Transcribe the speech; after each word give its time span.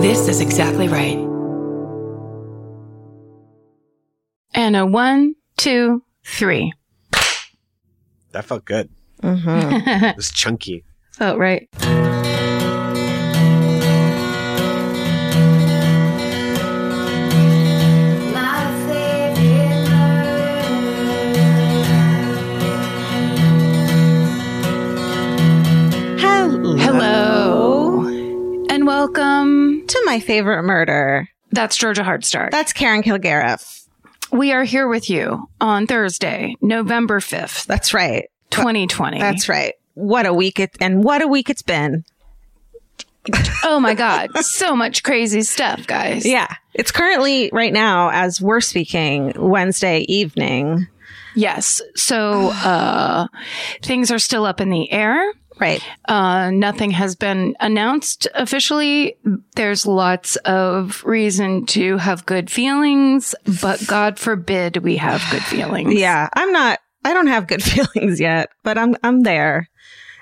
This 0.00 0.28
is 0.28 0.40
exactly 0.40 0.88
right. 0.88 1.18
And 4.54 4.74
a 4.74 4.86
one, 4.86 5.34
two, 5.58 6.02
three. 6.24 6.72
That 8.32 8.44
felt 8.44 8.64
good. 8.64 8.88
Mm-hmm. 9.22 10.04
It 10.06 10.16
was 10.16 10.30
chunky. 10.30 10.84
Felt 11.12 11.38
right. 11.38 11.68
My 30.10 30.18
favorite 30.18 30.64
murder. 30.64 31.28
That's 31.52 31.76
Georgia 31.76 32.02
Hardstark. 32.02 32.50
That's 32.50 32.72
Karen 32.72 33.02
Kilgariff. 33.04 33.86
we 34.32 34.50
are 34.52 34.64
here 34.64 34.88
with 34.88 35.08
you 35.08 35.48
on 35.60 35.86
Thursday, 35.86 36.56
November 36.60 37.20
5th, 37.20 37.66
That's 37.66 37.94
right. 37.94 38.28
2020. 38.50 39.20
That's 39.20 39.48
right. 39.48 39.74
What 39.94 40.26
a 40.26 40.34
week 40.34 40.58
it 40.58 40.76
and 40.80 41.04
what 41.04 41.22
a 41.22 41.28
week 41.28 41.48
it's 41.48 41.62
been. 41.62 42.04
Oh 43.62 43.78
my 43.78 43.94
God. 43.94 44.30
so 44.38 44.74
much 44.74 45.04
crazy 45.04 45.42
stuff, 45.42 45.86
guys. 45.86 46.26
Yeah. 46.26 46.52
It's 46.74 46.90
currently 46.90 47.48
right 47.52 47.72
now 47.72 48.10
as 48.10 48.40
we're 48.40 48.60
speaking 48.60 49.32
Wednesday 49.36 50.00
evening. 50.08 50.88
Yes. 51.36 51.80
So, 51.94 52.50
uh, 52.50 53.28
things 53.82 54.10
are 54.10 54.18
still 54.18 54.44
up 54.44 54.60
in 54.60 54.70
the 54.70 54.90
air. 54.90 55.32
Right. 55.60 55.84
Uh, 56.06 56.50
nothing 56.50 56.90
has 56.92 57.14
been 57.14 57.54
announced 57.60 58.26
officially. 58.34 59.16
There's 59.56 59.86
lots 59.86 60.36
of 60.36 61.04
reason 61.04 61.66
to 61.66 61.98
have 61.98 62.24
good 62.24 62.50
feelings, 62.50 63.34
but 63.60 63.86
God 63.86 64.18
forbid 64.18 64.78
we 64.78 64.96
have 64.96 65.22
good 65.30 65.42
feelings. 65.42 65.94
Yeah. 66.00 66.28
I'm 66.34 66.52
not 66.52 66.78
I 67.04 67.12
don't 67.12 67.26
have 67.26 67.46
good 67.46 67.62
feelings 67.62 68.20
yet, 68.20 68.50
but 68.62 68.78
I'm 68.78 68.96
I'm 69.02 69.22
there. 69.22 69.68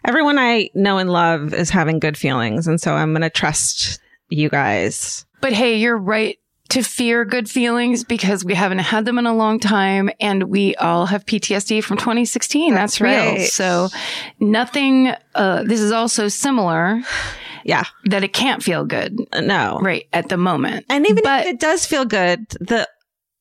Everyone 0.04 0.38
I 0.38 0.70
know 0.74 0.98
and 0.98 1.10
love 1.10 1.54
is 1.54 1.70
having 1.70 1.98
good 1.98 2.16
feelings, 2.16 2.66
and 2.66 2.80
so 2.80 2.94
I'm 2.94 3.12
going 3.12 3.22
to 3.22 3.30
trust 3.30 4.00
you 4.28 4.48
guys. 4.48 5.26
But 5.40 5.52
hey, 5.52 5.76
you're 5.76 5.98
right 5.98 6.38
to 6.70 6.82
fear 6.82 7.24
good 7.24 7.48
feelings 7.48 8.04
because 8.04 8.44
we 8.44 8.54
haven't 8.54 8.80
had 8.80 9.04
them 9.06 9.18
in 9.18 9.26
a 9.26 9.34
long 9.34 9.58
time 9.58 10.10
and 10.20 10.44
we 10.44 10.74
all 10.76 11.06
have 11.06 11.24
PTSD 11.24 11.82
from 11.82 11.96
2016. 11.96 12.74
That's, 12.74 12.98
That's 12.98 13.00
real. 13.00 13.12
right. 13.34 13.40
So 13.48 13.88
nothing, 14.40 15.12
uh, 15.34 15.62
this 15.64 15.80
is 15.80 15.92
also 15.92 16.28
similar 16.28 17.00
Yeah. 17.64 17.84
that 18.06 18.22
it 18.24 18.32
can't 18.32 18.62
feel 18.62 18.84
good 18.84 19.16
No. 19.40 19.78
right 19.82 20.06
at 20.12 20.28
the 20.28 20.36
moment. 20.36 20.86
And 20.88 21.06
even 21.08 21.22
But- 21.24 21.46
if 21.46 21.54
it 21.54 21.60
does 21.60 21.86
feel 21.86 22.04
good, 22.04 22.46
the 22.60 22.88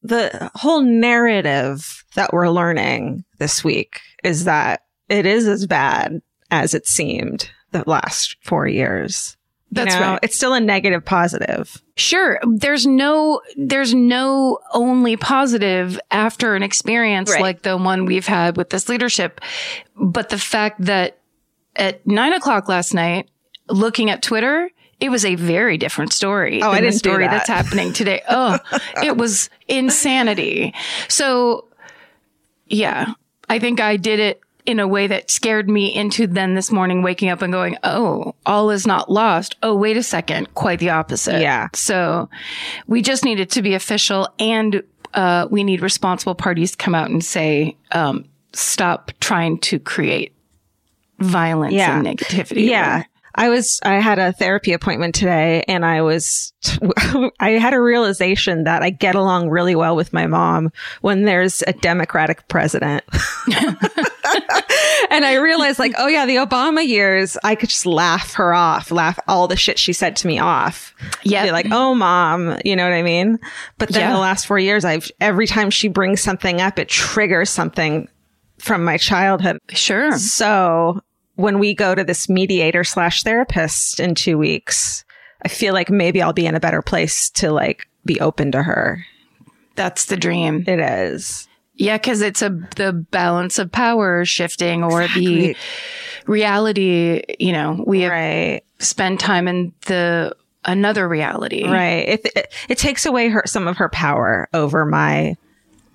the 0.03 0.52
whole 0.56 0.81
narrative 0.81 2.03
that 2.16 2.31
we're 2.31 2.50
learning 2.50 3.25
this 3.39 3.64
week 3.64 4.00
is 4.23 4.45
that 4.45 4.81
it 5.09 5.25
is 5.25 5.47
as 5.47 5.66
bad 5.66 6.22
as 6.52 6.73
it 6.73 6.88
seemed 6.88 7.50
the 7.72 7.84
last 7.88 8.38
four 8.44 8.67
years. 8.67 9.37
You 9.70 9.84
That's 9.84 9.96
know, 9.96 10.12
right. 10.12 10.20
It's 10.23 10.36
still 10.36 10.54
a 10.54 10.62
negative 10.62 11.04
positive. 11.04 11.82
Sure. 11.98 12.40
There's 12.48 12.88
no, 12.88 13.42
there's 13.58 13.94
no 13.94 14.59
only 14.74 15.18
positive 15.18 16.00
after 16.09 16.56
an 16.56 16.64
experience 16.64 17.30
Right. 17.32 17.42
like 17.42 17.62
the 17.64 17.76
one 17.76 18.06
we've 18.06 18.26
had 18.28 18.56
with 18.56 18.70
this 18.70 18.88
leadership. 18.88 19.42
But 19.96 20.30
the 20.30 20.38
fact 20.38 20.86
that 20.86 21.18
at 21.76 22.06
nine 22.08 22.32
o'clock 22.34 22.70
last 22.70 22.94
night, 22.94 23.30
looking 23.70 24.09
at 24.09 24.22
Twitter, 24.22 24.70
it 25.02 25.09
was 25.09 25.26
a 25.26 25.36
very 25.36 25.78
different 25.78 26.14
story. 26.14 26.62
Oh, 26.64 26.72
I 26.72 26.76
the 26.76 26.81
didn't 26.84 26.94
do 26.94 26.98
story 27.00 27.26
that. 27.26 27.31
that's 27.31 27.50
happening 27.50 27.92
today. 27.94 28.22
Oh, 28.30 28.58
it 29.04 29.18
was 29.18 29.50
insanity. 29.68 30.74
So 31.09 31.66
yeah, 32.68 33.14
I 33.50 33.59
think 33.59 33.80
I 33.80 33.97
did 33.97 34.20
it 34.20 34.41
in 34.67 34.79
a 34.79 34.88
way 34.88 35.07
that 35.07 35.31
scared 35.31 35.69
me 35.69 35.95
into 35.95 36.28
then 36.28 36.53
this 36.53 36.72
morning 36.72 37.01
waking 37.01 37.29
up 37.29 37.41
and 37.41 37.51
going, 37.53 37.78
Oh, 37.83 38.35
all 38.45 38.69
is 38.69 38.85
not 38.85 39.09
lost. 39.09 39.55
Oh, 39.63 39.73
wait 39.75 39.97
a 39.97 40.03
second. 40.03 40.53
Quite 40.53 40.79
the 40.79 40.89
opposite. 40.91 41.41
Yeah. 41.41 41.69
So 41.73 42.29
we 42.85 43.01
just 43.01 43.23
need 43.25 43.39
it 43.39 43.50
to 43.51 43.61
be 43.61 43.73
official 43.73 44.28
and, 44.38 44.83
uh, 45.13 45.47
we 45.50 45.63
need 45.63 45.81
responsible 45.81 46.35
parties 46.35 46.72
to 46.72 46.78
come 46.78 46.94
out 46.94 47.09
and 47.09 47.23
say, 47.23 47.78
um, 47.94 48.25
stop 48.53 49.11
trying 49.22 49.57
to 49.59 49.79
create 49.79 50.33
violence 51.19 51.73
Yeah. 51.73 51.97
and 51.97 52.05
negativity. 52.05 52.67
Yeah. 52.67 53.03
I 53.38 53.50
was, 53.50 53.80
I 53.84 53.96
had 54.00 54.18
a 54.20 54.34
therapy 54.34 54.74
appointment 54.74 55.14
today 55.16 55.64
and 55.68 55.86
I 55.86 56.02
was, 56.02 56.53
I 57.40 57.52
had 57.52 57.74
a 57.74 57.80
realization 57.81 58.64
that 58.64 58.81
I 58.81 58.90
get 58.90 59.16
along 59.16 59.50
really 59.50 59.75
well 59.75 59.96
with 59.96 60.12
my 60.12 60.25
mom 60.28 60.72
when 61.02 61.24
there's 61.25 61.64
a 61.68 61.74
Democratic 61.74 62.47
president. 62.47 63.03
and 65.09 65.24
I 65.26 65.36
realized 65.36 65.80
like, 65.80 65.94
oh 65.97 66.08
yeah, 66.08 66.26
the 66.26 66.38
Obama 66.38 66.86
years, 66.86 67.38
I 67.44 67.56
could 67.56 67.70
just 67.70 67.86
laugh 67.86 68.34
her 68.34 68.53
off, 68.53 68.92
laugh 68.92 69.20
all 69.28 69.47
the 69.47 69.56
shit 69.56 69.80
she 69.80 69.94
said 69.94 70.16
to 70.18 70.28
me 70.28 70.40
off. 70.40 70.94
Yeah. 71.24 71.46
Be 71.46 71.52
like, 71.52 71.68
oh 71.72 71.94
mom, 71.96 72.58
you 72.66 72.76
know 72.76 72.84
what 72.84 72.94
I 72.94 73.03
mean? 73.03 73.40
But 73.78 73.90
then 73.90 74.02
Yeah. 74.02 74.14
the 74.14 74.20
last 74.20 74.47
four 74.47 74.59
years, 74.59 74.84
I've, 74.84 75.09
every 75.22 75.47
time 75.47 75.70
she 75.70 75.88
brings 75.88 76.22
something 76.22 76.59
up, 76.59 76.80
it 76.80 76.90
triggers 76.90 77.50
something 77.50 78.08
from 78.59 78.84
my 78.84 78.97
childhood. 78.97 79.59
Sure. 79.70 80.18
So 80.18 81.02
when 81.38 81.58
we 81.59 81.74
go 81.74 81.96
to 81.96 82.03
this 82.03 82.28
mediator 82.28 82.84
slash 82.84 83.24
therapist 83.24 84.00
in 84.00 84.14
two 84.14 84.38
weeks, 84.38 85.06
I 85.44 85.48
feel 85.48 85.74
like 85.74 85.90
maybe 85.90 86.22
I'll 86.22 86.34
be 86.34 86.46
in 86.46 86.56
a 86.56 86.59
better 86.59 86.81
place 86.81 87.30
to 87.31 87.52
like 87.52 87.88
be 88.06 88.20
open 88.20 88.52
to 88.52 88.62
her. 88.64 89.06
That's 89.76 90.06
the 90.06 90.18
dream. 90.18 90.64
It 90.68 90.80
is. 90.80 91.47
Yeah, 91.76 91.97
because 91.97 92.22
it's 92.22 92.42
a 92.42 92.50
the 92.76 92.92
balance 92.92 93.59
of 93.59 93.72
power 93.72 94.26
shifting 94.26 94.84
or 94.84 95.08
the 95.08 95.56
reality. 96.26 97.22
You 97.40 97.52
know, 97.53 97.84
we 97.86 98.02
have 98.02 98.12
Right. 98.12 98.62
spent 98.80 99.20
time 99.20 99.47
in 99.47 99.74
the 99.86 100.36
another 100.66 101.08
reality. 101.08 101.64
Right. 101.66 102.09
It, 102.09 102.26
it, 102.36 102.53
it 102.70 102.78
takes 102.78 103.06
away 103.06 103.30
her, 103.30 103.44
some 103.46 103.68
of 103.68 103.78
her 103.78 103.90
power 103.90 104.50
over 104.53 104.86
my 104.86 105.38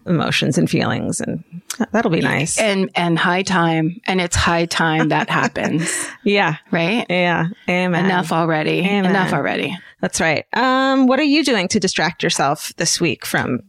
emotions 0.06 0.58
and 0.58 0.68
feelings 0.68 1.20
and 1.20 1.44
that'll 1.92 2.10
be 2.10 2.20
nice. 2.20 2.58
And 2.58 2.90
and 2.94 3.18
high 3.18 3.42
time, 3.42 4.00
and 4.06 4.20
it's 4.20 4.36
high 4.36 4.66
time 4.66 5.08
that 5.08 5.30
happens, 5.40 5.90
yeah. 6.24 6.56
right? 6.70 7.06
Yeah. 7.08 7.48
Amen. 7.68 8.04
Enough 8.04 8.32
already. 8.32 8.80
Amen. 8.80 9.06
Enough 9.06 9.32
already. 9.32 9.76
That's 10.00 10.20
right. 10.20 10.44
Um, 10.52 11.06
what 11.06 11.20
are 11.20 11.24
you 11.24 11.44
doing 11.44 11.68
to 11.68 11.80
distract 11.80 12.22
yourself 12.22 12.74
this 12.76 13.00
week 13.00 13.24
from 13.24 13.60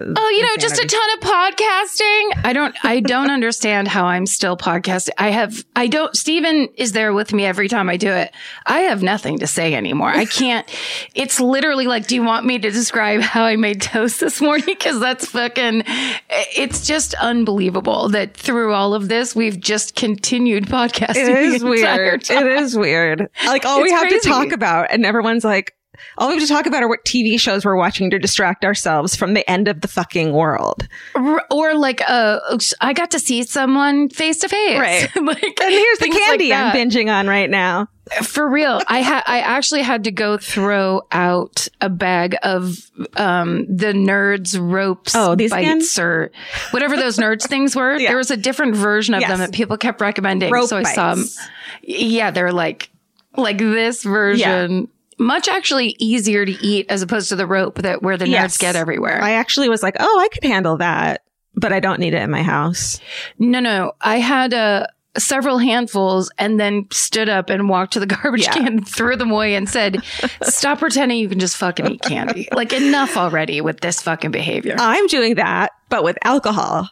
Oh, 0.00 0.28
you 0.30 0.42
know, 0.42 0.56
just 0.58 0.78
a 0.78 0.86
ton 0.86 1.10
of 1.14 1.20
podcasting. 1.20 2.44
I 2.44 2.52
don't, 2.52 2.84
I 2.84 3.00
don't 3.00 3.30
understand 3.38 3.88
how 3.88 4.06
I'm 4.06 4.26
still 4.26 4.56
podcasting. 4.56 5.10
I 5.18 5.30
have, 5.30 5.64
I 5.74 5.86
don't, 5.86 6.14
Steven 6.16 6.68
is 6.76 6.92
there 6.92 7.12
with 7.12 7.32
me 7.32 7.44
every 7.44 7.68
time 7.68 7.88
I 7.88 7.96
do 7.96 8.10
it. 8.10 8.32
I 8.66 8.80
have 8.80 9.02
nothing 9.02 9.38
to 9.38 9.46
say 9.46 9.74
anymore. 9.74 10.10
I 10.10 10.24
can't, 10.24 10.68
it's 11.14 11.40
literally 11.40 11.86
like, 11.86 12.06
do 12.06 12.14
you 12.14 12.22
want 12.22 12.46
me 12.46 12.58
to 12.58 12.70
describe 12.70 13.20
how 13.20 13.44
I 13.44 13.56
made 13.56 13.82
toast 13.82 14.20
this 14.20 14.40
morning? 14.40 14.76
Cause 14.80 15.00
that's 15.00 15.26
fucking, 15.26 15.84
it's 16.28 16.86
just 16.86 17.14
unbelievable 17.14 18.08
that 18.10 18.34
through 18.34 18.74
all 18.74 18.94
of 18.94 19.08
this, 19.08 19.34
we've 19.34 19.58
just 19.58 19.94
continued 19.94 20.66
podcasting. 20.66 21.28
It 21.28 21.38
is 21.38 21.64
weird. 21.64 22.30
It 22.30 22.46
is 22.46 22.76
weird. 22.76 23.28
Like 23.44 23.64
all 23.64 23.82
we 23.82 23.90
have 23.90 24.02
crazy. 24.02 24.20
to 24.20 24.28
talk 24.28 24.52
about, 24.52 24.90
and 24.90 25.04
everyone's 25.04 25.44
like, 25.44 25.74
all 26.16 26.28
we 26.28 26.34
have 26.34 26.42
to 26.42 26.48
talk 26.48 26.66
about 26.66 26.82
are 26.82 26.88
what 26.88 27.04
TV 27.04 27.38
shows 27.38 27.64
we're 27.64 27.76
watching 27.76 28.10
to 28.10 28.18
distract 28.18 28.64
ourselves 28.64 29.14
from 29.16 29.34
the 29.34 29.48
end 29.50 29.68
of 29.68 29.80
the 29.80 29.88
fucking 29.88 30.32
world. 30.32 30.86
or, 31.14 31.42
or 31.50 31.74
like, 31.74 32.02
uh, 32.08 32.40
I 32.80 32.92
got 32.92 33.10
to 33.12 33.18
see 33.18 33.42
someone 33.42 34.08
face 34.08 34.38
to 34.38 34.48
face. 34.48 34.78
Right. 34.78 35.08
like, 35.16 35.60
And 35.60 35.72
here's 35.72 35.98
the 35.98 36.04
things 36.04 36.14
like 36.14 36.24
candy 36.24 36.52
I'm 36.52 36.74
binging 36.74 37.12
on 37.12 37.26
right 37.26 37.50
now. 37.50 37.88
For 38.22 38.48
real, 38.48 38.80
I 38.88 39.00
had 39.00 39.22
I 39.26 39.40
actually 39.40 39.82
had 39.82 40.04
to 40.04 40.10
go 40.10 40.38
throw 40.38 41.02
out 41.12 41.68
a 41.82 41.90
bag 41.90 42.36
of 42.42 42.90
um 43.18 43.66
the 43.68 43.92
nerds 43.92 44.58
ropes 44.58 45.14
Oh, 45.14 45.34
these 45.34 45.52
again? 45.52 45.82
or 45.98 46.30
whatever 46.70 46.96
those 46.96 47.18
nerds 47.18 47.46
things 47.46 47.76
were. 47.76 47.96
Yeah. 47.98 48.08
There 48.08 48.16
was 48.16 48.30
a 48.30 48.36
different 48.38 48.76
version 48.76 49.12
of 49.12 49.20
Yes. 49.20 49.28
them 49.28 49.40
that 49.40 49.52
people 49.52 49.76
kept 49.76 50.00
recommending. 50.00 50.50
Rope 50.50 50.70
so 50.70 50.78
I 50.78 50.84
saw 50.84 51.16
bites. 51.16 51.38
Yeah, 51.82 52.30
they're 52.30 52.50
like 52.52 52.88
like 53.36 53.58
this 53.58 54.02
version. 54.02 54.88
Much 55.18 55.48
actually 55.48 55.96
easier 55.98 56.44
to 56.46 56.52
eat 56.64 56.86
as 56.88 57.02
opposed 57.02 57.28
to 57.30 57.36
the 57.36 57.46
rope 57.46 57.76
that 57.82 58.02
where 58.02 58.16
the 58.16 58.24
nerds 58.24 58.30
Yes. 58.30 58.56
get 58.58 58.76
everywhere. 58.76 59.20
I 59.22 59.32
actually 59.32 59.68
was 59.68 59.82
like, 59.82 59.96
oh, 59.98 60.20
I 60.20 60.28
could 60.28 60.44
handle 60.44 60.76
that, 60.78 61.22
but 61.54 61.72
I 61.72 61.80
don't 61.80 62.00
need 62.00 62.14
it 62.14 62.22
in 62.22 62.30
my 62.30 62.42
house. 62.42 63.00
no, 63.38 63.60
no, 63.60 63.92
I 64.00 64.18
had 64.18 64.54
uh, 64.54 64.86
several 65.16 65.58
handfuls 65.58 66.30
and 66.38 66.60
then 66.60 66.86
stood 66.92 67.28
up 67.28 67.50
and 67.50 67.68
walked 67.68 67.94
to 67.94 68.00
the 68.00 68.06
garbage 68.16 68.44
Yeah. 68.44 68.52
can, 68.52 68.84
threw 68.84 69.16
them 69.16 69.30
away, 69.32 69.54
and 69.56 69.68
said, 69.68 70.04
"Stop 70.42 70.78
pretending 70.80 71.18
you 71.18 71.28
can 71.28 71.40
just 71.40 71.56
fucking 71.56 71.86
eat 71.90 72.02
candy. 72.02 72.46
Like 72.52 72.72
enough 72.72 73.16
already 73.16 73.60
with 73.60 73.80
this 73.80 74.00
fucking 74.00 74.30
behavior." 74.30 74.76
I'm 74.78 75.06
doing 75.08 75.34
that, 75.36 75.72
but 75.88 76.04
with 76.04 76.18
alcohol. 76.24 76.88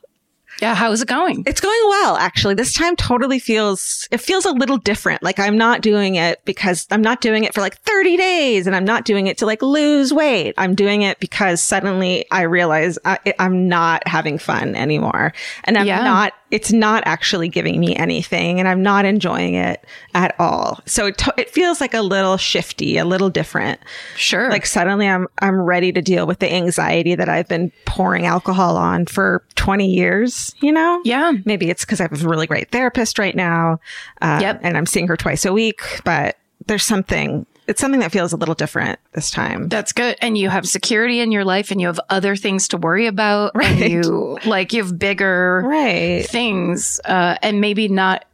Yeah. 0.61 0.75
How 0.75 0.91
is 0.93 1.03
it 1.03 1.09
going? 1.09 1.43
It's 1.47 1.61
going 1.61 1.81
well, 1.89 2.17
actually. 2.17 2.55
This 2.55 2.73
time 2.73 2.97
totally 2.97 3.39
feels, 3.39 4.09
it 4.11 4.19
feels 4.19 4.45
a 4.45 4.53
little 4.53 4.79
different. 4.79 5.23
Like 5.23 5.39
I'm 5.39 5.59
not 5.59 5.81
doing 5.83 6.15
it 6.15 6.41
because 6.45 6.87
I'm 6.91 7.03
not 7.03 7.21
doing 7.21 7.45
it 7.45 7.55
for 7.55 7.61
like 7.61 7.79
30 7.83 8.17
days 8.17 8.67
and 8.67 8.75
I'm 8.75 8.85
not 8.85 9.05
doing 9.05 9.27
it 9.27 9.39
to 9.39 9.47
like 9.47 9.63
lose 9.63 10.13
weight. 10.13 10.55
I'm 10.57 10.75
doing 10.75 11.03
it 11.03 11.21
because 11.21 11.63
suddenly 11.63 12.25
I 12.31 12.43
realize 12.43 12.99
I, 13.05 13.19
I'm 13.39 13.69
not 13.69 14.07
having 14.09 14.39
fun 14.39 14.75
anymore 14.75 15.33
and 15.65 15.77
I'm 15.77 15.87
Yeah. 15.87 16.03
not, 16.03 16.33
it's 16.51 16.73
not 16.73 17.03
actually 17.07 17.49
giving 17.49 17.79
me 17.81 17.95
anything 17.97 18.59
and 18.61 18.69
I'm 18.69 18.83
not 18.83 19.05
enjoying 19.05 19.55
it 19.55 19.85
at 20.15 20.35
all. 20.39 20.81
So 20.87 21.07
it, 21.07 21.19
to- 21.19 21.35
it 21.37 21.51
feels 21.51 21.81
like 21.81 21.93
a 21.93 22.03
little 22.03 22.37
shifty, 22.37 22.97
a 22.99 23.05
little 23.05 23.31
different. 23.31 23.81
Sure. 24.17 24.49
Like 24.51 24.65
suddenly 24.65 25.09
I'm, 25.09 25.27
I'm 25.41 25.61
ready 25.61 25.93
to 25.93 26.01
deal 26.01 26.27
with 26.27 26.39
the 26.39 26.53
anxiety 26.53 27.15
that 27.15 27.29
I've 27.29 27.49
been 27.49 27.73
pouring 27.85 28.27
alcohol 28.27 28.77
on 28.77 29.07
for 29.07 29.43
20 29.67 29.91
years, 29.91 30.55
you 30.61 30.71
know? 30.71 31.01
yeah. 31.05 31.33
Maybe 31.45 31.69
it's 31.69 31.85
because 31.85 32.01
I 32.01 32.05
have 32.05 32.25
a 32.25 32.29
really 32.29 32.47
great 32.47 32.71
therapist 32.71 33.19
right 33.19 33.35
now. 33.35 33.81
Uh, 34.23 34.39
Yep. 34.41 34.61
And 34.63 34.77
I'm 34.77 34.87
seeing 34.87 35.09
her 35.09 35.17
twice 35.17 35.45
a 35.45 35.53
week, 35.53 35.81
but 36.05 36.37
there's 36.67 36.85
something, 36.85 37.45
it's 37.67 37.81
something 37.81 37.99
that 37.99 38.13
feels 38.13 38.33
a 38.33 38.37
little 38.37 38.55
different 38.55 39.01
this 39.13 39.29
time. 39.29 39.69
That's 39.69 39.93
good. 39.93 40.17
And 40.23 40.39
you 40.39 40.51
have 40.51 40.69
security 40.69 41.19
in 41.19 41.33
your 41.33 41.45
life 41.45 41.73
and 41.73 41.81
you 41.81 41.89
have 41.89 41.99
other 42.11 42.37
things 42.37 42.69
to 42.69 42.77
worry 42.77 43.09
about. 43.09 43.57
Right. 43.57 43.83
And 43.83 43.91
you 43.93 44.39
like 44.47 44.73
you 44.73 44.85
have 44.85 44.97
bigger 45.01 45.65
Right. 45.67 46.25
things. 46.25 47.01
Uh, 47.05 47.35
and 47.43 47.61
maybe 47.61 47.89
not 47.89 48.25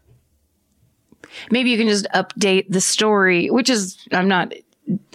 maybe 1.51 1.71
you 1.71 1.79
can 1.79 1.89
just 1.89 2.07
update 2.15 2.67
the 2.69 2.83
story, 2.83 3.49
which 3.49 3.71
is 3.71 3.97
I'm 4.13 4.29
not 4.29 4.53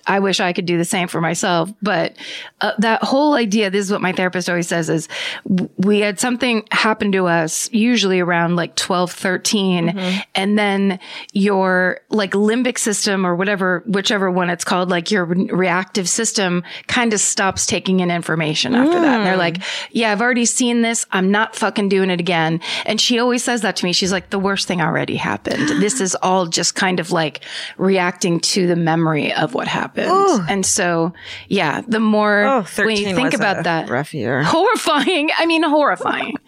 I 0.07 0.19
wish 0.19 0.39
I 0.39 0.53
could 0.53 0.65
do 0.65 0.77
the 0.77 0.85
same 0.85 1.07
for 1.07 1.19
myself, 1.21 1.71
but 1.81 2.15
uh, 2.61 2.71
that 2.79 3.03
whole 3.03 3.33
idea, 3.33 3.69
this 3.69 3.85
is 3.85 3.91
what 3.91 4.01
my 4.01 4.13
therapist 4.13 4.49
always 4.49 4.67
says 4.67 4.89
is 4.89 5.07
we 5.77 5.99
had 5.99 6.19
something 6.19 6.65
happen 6.71 7.11
to 7.11 7.27
us 7.27 7.69
usually 7.73 8.19
around 8.19 8.55
like 8.55 8.75
12, 8.75 9.11
13. 9.11 9.89
And 10.33 10.57
then 10.57 10.99
your 11.33 11.99
like 12.09 12.31
limbic 12.31 12.77
system 12.77 13.25
or 13.25 13.35
whatever, 13.35 13.83
whichever 13.85 14.31
one 14.31 14.49
it's 14.49 14.63
called, 14.63 14.89
like 14.89 15.11
your 15.11 15.25
re- 15.25 15.49
reactive 15.51 16.07
system 16.07 16.63
kind 16.87 17.13
of 17.13 17.19
stops 17.19 17.65
taking 17.65 17.99
in 17.99 18.09
information 18.09 18.73
after 18.75 18.99
that. 19.01 19.17
And 19.17 19.25
they're 19.25 19.37
like, 19.37 19.57
yeah, 19.91 20.11
I've 20.11 20.21
already 20.21 20.45
seen 20.45 20.81
this. 20.81 21.05
I'm 21.11 21.31
not 21.31 21.55
fucking 21.55 21.89
doing 21.89 22.09
it 22.09 22.19
again. 22.19 22.61
And 22.85 22.99
she 23.01 23.19
always 23.19 23.43
says 23.43 23.61
that 23.61 23.75
to 23.77 23.85
me. 23.85 23.91
She's 23.93 24.11
like, 24.11 24.29
the 24.29 24.39
worst 24.39 24.67
thing 24.67 24.81
already 24.81 25.15
happened. 25.17 25.67
This 25.81 25.99
is 25.99 26.15
all 26.21 26.45
just 26.45 26.75
kind 26.75 26.99
of 26.99 27.11
like 27.11 27.41
reacting 27.77 28.39
to 28.39 28.67
the 28.67 28.75
memory 28.75 29.33
of 29.33 29.53
what 29.53 29.67
happened. 29.67 29.96
And 29.99 30.65
so, 30.65 31.13
yeah, 31.47 31.81
the 31.87 31.99
more 31.99 32.43
Oh, 32.43 32.61
when 32.77 32.95
you 32.97 33.15
think 33.15 33.33
about 33.33 33.63
that, 33.65 33.89
rough 33.89 34.13
year. 34.13 34.43
horrifying. 34.45 35.29
I 35.37 35.45
mean, 35.45 35.63
horrifying. 35.63 36.35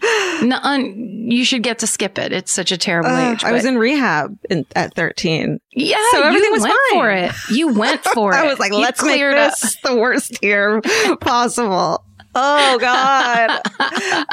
You 1.30 1.44
should 1.44 1.62
get 1.62 1.78
to 1.80 1.86
skip 1.86 2.18
it. 2.18 2.32
It's 2.32 2.50
such 2.50 2.72
a 2.72 2.76
terrible 2.76 3.10
Uh, 3.10 3.32
age. 3.32 3.44
I 3.44 3.52
was 3.52 3.64
in 3.64 3.78
rehab 3.78 4.36
in, 4.50 4.66
at 4.74 4.94
13. 4.94 5.60
yeah, 5.72 5.96
so 6.10 6.22
everything 6.24 6.44
you 6.46 6.52
was 6.52 6.62
went 6.62 6.74
fine. 6.90 6.98
for 6.98 7.10
it. 7.10 7.32
You 7.50 7.68
went 7.72 8.04
for 8.14 8.32
it. 8.32 8.36
I 8.36 8.46
was 8.46 8.58
like, 8.58 8.72
let's 8.72 9.02
make 9.02 9.22
up. 9.22 9.54
the 9.84 9.96
worst 9.96 10.42
year 10.42 10.80
possible. 11.20 12.04
Oh 12.42 12.78
God. 12.78 13.60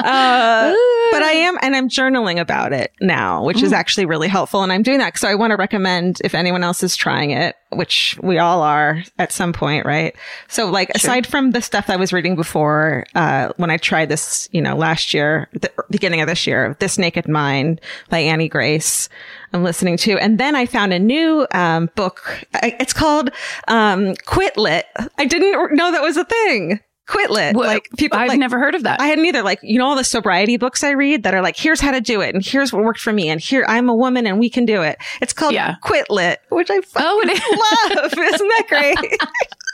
Uh, 0.00 0.74
but 1.10 1.22
I 1.22 1.32
am, 1.32 1.58
and 1.60 1.74
I'm 1.74 1.88
journaling 1.88 2.40
about 2.40 2.72
it 2.72 2.92
now, 3.00 3.42
which 3.44 3.58
Mm. 3.58 3.64
is 3.64 3.72
actually 3.72 4.06
really 4.06 4.28
helpful. 4.28 4.62
And 4.62 4.72
I'm 4.72 4.82
doing 4.82 4.98
that. 4.98 5.18
So 5.18 5.28
I 5.28 5.34
want 5.34 5.50
to 5.50 5.56
recommend 5.56 6.20
if 6.24 6.34
anyone 6.34 6.62
else 6.62 6.82
is 6.82 6.94
trying 6.96 7.30
it, 7.32 7.56
which 7.70 8.16
we 8.22 8.38
all 8.38 8.62
are 8.62 9.02
at 9.18 9.32
some 9.32 9.52
point, 9.52 9.84
right? 9.84 10.14
So 10.46 10.70
like, 10.70 10.90
aside 10.94 11.26
from 11.26 11.50
the 11.50 11.60
stuff 11.60 11.90
I 11.90 11.96
was 11.96 12.12
reading 12.12 12.36
before, 12.36 13.04
uh, 13.14 13.52
when 13.56 13.70
I 13.70 13.76
tried 13.76 14.08
this, 14.08 14.48
you 14.52 14.62
know, 14.62 14.76
last 14.76 15.12
year, 15.12 15.48
the 15.52 15.70
beginning 15.90 16.20
of 16.20 16.28
this 16.28 16.46
year, 16.46 16.76
This 16.78 16.96
Naked 16.98 17.28
Mind 17.28 17.80
by 18.08 18.18
Annie 18.18 18.48
Grace, 18.48 19.08
I'm 19.52 19.64
listening 19.64 19.96
to. 19.98 20.18
And 20.18 20.38
then 20.38 20.54
I 20.54 20.66
found 20.66 20.92
a 20.92 20.98
new, 20.98 21.46
um, 21.52 21.90
book. 21.96 22.44
I- 22.54 22.76
It's 22.78 22.92
called, 22.92 23.30
um, 23.66 24.14
Quit 24.26 24.56
Lit. 24.56 24.86
I 25.18 25.24
didn't 25.24 25.74
know 25.74 25.90
that 25.90 26.02
was 26.02 26.16
a 26.16 26.24
thing. 26.24 26.80
Quit 27.08 27.30
Lit. 27.30 27.56
Well, 27.56 27.66
like 27.66 27.88
people, 27.96 28.18
I've 28.18 28.28
like, 28.28 28.38
never 28.38 28.58
heard 28.58 28.74
of 28.74 28.82
that. 28.84 29.00
I 29.00 29.06
hadn't 29.06 29.24
either. 29.24 29.42
Like, 29.42 29.58
you 29.62 29.78
know, 29.78 29.86
all 29.86 29.96
the 29.96 30.04
sobriety 30.04 30.56
books 30.58 30.84
I 30.84 30.90
read 30.90 31.22
that 31.24 31.34
are 31.34 31.40
like, 31.42 31.56
here's 31.56 31.80
how 31.80 31.90
to 31.90 32.00
do 32.00 32.20
it 32.20 32.34
and 32.34 32.44
here's 32.44 32.72
what 32.72 32.84
worked 32.84 33.00
for 33.00 33.12
me 33.12 33.28
and 33.30 33.40
here 33.40 33.64
I'm 33.66 33.88
a 33.88 33.94
woman 33.94 34.26
and 34.26 34.38
we 34.38 34.50
can 34.50 34.66
do 34.66 34.82
it. 34.82 34.98
It's 35.22 35.32
called 35.32 35.54
Yeah. 35.54 35.76
Quit 35.82 36.10
Lit, 36.10 36.40
which 36.50 36.70
I 36.70 36.80
fucking 36.80 37.06
Oh, 37.08 37.20
it 37.24 37.30
is. 37.30 37.96
love. 38.18 38.34
Isn't 38.34 38.48
that 38.48 38.64
great? 38.68 38.98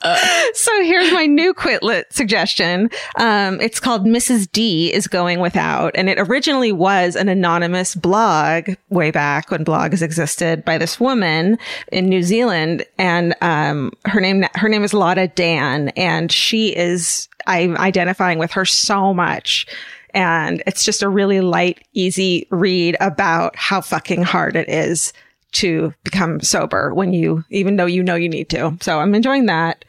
so 0.54 0.82
here's 0.82 1.12
my 1.12 1.26
new 1.26 1.52
Quit 1.52 1.82
Lit 1.82 2.12
suggestion. 2.12 2.88
Um, 3.16 3.60
it's 3.60 3.80
called 3.80 4.04
Mrs. 4.04 4.50
D 4.52 4.92
is 4.92 5.08
Going 5.08 5.40
Without. 5.40 5.92
And 5.96 6.08
it 6.08 6.18
originally 6.20 6.70
was 6.70 7.16
an 7.16 7.28
anonymous 7.28 7.94
blog 7.94 8.70
way 8.90 9.10
back 9.10 9.50
when 9.50 9.64
blogs 9.64 10.00
existed 10.00 10.64
by 10.64 10.78
this 10.78 11.00
woman 11.00 11.58
in 11.90 12.08
New 12.08 12.22
Zealand. 12.22 12.84
And, 12.96 13.34
um, 13.40 13.92
her 14.04 14.20
name, 14.20 14.44
her 14.54 14.68
name 14.68 14.84
is 14.84 14.94
Lotta 14.94 15.28
Dann. 15.28 15.88
And 15.90 16.30
she 16.30 16.76
is, 16.76 17.28
I'm 17.46 17.76
identifying 17.76 18.38
with 18.38 18.52
her 18.52 18.64
so 18.64 19.12
much. 19.12 19.66
And 20.14 20.62
it's 20.66 20.84
just 20.84 21.02
a 21.02 21.08
really 21.08 21.40
light, 21.40 21.86
easy 21.92 22.46
read 22.50 22.96
about 23.00 23.56
how 23.56 23.80
fucking 23.80 24.22
hard 24.22 24.54
it 24.54 24.68
is 24.68 25.12
to 25.50 25.92
become 26.04 26.40
sober 26.40 26.94
when 26.94 27.12
you, 27.12 27.44
even 27.50 27.76
though 27.76 27.86
you 27.86 28.02
know 28.02 28.14
you 28.14 28.28
need 28.28 28.48
to. 28.50 28.76
So 28.80 29.00
I'm 29.00 29.14
enjoying 29.14 29.46
that. 29.46 29.84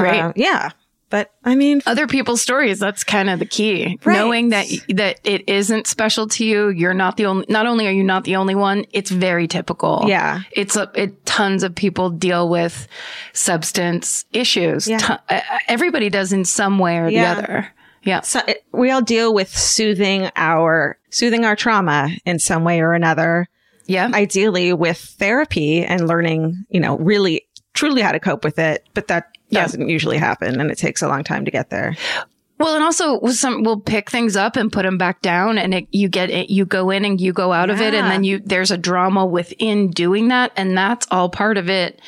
Great. 0.00 0.20
Uh, 0.20 0.32
yeah. 0.36 0.70
But 1.10 1.30
I 1.42 1.54
mean, 1.54 1.80
Other 1.86 2.06
people's 2.06 2.42
stories. 2.42 2.78
That's 2.78 3.02
kind 3.02 3.30
of 3.30 3.38
the 3.38 3.46
key. 3.46 3.98
Right. 4.04 4.14
Knowing 4.14 4.50
that 4.50 4.66
that 4.90 5.20
it 5.24 5.48
isn't 5.48 5.86
special 5.86 6.28
to 6.28 6.44
you. 6.44 6.68
You're 6.68 6.92
not 6.92 7.16
the 7.16 7.24
only. 7.24 7.46
Not 7.48 7.66
only 7.66 7.86
are 7.86 7.90
you 7.90 8.04
not 8.04 8.24
the 8.24 8.36
only 8.36 8.54
one. 8.54 8.84
It's 8.92 9.10
very 9.10 9.48
typical. 9.48 10.04
Yeah. 10.06 10.42
It's 10.52 10.76
a. 10.76 10.90
It, 10.94 11.24
tons 11.24 11.62
of 11.62 11.74
people 11.74 12.10
deal 12.10 12.50
with 12.50 12.86
substance 13.32 14.24
issues. 14.32 14.86
Yeah. 14.86 15.18
Everybody 15.66 16.10
does 16.10 16.32
in 16.32 16.44
some 16.44 16.78
way 16.78 16.98
or 16.98 17.08
Yeah. 17.08 17.34
the 17.34 17.40
other. 17.42 17.68
Yeah. 18.02 18.20
so 18.20 18.40
it, 18.46 18.64
we 18.72 18.90
all 18.90 19.02
deal 19.02 19.32
with 19.34 19.48
soothing 19.56 20.30
our, 20.36 20.98
soothing 21.10 21.44
our 21.44 21.56
trauma 21.56 22.10
in 22.24 22.38
some 22.38 22.64
way 22.64 22.80
or 22.80 22.92
another. 22.94 23.48
Yeah. 23.86 24.10
Ideally 24.12 24.72
with 24.72 24.98
therapy 24.98 25.84
and 25.84 26.06
learning, 26.06 26.64
you 26.68 26.80
know, 26.80 26.96
really 26.98 27.46
truly 27.74 28.02
how 28.02 28.12
to 28.12 28.20
cope 28.20 28.44
with 28.44 28.58
it. 28.58 28.86
But 28.94 29.08
that 29.08 29.37
Yeah. 29.50 29.62
doesn't 29.62 29.88
usually 29.88 30.18
happen 30.18 30.60
and 30.60 30.70
it 30.70 30.78
takes 30.78 31.02
a 31.02 31.08
long 31.08 31.24
time 31.24 31.44
to 31.44 31.50
get 31.50 31.70
there. 31.70 31.96
Well, 32.58 32.74
and 32.74 32.82
also 32.82 33.20
with 33.20 33.36
some, 33.36 33.62
we'll 33.62 33.78
pick 33.78 34.10
things 34.10 34.34
up 34.34 34.56
and 34.56 34.72
put 34.72 34.82
them 34.82 34.98
back 34.98 35.22
down, 35.22 35.58
and 35.58 35.72
it, 35.74 35.86
you 35.92 36.08
get 36.08 36.28
it, 36.28 36.50
you 36.50 36.64
go 36.64 36.90
in 36.90 37.04
and 37.04 37.20
you 37.20 37.32
go 37.32 37.52
out 37.52 37.70
of 37.70 37.80
it, 37.80 37.94
and 37.94 38.10
then 38.10 38.24
you 38.24 38.40
there's 38.40 38.72
a 38.72 38.76
drama 38.76 39.24
within 39.24 39.90
doing 39.90 40.28
that, 40.28 40.50
and 40.56 40.76
that's 40.76 41.06
all 41.12 41.28
part 41.28 41.56
of 41.56 41.70
it. 41.70 42.00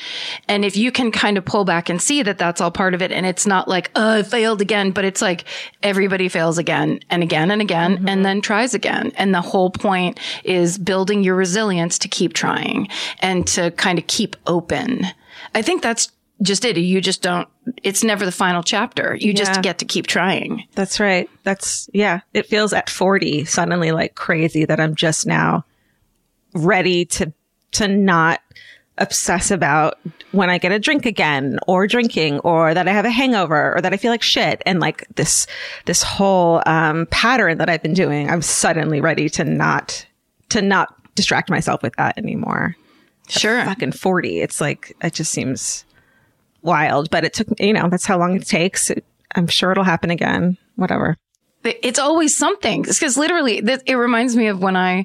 And 0.49 0.65
if 0.65 0.77
you 0.77 0.91
can 0.91 1.13
kind 1.13 1.39
of 1.39 1.45
pull 1.45 1.65
back 1.65 1.89
and 1.89 2.03
see 2.03 2.25
that 2.25 2.39
that's 2.39 2.61
all 2.61 2.73
part 2.73 2.95
of 2.95 3.03
it, 3.03 3.13
and 3.13 3.27
it's 3.27 3.47
not 3.47 3.69
like 3.69 3.93
oh 3.95 4.19
I 4.19 4.23
failed 4.25 4.61
again, 4.61 4.91
but 4.91 5.05
it's 5.05 5.23
like 5.23 5.45
everybody 5.85 6.29
fails 6.29 6.59
again 6.59 6.99
and 7.11 7.23
again 7.23 7.53
and 7.53 7.63
again, 7.63 7.99
mm-hmm. 7.99 8.09
and 8.09 8.27
then 8.27 8.41
tries 8.41 8.75
again, 8.75 9.13
and 9.15 9.33
the 9.33 9.41
whole 9.41 9.71
point 9.71 10.19
is 10.43 10.79
building 10.79 11.23
your 11.23 11.37
resilience 11.37 11.97
to 12.01 12.09
keep 12.09 12.33
trying 12.33 12.89
and 13.21 13.47
to 13.49 13.71
kind 13.73 14.01
of 14.01 14.07
keep 14.09 14.35
open. 14.49 15.07
I 15.55 15.63
think 15.63 15.81
that's 15.81 16.11
just 16.43 16.65
it. 16.65 16.77
You 16.77 17.01
just 17.01 17.23
don't. 17.23 17.49
It's 17.83 18.03
never 18.03 18.25
the 18.25 18.33
final 18.33 18.63
chapter. 18.63 19.17
You 19.21 19.29
Yeah. 19.33 19.45
just 19.45 19.63
get 19.63 19.79
to 19.79 19.85
keep 19.85 20.07
trying. 20.07 20.65
That's 20.75 20.99
right. 21.01 21.29
That's, 21.45 21.89
yeah. 21.93 22.21
It 22.35 22.47
feels 22.47 22.73
at 22.73 22.89
40 22.91 23.45
suddenly 23.45 23.93
like 23.93 24.15
crazy 24.15 24.65
that 24.65 24.81
I'm 24.81 24.95
just 24.95 25.27
now 25.27 25.65
ready 26.55 27.05
to, 27.07 27.33
to 27.73 27.89
not 27.89 28.41
obsess 28.99 29.51
about 29.51 29.99
when 30.33 30.51
I 30.51 30.59
get 30.59 30.73
a 30.73 30.79
drink 30.79 31.07
again 31.07 31.59
or 31.67 31.87
drinking 31.87 32.41
or 32.41 32.75
that 32.75 32.87
I 32.89 32.93
have 32.93 33.05
a 33.05 33.11
hangover 33.11 33.75
or 33.77 33.81
that 33.81 33.93
I 33.93 33.97
feel 33.97 34.11
like 34.11 34.23
shit. 34.23 34.63
And 34.67 34.81
like 34.81 35.07
this, 35.15 35.47
this 35.87 36.03
whole, 36.03 36.63
um, 36.67 37.07
pattern 37.11 37.59
that 37.59 37.71
I've 37.71 37.83
been 37.83 37.95
doing, 37.95 38.29
I'm 38.29 38.43
suddenly 38.43 39.01
ready 39.01 39.29
to 39.31 39.45
not, 39.45 40.07
to 40.51 40.61
not 40.61 40.95
distract 41.15 41.51
myself 41.51 41.83
with 41.83 41.95
that 41.97 42.19
anymore. 42.19 42.77
Sure. 43.29 43.65
Fucking 43.65 43.93
40. 43.93 44.41
It's 44.41 44.61
like, 44.61 44.95
it 45.03 45.15
just 45.15 45.31
seems 45.33 45.85
wild, 46.63 47.11
but 47.11 47.25
it 47.25 47.33
took, 47.33 47.49
you 47.59 47.73
know, 47.73 47.89
that's 47.89 48.07
how 48.07 48.19
long 48.19 48.37
it 48.37 48.47
takes. 48.47 48.91
I'm 49.35 49.47
sure 49.47 49.73
it'll 49.73 49.85
happen 49.85 50.11
again. 50.11 50.57
Whatever. 50.77 51.17
It's 51.63 51.99
always 51.99 52.35
something. 52.35 52.83
Because 52.83 53.19
literally, 53.19 53.59
it 53.59 53.95
reminds 53.95 54.35
me 54.35 54.47
of 54.47 54.63
when 54.63 54.77
I 54.77 55.05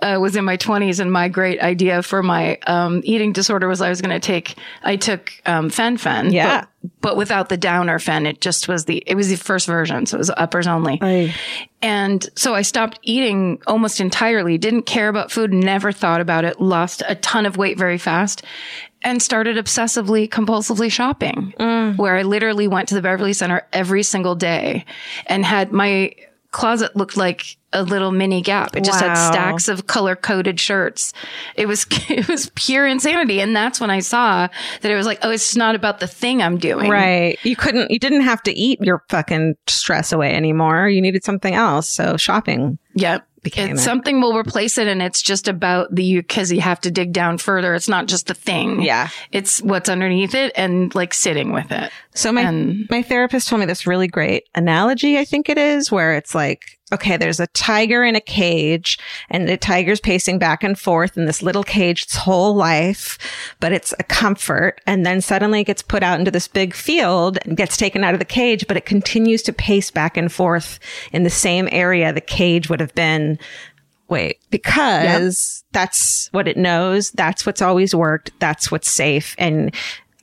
uh, 0.00 0.18
was 0.20 0.36
in 0.36 0.44
my 0.44 0.56
20s 0.56 1.00
and 1.00 1.10
my 1.10 1.28
great 1.28 1.60
idea 1.60 2.04
for 2.04 2.22
my 2.22 2.58
um, 2.68 3.00
eating 3.02 3.32
disorder 3.32 3.66
was 3.66 3.80
I 3.80 3.88
was 3.88 4.00
going 4.00 4.18
to 4.18 4.24
take, 4.24 4.54
I 4.84 4.94
took 4.94 5.32
um, 5.46 5.68
fen-phen. 5.68 6.32
Yeah. 6.32 6.60
But, 6.60 7.00
but 7.00 7.16
without 7.16 7.48
the 7.48 7.56
downer 7.56 7.98
fen. 7.98 8.24
It 8.24 8.40
just 8.40 8.68
was 8.68 8.84
the, 8.84 9.02
it 9.04 9.16
was 9.16 9.28
the 9.30 9.36
first 9.36 9.66
version. 9.66 10.06
So 10.06 10.16
it 10.16 10.18
was 10.18 10.30
uppers 10.30 10.68
only. 10.68 11.00
Aye. 11.02 11.34
And 11.82 12.24
so 12.36 12.54
I 12.54 12.62
stopped 12.62 13.00
eating 13.02 13.60
almost 13.66 14.00
entirely, 14.00 14.58
didn't 14.58 14.82
care 14.82 15.08
about 15.08 15.32
food, 15.32 15.52
never 15.52 15.90
thought 15.90 16.20
about 16.20 16.44
it, 16.44 16.60
lost 16.60 17.02
a 17.08 17.16
ton 17.16 17.46
of 17.46 17.56
weight 17.56 17.76
very 17.78 17.98
fast 17.98 18.44
and 19.02 19.22
started 19.22 19.56
obsessively, 19.56 20.28
compulsively 20.28 20.90
shopping 20.90 21.54
mm. 21.58 21.96
where 21.96 22.16
I 22.16 22.22
literally 22.22 22.68
went 22.68 22.88
to 22.88 22.94
the 22.94 23.02
Beverly 23.02 23.32
Center 23.32 23.66
every 23.72 24.02
single 24.02 24.34
day 24.34 24.84
and 25.26 25.44
had 25.44 25.72
my 25.72 26.14
closet 26.50 26.96
looked 26.96 27.16
like 27.16 27.56
a 27.72 27.82
little 27.82 28.10
mini 28.10 28.42
gap. 28.42 28.74
It 28.74 28.84
just 28.84 29.00
had 29.00 29.14
stacks 29.14 29.68
of 29.68 29.86
color 29.86 30.16
coded 30.16 30.58
shirts. 30.58 31.12
It 31.54 31.66
was, 31.66 31.86
it 32.08 32.28
was 32.28 32.50
pure 32.54 32.86
insanity. 32.86 33.40
And 33.40 33.54
that's 33.54 33.80
when 33.80 33.90
I 33.90 34.00
saw 34.00 34.48
that 34.80 34.90
it 34.90 34.96
was 34.96 35.06
like, 35.06 35.20
oh, 35.22 35.30
it's 35.30 35.56
not 35.56 35.74
about 35.74 36.00
the 36.00 36.08
thing 36.08 36.42
I'm 36.42 36.58
doing. 36.58 36.90
Right. 36.90 37.38
You 37.44 37.54
couldn't, 37.54 37.90
you 37.90 37.98
didn't 37.98 38.22
have 38.22 38.42
to 38.42 38.52
eat 38.52 38.80
your 38.80 39.04
fucking 39.08 39.54
stress 39.68 40.12
away 40.12 40.34
anymore. 40.34 40.88
You 40.88 41.00
needed 41.00 41.24
something 41.24 41.54
else. 41.54 41.88
So 41.88 42.16
shopping 42.16 42.78
Yep. 42.94 43.26
Became 43.42 43.70
It's 43.72 43.80
it. 43.80 43.84
something 43.84 44.20
will 44.20 44.36
replace 44.36 44.78
it. 44.78 44.86
And 44.88 45.00
it's 45.02 45.22
just 45.22 45.48
about 45.48 45.94
the, 45.94 46.16
because 46.16 46.50
you 46.52 46.60
have 46.60 46.80
to 46.82 46.90
dig 46.90 47.12
down 47.12 47.38
further. 47.38 47.74
It's 47.74 47.88
not 47.88 48.06
just 48.06 48.26
the 48.26 48.34
thing. 48.34 48.82
Yeah. 48.82 49.08
It's 49.32 49.62
what's 49.62 49.88
underneath 49.88 50.34
it 50.34 50.52
and 50.56 50.94
like 50.94 51.14
sitting 51.14 51.52
with 51.52 51.70
it. 51.72 51.90
So 52.14 52.32
my 52.32 52.42
And- 52.42 52.86
my 52.90 53.02
therapist 53.02 53.48
told 53.48 53.60
me 53.60 53.66
this 53.66 53.86
really 53.86 54.08
great 54.08 54.44
analogy, 54.54 55.18
I 55.18 55.24
think 55.24 55.48
it 55.48 55.58
is, 55.58 55.90
where 55.92 56.14
it's 56.16 56.34
like, 56.34 56.78
okay, 56.92 57.16
there's 57.16 57.40
a 57.40 57.46
tiger 57.48 58.04
in 58.04 58.16
a 58.16 58.20
cage 58.20 58.98
and 59.28 59.48
the 59.48 59.56
tiger's 59.56 60.00
pacing 60.00 60.38
back 60.38 60.64
and 60.64 60.78
forth 60.78 61.16
in 61.16 61.26
this 61.26 61.42
little 61.42 61.62
cage 61.62 62.02
its 62.02 62.16
whole 62.16 62.54
life, 62.54 63.18
but 63.60 63.72
it's 63.72 63.94
a 63.98 64.04
comfort. 64.04 64.80
And 64.86 65.06
then 65.06 65.20
suddenly 65.20 65.60
it 65.60 65.64
gets 65.64 65.82
put 65.82 66.02
out 66.02 66.18
into 66.18 66.30
this 66.30 66.48
big 66.48 66.74
field 66.74 67.38
and 67.44 67.56
gets 67.56 67.76
taken 67.76 68.04
out 68.04 68.14
of 68.14 68.20
the 68.20 68.24
cage, 68.24 68.66
but 68.66 68.76
it 68.76 68.86
continues 68.86 69.42
to 69.42 69.52
pace 69.52 69.90
back 69.90 70.16
and 70.16 70.32
forth 70.32 70.78
in 71.12 71.22
the 71.22 71.30
same 71.30 71.68
area 71.70 72.12
the 72.12 72.20
cage 72.20 72.68
would 72.68 72.80
have 72.80 72.94
been 72.94 73.38
Wait, 74.08 74.40
because 74.50 75.62
that's 75.70 76.28
what 76.32 76.48
it 76.48 76.56
knows. 76.56 77.12
That's 77.12 77.46
what's 77.46 77.62
always 77.62 77.94
worked. 77.94 78.32
That's 78.40 78.68
what's 78.68 78.90
safe. 78.90 79.36
And 79.38 79.72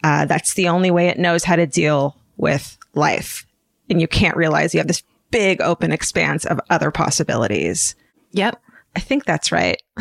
uh, 0.03 0.25
that's 0.25 0.55
the 0.55 0.67
only 0.67 0.91
way 0.91 1.07
it 1.07 1.17
knows 1.17 1.45
how 1.45 1.55
to 1.55 1.65
deal 1.65 2.17
with 2.35 2.77
life. 2.95 3.45
And 3.89 4.01
you 4.01 4.07
can't 4.09 4.35
realize 4.35 4.73
you 4.73 4.81
have 4.81 4.87
this 4.87 5.03
big 5.31 5.61
open 5.61 5.91
expanse 5.91 6.45
of 6.45 6.59
other 6.69 6.91
possibilities. 6.91 7.95
Yep. 8.31 8.61
I 8.95 8.99
think 8.99 9.25
that's 9.25 9.51
right. 9.51 9.81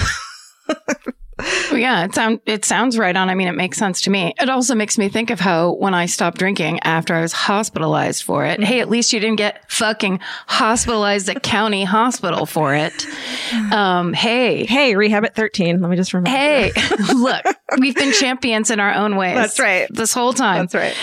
Yeah, 1.70 2.04
it 2.04 2.14
sound 2.14 2.40
it 2.46 2.64
sounds 2.64 2.96
right 2.96 3.14
on. 3.14 3.28
I 3.28 3.34
mean, 3.34 3.46
it 3.46 3.52
makes 3.54 3.76
sense 3.76 4.00
to 4.02 4.10
me. 4.10 4.32
It 4.40 4.48
also 4.48 4.74
makes 4.74 4.96
me 4.96 5.10
think 5.10 5.28
of 5.28 5.38
how 5.38 5.72
when 5.74 5.92
I 5.92 6.06
stopped 6.06 6.38
drinking 6.38 6.80
after 6.82 7.14
I 7.14 7.20
was 7.20 7.34
hospitalized 7.34 8.22
for 8.22 8.46
it. 8.46 8.64
Hey, 8.64 8.80
at 8.80 8.88
least 8.88 9.12
you 9.12 9.20
didn't 9.20 9.36
get 9.36 9.70
fucking 9.70 10.20
hospitalized 10.46 11.28
at 11.28 11.42
county 11.42 11.84
hospital 11.84 12.46
for 12.46 12.74
it. 12.74 13.06
Um, 13.70 14.14
hey, 14.14 14.64
Hey, 14.64 14.96
rehab 14.96 15.26
at 15.26 15.34
13. 15.34 15.82
Let 15.82 15.90
me 15.90 15.96
just 15.96 16.14
remember. 16.14 16.30
hey, 16.30 16.72
look, 17.14 17.44
we've 17.78 17.94
been 17.94 18.12
champions 18.12 18.70
in 18.70 18.80
our 18.80 18.94
own 18.94 19.16
ways. 19.16 19.36
That's 19.36 19.58
right. 19.60 19.88
This 19.90 20.14
whole 20.14 20.32
time. 20.32 20.66
That's 20.68 20.74
right. 20.74 20.96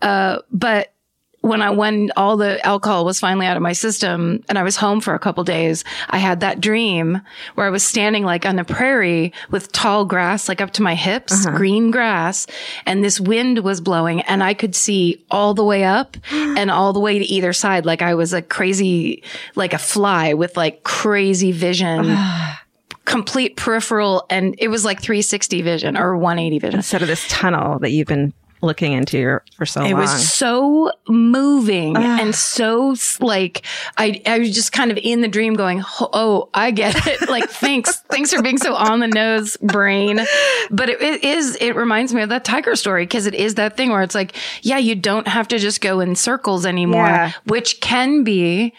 Uh, 0.00 0.38
but 0.52 0.92
when 1.40 1.62
I 1.62 1.70
when 1.70 2.10
all 2.16 2.36
the 2.36 2.64
alcohol 2.66 3.04
was 3.04 3.18
finally 3.18 3.46
out 3.46 3.56
of 3.56 3.62
my 3.62 3.72
system 3.72 4.44
and 4.48 4.58
I 4.58 4.62
was 4.62 4.76
home 4.76 5.00
for 5.00 5.14
a 5.14 5.18
couple 5.18 5.42
days, 5.44 5.84
I 6.10 6.18
had 6.18 6.40
that 6.40 6.60
dream 6.60 7.20
where 7.54 7.66
I 7.66 7.70
was 7.70 7.82
standing 7.82 8.24
like 8.24 8.44
on 8.44 8.56
the 8.56 8.64
prairie 8.64 9.32
with 9.50 9.72
tall 9.72 10.04
grass 10.04 10.48
like 10.48 10.60
up 10.60 10.72
to 10.72 10.82
my 10.82 10.94
hips, 10.94 11.46
uh-huh. 11.46 11.56
green 11.56 11.90
grass, 11.90 12.46
and 12.84 13.02
this 13.02 13.18
wind 13.18 13.60
was 13.60 13.80
blowing 13.80 14.20
and 14.22 14.42
I 14.42 14.54
could 14.54 14.74
see 14.74 15.24
all 15.30 15.54
the 15.54 15.64
way 15.64 15.84
up 15.84 16.16
and 16.30 16.70
all 16.70 16.92
the 16.92 17.00
way 17.00 17.18
to 17.18 17.24
either 17.24 17.52
side 17.52 17.86
like 17.86 18.02
I 18.02 18.14
was 18.14 18.32
a 18.32 18.42
crazy 18.42 19.22
like 19.54 19.72
a 19.72 19.78
fly 19.78 20.34
with 20.34 20.56
like 20.56 20.82
crazy 20.82 21.52
vision. 21.52 22.16
complete 23.06 23.56
peripheral 23.56 24.24
and 24.30 24.54
it 24.58 24.68
was 24.68 24.84
like 24.84 25.00
360 25.00 25.62
vision 25.62 25.96
or 25.96 26.16
180 26.16 26.58
vision. 26.60 26.78
Instead 26.78 27.02
of 27.02 27.08
this 27.08 27.26
tunnel 27.28 27.80
that 27.80 27.90
you've 27.90 28.06
been 28.06 28.32
looking 28.62 28.92
into 28.92 29.18
your 29.18 29.44
for 29.56 29.64
so 29.66 29.82
It 29.82 29.92
long. 29.92 30.00
was 30.02 30.28
so 30.32 30.92
moving 31.08 31.96
ah. 31.96 32.18
and 32.20 32.34
so 32.34 32.94
like 33.20 33.64
I 33.96 34.20
I 34.26 34.38
was 34.40 34.54
just 34.54 34.72
kind 34.72 34.90
of 34.90 34.98
in 35.02 35.20
the 35.22 35.28
dream 35.28 35.54
going 35.54 35.82
oh 36.00 36.48
I 36.52 36.70
get 36.70 37.06
it 37.06 37.28
like 37.30 37.48
thanks 37.48 38.00
thanks 38.10 38.32
for 38.32 38.42
being 38.42 38.58
so 38.58 38.74
on 38.74 39.00
the 39.00 39.08
nose 39.08 39.56
brain 39.58 40.20
but 40.70 40.88
it, 40.90 41.00
it 41.00 41.24
is 41.24 41.56
it 41.60 41.76
reminds 41.76 42.12
me 42.12 42.22
of 42.22 42.28
that 42.28 42.44
tiger 42.44 42.76
story 42.76 43.04
because 43.04 43.26
it 43.26 43.34
is 43.34 43.54
that 43.54 43.76
thing 43.76 43.90
where 43.90 44.02
it's 44.02 44.14
like 44.14 44.34
yeah 44.62 44.78
you 44.78 44.94
don't 44.94 45.26
have 45.28 45.48
to 45.48 45.58
just 45.58 45.80
go 45.80 46.00
in 46.00 46.14
circles 46.14 46.66
anymore 46.66 47.06
Yeah. 47.06 47.32
which 47.46 47.80
can 47.80 48.24
be 48.24 48.74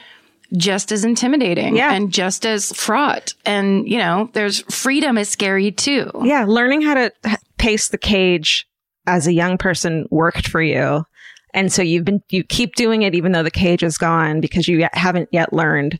just 0.58 0.92
as 0.92 1.06
intimidating 1.06 1.76
Yeah. 1.78 1.94
and 1.94 2.12
just 2.12 2.46
as 2.46 2.72
fraught 2.74 3.34
and 3.46 3.88
you 3.88 3.98
know 3.98 4.30
there's 4.34 4.62
freedom 4.74 5.18
is 5.18 5.30
scary 5.30 5.72
too 5.72 6.12
yeah, 6.24 6.46
learning 6.48 6.82
how 6.82 6.94
to 6.96 7.12
pace 7.58 7.88
the 7.90 7.98
cage 7.98 8.68
as 9.08 9.28
a 9.28 9.34
young 9.34 9.58
person 9.58 10.06
worked 10.12 10.48
for 10.48 10.62
you. 10.62 11.04
And 11.54 11.72
so 11.72 11.82
you've 11.82 12.06
been, 12.06 12.22
you 12.30 12.44
keep 12.44 12.76
doing 12.76 13.02
it 13.02 13.14
even 13.16 13.32
though 13.34 13.44
the 13.44 13.52
cage 13.52 13.84
is 13.84 13.98
gone 13.98 14.40
because 14.42 14.68
you 14.68 14.78
yet- 14.80 14.96
haven't 14.96 15.30
yet 15.32 15.52
learned 15.52 16.00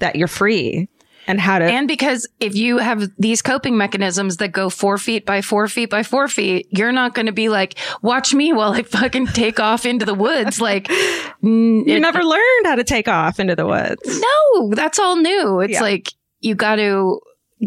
that 0.00 0.16
you're 0.16 0.28
free 0.28 0.88
and 1.28 1.40
how 1.40 1.60
to. 1.60 1.64
And 1.64 1.86
because 1.88 2.28
if 2.40 2.54
you 2.56 2.78
have 2.78 3.08
these 3.16 3.40
coping 3.42 3.78
mechanisms 3.78 4.38
that 4.38 4.48
go 4.48 4.68
four 4.68 4.98
feet 4.98 5.24
by 5.24 5.40
four 5.40 5.68
feet 5.68 5.88
by 5.88 6.02
four 6.02 6.26
feet, 6.28 6.66
you're 6.70 6.90
not 6.92 7.14
going 7.14 7.26
to 7.26 7.32
be 7.32 7.48
like, 7.48 7.78
watch 8.02 8.34
me 8.34 8.52
while 8.52 8.72
I 8.72 8.82
fucking 8.82 9.28
take 9.28 9.60
off 9.60 9.86
into 9.86 10.04
the 10.04 10.14
woods. 10.14 10.60
Like, 10.60 10.90
n- 11.42 11.84
you 11.86 11.96
it- 11.96 12.00
never 12.00 12.22
learned 12.22 12.66
how 12.66 12.74
to 12.74 12.84
take 12.84 13.06
off 13.08 13.38
into 13.40 13.54
the 13.56 13.66
woods. 13.66 14.02
no, 14.20 14.70
that's 14.74 14.98
all 14.98 15.16
new. 15.16 15.60
It's 15.60 15.74
Yeah. 15.74 15.80
like 15.82 16.12
you 16.40 16.54
got 16.56 16.76
to 16.76 17.20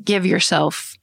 give 0.03 0.25
yourself, 0.25 0.95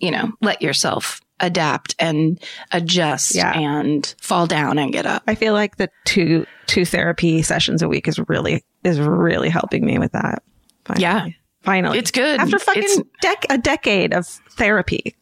you 0.00 0.10
know, 0.10 0.32
let 0.40 0.62
yourself 0.62 1.20
adapt 1.40 1.94
and 1.98 2.38
adjust 2.72 3.34
Yeah. 3.34 3.52
and 3.58 4.14
fall 4.20 4.46
down 4.46 4.78
and 4.78 4.92
get 4.92 5.06
up. 5.06 5.22
I 5.26 5.34
feel 5.34 5.52
like 5.54 5.76
the 5.76 5.88
two, 6.04 6.46
two 6.66 6.84
therapy 6.84 7.42
sessions 7.42 7.82
a 7.82 7.88
week 7.88 8.06
is 8.08 8.18
really, 8.28 8.64
is 8.84 9.00
really 9.00 9.48
helping 9.48 9.84
me 9.84 9.98
with 9.98 10.12
that. 10.12 10.42
Finally. 10.84 11.02
Yeah. 11.02 11.26
Finally. 11.62 11.98
It's 11.98 12.10
good. 12.10 12.40
After 12.40 12.58
fucking 12.58 13.04
dec- 13.22 13.46
a 13.50 13.58
decade 13.58 14.14
of 14.14 14.26
therapy. 14.26 15.16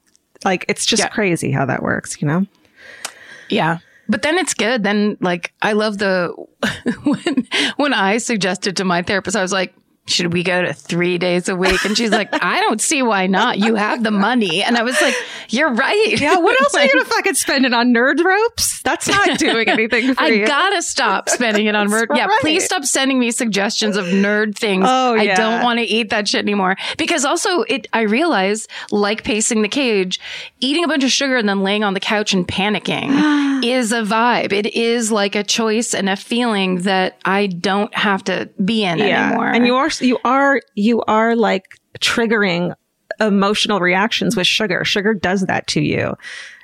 Like 0.45 0.65
it's 0.69 0.87
just 0.87 1.03
Yeah. 1.03 1.09
crazy 1.09 1.51
how 1.51 1.67
that 1.67 1.83
works, 1.83 2.21
you 2.23 2.29
know? 2.29 2.47
Yeah. 3.49 3.79
But 4.09 4.23
then 4.23 4.39
it's 4.39 4.55
good. 4.55 4.83
Then 4.85 5.17
like 5.21 5.53
I 5.63 5.73
love 5.73 5.99
the 5.99 6.33
when 7.05 7.47
when 7.77 7.93
I 7.95 8.19
suggested 8.19 8.77
to 8.77 8.85
my 8.85 9.03
therapist, 9.03 9.37
I 9.37 9.43
was 9.43 9.53
like, 9.53 9.75
should 10.09 10.33
we 10.33 10.43
go 10.43 10.63
to 10.63 10.73
three 10.73 11.19
days 11.19 11.49
a 11.49 11.57
week? 11.57 11.85
And 11.85 11.97
she's 11.97 12.11
like, 12.11 12.29
I 12.33 12.61
don't 12.61 12.81
see 12.81 13.03
why 13.03 13.27
not. 13.27 13.59
You 13.59 13.75
have 13.75 14.03
the 14.03 14.11
money. 14.11 14.63
And 14.63 14.77
I 14.77 14.83
was 14.83 15.01
like, 15.01 15.15
you're 15.49 15.73
right. 15.73 16.21
Yeah, 16.21 16.37
what 16.39 16.61
else 16.61 16.75
are 16.75 16.85
you 16.85 16.93
gonna 16.93 17.05
fucking 17.17 17.35
spend 17.35 17.67
it 17.67 17.73
on 17.75 17.93
nerd 17.95 18.23
ropes? 18.23 18.83
That's 18.83 19.09
not 19.09 19.39
doing 19.39 19.69
anything 19.69 20.15
for 20.15 20.23
I 20.23 20.29
you. 20.29 20.47
gotta 20.47 20.83
stop 20.83 21.29
spending 21.29 21.67
it 21.67 21.75
on 21.75 21.89
nerd. 21.89 22.07
Yeah, 22.15 22.27
right. 22.27 22.41
please 22.41 22.65
stop 22.65 22.85
sending 22.85 23.19
me 23.19 23.31
suggestions 23.31 23.97
of 23.97 24.07
nerd 24.07 24.57
things. 24.57 24.85
Oh, 24.87 25.15
yeah. 25.15 25.33
I 25.33 25.35
don't 25.35 25.63
want 25.63 25.79
to 25.79 25.85
eat 25.85 26.11
that 26.11 26.29
shit 26.29 26.43
anymore. 26.43 26.77
Because 26.97 27.25
also, 27.25 27.63
it 27.63 27.87
I 27.93 28.03
realize, 28.03 28.67
like 28.91 29.25
pacing 29.25 29.63
the 29.63 29.69
cage, 29.69 30.21
eating 30.61 30.85
a 30.85 30.89
bunch 30.89 31.05
of 31.05 31.11
sugar 31.11 31.37
and 31.37 31.49
then 31.49 31.63
laying 31.63 31.85
on 31.85 31.95
the 31.95 32.01
couch 32.01 32.33
and 32.33 32.47
panicking 32.47 33.63
is 33.65 33.93
a 33.93 34.03
vibe. 34.03 34.53
It 34.53 34.67
is 34.75 35.11
like 35.13 35.35
a 35.35 35.45
choice 35.45 35.95
and 35.95 36.09
a 36.09 36.17
feeling 36.17 36.83
that 36.83 37.19
I 37.25 37.47
don't 37.47 37.95
have 37.95 38.25
to 38.25 38.49
be 38.65 38.85
in 38.85 39.01
anymore. 39.01 39.49
And 39.49 39.67
you 39.67 39.77
are 39.77 39.91
you 40.01 40.19
are 40.25 40.61
you 40.75 41.03
are 41.03 41.37
like 41.37 41.79
triggering 42.01 42.75
emotional 43.21 43.81
reactions 43.81 44.37
with 44.37 44.47
sugar. 44.47 44.85
Sugar 44.85 45.15
does 45.15 45.43
that 45.43 45.67
to 45.69 45.81
you 45.81 46.15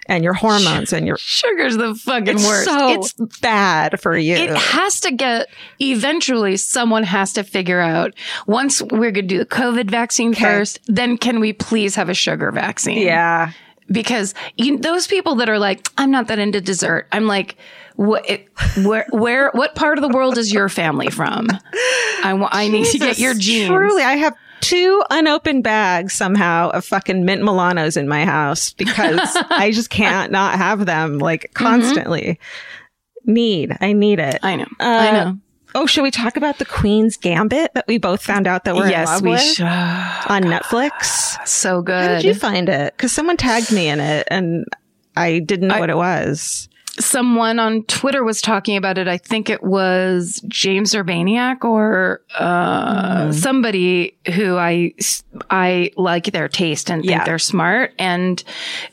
and 0.06 0.22
your 0.22 0.34
hormones 0.34 0.92
and 0.92 1.06
your 1.06 1.16
sugar's 1.16 1.76
the 1.76 1.94
fucking 1.94 2.36
it's 2.36 2.46
worst. 2.46 2.64
so 2.64 2.88
it's 2.88 3.12
bad 3.40 4.00
for 4.00 4.16
you. 4.16 4.34
It 4.34 4.56
has 4.56 5.00
to 5.00 5.12
get 5.12 5.48
eventually 5.80 6.56
someone 6.56 7.04
has 7.04 7.32
to 7.34 7.44
figure 7.44 7.80
out 7.80 8.14
once 8.46 8.82
we're 8.82 9.10
going 9.10 9.14
to 9.14 9.22
do 9.22 9.38
the 9.38 9.46
COVID 9.46 9.90
vaccine 9.90 10.34
first, 10.34 10.78
then 10.86 11.16
can 11.16 11.40
we 11.40 11.52
please 11.52 11.94
have 11.94 12.08
a 12.08 12.14
sugar 12.14 12.50
vaccine? 12.52 12.98
yeah. 12.98 13.52
Because 13.90 14.34
you, 14.56 14.78
those 14.78 15.06
people 15.06 15.34
that 15.36 15.48
are 15.48 15.58
like, 15.58 15.88
I'm 15.98 16.10
not 16.10 16.28
that 16.28 16.38
into 16.38 16.60
dessert. 16.60 17.06
I'm 17.12 17.26
like, 17.26 17.56
what, 17.96 18.28
it, 18.28 18.48
where, 18.82 19.06
where, 19.10 19.50
what 19.50 19.74
part 19.74 19.98
of 19.98 20.02
the 20.02 20.08
world 20.08 20.38
is 20.38 20.52
your 20.52 20.68
family 20.68 21.10
from? 21.10 21.48
I 21.50 22.48
I 22.50 22.68
need 22.68 22.86
to 22.86 22.98
get 22.98 23.18
your 23.18 23.34
genes. 23.34 23.68
Truly, 23.68 24.02
I 24.02 24.14
have 24.14 24.34
two 24.64 25.02
unopened 25.10 25.62
bags 25.62 26.14
somehow 26.14 26.70
of 26.70 26.84
fucking 26.84 27.24
mint 27.24 27.42
Milanos 27.42 27.96
in 27.96 28.08
my 28.08 28.24
house 28.24 28.72
because 28.72 29.20
I 29.50 29.70
just 29.70 29.90
can't 29.90 30.32
not 30.32 30.56
have 30.56 30.86
them 30.86 31.18
like 31.18 31.50
constantly. 31.54 32.40
Need. 33.26 33.76
I 33.80 33.92
need 33.92 34.20
it. 34.20 34.38
I 34.42 34.56
know. 34.56 34.66
Uh, 34.80 34.84
I 34.84 35.10
know. 35.12 35.38
Oh, 35.76 35.86
should 35.86 36.02
we 36.02 36.10
talk 36.10 36.36
about 36.36 36.58
the 36.58 36.64
Queen's 36.64 37.16
Gambit 37.16 37.74
that 37.74 37.86
we 37.88 37.98
both 37.98 38.22
found 38.22 38.46
out 38.46 38.64
that 38.64 38.76
we're 38.76 38.86
in 38.86 39.04
love 39.04 39.22
we 39.22 39.30
with 39.30 39.40
should. 39.42 39.64
on 39.64 40.44
oh, 40.44 40.48
Netflix? 40.48 41.46
So 41.46 41.82
good. 41.82 41.94
How 41.94 42.14
did 42.16 42.24
you 42.24 42.34
find 42.34 42.68
it? 42.68 42.96
Because 42.96 43.10
someone 43.10 43.36
tagged 43.36 43.72
me 43.72 43.88
in 43.88 43.98
it 43.98 44.28
and 44.30 44.66
I 45.16 45.40
didn't 45.40 45.68
know 45.68 45.74
I- 45.74 45.80
what 45.80 45.90
it 45.90 45.96
was. 45.96 46.68
Someone 47.00 47.58
on 47.58 47.82
Twitter 47.84 48.22
was 48.22 48.40
talking 48.40 48.76
about 48.76 48.98
it. 48.98 49.08
I 49.08 49.18
think 49.18 49.50
it 49.50 49.62
was 49.62 50.40
James 50.48 50.92
Urbaniak 50.94 51.64
or 51.64 52.20
uh, 52.38 53.32
somebody 53.32 54.16
who 54.34 54.56
I 54.56 54.94
I 55.50 55.90
like 55.96 56.26
their 56.26 56.48
taste 56.48 56.90
and 56.90 57.02
think 57.02 57.10
Yeah. 57.10 57.24
they're 57.24 57.38
smart. 57.38 57.92
And 57.98 58.42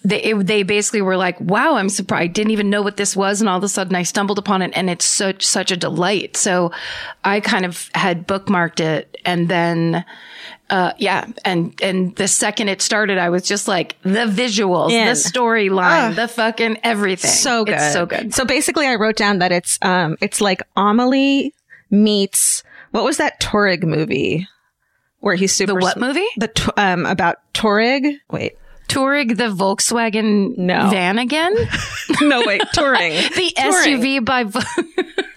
they 0.04 0.22
it, 0.24 0.48
they 0.48 0.64
basically 0.64 1.02
were 1.02 1.18
like, 1.18 1.40
"Wow, 1.40 1.76
I'm 1.76 1.90
surprised. 1.90 2.24
I 2.24 2.28
didn't 2.28 2.52
even 2.52 2.70
know 2.70 2.82
what 2.82 2.98
this 2.98 3.16
was." 3.16 3.40
And 3.42 3.50
all 3.50 3.58
of 3.58 3.64
a 3.64 3.70
sudden, 3.70 3.96
I 3.96 4.04
stumbled 4.04 4.40
upon 4.40 4.62
it, 4.62 4.72
and 4.76 4.90
it's 4.90 5.06
such 5.06 5.46
such 5.46 5.72
a 5.72 5.78
delight. 5.78 6.38
So 6.38 6.72
I 7.24 7.40
kind 7.40 7.66
of 7.66 7.90
had 7.94 8.28
bookmarked 8.28 8.80
it, 8.80 9.18
and 9.26 9.48
then. 9.48 10.04
Uh, 10.72 10.94
yeah. 10.98 11.26
And, 11.46 11.78
and 11.84 12.16
the 12.16 12.28
second 12.28 12.70
it 12.70 12.82
started, 12.82 13.18
I 13.18 13.30
was 13.30 13.44
just 13.44 13.68
like 13.68 13.98
the 14.04 14.26
visuals, 14.26 14.92
In. 14.92 15.06
the 15.06 15.12
storyline, 15.14 16.16
the 16.16 16.28
fucking 16.30 16.78
everything. 16.84 17.30
So 17.30 17.66
good. 17.66 17.76
It's 17.76 17.92
so 17.94 18.06
good. 18.06 18.34
So 18.34 18.46
basically 18.46 18.88
I 18.88 18.96
wrote 18.96 19.18
down 19.18 19.40
that 19.40 19.52
it's 19.52 19.78
um 19.82 20.16
it's 20.22 20.40
like 20.42 20.62
Amelie 20.78 21.54
meets 21.90 22.64
what 22.92 23.04
was 23.04 23.18
that 23.18 23.40
Torrig 23.42 23.84
movie 23.84 24.48
where 25.20 25.36
he's 25.36 25.54
super 25.54 25.74
The 25.74 25.80
what 25.80 25.98
movie? 25.98 26.26
the 26.38 26.48
t- 26.48 26.72
um 26.78 27.06
about 27.06 27.38
Torrig. 27.54 28.18
Wait. 28.32 28.54
Touring 28.88 29.36
the 29.36 29.46
Volkswagen 29.50 30.58
No. 30.58 30.90
van 30.90 31.20
again? 31.20 31.54
No, 32.22 32.44
wait, 32.46 32.62
Touring. 32.74 33.14
The 33.36 33.52
Touring. 33.58 34.02
SUV 34.02 34.26
by 34.26 34.44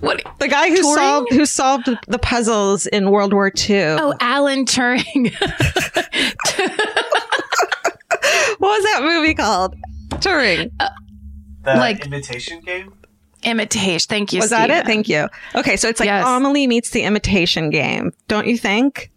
what? 0.00 0.22
The 0.38 0.48
guy 0.48 0.68
who 0.70 0.76
Turing? 0.82 0.94
solved 0.94 1.32
who 1.32 1.46
solved 1.46 1.88
the 2.06 2.18
puzzles 2.18 2.86
in 2.86 3.10
World 3.10 3.32
War 3.32 3.52
II. 3.68 3.80
Oh, 3.98 4.14
Alan 4.20 4.64
Turing. 4.64 5.32
What 8.58 8.68
was 8.70 8.82
that 8.84 9.02
movie 9.02 9.34
called? 9.34 9.76
Turing. 10.14 10.72
Uh, 10.80 10.88
the 11.62 11.74
Like- 11.74 12.04
imitation 12.06 12.60
game? 12.60 12.92
Imitation. 13.44 14.06
Thank 14.08 14.32
you. 14.32 14.40
Was 14.40 14.50
that 14.50 14.68
it? 14.70 14.84
Thank 14.84 15.08
you. 15.08 15.28
Okay, 15.54 15.76
so 15.76 15.88
it's 15.88 16.00
like 16.00 16.08
Yes. 16.08 16.26
Amelie 16.26 16.66
meets 16.66 16.90
the 16.90 17.02
imitation 17.02 17.70
game. 17.70 18.12
Don't 18.26 18.48
you 18.48 18.58
think? 18.58 19.12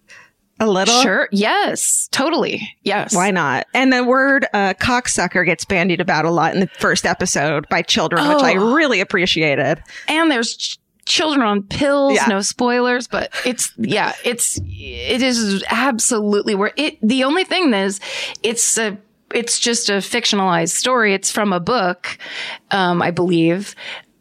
A 0.61 0.67
little? 0.69 1.01
Sure. 1.01 1.27
Yes. 1.31 2.07
Totally. 2.11 2.61
Yes. 2.83 3.15
Why 3.15 3.31
not? 3.31 3.65
And 3.73 3.91
the 3.91 4.03
word 4.03 4.45
uh, 4.53 4.75
cocksucker 4.75 5.43
gets 5.45 5.65
bandied 5.65 5.99
about 5.99 6.23
a 6.25 6.29
lot 6.31 6.53
in 6.53 6.59
the 6.59 6.67
first 6.79 7.05
episode 7.05 7.67
by 7.67 7.81
children, 7.81 8.27
which 8.29 8.43
I 8.43 8.55
Oh. 8.55 8.73
really 8.75 9.01
appreciated. 9.01 9.81
And 10.07 10.29
there's 10.29 10.55
ch- 10.55 10.77
children 11.05 11.45
on 11.45 11.63
pills. 11.63 12.13
Yeah. 12.15 12.27
No 12.27 12.41
spoilers, 12.41 13.07
but 13.07 13.33
it's 13.43 13.73
yeah. 13.77 14.13
It's 14.23 14.59
it 14.63 15.21
is 15.23 15.63
absolutely 15.69 16.53
where 16.55 16.71
it. 16.77 16.97
The 17.01 17.23
only 17.23 17.43
thing 17.43 17.73
is, 17.73 17.99
it's 18.43 18.77
a. 18.77 18.97
It's 19.33 19.59
just 19.59 19.89
a 19.89 19.93
fictionalized 19.93 20.71
story. 20.75 21.13
It's 21.13 21.31
from 21.31 21.53
a 21.53 21.59
book, 21.61 22.17
um, 22.69 23.01
I 23.01 23.11
believe. 23.11 23.75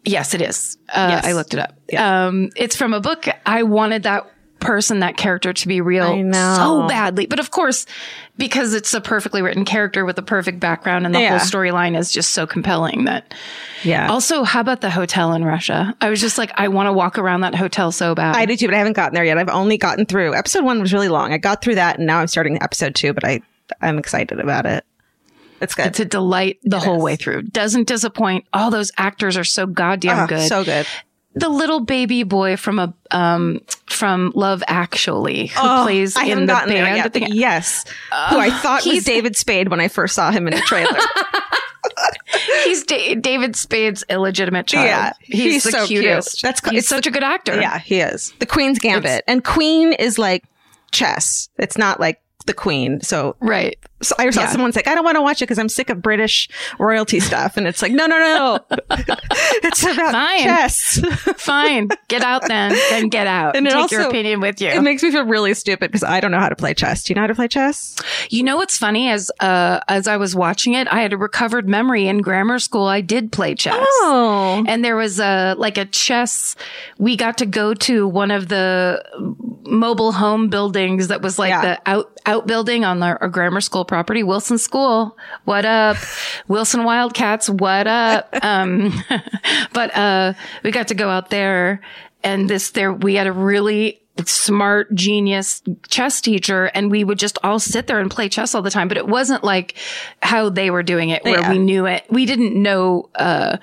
Yes, 0.05 0.35
it 0.35 0.41
is. 0.41 0.79
Uh, 0.89 1.09
Yes. 1.11 1.27
I 1.27 1.33
looked 1.33 1.53
it 1.53 1.59
up. 1.59 1.75
Um, 1.99 2.49
it's 2.57 2.77
from 2.77 2.95
a 2.95 3.01
book. 3.01 3.27
I 3.45 3.65
wanted 3.65 4.05
that 4.05 4.31
person, 4.61 5.01
that 5.01 5.17
character 5.17 5.53
to 5.53 5.69
be 5.69 5.81
real 5.81 6.09
so 6.33 6.87
badly. 6.87 7.27
But 7.27 7.39
of 7.41 7.51
course, 7.51 7.87
because 8.37 8.75
it's 8.75 8.95
a 8.95 9.01
perfectly 9.01 9.43
written 9.43 9.65
character 9.65 10.05
with 10.05 10.19
a 10.19 10.23
perfect 10.23 10.61
background 10.61 11.07
and 11.07 11.15
the 11.15 11.21
Yeah. 11.21 11.31
whole 11.31 11.39
storyline 11.39 11.99
is 11.99 12.13
just 12.13 12.31
so 12.33 12.47
compelling 12.47 13.05
that 13.05 13.35
Yeah. 13.83 14.09
also, 14.11 14.45
how 14.45 14.61
about 14.61 14.81
the 14.81 14.91
hotel 14.91 15.33
in 15.33 15.45
Russia? 15.45 15.95
I 16.01 16.09
was 16.11 16.21
just 16.21 16.39
like, 16.39 16.53
I 16.55 16.69
want 16.69 16.87
to 16.87 16.93
walk 16.93 17.19
around 17.19 17.41
that 17.43 17.55
hotel 17.55 17.91
so 17.93 18.15
bad. 18.15 18.37
I 18.37 18.45
do 18.47 18.57
too, 18.57 18.67
but 18.69 18.75
I 18.75 18.79
haven't 18.79 18.95
gotten 18.97 19.15
there 19.15 19.25
yet. 19.25 19.39
I've 19.39 19.49
only 19.49 19.77
gotten 19.79 20.07
through 20.07 20.35
episode 20.35 20.65
one 20.65 20.81
was 20.81 20.93
really 20.93 21.09
long. 21.09 21.33
I 21.33 21.39
got 21.39 21.63
through 21.63 21.75
that 21.77 21.99
and 21.99 22.07
now 22.07 22.19
I'm 22.21 22.29
starting 22.29 22.63
episode 22.63 22.95
two, 22.95 23.13
but 23.13 23.25
I, 23.25 23.41
I'm 23.83 23.99
excited 23.99 24.39
about 24.41 24.67
it. 24.67 24.85
It's 25.61 25.75
good. 25.75 25.87
it's 25.89 26.01
a 26.01 26.07
delight 26.07 26.59
the 26.63 26.79
whole 26.79 26.97
is. 26.97 27.03
way 27.03 27.17
through. 27.17 27.43
Doesn't 27.43 27.87
disappoint. 27.87 28.47
All 28.53 28.71
those 28.71 28.91
actors 28.97 29.37
are 29.37 29.45
so 29.45 29.67
goddamn 29.67 30.21
Ah, 30.21 30.27
good. 30.27 30.49
So 30.49 30.65
good. 30.65 30.87
The 31.35 31.49
little 31.49 31.81
baby 31.81 32.23
boy 32.25 32.57
from 32.57 32.79
a 32.79 32.93
um 33.13 33.61
from 33.87 34.33
Love 34.35 34.63
Actually 34.67 35.47
who 35.47 35.61
Oh, 35.63 35.83
plays 35.85 36.17
I 36.17 36.25
in 36.25 36.41
the 36.41 36.47
band. 36.47 36.97
yet. 36.97 37.13
the- 37.13 37.29
yes. 37.31 37.85
Who 38.31 38.39
I 38.39 38.51
thought 38.51 38.85
was 38.85 39.05
David 39.05 39.37
Spade 39.37 39.69
when 39.69 39.81
I 39.81 39.89
first 39.89 40.15
saw 40.15 40.31
him 40.31 40.49
in 40.49 40.55
the 40.55 40.61
trailer. 40.61 40.99
He's 42.65 42.85
da- 42.85 43.15
David 43.17 43.57
Spade's 43.57 44.05
illegitimate 44.09 44.67
child. 44.67 44.87
Yeah, 44.87 45.13
he's, 45.23 45.53
he's 45.53 45.65
the 45.65 45.71
so 45.73 45.87
cute. 45.87 46.05
cutest. 46.05 46.43
That's 46.43 46.61
co- 46.61 46.71
he's 46.71 46.81
it's 46.81 46.89
such 46.89 47.07
a 47.07 47.11
good 47.11 47.23
actor. 47.25 47.59
yeah, 47.61 47.79
he 47.79 48.01
is. 48.01 48.33
The 48.39 48.47
Queen's 48.47 48.79
Gambit. 48.79 49.25
and 49.27 49.43
Queen 49.45 49.93
is 49.95 50.19
like 50.19 50.45
chess. 50.93 51.49
It's 51.59 51.77
not 51.79 51.99
like 52.01 52.21
the 52.47 52.55
Queen. 52.55 53.01
So 53.01 53.37
right. 53.41 53.79
So 54.03 54.15
I 54.19 54.31
saw 54.31 54.43
Yeah. 54.43 54.49
someone's 54.49 54.77
like, 54.77 54.89
I 54.89 54.95
don't 54.95 55.05
want 55.05 55.17
to 55.17 55.23
watch 55.23 55.43
it 55.43 55.45
because 55.45 55.59
I'm 55.59 55.69
sick 55.69 55.91
of 55.91 56.01
British 56.01 56.49
royalty 56.79 57.21
stuff. 57.21 57.57
And 57.57 57.67
it's 57.67 57.83
like, 57.83 57.93
no, 57.93 58.07
no, 58.07 58.19
no. 58.19 58.77
it's 58.91 59.83
about 59.85 60.13
Fine. 60.13 60.43
chess. 60.45 61.01
Fine, 61.37 61.89
get 62.09 62.23
out 62.23 62.47
then. 62.49 62.73
Then 62.91 63.09
get 63.09 63.27
out. 63.27 63.57
And 63.57 63.67
it 63.67 63.73
Take 63.73 63.91
your 63.91 64.03
opinion 64.03 64.41
with 64.41 64.61
you. 64.61 64.69
it 64.69 64.81
makes 64.83 65.03
me 65.03 65.11
feel 65.11 65.25
really 65.25 65.55
stupid 65.55 65.91
because 65.91 66.03
I 66.03 66.21
don't 66.21 66.31
know 66.31 66.39
how 66.41 66.49
to 66.49 66.57
play 66.57 66.75
chess. 66.75 67.05
Do 67.05 67.11
you 67.13 67.15
know 67.17 67.23
how 67.23 67.27
to 67.27 67.35
play 67.35 67.49
chess? 67.49 67.97
You 68.31 68.43
know 68.43 68.57
what's 68.57 68.77
funny? 68.79 69.11
As 69.11 69.31
uh, 69.41 69.81
as 69.89 70.07
I 70.09 70.17
was 70.17 70.35
watching 70.35 70.75
it, 70.75 70.89
I 70.93 71.01
had 71.03 71.13
a 71.13 71.17
recovered 71.19 71.69
memory 71.69 72.07
in 72.07 72.19
grammar 72.19 72.59
school. 72.59 72.87
I 72.87 73.01
did 73.03 73.33
play 73.33 73.55
chess. 73.55 73.77
Oh. 73.81 74.65
And 74.67 74.85
there 74.85 74.97
was 74.97 75.21
a 75.21 75.55
like 75.59 75.77
a 75.79 75.85
chess. 75.85 76.57
We 76.99 77.17
got 77.17 77.39
to 77.39 77.47
go 77.47 77.75
to 77.75 78.07
one 78.09 78.31
of 78.31 78.49
the 78.49 79.03
mobile 79.67 80.13
home 80.13 80.49
buildings 80.49 81.09
that 81.09 81.23
was 81.23 81.39
like 81.39 81.51
Yeah. 81.51 81.61
the 81.63 81.81
out 81.91 82.19
outbuilding 82.27 82.85
on 82.85 83.03
our, 83.03 83.17
our 83.23 83.29
grammar 83.29 83.61
school 83.61 83.85
property. 83.91 84.23
Wilson 84.23 84.57
School, 84.57 85.19
what 85.45 85.67
up? 85.67 85.97
Wilson 86.49 86.85
Wildcats, 86.85 87.51
what 87.51 87.87
up? 87.87 88.35
Um, 88.43 88.95
but 89.75 89.95
uh, 89.95 90.33
we 90.63 90.71
got 90.71 90.89
to 90.89 90.95
go 90.95 91.11
out 91.11 91.29
there, 91.29 91.81
and 92.25 92.49
this 92.49 92.71
there 92.71 92.93
we 92.93 93.17
had 93.17 93.27
a 93.27 93.33
really 93.33 94.01
smart 94.25 94.95
genius 94.95 95.63
chess 95.89 96.21
teacher 96.21 96.67
and 96.75 96.91
we 96.91 97.05
would 97.05 97.19
just 97.19 97.39
all 97.43 97.59
sit 97.59 97.87
there 97.87 98.01
and 98.01 98.11
play 98.11 98.29
chess 98.29 98.55
all 98.55 98.61
the 98.61 98.71
time 98.71 98.87
but 98.87 98.99
it 98.99 99.07
wasn't 99.07 99.43
like 99.43 99.77
how 100.21 100.51
they 100.51 100.71
were 100.71 100.83
doing 100.83 101.09
it 101.09 101.25
where 101.25 101.41
Yeah. 101.41 101.51
we 101.51 101.59
knew 101.59 101.87
it 101.87 102.05
we 102.11 102.27
didn't 102.27 102.61
know 102.61 103.09
uh 103.15 103.57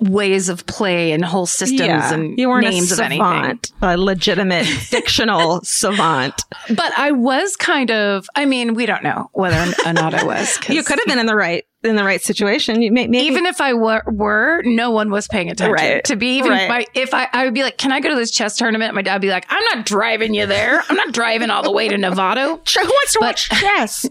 ways 0.00 0.48
of 0.48 0.66
play 0.66 1.12
and 1.12 1.24
whole 1.24 1.46
systems 1.46 2.10
and 2.10 2.38
you 2.38 2.48
weren't 2.48 2.66
names 2.66 2.90
a 2.90 2.94
of 2.94 3.00
anything. 3.00 3.18
savant, 3.24 3.72
a 3.82 3.96
legitimate 3.96 4.64
fictional 4.66 5.60
savant. 5.62 6.42
But 6.68 6.92
I 6.98 7.12
was 7.12 7.56
kind 7.56 7.90
of, 7.90 8.26
I 8.34 8.46
mean, 8.46 8.74
we 8.74 8.86
don't 8.86 9.02
know 9.02 9.30
whether 9.32 9.72
or 9.84 9.92
not 9.92 10.14
I 10.14 10.24
was. 10.24 10.58
You 10.68 10.82
could 10.82 10.98
have 10.98 11.06
been 11.06 11.18
in 11.18 11.26
the 11.26 11.36
right 11.36 11.64
in 11.84 11.94
the 11.94 12.02
right 12.04 12.20
situation. 12.20 12.82
You 12.82 12.90
may, 12.90 13.06
maybe 13.06 13.26
Even 13.26 13.46
if 13.46 13.60
I 13.60 13.74
were, 13.74 14.02
were, 14.08 14.60
no 14.64 14.90
one 14.90 15.10
was 15.10 15.28
paying 15.28 15.50
attention. 15.50 15.72
Right. 15.72 16.04
To 16.06 16.16
be 16.16 16.38
even, 16.38 16.50
Right. 16.50 16.68
my, 16.68 16.86
if 16.94 17.14
I, 17.14 17.28
I 17.32 17.44
would 17.44 17.54
be 17.54 17.62
like, 17.62 17.78
can 17.78 17.92
I 17.92 18.00
go 18.00 18.08
to 18.08 18.16
this 18.16 18.32
chess 18.32 18.56
tournament? 18.56 18.92
My 18.94 19.02
dad 19.02 19.14
would 19.14 19.22
be 19.22 19.30
like, 19.30 19.46
I'm 19.50 19.62
not 19.66 19.86
driving 19.86 20.34
you 20.34 20.46
there. 20.46 20.82
I'm 20.88 20.96
not 20.96 21.12
driving 21.12 21.48
all 21.50 21.62
the 21.62 21.70
way 21.70 21.86
to 21.86 21.96
Nevada. 21.96 22.40
Who 22.46 22.54
wants 22.56 23.12
to 23.12 23.18
But- 23.20 23.26
watch 23.26 23.48
chess? 23.50 24.06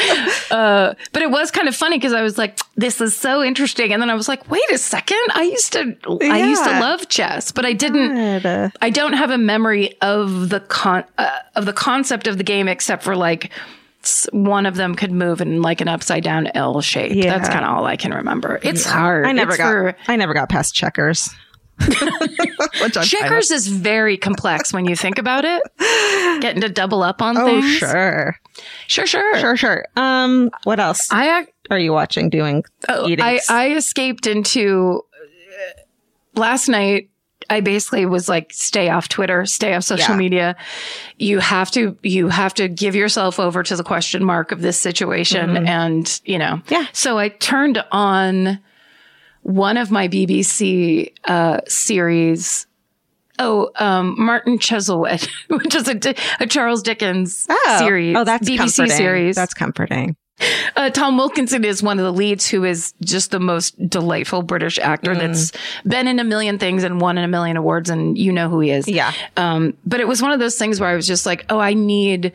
Uh, 0.50 0.94
but 1.12 1.22
it 1.22 1.30
was 1.30 1.52
kind 1.52 1.68
of 1.68 1.76
funny 1.76 1.96
because 1.96 2.12
I 2.12 2.22
was 2.22 2.36
like, 2.36 2.58
this 2.74 3.00
is 3.00 3.16
so 3.16 3.40
interesting. 3.40 3.92
And 3.92 4.02
then 4.02 4.10
I 4.10 4.14
was 4.14 4.26
like, 4.26 4.50
wait 4.50 4.68
a 4.72 4.78
second. 4.78 5.20
I 5.32 5.42
used 5.42 5.72
to, 5.74 5.96
I 6.22 6.48
used 6.48 6.64
to 6.64 6.80
love 6.80 7.08
chess, 7.08 7.52
but 7.52 7.64
I 7.64 7.72
didn't. 7.72 8.72
I 8.82 8.90
don't 8.90 9.12
have 9.12 9.30
a 9.30 9.38
memory 9.38 9.96
of 10.00 10.48
the 10.48 10.58
con 10.58 11.04
uh, 11.18 11.38
of 11.54 11.66
the 11.66 11.72
concept 11.72 12.26
of 12.26 12.36
the 12.36 12.42
game 12.42 12.66
except 12.66 13.04
for 13.04 13.14
like 13.14 13.52
one 14.32 14.66
of 14.66 14.74
them 14.74 14.96
could 14.96 15.12
move 15.12 15.40
in 15.40 15.62
like 15.62 15.80
an 15.80 15.86
upside 15.88 16.24
down 16.24 16.48
L 16.54 16.80
shape. 16.80 17.12
Yeah. 17.14 17.36
That's 17.38 17.48
kind 17.48 17.64
of 17.64 17.70
all 17.70 17.84
I 17.84 17.96
can 17.96 18.12
remember. 18.12 18.58
It's 18.62 18.84
hard. 18.84 19.26
I 19.26 19.32
never 19.32 19.52
It's 19.52 19.58
got. 19.58 19.70
for- 19.70 19.96
I 20.08 20.16
never 20.16 20.34
got 20.34 20.48
past 20.48 20.74
checkers. 20.74 21.30
Checkers 23.02 23.50
is 23.50 23.68
very 23.68 24.16
complex 24.16 24.72
when 24.72 24.86
you 24.86 24.96
think 24.96 25.18
about 25.18 25.44
it. 25.44 25.62
Getting 26.42 26.62
to 26.62 26.68
double 26.68 27.02
up 27.02 27.22
on 27.22 27.36
Oh, 27.36 27.46
things. 27.46 27.66
sure, 27.66 28.36
sure, 28.86 29.06
sure. 29.06 29.38
sure, 29.38 29.56
sure. 29.56 29.84
Um, 29.96 30.50
what 30.64 30.80
else 30.80 31.08
I 31.10 31.46
are 31.70 31.78
you 31.78 31.92
watching? 31.92 32.30
Doing 32.30 32.64
Oh, 32.88 33.08
eating? 33.08 33.24
I, 33.24 33.40
I 33.48 33.70
escaped 33.74 34.26
into 34.26 35.02
uh, 35.14 36.40
last 36.40 36.68
night. 36.68 37.08
I 37.48 37.60
basically 37.60 38.06
was 38.06 38.28
like, 38.28 38.52
stay 38.52 38.90
off 38.90 39.08
Twitter, 39.08 39.44
stay 39.44 39.74
off 39.74 39.82
social 39.82 40.12
Yeah. 40.14 40.18
media. 40.18 40.56
You 41.18 41.40
have 41.40 41.70
to, 41.72 41.96
you 42.02 42.28
have 42.28 42.54
to 42.54 42.68
give 42.68 42.94
yourself 42.94 43.40
over 43.40 43.64
to 43.64 43.74
the 43.74 43.82
question 43.82 44.22
mark 44.24 44.52
of 44.52 44.60
this 44.62 44.78
situation. 44.78 45.56
And, 45.66 46.20
you 46.24 46.38
know, 46.38 46.56
Mm-hmm. 46.66 46.74
Yeah. 46.74 46.86
So 46.92 47.18
I 47.18 47.28
turned 47.30 47.82
on 47.90 48.60
one 49.42 49.76
of 49.76 49.90
my 49.90 50.08
BBC, 50.08 51.12
uh, 51.24 51.60
series. 51.68 52.66
Oh, 53.38 53.70
um, 53.76 54.16
Martin 54.18 54.58
Chuzzlewit, 54.58 55.28
which 55.48 55.74
is 55.74 55.88
a, 55.88 56.14
a 56.40 56.46
Charles 56.46 56.82
Dickens 56.82 57.46
oh, 57.48 57.76
series. 57.78 58.14
Oh, 58.16 58.24
that's 58.24 58.48
BBC 58.48 58.58
comforting. 58.58 58.96
series. 58.96 59.36
That's 59.36 59.54
comforting. 59.54 60.16
Uh, 60.74 60.88
Tom 60.90 61.16
Wilkinson 61.18 61.64
is 61.64 61.82
one 61.82 61.98
of 61.98 62.04
the 62.04 62.12
leads 62.12 62.46
who 62.48 62.64
is 62.64 62.94
just 63.02 63.30
the 63.30 63.40
most 63.40 63.76
delightful 63.90 64.42
British 64.42 64.78
actor 64.78 65.14
Mm. 65.14 65.18
that's 65.18 65.52
been 65.86 66.06
in 66.06 66.18
a 66.18 66.24
million 66.24 66.58
things 66.58 66.82
and 66.82 66.98
won 67.00 67.18
in 67.18 67.24
a 67.24 67.28
million 67.28 67.56
awards 67.58 67.90
and 67.90 68.16
you 68.16 68.32
know 68.32 68.48
who 68.48 68.60
he 68.60 68.70
is. 68.70 68.88
Yeah. 68.88 69.12
Um, 69.36 69.74
but 69.84 70.00
it 70.00 70.08
was 70.08 70.22
one 70.22 70.32
of 70.32 70.38
those 70.40 70.56
things 70.56 70.80
where 70.80 70.88
I 70.88 70.94
was 70.96 71.06
just 71.06 71.26
like, 71.26 71.44
oh, 71.50 71.58
I 71.58 71.74
need, 71.74 72.32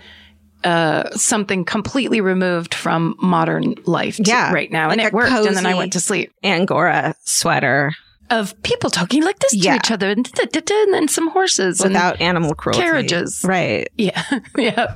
uh, 0.65 1.09
something 1.11 1.63
completely 1.63 2.19
removed 2.21 2.73
from 2.73 3.15
modern 3.21 3.75
life 3.85 4.19
Yeah, 4.19 4.51
right 4.51 4.71
now. 4.71 4.89
and 4.89 4.99
it 4.99 5.13
worked. 5.13 5.31
And 5.31 5.55
then 5.55 5.65
I 5.65 5.75
went 5.75 5.93
to 5.93 5.99
sleep. 5.99 6.33
Angora 6.43 7.15
sweater 7.23 7.91
Of 8.29 8.61
people 8.63 8.89
talking 8.89 9.23
like 9.23 9.39
this 9.39 9.53
Yeah. 9.55 9.73
to 9.73 9.77
each 9.77 9.91
other 9.91 10.09
and, 10.09 10.29
and 10.41 10.93
then 10.93 11.07
some 11.07 11.29
horses 11.29 11.79
and 11.81 11.93
without 11.93 12.19
animal 12.19 12.55
cruelty. 12.55 12.81
carriages. 12.81 13.41
Right. 13.43 13.87
yeah. 13.97 14.23
yeah. 14.57 14.95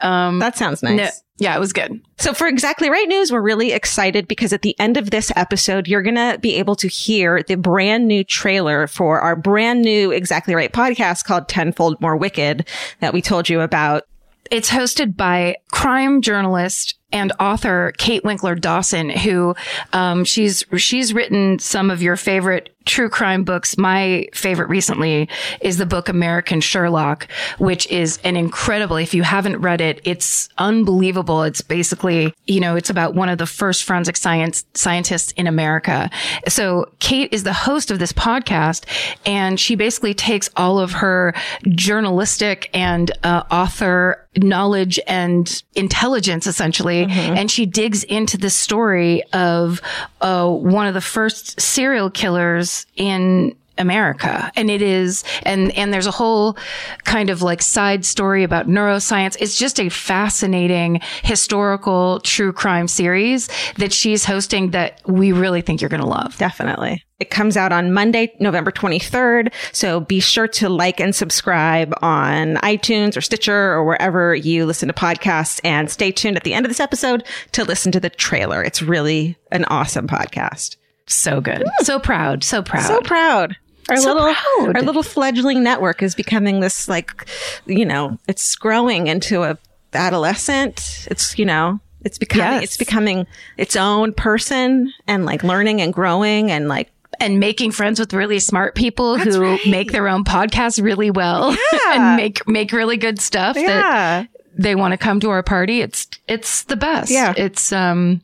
Um, 0.00 0.38
That 0.38 0.56
sounds 0.56 0.82
nice. 0.82 0.96
no- 0.96 1.08
yeah, 1.38 1.54
it 1.54 1.58
was 1.60 1.74
good. 1.74 2.00
So 2.16 2.32
for 2.32 2.46
Exactly 2.46 2.88
Right 2.88 3.06
News, 3.08 3.30
we're 3.30 3.42
really 3.42 3.72
excited 3.72 4.26
because 4.26 4.54
at 4.54 4.62
the 4.62 4.74
end 4.80 4.96
of 4.96 5.10
this 5.10 5.30
episode, 5.36 5.86
you're 5.86 6.00
going 6.00 6.14
to 6.14 6.38
be 6.40 6.54
able 6.54 6.76
to 6.76 6.88
hear 6.88 7.42
the 7.42 7.56
brand 7.56 8.08
new 8.08 8.24
trailer 8.24 8.86
for 8.86 9.20
our 9.20 9.36
brand 9.36 9.82
new 9.82 10.12
Exactly 10.12 10.54
Right 10.54 10.72
podcast 10.72 11.24
called 11.26 11.46
Tenfold 11.46 12.00
More 12.00 12.16
Wicked 12.16 12.66
that 13.00 13.12
we 13.12 13.20
told 13.20 13.50
you 13.50 13.60
about. 13.60 14.04
It's 14.50 14.70
hosted 14.70 15.16
by 15.16 15.56
crime 15.72 16.22
journalist 16.22 16.98
and 17.12 17.32
author 17.40 17.92
Kate 17.98 18.24
Winkler 18.24 18.54
Dawson, 18.54 19.10
who 19.10 19.54
um, 19.92 20.24
she's 20.24 20.64
she's 20.76 21.14
written 21.14 21.58
some 21.58 21.90
of 21.90 22.02
your 22.02 22.16
favorite 22.16 22.75
true 22.86 23.10
crime 23.10 23.44
books. 23.44 23.76
My 23.76 24.28
favorite 24.32 24.68
recently 24.68 25.28
is 25.60 25.76
the 25.76 25.84
book 25.84 26.08
American 26.08 26.60
Sherlock, 26.60 27.28
which 27.58 27.86
is 27.88 28.18
an 28.24 28.36
incredible. 28.36 28.96
If 28.96 29.12
you 29.12 29.22
haven't 29.22 29.58
read 29.58 29.80
it, 29.80 30.00
it's 30.04 30.48
unbelievable. 30.56 31.42
It's 31.42 31.60
basically 31.60 32.32
you 32.46 32.60
know 32.60 32.76
it's 32.76 32.88
about 32.88 33.14
one 33.14 33.28
of 33.28 33.38
the 33.38 33.46
first 33.46 33.84
forensic 33.84 34.16
science 34.16 34.64
scientists 34.74 35.32
in 35.32 35.46
America. 35.46 36.08
So 36.48 36.90
Kate 37.00 37.32
is 37.32 37.42
the 37.42 37.52
host 37.52 37.90
of 37.90 37.98
this 37.98 38.12
podcast, 38.12 38.84
and 39.26 39.60
she 39.60 39.74
basically 39.74 40.14
takes 40.14 40.48
all 40.56 40.78
of 40.78 40.92
her 40.92 41.34
journalistic 41.68 42.70
and 42.72 43.10
uh, 43.22 43.42
author 43.50 44.26
knowledge 44.38 45.00
and 45.06 45.62
intelligence 45.74 46.46
essentially 46.46 47.06
and 47.08 47.50
she 47.50 47.64
digs 47.64 48.04
into 48.04 48.36
the 48.36 48.50
story 48.50 49.22
of 49.32 49.80
uh, 50.20 50.46
one 50.46 50.86
of 50.86 50.94
the 50.94 51.00
first 51.00 51.58
serial 51.60 52.10
killers 52.10 52.75
in 52.96 53.54
America. 53.78 54.50
And 54.56 54.70
it 54.70 54.82
is, 54.82 55.24
and, 55.42 55.70
and 55.76 55.92
there's 55.92 56.06
a 56.06 56.12
whole 56.12 56.56
kind 57.04 57.30
of 57.30 57.42
like 57.42 57.62
side 57.62 58.04
story 58.04 58.42
about 58.42 58.66
neuroscience. 58.66 59.36
It's 59.40 59.58
just 59.58 59.80
a 59.80 59.88
fascinating 59.88 61.00
historical 61.22 62.20
true 62.20 62.52
crime 62.52 62.88
series 62.88 63.48
that 63.76 63.92
she's 63.92 64.24
hosting 64.24 64.70
that 64.70 65.00
we 65.06 65.32
really 65.32 65.60
think 65.60 65.80
you're 65.80 65.90
going 65.90 66.02
to 66.02 66.08
love. 66.08 66.36
Definitely. 66.38 67.02
It 67.18 67.30
comes 67.30 67.56
out 67.56 67.72
on 67.72 67.94
Monday, 67.94 68.34
November 68.40 68.70
23rd. 68.70 69.52
So 69.72 70.00
be 70.00 70.20
sure 70.20 70.48
to 70.48 70.68
like 70.68 71.00
and 71.00 71.14
subscribe 71.14 71.94
on 72.02 72.56
iTunes 72.56 73.16
or 73.16 73.22
Stitcher 73.22 73.72
or 73.72 73.84
wherever 73.84 74.34
you 74.34 74.66
listen 74.66 74.88
to 74.88 74.94
podcasts 74.94 75.58
and 75.64 75.90
stay 75.90 76.12
tuned 76.12 76.36
at 76.36 76.44
the 76.44 76.52
end 76.52 76.66
of 76.66 76.70
this 76.70 76.80
episode 76.80 77.24
to 77.52 77.64
listen 77.64 77.90
to 77.92 78.00
the 78.00 78.10
trailer. 78.10 78.62
It's 78.62 78.82
really 78.82 79.36
an 79.50 79.64
awesome 79.64 80.06
podcast. 80.06 80.76
So 81.06 81.40
good. 81.40 81.64
So 81.80 81.98
hmm. 81.98 82.02
proud. 82.04 82.44
So 82.44 82.62
proud. 82.62 82.86
So 82.86 83.00
proud. 83.00 83.56
Our 83.88 83.96
So 83.96 84.14
little 84.14 84.34
proud. 84.34 84.76
our 84.76 84.82
little 84.82 85.02
fledgling 85.04 85.62
network 85.62 86.02
is 86.02 86.14
becoming 86.14 86.60
this 86.60 86.88
like, 86.88 87.28
you 87.66 87.84
know, 87.86 88.18
it's 88.26 88.56
growing 88.56 89.06
into 89.06 89.42
a 89.44 89.56
adolescent. 89.92 91.06
It's, 91.10 91.38
you 91.38 91.44
know, 91.44 91.80
it's 92.04 92.18
becoming 92.18 92.52
Yes. 92.52 92.62
it's 92.64 92.76
becoming 92.76 93.26
its 93.56 93.76
own 93.76 94.12
person 94.12 94.92
and 95.06 95.24
like 95.24 95.42
learning 95.42 95.80
and 95.80 95.92
growing 95.92 96.50
and 96.50 96.68
like 96.68 96.90
and 97.18 97.40
making 97.40 97.72
friends 97.72 97.98
with 97.98 98.12
really 98.12 98.38
smart 98.38 98.74
people 98.74 99.16
who 99.18 99.40
right. 99.40 99.60
make 99.66 99.90
their 99.92 100.06
own 100.08 100.22
podcasts 100.24 100.82
really 100.82 101.10
well 101.10 101.50
Yeah. 101.72 101.78
and 101.94 102.16
make 102.16 102.46
make 102.46 102.72
really 102.72 102.96
good 102.96 103.20
stuff 103.20 103.54
that 103.54 103.62
yeah. 103.62 104.24
They 104.56 104.74
want 104.74 104.92
to 104.92 104.98
come 104.98 105.20
to 105.20 105.30
our 105.30 105.42
party. 105.42 105.80
It's 105.80 106.08
it's 106.28 106.64
the 106.64 106.76
best. 106.76 107.10
Yeah. 107.10 107.34
It's 107.36 107.72
um 107.72 108.22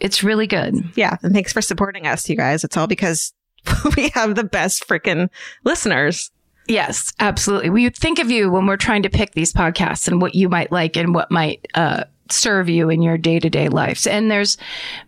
it's 0.00 0.22
really 0.22 0.46
good. 0.46 0.76
Yeah. 0.94 1.16
And 1.22 1.32
thanks 1.32 1.52
for 1.52 1.60
supporting 1.60 2.06
us, 2.06 2.28
you 2.28 2.36
guys. 2.36 2.64
It's 2.64 2.76
all 2.76 2.86
because 2.86 3.32
we 3.96 4.10
have 4.10 4.34
the 4.34 4.44
best 4.44 4.86
freaking 4.88 5.28
listeners. 5.64 6.30
Yes, 6.66 7.12
absolutely. 7.20 7.68
We 7.70 7.90
think 7.90 8.18
of 8.18 8.30
you 8.30 8.50
when 8.50 8.66
we're 8.66 8.78
trying 8.78 9.02
to 9.02 9.10
pick 9.10 9.32
these 9.32 9.52
podcasts 9.52 10.08
and 10.08 10.22
what 10.22 10.34
you 10.34 10.48
might 10.48 10.72
like 10.72 10.96
and 10.96 11.14
what 11.14 11.30
might 11.30 11.66
uh 11.74 12.04
serve 12.30 12.70
you 12.70 12.88
in 12.88 13.02
your 13.02 13.18
day-to-day 13.18 13.68
lives. 13.68 14.06
And 14.06 14.30
there's 14.30 14.56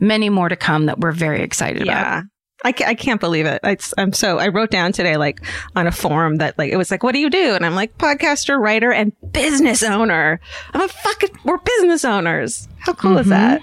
many 0.01 0.29
more 0.29 0.51
to 0.51 0.57
come 0.57 0.85
that 0.87 1.01
we're 1.01 1.13
very 1.13 1.41
excited 1.43 1.83
about. 1.83 2.25
I, 2.67 2.75
I 2.85 2.95
can't 2.95 3.21
believe 3.21 3.47
it. 3.47 3.61
It's, 3.63 3.95
I'm 3.97 4.13
so, 4.13 4.39
I 4.39 4.49
wrote 4.49 4.73
down 4.73 4.91
today, 4.91 5.17
like 5.17 5.41
on 5.77 5.87
a 5.87 5.93
forum 5.93 6.39
that 6.39 6.59
like, 6.59 6.73
it 6.73 6.77
was 6.77 6.91
like, 6.91 7.05
what 7.05 7.13
do 7.13 7.21
you 7.21 7.31
do? 7.31 7.55
And 7.55 7.65
I'm 7.65 7.77
like, 7.77 7.97
podcaster, 7.97 8.61
writer, 8.61 8.93
and 8.93 9.13
business 9.33 9.85
owner. 9.85 10.41
I'm 10.75 10.81
a 10.81 10.89
fucking, 10.89 11.31
we're 11.45 11.59
business 11.59 12.05
owners. 12.05 12.67
How 12.79 12.95
cool 12.95 13.19
is 13.19 13.29
mm-hmm. 13.29 13.31
that? 13.31 13.61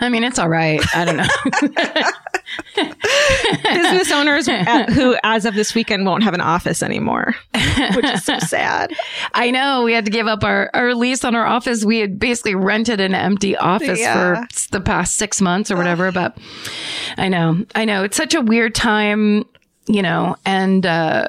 I 0.00 0.08
mean, 0.08 0.24
it's 0.24 0.38
all 0.38 0.48
right. 0.48 0.80
I 0.94 1.04
don't 1.04 1.16
know. 1.16 1.26
business 3.62 4.10
owners 4.12 4.46
who, 4.46 5.16
as 5.22 5.44
of 5.44 5.54
this 5.54 5.74
weekend, 5.74 6.06
won't 6.06 6.22
have 6.22 6.34
an 6.34 6.40
office 6.40 6.82
anymore, 6.82 7.34
which 7.94 8.04
is 8.04 8.24
so 8.24 8.38
sad. 8.46 8.92
I 9.34 9.50
know 9.50 9.82
we 9.84 9.92
had 9.92 10.04
to 10.04 10.10
give 10.10 10.26
up 10.26 10.44
our, 10.44 10.70
our 10.74 10.94
lease 10.94 11.24
on 11.24 11.34
our 11.34 11.46
office. 11.46 11.84
We 11.84 11.98
had 11.98 12.18
basically 12.18 12.54
rented 12.54 13.00
an 13.00 13.14
empty 13.14 13.56
office 13.56 14.00
Yeah. 14.00 14.44
for 14.46 14.68
the 14.72 14.80
past 14.80 15.16
six 15.16 15.40
months 15.40 15.70
or 15.70 15.76
whatever. 15.76 16.10
But 16.12 16.36
I 17.16 17.28
know, 17.28 17.64
I 17.74 17.84
know 17.84 18.04
it's 18.04 18.16
such 18.16 18.34
a 18.34 18.40
weird 18.40 18.74
time, 18.74 19.44
you 19.86 20.02
know, 20.02 20.36
and, 20.44 20.84
uh, 20.86 21.28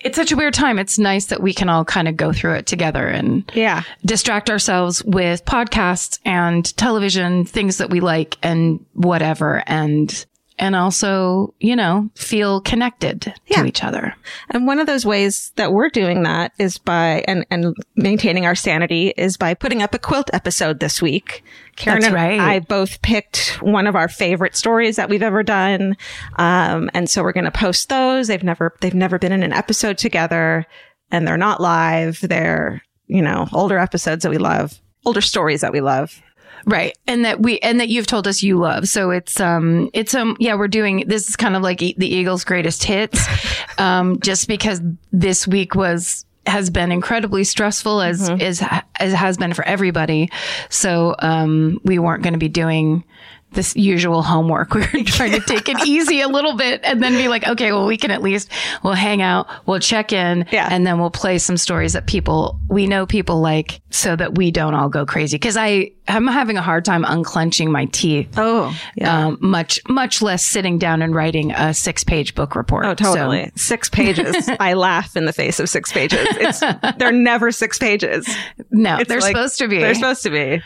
it's 0.00 0.16
such 0.16 0.32
a 0.32 0.36
weird 0.36 0.54
time. 0.54 0.78
It's 0.78 0.98
nice 0.98 1.26
that 1.26 1.42
we 1.42 1.52
can 1.52 1.68
all 1.68 1.84
kind 1.84 2.08
of 2.08 2.16
go 2.16 2.32
through 2.32 2.54
it 2.54 2.66
together 2.66 3.06
and 3.06 3.50
Yeah. 3.54 3.82
distract 4.04 4.48
ourselves 4.50 5.04
with 5.04 5.44
podcasts 5.44 6.18
and 6.24 6.74
television, 6.76 7.44
things 7.44 7.78
that 7.78 7.90
we 7.90 8.00
like 8.00 8.36
and 8.42 8.84
whatever. 8.94 9.62
And, 9.66 10.24
and 10.60 10.76
also, 10.76 11.54
you 11.58 11.74
know, 11.74 12.08
feel 12.14 12.60
connected 12.60 13.32
Yeah. 13.46 13.62
to 13.62 13.66
each 13.66 13.82
other. 13.82 14.14
And 14.50 14.66
one 14.66 14.78
of 14.78 14.86
those 14.86 15.06
ways 15.06 15.52
that 15.56 15.72
we're 15.72 15.88
doing 15.88 16.22
that 16.24 16.52
is 16.58 16.76
by, 16.78 17.24
and, 17.26 17.46
and 17.50 17.74
maintaining 17.96 18.44
our 18.44 18.54
sanity 18.54 19.14
is 19.16 19.36
by 19.38 19.54
putting 19.54 19.82
up 19.82 19.94
a 19.94 19.98
quilt 19.98 20.30
episode 20.34 20.78
this 20.78 21.00
week. 21.00 21.42
Karen 21.76 22.00
That's 22.00 22.06
and 22.08 22.14
right. 22.14 22.38
I 22.38 22.58
both 22.60 23.00
picked 23.00 23.56
one 23.62 23.86
of 23.86 23.96
our 23.96 24.06
favorite 24.06 24.54
stories 24.54 24.96
that 24.96 25.08
we've 25.08 25.22
ever 25.22 25.42
done. 25.42 25.96
Um, 26.36 26.90
and 26.92 27.08
so 27.08 27.22
we're 27.22 27.32
going 27.32 27.44
to 27.44 27.50
post 27.50 27.88
those. 27.88 28.28
They've 28.28 28.42
never, 28.44 28.76
they've 28.82 28.94
never 28.94 29.18
been 29.18 29.32
in 29.32 29.42
an 29.42 29.54
episode 29.54 29.96
together 29.96 30.66
and 31.10 31.26
they're 31.26 31.36
not 31.38 31.60
live. 31.60 32.20
They're, 32.20 32.82
you 33.06 33.22
know, 33.22 33.48
older 33.52 33.78
episodes 33.78 34.22
that 34.24 34.30
we 34.30 34.38
love, 34.38 34.78
older 35.06 35.22
stories 35.22 35.62
that 35.62 35.72
we 35.72 35.80
love. 35.80 36.20
Right. 36.64 36.96
And 37.06 37.24
that 37.24 37.40
we, 37.40 37.58
and 37.60 37.80
that 37.80 37.88
you've 37.88 38.06
told 38.06 38.26
us 38.26 38.42
you 38.42 38.58
love. 38.58 38.88
So 38.88 39.10
it's, 39.10 39.40
um, 39.40 39.90
it's, 39.92 40.14
um, 40.14 40.36
yeah, 40.38 40.54
we're 40.54 40.68
doing, 40.68 41.04
this 41.06 41.28
is 41.28 41.36
kind 41.36 41.56
of 41.56 41.62
like 41.62 41.78
the 41.78 42.06
Eagles 42.06 42.44
greatest 42.44 42.84
hits. 42.84 43.26
um, 43.78 44.20
just 44.20 44.48
because 44.48 44.80
this 45.12 45.46
week 45.46 45.74
was, 45.74 46.24
has 46.46 46.70
been 46.70 46.90
incredibly 46.90 47.44
stressful 47.44 48.00
as, 48.00 48.28
as, 48.28 48.62
as 48.96 49.12
has 49.12 49.36
been 49.36 49.52
for 49.52 49.64
everybody. 49.64 50.30
So, 50.70 51.14
um, 51.18 51.80
we 51.84 51.98
weren't 51.98 52.22
going 52.22 52.32
to 52.32 52.38
be 52.38 52.48
doing 52.48 53.04
this 53.52 53.74
usual 53.76 54.22
homework. 54.22 54.74
We 54.74 54.80
were 54.94 55.04
trying 55.04 55.32
to 55.32 55.40
take 55.40 55.68
it 55.68 55.84
easy 55.86 56.20
a 56.20 56.28
little 56.28 56.54
bit 56.56 56.80
and 56.84 57.02
then 57.02 57.12
be 57.14 57.28
like, 57.28 57.46
okay, 57.48 57.72
well, 57.72 57.86
we 57.86 57.96
can 57.96 58.10
at 58.10 58.22
least, 58.22 58.50
we'll 58.82 58.94
hang 58.94 59.22
out, 59.22 59.48
we'll 59.66 59.80
check 59.80 60.12
in, 60.12 60.46
Yeah. 60.52 60.68
and 60.70 60.86
then 60.86 60.98
we'll 61.00 61.10
play 61.10 61.38
some 61.38 61.56
stories 61.56 61.94
that 61.94 62.06
people, 62.06 62.58
we 62.68 62.86
know 62.86 63.06
people 63.06 63.40
like 63.40 63.80
so 63.90 64.14
that 64.14 64.36
we 64.36 64.50
don't 64.52 64.74
all 64.74 64.88
go 64.88 65.04
crazy. 65.04 65.38
Cause 65.38 65.56
I, 65.56 65.90
I'm 66.06 66.26
having 66.26 66.56
a 66.56 66.62
hard 66.62 66.84
time 66.84 67.04
unclenching 67.04 67.70
my 67.72 67.86
teeth. 67.86 68.28
Oh, 68.36 68.76
yeah. 68.96 69.26
Um, 69.26 69.38
much, 69.40 69.80
much 69.88 70.22
less 70.22 70.44
sitting 70.44 70.78
down 70.78 71.02
and 71.02 71.14
writing 71.14 71.50
a 71.52 71.74
six 71.74 72.04
page 72.04 72.34
book 72.34 72.54
report. 72.56 72.84
Oh, 72.86 72.94
totally. 72.94 73.46
So, 73.46 73.50
Six 73.56 73.88
pages. 73.88 74.48
I 74.60 74.74
laugh 74.74 75.16
in 75.16 75.24
the 75.24 75.32
face 75.32 75.58
of 75.60 75.68
six 75.68 75.92
pages. 75.92 76.18
It's, 76.22 76.60
they're 76.98 77.12
never 77.12 77.50
six 77.52 77.78
pages. 77.78 78.28
no, 78.70 78.98
It's 78.98 79.08
they're 79.08 79.20
like- 79.20 79.34
supposed 79.36 79.58
to 79.58 79.68
be. 79.68 79.78
They're 79.78 79.94
supposed 79.94 80.22
to 80.24 80.30
be. 80.30 80.62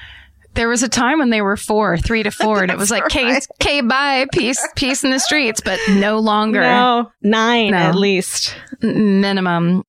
There 0.55 0.69
was 0.69 0.83
a 0.83 0.88
time 0.88 1.19
when 1.19 1.31
they 1.31 1.43
were 1.43 1.57
four, 1.57 1.97
three 1.99 2.23
to 2.23 2.31
four, 2.31 2.62
and 2.62 2.71
it 2.71 2.79
was 2.79 2.90
like, 2.90 3.09
K, 3.09 3.25
right. 3.25 3.47
K, 3.61 3.81
bye, 3.81 4.27
peace, 4.33 4.67
peace 4.77 5.05
in 5.05 5.11
the 5.11 5.19
streets, 5.21 5.61
but 5.61 5.79
no 5.90 6.19
longer. 6.19 6.61
No, 6.61 7.11
nine 7.23 7.73
No. 7.73 7.77
at 7.79 7.95
least. 7.95 8.55
N- 8.83 9.21
minimum. 9.21 9.83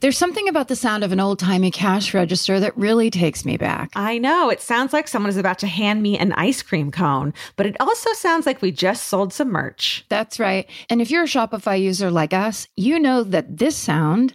There's 0.00 0.18
something 0.18 0.48
about 0.48 0.66
the 0.66 0.74
sound 0.74 1.04
of 1.04 1.12
an 1.12 1.20
old 1.20 1.38
timey 1.38 1.70
cash 1.70 2.12
register 2.12 2.58
that 2.58 2.76
really 2.76 3.08
takes 3.08 3.44
me 3.44 3.56
back. 3.56 3.90
I 3.94 4.18
know. 4.18 4.50
It 4.50 4.60
sounds 4.60 4.92
like 4.92 5.06
someone 5.06 5.30
is 5.30 5.36
about 5.36 5.60
to 5.60 5.68
hand 5.68 6.02
me 6.02 6.18
an 6.18 6.32
ice 6.32 6.60
cream 6.60 6.90
cone, 6.90 7.32
but 7.54 7.66
it 7.66 7.76
also 7.78 8.12
sounds 8.14 8.44
like 8.44 8.60
we 8.62 8.72
just 8.72 9.04
sold 9.06 9.32
some 9.32 9.50
merch. 9.52 10.04
That's 10.08 10.40
right. 10.40 10.68
And 10.90 11.00
if 11.00 11.08
you're 11.12 11.22
a 11.22 11.26
Shopify 11.28 11.80
user 11.80 12.10
like 12.10 12.32
us, 12.34 12.66
you 12.76 12.98
know 12.98 13.22
that 13.22 13.58
this 13.58 13.76
sound 13.76 14.34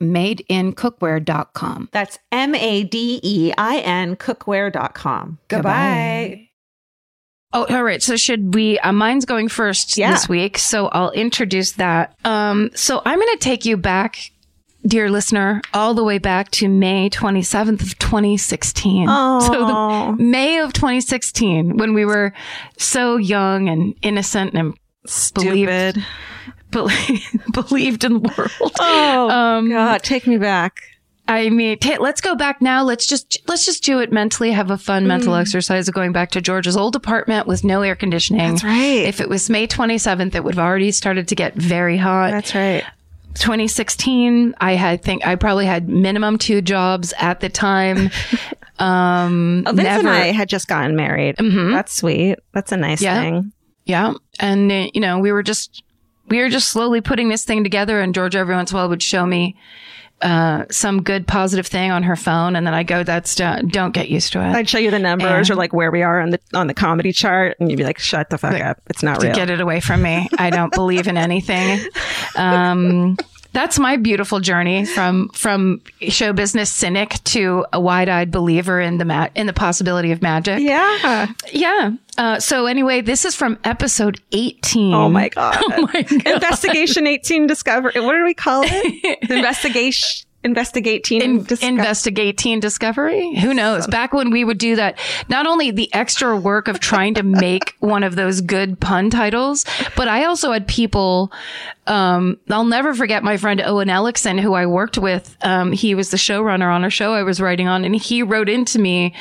madeincookware.com. 0.00 1.88
That's 1.92 2.18
M 2.32 2.54
A 2.54 2.84
D 2.84 3.20
E 3.22 3.52
I 3.56 3.78
N 3.78 4.16
cookware.com. 4.16 5.38
Goodbye. 5.48 6.48
Oh, 7.52 7.64
all 7.70 7.82
right. 7.84 8.02
So 8.02 8.16
should 8.16 8.54
we? 8.54 8.78
Uh, 8.80 8.92
mine's 8.92 9.24
going 9.24 9.48
first 9.48 9.96
Yeah. 9.96 10.10
this 10.12 10.28
week, 10.28 10.58
so 10.58 10.88
I'll 10.88 11.12
introduce 11.12 11.72
that. 11.72 12.14
Um, 12.24 12.70
so 12.74 13.00
I'm 13.04 13.18
going 13.18 13.32
to 13.32 13.38
take 13.38 13.64
you 13.64 13.76
back, 13.76 14.30
dear 14.86 15.08
listener, 15.10 15.62
all 15.72 15.94
the 15.94 16.04
way 16.04 16.18
back 16.18 16.50
to 16.52 16.68
May 16.68 17.08
27th 17.08 17.80
of 17.82 17.98
2016. 17.98 19.06
So 19.08 20.16
the 20.18 20.22
May 20.22 20.58
of 20.58 20.72
2016, 20.72 21.76
when 21.78 21.94
we 21.94 22.04
were 22.04 22.32
so 22.78 23.16
young 23.16 23.68
and 23.68 23.94
innocent 24.02 24.54
and 24.54 24.74
Stupid. 25.06 25.44
believed, 25.94 25.98
believed 27.52 28.04
in 28.04 28.14
the 28.22 28.34
world. 28.36 28.72
Oh 28.80 29.30
Um, 29.30 29.68
God, 29.70 30.02
take 30.02 30.26
me 30.26 30.36
back. 30.38 30.80
I 31.28 31.48
mean, 31.50 31.76
ta 31.78 31.96
let's 31.98 32.20
go 32.20 32.36
back 32.36 32.62
now. 32.62 32.84
Let's 32.84 33.04
just 33.06 33.38
let's 33.48 33.66
just 33.66 33.82
do 33.82 33.98
it 33.98 34.12
mentally. 34.12 34.52
Have 34.52 34.70
a 34.70 34.78
fun 34.78 35.08
mental 35.08 35.34
exercise 35.34 35.88
of 35.88 35.94
going 35.94 36.12
back 36.12 36.30
to 36.32 36.40
George's 36.40 36.76
old 36.76 36.94
apartment 36.94 37.48
with 37.48 37.64
no 37.64 37.82
air 37.82 37.96
conditioning. 37.96 38.52
That's 38.52 38.62
right. 38.62 39.02
If 39.04 39.20
it 39.20 39.28
was 39.28 39.50
May 39.50 39.66
27th, 39.66 40.36
it 40.36 40.44
would 40.44 40.54
have 40.54 40.64
already 40.64 40.92
started 40.92 41.26
to 41.28 41.34
get 41.34 41.54
very 41.56 41.96
hot. 41.96 42.30
That's 42.30 42.54
right. 42.54 42.84
2016, 43.34 44.54
I 44.60 44.72
had 44.74 45.02
think 45.02 45.26
I 45.26 45.34
probably 45.34 45.66
had 45.66 45.88
minimum 45.88 46.38
two 46.38 46.60
jobs 46.62 47.12
at 47.18 47.40
the 47.40 47.48
time. 47.48 48.10
Um, 48.78 49.62
Oh, 49.66 49.72
Vince 49.72 49.84
never, 49.86 50.00
and 50.00 50.08
I 50.10 50.32
had 50.32 50.50
just 50.50 50.68
gotten 50.68 50.96
married. 50.96 51.36
That's 51.38 51.94
sweet. 51.94 52.36
That's 52.52 52.72
a 52.72 52.76
nice 52.76 53.00
Yeah. 53.00 53.22
thing. 53.22 53.52
yeah, 53.86 54.12
and 54.38 54.70
uh, 54.70 54.88
you 54.92 55.00
know 55.00 55.18
we 55.18 55.32
were 55.32 55.42
just 55.42 55.82
we 56.28 56.38
were 56.40 56.48
just 56.48 56.68
slowly 56.68 57.00
putting 57.00 57.28
this 57.28 57.44
thing 57.44 57.62
together, 57.64 58.00
and 58.00 58.14
Georgia 58.14 58.38
every 58.38 58.54
once 58.54 58.70
in 58.70 58.76
a 58.76 58.80
while 58.80 58.88
would 58.88 59.02
show 59.02 59.26
me. 59.26 59.56
Uh, 60.22 60.64
some 60.70 61.02
good 61.02 61.26
positive 61.26 61.66
thing 61.66 61.90
on 61.90 62.02
her 62.02 62.16
phone, 62.16 62.56
and 62.56 62.66
then 62.66 62.72
I 62.72 62.84
go, 62.84 63.02
"That's 63.02 63.34
don't 63.34 63.92
get 63.92 64.08
used 64.08 64.32
to 64.32 64.40
it." 64.40 64.54
I'd 64.54 64.66
show 64.66 64.78
you 64.78 64.90
the 64.90 64.98
numbers 64.98 65.50
or 65.50 65.56
like 65.56 65.74
where 65.74 65.90
we 65.90 66.00
are 66.00 66.20
on 66.20 66.30
the 66.30 66.40
on 66.54 66.68
the 66.68 66.74
comedy 66.74 67.12
chart, 67.12 67.58
and 67.60 67.70
you'd 67.70 67.76
be 67.76 67.84
like, 67.84 67.98
"Shut 67.98 68.30
the 68.30 68.38
fuck 68.38 68.58
up! 68.58 68.80
It's 68.88 69.02
not 69.02 69.22
real." 69.22 69.34
get 69.34 69.50
it 69.50 69.60
away 69.60 69.78
from 69.80 70.00
me. 70.00 70.26
I 70.38 70.48
don't 70.48 70.72
believe 70.72 71.06
in 71.06 71.18
anything. 71.18 71.80
Um, 72.36 73.16
that's 73.56 73.78
my 73.78 73.96
beautiful 73.96 74.38
journey 74.38 74.84
from 74.84 75.30
from 75.30 75.80
show 76.10 76.34
business 76.34 76.70
cynic 76.70 77.14
to 77.24 77.64
a 77.72 77.80
wide 77.80 78.10
eyed 78.10 78.30
believer 78.30 78.78
in 78.80 78.98
the 78.98 79.06
ma- 79.06 79.28
in 79.34 79.46
the 79.46 79.54
possibility 79.54 80.12
of 80.12 80.20
magic. 80.20 80.60
yeah. 80.60 81.26
Yeah. 81.52 81.92
Uh, 82.18 82.38
so 82.38 82.66
anyway, 82.66 83.00
this 83.00 83.24
is 83.24 83.34
from 83.34 83.58
episode 83.64 84.20
eighteen. 84.32 84.92
Oh 84.92 85.08
my 85.08 85.30
god. 85.30 85.56
Oh 85.62 85.88
my 85.92 86.02
god. 86.02 86.26
Investigation 86.34 87.06
18 87.06 87.46
discovery. 87.46 87.92
What 88.00 88.12
do 88.12 88.24
we 88.24 88.34
call 88.34 88.62
it? 88.66 89.18
Investigation. 89.30 90.25
Investigate 90.46 91.04
teen. 91.04 91.20
In, 91.22 91.42
disco- 91.42 91.66
investigate 91.66 92.38
teen 92.38 92.60
discovery 92.60 93.34
who 93.34 93.52
knows 93.52 93.86
back 93.86 94.12
when 94.14 94.30
we 94.30 94.44
would 94.44 94.58
do 94.58 94.76
that 94.76 94.98
not 95.28 95.46
only 95.46 95.70
the 95.70 95.92
extra 95.94 96.36
work 96.36 96.68
of 96.68 96.80
trying 96.80 97.14
to 97.14 97.22
make 97.22 97.74
one 97.80 98.02
of 98.02 98.16
those 98.16 98.40
good 98.40 98.80
pun 98.80 99.10
titles 99.10 99.64
but 99.96 100.08
i 100.08 100.24
also 100.24 100.52
had 100.52 100.66
people 100.66 101.30
um, 101.86 102.36
i'll 102.50 102.64
never 102.64 102.94
forget 102.94 103.22
my 103.22 103.36
friend 103.36 103.60
owen 103.64 103.88
ellickson 103.88 104.40
who 104.40 104.54
i 104.54 104.66
worked 104.66 104.98
with 104.98 105.36
um, 105.42 105.72
he 105.72 105.94
was 105.94 106.10
the 106.10 106.16
showrunner 106.16 106.72
on 106.72 106.84
a 106.84 106.90
show 106.90 107.12
i 107.12 107.22
was 107.22 107.40
writing 107.40 107.68
on 107.68 107.84
and 107.84 107.94
he 107.96 108.22
wrote 108.22 108.48
into 108.48 108.78
me 108.78 109.14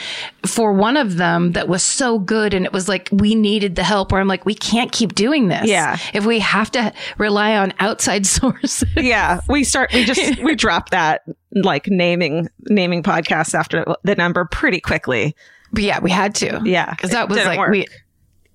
for 0.45 0.71
one 0.73 0.97
of 0.97 1.17
them 1.17 1.51
that 1.53 1.67
was 1.67 1.83
so 1.83 2.17
good 2.19 2.53
and 2.53 2.65
it 2.65 2.71
was 2.73 2.87
like 2.87 3.09
we 3.11 3.35
needed 3.35 3.75
the 3.75 3.83
help 3.83 4.11
where 4.11 4.21
i'm 4.21 4.27
like 4.27 4.45
we 4.45 4.55
can't 4.55 4.91
keep 4.91 5.13
doing 5.15 5.47
this 5.47 5.65
Yeah. 5.67 5.97
if 6.13 6.25
we 6.25 6.39
have 6.39 6.71
to 6.71 6.93
rely 7.17 7.55
on 7.57 7.73
outside 7.79 8.25
sources 8.35 8.83
yeah, 8.95 9.41
we 9.49 9.63
start. 9.63 9.91
We 9.93 10.05
just 10.05 10.39
we 10.41 10.55
drop 10.55 10.89
that 10.89 11.14
like 11.53 11.87
naming 11.87 12.49
naming 12.69 13.03
podcasts 13.03 13.53
after 13.53 13.85
the 14.03 14.15
number 14.15 14.45
pretty 14.45 14.79
quickly. 14.79 15.35
But 15.71 15.83
yeah, 15.83 15.99
we 15.99 16.11
had 16.11 16.35
to. 16.35 16.61
Yeah, 16.63 16.89
Because 16.91 17.11
that 17.11 17.27
was 17.29 17.37
like, 17.45 17.57
work. 17.59 17.71
we, 17.71 17.85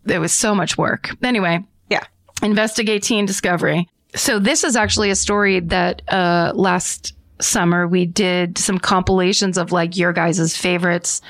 there 0.04 0.20
was 0.20 0.32
so 0.32 0.54
much 0.54 0.78
work. 0.78 1.10
Anyway, 1.22 1.64
Yeah. 1.90 2.04
investigate 2.42 3.02
teen 3.02 3.26
discovery. 3.26 3.88
So 4.14 4.38
this 4.38 4.64
is 4.64 4.74
actually 4.76 5.10
a 5.10 5.14
story 5.16 5.60
that, 5.60 6.02
uh, 6.08 6.52
last 6.54 7.14
summer 7.40 7.86
we 7.88 8.04
did 8.06 8.58
some 8.58 8.78
compilations 8.78 9.56
of 9.56 9.72
like 9.72 9.96
your 9.96 10.12
guys' 10.12 10.56
favorites, 10.56 11.20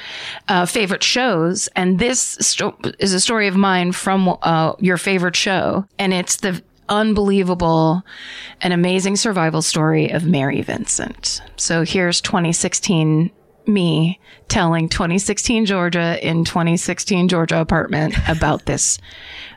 uh, 0.49 0.67
favorite 0.67 1.03
shows. 1.05 1.69
And 1.77 1.99
this 1.99 2.21
sto- 2.41 2.77
is 2.99 3.13
a 3.13 3.21
story 3.21 3.47
of 3.49 3.57
mine 3.57 3.93
from, 3.93 4.37
uh, 4.43 4.73
your 4.81 4.97
favorite 4.97 5.37
show. 5.37 5.85
And 5.99 6.13
it's 6.13 6.37
the, 6.37 6.63
unbelievable 6.91 8.03
and 8.61 8.73
amazing 8.75 9.17
survival 9.17 9.63
story 9.63 10.11
of 10.11 10.25
Mary 10.25 10.61
Vincent. 10.63 11.41
So 11.57 11.85
here's 11.85 12.21
2016 12.21 13.31
me 13.67 14.19
telling 14.49 14.89
2016 14.89 15.67
Georgia 15.67 16.19
in 16.27 16.45
2016 16.45 17.29
Georgia 17.29 17.61
apartment 17.61 18.15
about 18.29 18.67
this 18.67 18.99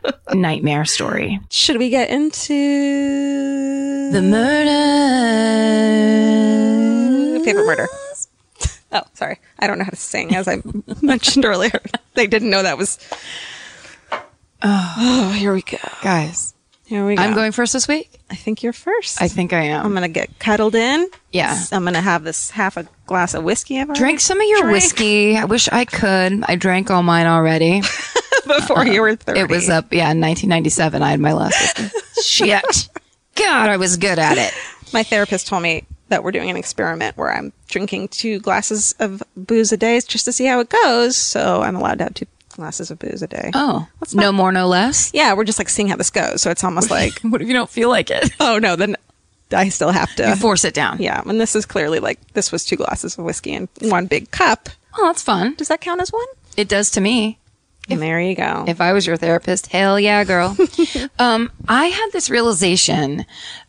nightmare 0.34 0.86
story. 0.86 1.39
Should 1.50 1.78
we 1.78 1.89
get 1.89 2.12
into 2.12 4.12
The 4.12 4.22
murder. 4.22 4.69
favorite 7.43 7.65
murder? 7.65 7.88
Oh, 8.91 9.02
sorry. 9.13 9.39
I 9.58 9.65
don't 9.65 9.80
know 9.80 9.86
how 9.86 9.89
to 9.89 9.96
sing, 9.96 10.36
as 10.36 10.48
I 10.48 10.62
mentioned 11.02 11.46
earlier. 11.46 11.82
They 12.13 12.28
didn't 12.28 12.52
know 12.52 12.62
that 12.62 12.78
was. 12.78 13.00
Oh, 14.12 14.93
oh 14.98 15.32
here 15.32 15.54
we 15.54 15.63
go. 15.63 15.78
Guys, 16.04 16.52
Here 16.86 17.06
we 17.06 17.15
go. 17.15 17.24
I'm 17.24 17.34
going 17.34 17.52
first 17.54 17.74
this 17.74 17.88
week. 17.88 18.19
I 18.30 18.36
think 18.36 18.62
you're 18.62 18.74
first. 18.74 19.22
I 19.22 19.28
think 19.28 19.54
I 19.54 19.63
am. 19.63 19.86
I'm 19.86 19.93
gonna 19.93 20.10
get 20.10 20.38
cuddled 20.39 20.76
in. 20.76 21.08
Yeah. 21.32 21.58
I'm 21.72 21.84
gonna 21.86 22.02
have 22.02 22.24
this 22.24 22.50
half 22.50 22.78
a 22.78 22.88
glass 23.06 23.34
of 23.34 23.43
whiskey 23.43 23.80
I've 23.80 23.93
Drink 23.93 24.19
some 24.19 24.39
of 24.39 24.48
your 24.48 24.62
drank 24.62 24.74
whiskey. 24.74 25.38
I 25.38 25.46
wish 25.46 25.69
I 25.69 25.86
could. 25.86 26.43
I 26.43 26.56
drank 26.56 26.91
all 26.91 27.04
mine 27.04 27.26
already. 27.26 27.82
before 28.48 28.86
you 28.86 29.02
were 29.02 29.15
30. 29.15 29.39
It 29.39 29.50
was 29.50 29.69
up, 29.69 29.91
yeah, 29.91 30.12
in 30.12 30.19
1997. 30.19 31.02
I 31.02 31.12
had 31.12 31.19
my 31.19 31.34
last 31.34 31.80
whiskey. 31.80 32.00
Shit. 32.22 32.89
God, 33.36 33.69
I 33.69 33.78
was 33.78 33.98
good 33.98 34.19
at 34.19 34.38
it. 34.38 34.54
My 34.93 35.04
therapist 35.04 35.48
told 35.48 35.63
me 35.63 35.86
that 36.10 36.24
we're 36.24 36.32
doing 36.32 36.50
an 36.50 36.58
experiment 36.58 37.17
where 37.17 37.34
I'm 37.34 37.52
drinking 37.67 38.10
two 38.10 38.39
glasses 38.39 38.93
of 39.00 39.24
booze 39.36 39.72
a 39.72 39.78
day 39.78 40.00
just 40.02 40.26
to 40.26 40.32
see 40.32 40.46
how 40.46 40.60
it 40.60 40.69
goes. 40.69 41.17
So 41.17 41.62
I'm 41.63 41.76
allowed 41.76 41.98
to 42.00 42.04
have 42.06 42.13
two 42.13 42.28
glasses 42.53 42.91
of 42.91 42.99
booze 42.99 43.21
a 43.21 43.27
day. 43.27 43.51
Oh, 43.53 43.87
no 44.13 44.31
more, 44.31 44.51
no 44.51 44.67
less. 44.67 45.11
Yeah, 45.13 45.33
we're 45.33 45.43
just 45.43 45.59
like 45.59 45.69
seeing 45.69 45.87
how 45.89 45.95
this 45.97 46.09
goes. 46.09 46.41
So 46.41 46.49
it's 46.51 46.63
almost 46.63 46.89
like, 46.99 47.19
What 47.21 47.41
if 47.41 47.47
you 47.47 47.53
don't 47.53 47.69
feel 47.69 47.89
like 47.89 48.09
it? 48.11 48.31
oh 48.39 48.57
no, 48.59 48.75
then 48.75 48.95
I 49.51 49.69
still 49.69 49.91
have 49.91 50.15
to. 50.15 50.35
Force 50.37 50.65
it 50.65 50.73
down. 50.73 50.99
yeah, 50.99 51.21
and 51.25 51.39
this 51.39 51.55
is 51.55 51.65
clearly 51.65 51.99
like 51.99 52.19
this 52.33 52.51
was 52.51 52.65
two 52.65 52.75
glasses 52.77 53.17
of 53.17 53.23
whiskey 53.25 53.53
and 53.53 53.67
one 53.81 54.07
big 54.07 54.31
cup. 54.31 54.69
Oh, 54.97 55.05
that's 55.07 55.21
fun. 55.23 55.55
Does 55.55 55.67
that 55.67 55.81
count 55.81 56.01
as 56.01 56.11
one? 56.11 56.25
It 56.57 56.69
does 56.69 56.89
to 56.91 57.01
me. 57.01 57.37
And 57.89 58.02
there 58.02 58.22
you 58.22 58.36
go. 58.36 58.63
If 58.67 58.80
I 58.80 58.93
was 58.93 59.06
your 59.06 59.17
therapist, 59.17 59.67
hell 59.67 60.00
yeah, 60.00 60.24
girl. 60.24 60.56
um, 61.19 61.52
I 61.67 61.88
had 61.88 62.10
this 62.13 62.30
realization 62.30 63.26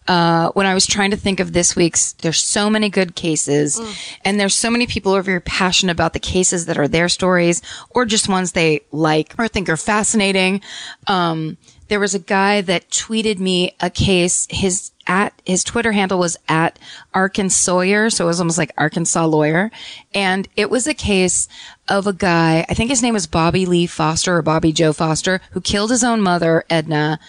uh, 0.06 0.50
when 0.52 0.66
I 0.66 0.74
was 0.74 0.86
trying 0.86 1.10
to 1.10 1.16
think 1.16 1.40
of 1.40 1.52
this 1.52 1.74
week's. 1.74 2.12
There's 2.12 2.40
so 2.40 2.70
many 2.70 2.88
good 2.88 3.16
cases, 3.16 3.80
and 4.24 4.38
there's 4.38 4.54
so 4.54 4.70
many 4.70 4.86
people 4.86 5.12
who 5.12 5.18
are 5.18 5.22
very 5.22 5.40
passionate 5.40 5.92
about 5.92 6.12
the 6.12 6.20
cases 6.20 6.66
that 6.66 6.78
are 6.78 6.86
their 6.86 7.08
stories, 7.08 7.60
or 7.90 8.04
just 8.04 8.28
ones 8.28 8.52
they 8.52 8.82
like 8.92 9.34
or 9.36 9.48
think 9.48 9.68
are 9.68 9.76
fascinating. 9.76 10.60
Um, 11.08 11.56
there 11.88 12.00
was 12.00 12.14
a 12.14 12.18
guy 12.18 12.60
that 12.62 12.88
tweeted 12.90 13.38
me 13.38 13.74
a 13.80 13.90
case. 13.90 14.46
His 14.50 14.90
at 15.06 15.34
his 15.44 15.62
Twitter 15.62 15.92
handle 15.92 16.18
was 16.18 16.38
at 16.48 16.78
Arkansas 17.12 17.62
Sawyer, 17.62 18.08
so 18.08 18.24
it 18.24 18.28
was 18.28 18.40
almost 18.40 18.56
like 18.56 18.72
Arkansas 18.78 19.26
lawyer, 19.26 19.70
and 20.14 20.48
it 20.56 20.70
was 20.70 20.86
a 20.86 20.94
case 20.94 21.46
of 21.88 22.06
a 22.06 22.14
guy. 22.14 22.64
I 22.70 22.72
think 22.74 22.88
his 22.88 23.02
name 23.02 23.12
was 23.12 23.26
Bobby 23.26 23.66
Lee 23.66 23.86
Foster 23.86 24.36
or 24.38 24.40
Bobby 24.42 24.72
Joe 24.72 24.94
Foster, 24.94 25.42
who 25.50 25.60
killed 25.60 25.90
his 25.90 26.02
own 26.02 26.22
mother 26.22 26.64
Edna, 26.70 27.20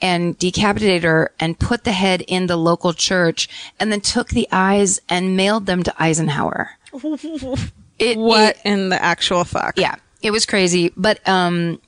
and 0.00 0.38
decapitated 0.38 1.02
her 1.02 1.32
and 1.40 1.58
put 1.58 1.82
the 1.82 1.90
head 1.92 2.20
in 2.28 2.46
the 2.46 2.56
local 2.56 2.92
church, 2.92 3.48
and 3.80 3.90
then 3.90 4.00
took 4.00 4.28
the 4.28 4.46
eyes 4.52 5.00
and 5.08 5.36
mailed 5.36 5.66
them 5.66 5.82
to 5.82 5.94
Eisenhower. 6.02 6.70
It, 7.98 8.16
what 8.18 8.56
it- 8.56 8.60
in 8.64 8.88
the 8.88 9.00
actual 9.00 9.44
fuck? 9.44 9.78
yeah, 9.78 9.94
it 10.22 10.32
was 10.32 10.46
crazy. 10.46 10.92
But 10.96 11.26
um, 11.28 11.80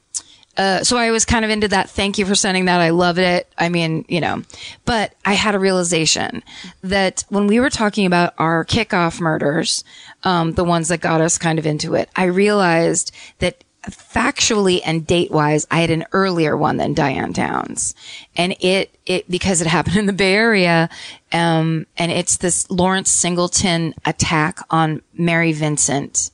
uh, 0.56 0.82
so 0.82 0.96
I 0.96 1.10
was 1.10 1.24
kind 1.24 1.44
of 1.44 1.50
into 1.50 1.68
that. 1.68 1.90
Thank 1.90 2.18
you 2.18 2.26
for 2.26 2.34
sending 2.34 2.64
that. 2.66 2.80
I 2.80 2.90
loved 2.90 3.18
it. 3.18 3.52
I 3.58 3.68
mean, 3.68 4.04
you 4.08 4.20
know, 4.20 4.42
but 4.84 5.14
I 5.24 5.34
had 5.34 5.54
a 5.54 5.58
realization 5.58 6.42
that 6.82 7.24
when 7.28 7.46
we 7.46 7.60
were 7.60 7.70
talking 7.70 8.06
about 8.06 8.34
our 8.38 8.64
kickoff 8.64 9.20
murders, 9.20 9.84
um, 10.24 10.52
the 10.52 10.64
ones 10.64 10.88
that 10.88 11.00
got 11.00 11.20
us 11.20 11.38
kind 11.38 11.58
of 11.58 11.66
into 11.66 11.94
it, 11.94 12.08
I 12.16 12.24
realized 12.24 13.12
that 13.38 13.64
factually 13.90 14.80
and 14.84 15.06
date 15.06 15.30
wise, 15.30 15.66
I 15.70 15.80
had 15.80 15.90
an 15.90 16.06
earlier 16.12 16.56
one 16.56 16.76
than 16.76 16.94
Diane 16.94 17.32
Downs. 17.32 17.94
And 18.36 18.56
it, 18.60 18.98
it, 19.06 19.30
because 19.30 19.60
it 19.60 19.66
happened 19.66 19.96
in 19.96 20.06
the 20.06 20.12
Bay 20.12 20.34
Area, 20.34 20.88
um, 21.32 21.86
and 21.96 22.10
it's 22.10 22.38
this 22.38 22.68
Lawrence 22.70 23.10
Singleton 23.10 23.94
attack 24.04 24.58
on 24.70 25.02
Mary 25.14 25.52
Vincent, 25.52 26.30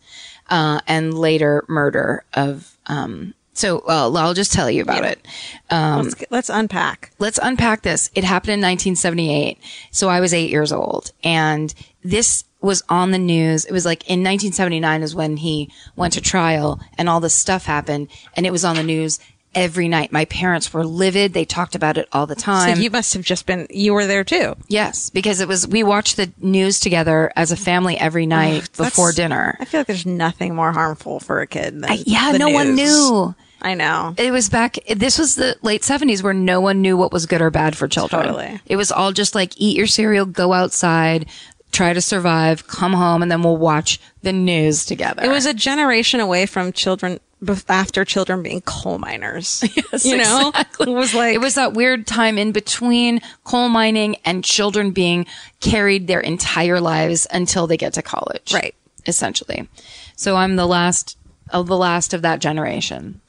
uh, 0.49 0.81
and 0.87 1.15
later 1.15 1.65
murder 1.69 2.25
of, 2.35 2.77
um, 2.87 3.35
so, 3.55 3.79
uh, 3.81 4.11
well, 4.13 4.19
I'll 4.19 4.35
just 4.35 4.53
tell 4.53 4.71
you 4.71 4.83
about 4.83 5.05
it. 5.05 5.27
Um, 5.71 6.05
let's, 6.05 6.25
let's 6.31 6.49
unpack. 6.49 7.13
Let's 7.19 7.39
unpack 7.43 7.83
this. 7.83 8.11
It 8.15 8.25
happened 8.25 8.55
in 8.55 8.61
1978. 8.61 9.59
So 9.91 10.09
I 10.09 10.21
was 10.21 10.33
eight 10.33 10.51
years 10.51 10.73
old 10.73 11.13
and 11.23 11.75
this 12.03 12.45
was 12.63 12.83
on 12.89 13.11
the 13.11 13.19
news. 13.19 13.65
It 13.65 13.73
was 13.73 13.85
like 13.85 14.03
in 14.05 14.21
1979 14.21 15.03
is 15.03 15.15
when 15.15 15.37
he 15.37 15.71
went 15.97 16.15
to 16.15 16.21
trial 16.21 16.81
and 16.97 17.09
all 17.09 17.21
this 17.21 17.35
stuff 17.35 17.67
happened 17.67 18.09
and 18.37 18.47
it 18.47 18.53
was 18.53 18.65
on 18.65 18.77
the 18.77 18.83
news 18.83 19.19
every 19.55 19.89
night. 19.89 20.13
My 20.13 20.25
parents 20.27 20.73
were 20.73 20.85
livid. 20.85 21.33
They 21.33 21.45
talked 21.45 21.75
about 21.75 21.99
it 21.99 22.09
all 22.13 22.27
the 22.27 22.35
time. 22.35 22.77
So 22.77 22.83
you 22.83 22.91
must 22.91 23.15
have 23.15 23.23
just 23.23 23.47
been. 23.47 23.67
You 23.71 23.95
were 23.95 24.07
there 24.07 24.25
too. 24.25 24.55
yes, 24.69 25.11
because 25.11 25.41
it 25.41 25.49
was, 25.49 25.67
we 25.67 25.83
watched 25.83 26.17
the 26.17 26.33
news 26.41 26.81
together 26.81 27.33
as 27.37 27.53
a 27.53 27.57
family 27.57 27.97
every 27.97 28.27
night 28.27 28.71
before 28.77 29.13
dinner. 29.13 29.57
I 29.61 29.65
feel 29.65 29.81
like 29.81 29.87
there's 29.87 30.07
nothing 30.07 30.55
more 30.55 30.73
harmful 30.73 31.21
for 31.21 31.41
a 31.41 31.47
kid 31.47 31.81
than 31.81 31.99
yeah, 32.05 32.33
the 32.33 32.39
no 32.39 32.49
one 32.49 32.75
knew. 32.75 33.35
I 33.65 33.75
know. 33.75 34.15
It 34.19 34.33
was 34.33 34.49
back, 34.49 34.77
this 34.97 35.19
was 35.19 35.37
the 35.37 35.57
late 35.63 35.83
70s 35.83 36.21
where 36.21 36.35
no 36.35 36.61
one 36.61 36.83
knew 36.83 36.97
what 36.97 37.13
was 37.13 37.27
good 37.27 37.41
or 37.41 37.51
bad 37.51 37.77
for 37.77 37.87
children. 37.87 38.25
Totally. 38.25 38.61
It 38.67 38.75
was 38.75 38.91
all 38.91 39.13
just 39.13 39.37
like 39.37 39.53
eat 39.57 39.77
your 39.77 39.87
cereal, 39.87 40.27
go 40.27 40.53
outside, 40.53 41.27
try 41.71 41.93
to 41.93 42.01
survive, 42.01 42.67
come 42.67 42.93
home, 42.93 43.23
and 43.23 43.31
then 43.31 43.43
we'll 43.43 43.57
watch 43.57 44.01
the 44.23 44.33
news 44.33 44.85
together. 44.85 45.23
It 45.25 45.29
was 45.29 45.47
a 45.47 45.55
generation 45.55 46.19
away 46.19 46.47
from 46.47 46.73
children 46.73 47.21
after 47.69 48.05
children 48.05 48.43
being 48.43 48.61
coal 48.63 48.99
miners. 48.99 49.65
Yes, 49.93 50.05
you 50.07 50.17
know, 50.17 50.49
exactly. 50.49 50.91
it 50.91 50.95
was 50.95 51.15
like 51.15 51.35
it 51.35 51.41
was 51.41 51.55
that 51.55 51.75
weird 51.75 52.07
time 52.07 52.39
in 52.39 52.53
between 52.53 53.21
coal 53.45 53.69
mining 53.69 54.17
and 54.25 54.45
children 54.45 54.91
being 54.91 55.27
carried 55.61 56.07
their 56.07 56.21
entire 56.21 56.81
lives 56.81 57.27
until 57.31 57.67
they 57.67 57.77
get 57.77 57.95
to 57.95 58.03
college. 58.03 58.55
Right. 58.55 58.75
Essentially. 59.07 59.69
So 60.17 60.37
I'm 60.37 60.57
the 60.57 60.67
last 60.67 61.19
of 61.51 61.67
the 61.67 61.77
last 61.77 62.15
of 62.15 62.23
that 62.23 62.41
generation. 62.41 63.21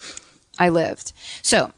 I 0.58 0.70
lived. 0.70 1.12
So 1.42 1.72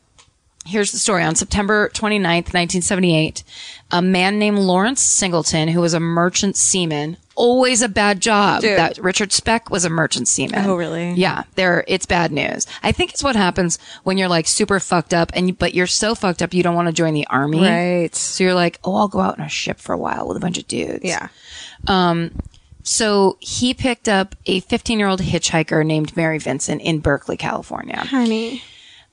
here's 0.66 0.92
the 0.92 0.98
story. 0.98 1.24
On 1.24 1.36
September 1.36 1.90
29th, 1.90 2.54
1978, 2.54 3.44
a 3.92 4.02
man 4.02 4.40
named 4.40 4.60
Lawrence 4.60 5.02
Singleton, 5.02 5.68
who 5.70 5.82
was 5.82 5.94
a 5.94 6.00
merchant 6.00 6.56
seaman, 6.58 7.18
always 7.36 7.82
a 7.82 7.90
bad 7.90 8.20
job. 8.22 8.62
Dude. 8.62 8.78
That 8.78 8.98
Richard 8.98 9.32
Speck 9.32 9.70
was 9.70 9.86
a 9.86 9.90
merchant 9.90 10.28
seaman. 10.28 10.66
Oh, 10.66 10.76
really? 10.76 11.12
Yeah, 11.14 11.44
there 11.56 11.84
it's 11.88 12.06
bad 12.06 12.32
news. 12.32 12.66
I 12.82 12.92
think 12.92 13.12
it's 13.14 13.24
what 13.24 13.36
happens 13.36 13.78
when 14.04 14.18
you're 14.18 14.28
like 14.30 14.48
super 14.48 14.80
fucked 14.80 15.14
up 15.14 15.32
and 15.34 15.48
you, 15.48 15.54
but 15.54 15.74
you're 15.74 15.88
so 15.88 16.16
fucked 16.16 16.42
up 16.42 16.54
you 16.54 16.64
don't 16.64 16.76
want 16.76 16.88
to 16.88 16.94
join 16.94 17.14
the 17.14 17.28
army. 17.28 17.62
right. 17.62 18.16
So 18.16 18.44
you're 18.44 18.54
like, 18.56 18.80
"Oh, 18.84 18.96
I'll 18.96 19.08
go 19.08 19.20
out 19.20 19.40
on 19.40 19.46
a 19.46 19.50
ship 19.50 19.80
for 19.80 19.94
a 19.94 19.98
while 19.98 20.28
with 20.28 20.38
a 20.38 20.40
bunch 20.40 20.58
of 20.58 20.68
dudes." 20.68 21.04
Yeah. 21.04 21.28
Um. 21.88 22.32
So 22.84 23.38
he 23.40 23.74
picked 23.74 24.08
up 24.08 24.36
a 24.46 24.62
15-year-old 24.62 25.20
hitchhiker 25.20 25.84
named 25.84 26.16
Mary 26.16 26.38
Vincent 26.38 26.84
in 26.84 27.00
Berkeley, 27.00 27.36
California. 27.36 27.98
Honey. 27.98 28.62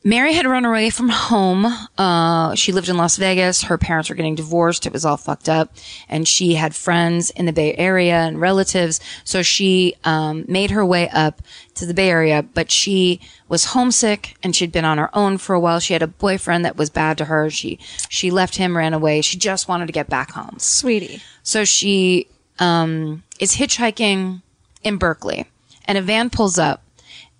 Mary 0.05 0.33
had 0.33 0.47
run 0.47 0.65
away 0.65 0.91
from 0.91 1.09
home. 1.09 1.67
Uh, 1.97 2.55
she 2.57 2.73
lived 2.73 2.89
in 2.89 2.97
Las 2.97 3.17
Vegas. 3.17 3.63
Her 3.63 3.79
parents 3.79 4.09
were 4.09 4.17
getting 4.17 4.35
divorced. 4.35 4.85
It 4.85 4.93
was 4.93 5.05
all 5.05 5.17
fucked 5.17 5.49
up. 5.49 5.75
And 6.09 6.27
she 6.27 6.55
had 6.55 6.75
friends 6.75 7.31
in 7.31 7.47
the 7.47 7.53
Bay 7.53 7.75
Area 7.77 8.17
and 8.17 8.41
relatives. 8.41 9.01
So 9.23 9.43
she, 9.43 9.95
um, 10.03 10.45
made 10.49 10.73
her 10.73 10.85
way 10.85 11.09
up 11.11 11.41
to 11.75 11.87
the 11.87 11.95
Bay 11.95 12.11
Area, 12.11 12.43
but 12.43 12.71
she 12.71 13.21
was 13.49 13.67
homesick 13.67 14.37
and 14.43 14.57
she'd 14.57 14.73
been 14.73 14.85
on 14.85 14.99
her 14.99 15.17
own 15.17 15.39
for 15.39 15.55
a 15.55 15.61
while. 15.61 15.79
She 15.79 15.93
had 15.93 16.03
a 16.03 16.09
boyfriend 16.09 16.65
that 16.65 16.77
was 16.77 16.91
bad 16.91 17.17
to 17.19 17.27
her. 17.27 17.49
She, 17.49 17.79
she 18.09 18.31
left 18.31 18.57
him, 18.57 18.77
ran 18.77 18.95
away. 18.95 19.21
She 19.23 19.39
just 19.39 19.69
wanted 19.69 19.87
to 19.87 19.93
get 19.93 20.09
back 20.09 20.33
home. 20.33 20.59
Sweetie. 20.59 21.23
So 21.45 21.65
she 21.65 22.27
um, 22.59 23.23
is 23.39 23.57
hitchhiking 23.57 24.43
in 24.83 24.97
Berkeley, 24.97 25.47
and 25.85 25.99
a 25.99 26.03
van 26.03 26.31
pulls 26.31 26.59
up, 26.59 26.82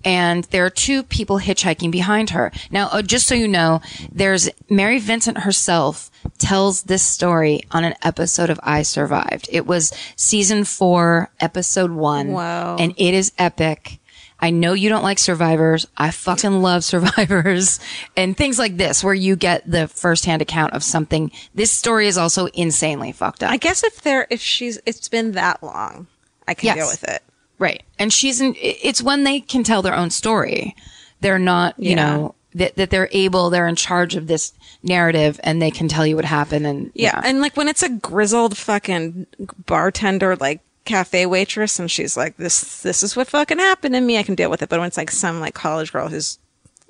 and 0.05 0.45
there 0.45 0.65
are 0.67 0.71
two 0.71 1.03
people 1.03 1.39
hitchhiking 1.39 1.91
behind 1.91 2.31
her. 2.31 2.53
Now, 2.71 2.89
uh, 2.93 3.03
just 3.03 3.27
so 3.27 3.35
you 3.35 3.49
know, 3.49 3.81
there's 4.11 4.49
Mary 4.69 4.99
Vincent 4.99 5.39
herself 5.39 6.11
tells 6.39 6.83
this 6.85 7.03
story 7.03 7.63
on 7.71 7.85
an 7.85 7.95
episode 8.03 8.51
of 8.51 8.61
I 8.63 8.83
Survived. 8.83 9.49
It 9.51 9.67
was 9.67 9.93
season 10.17 10.65
four, 10.65 11.31
episode 11.41 11.91
one. 11.91 12.33
Wow. 12.33 12.77
And 12.79 12.95
it 12.97 13.15
is 13.15 13.33
epic. 13.39 13.99
I 14.41 14.51
know 14.51 14.73
you 14.73 14.89
don't 14.89 15.05
like 15.05 15.21
survivors. 15.21 15.87
I 15.97 16.11
fucking 16.11 16.63
love 16.63 16.83
survivors 16.93 17.79
and 18.17 18.37
things 18.37 18.59
like 18.59 18.77
this 18.77 19.05
where 19.05 19.15
you 19.15 19.37
get 19.37 19.71
the 19.71 19.87
firsthand 19.87 20.43
account 20.43 20.73
of 20.75 20.83
something. 20.83 21.31
This 21.55 21.71
story 21.71 22.09
is 22.09 22.19
also 22.19 22.47
insanely 22.47 23.13
fucked 23.13 23.45
up. 23.45 23.53
I 23.53 23.57
guess 23.57 23.85
if 23.85 24.01
they're 24.03 24.27
if 24.31 24.41
she's 24.41 24.81
it's 24.85 25.09
been 25.09 25.33
that 25.33 25.63
long, 25.63 26.09
I 26.49 26.55
can 26.55 26.67
Yes. 26.67 26.77
deal 26.77 26.87
with 26.89 27.05
it. 27.05 27.23
Right. 27.63 27.83
And 27.99 28.13
she's 28.13 28.41
in, 28.41 28.55
it's 28.59 29.01
when 29.03 29.23
they 29.25 29.39
can 29.41 29.63
tell 29.63 29.83
their 29.83 29.95
own 29.95 30.11
story. 30.11 30.75
They're 31.21 31.39
not, 31.39 31.79
you 31.79 31.91
Yeah. 31.91 31.95
know, 32.17 32.35
that, 32.55 32.75
that 32.77 32.91
they're 32.91 33.09
able, 33.13 33.51
they're 33.51 33.69
in 33.69 33.77
charge 33.77 34.17
of 34.17 34.27
this 34.27 34.53
narrative 34.83 35.39
and 35.45 35.63
they 35.63 35.71
can 35.71 35.87
tell 35.87 36.05
you 36.05 36.17
what 36.17 36.25
happened. 36.25 36.67
And 36.67 36.91
Yeah. 36.95 37.21
And 37.25 37.41
like 37.41 37.57
when 37.57 37.69
it's 37.69 37.83
a 37.85 37.89
grizzled 37.89 38.59
fucking 38.59 39.27
bartender, 39.67 40.35
like 40.37 40.61
cafe 40.85 41.25
waitress, 41.25 41.79
and 41.79 41.89
she's 41.89 42.17
like, 42.17 42.37
this, 42.37 42.83
this 42.83 43.05
is 43.05 43.15
what 43.15 43.29
fucking 43.29 43.61
happened 43.61 43.95
to 43.95 44.01
me. 44.01 44.19
I 44.19 44.25
can 44.25 44.35
deal 44.35 44.51
with 44.51 44.61
it. 44.63 44.69
But 44.69 44.81
when 44.81 44.89
it's 44.89 44.97
like 44.97 45.13
some 45.13 45.39
like 45.39 45.55
college 45.55 45.93
girl 45.93 46.09
whose 46.09 46.39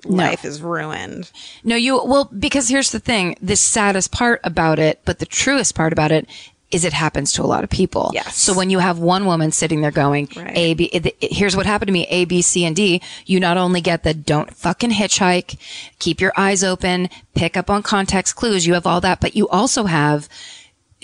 life 0.05 0.45
is 0.45 0.63
ruined. 0.63 1.31
No, 1.63 1.77
you, 1.77 2.03
well, 2.05 2.25
because 2.25 2.69
here's 2.69 2.91
the 2.91 2.99
thing 2.99 3.37
the 3.41 3.55
saddest 3.57 4.11
part 4.11 4.41
about 4.43 4.79
it, 4.79 5.01
but 5.05 5.19
the 5.21 5.27
truest 5.27 5.75
part 5.75 5.93
about 5.93 6.11
it 6.11 6.27
is 6.73 6.85
it 6.85 6.93
happens 6.93 7.33
to 7.35 7.43
a 7.43 7.45
lot 7.45 7.63
of 7.65 7.71
people. 7.71 8.11
Yes. 8.15 8.37
So 8.37 8.55
when 8.55 8.71
you 8.71 8.79
have 8.81 8.99
one 8.99 9.27
woman 9.27 9.53
sitting 9.53 9.81
there 9.83 9.91
going, 9.91 10.29
Right. 10.35 10.57
A, 10.57 10.75
B, 10.75 10.85
it, 10.87 11.07
it- 11.21 11.33
here's 11.33 11.55
what 11.57 11.67
happened 11.67 11.89
to 11.89 11.93
me, 11.93 12.07
A, 12.09 12.25
B, 12.25 12.43
C, 12.43 12.65
and 12.65 12.75
D, 12.75 13.01
you 13.27 13.39
not 13.39 13.57
only 13.57 13.81
get 13.81 14.03
the 14.03 14.15
don't 14.15 14.55
fucking 14.55 14.91
hitchhike, 14.91 15.59
keep 15.99 16.21
your 16.21 16.33
eyes 16.37 16.65
open, 16.65 17.09
pick 17.35 17.57
up 17.57 17.69
on 17.71 17.83
context 17.83 18.37
clues, 18.37 18.67
you 18.67 18.75
have 18.75 18.87
all 18.87 19.01
that, 19.03 19.21
but 19.21 19.37
you 19.37 19.49
also 19.49 19.85
have 19.85 20.29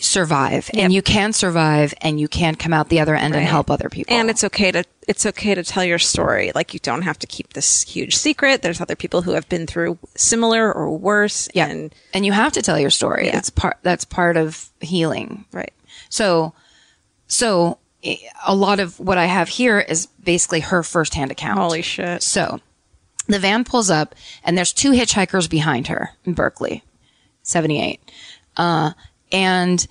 survive 0.01 0.71
and 0.75 0.93
you 0.93 1.03
can 1.03 1.33
survive 1.33 1.93
and 2.01 2.21
you 2.21 2.29
can 2.29 2.55
come 2.55 2.73
out 2.73 2.89
the 2.89 3.01
other 3.01 3.15
end 3.15 3.35
and 3.35 3.45
help 3.45 3.71
other 3.71 3.89
people. 3.89 4.15
And 4.15 4.31
it's 4.31 4.45
okay 4.45 4.71
to 4.73 4.85
it's 5.07 5.25
okay 5.27 5.55
to 5.55 5.63
tell 5.63 5.85
your 5.85 5.99
story. 5.99 6.53
Like 6.55 6.75
you 6.75 6.81
don't 6.81 7.03
have 7.03 7.19
to 7.21 7.27
keep 7.27 7.53
this 7.55 7.83
huge 7.83 8.17
secret. 8.17 8.63
There's 8.63 8.81
other 8.81 8.97
people 8.97 9.23
who 9.23 9.33
have 9.33 9.49
been 9.49 9.67
through 9.67 9.99
similar 10.15 10.73
or 10.73 10.97
worse. 10.97 11.49
yeah. 11.55 11.67
And 11.69 11.95
And, 12.15 12.27
you 12.27 12.33
have 12.33 12.53
to 12.55 12.63
tell 12.63 12.79
your 12.79 12.91
story. 12.91 13.27
Yeah. 13.27 13.39
It's 13.39 13.51
part, 13.51 13.79
that's 13.83 14.05
part 14.05 14.37
of 14.37 14.69
healing. 14.81 15.45
right. 15.53 15.73
So, 16.11 16.53
so 17.27 17.79
a 18.47 18.55
lot 18.55 18.81
of 18.81 19.01
what 19.01 19.19
I 19.19 19.27
have 19.27 19.49
here 19.49 19.81
is 19.81 20.07
basically 20.07 20.61
her 20.61 20.83
firsthand 20.83 21.31
account. 21.31 21.59
Holy 21.59 21.83
shit. 21.83 22.23
So 22.23 22.61
the 23.27 23.39
van 23.39 23.65
pulls 23.65 23.91
up 23.91 24.15
and 24.45 24.57
there's 24.57 24.73
two 24.73 24.93
hitchhikers 24.93 25.51
behind 25.51 25.89
her 25.89 26.11
in 26.25 26.35
Berkeley, 26.35 26.85
78. 27.43 28.01
Uh, 28.57 28.93
and 29.33 29.87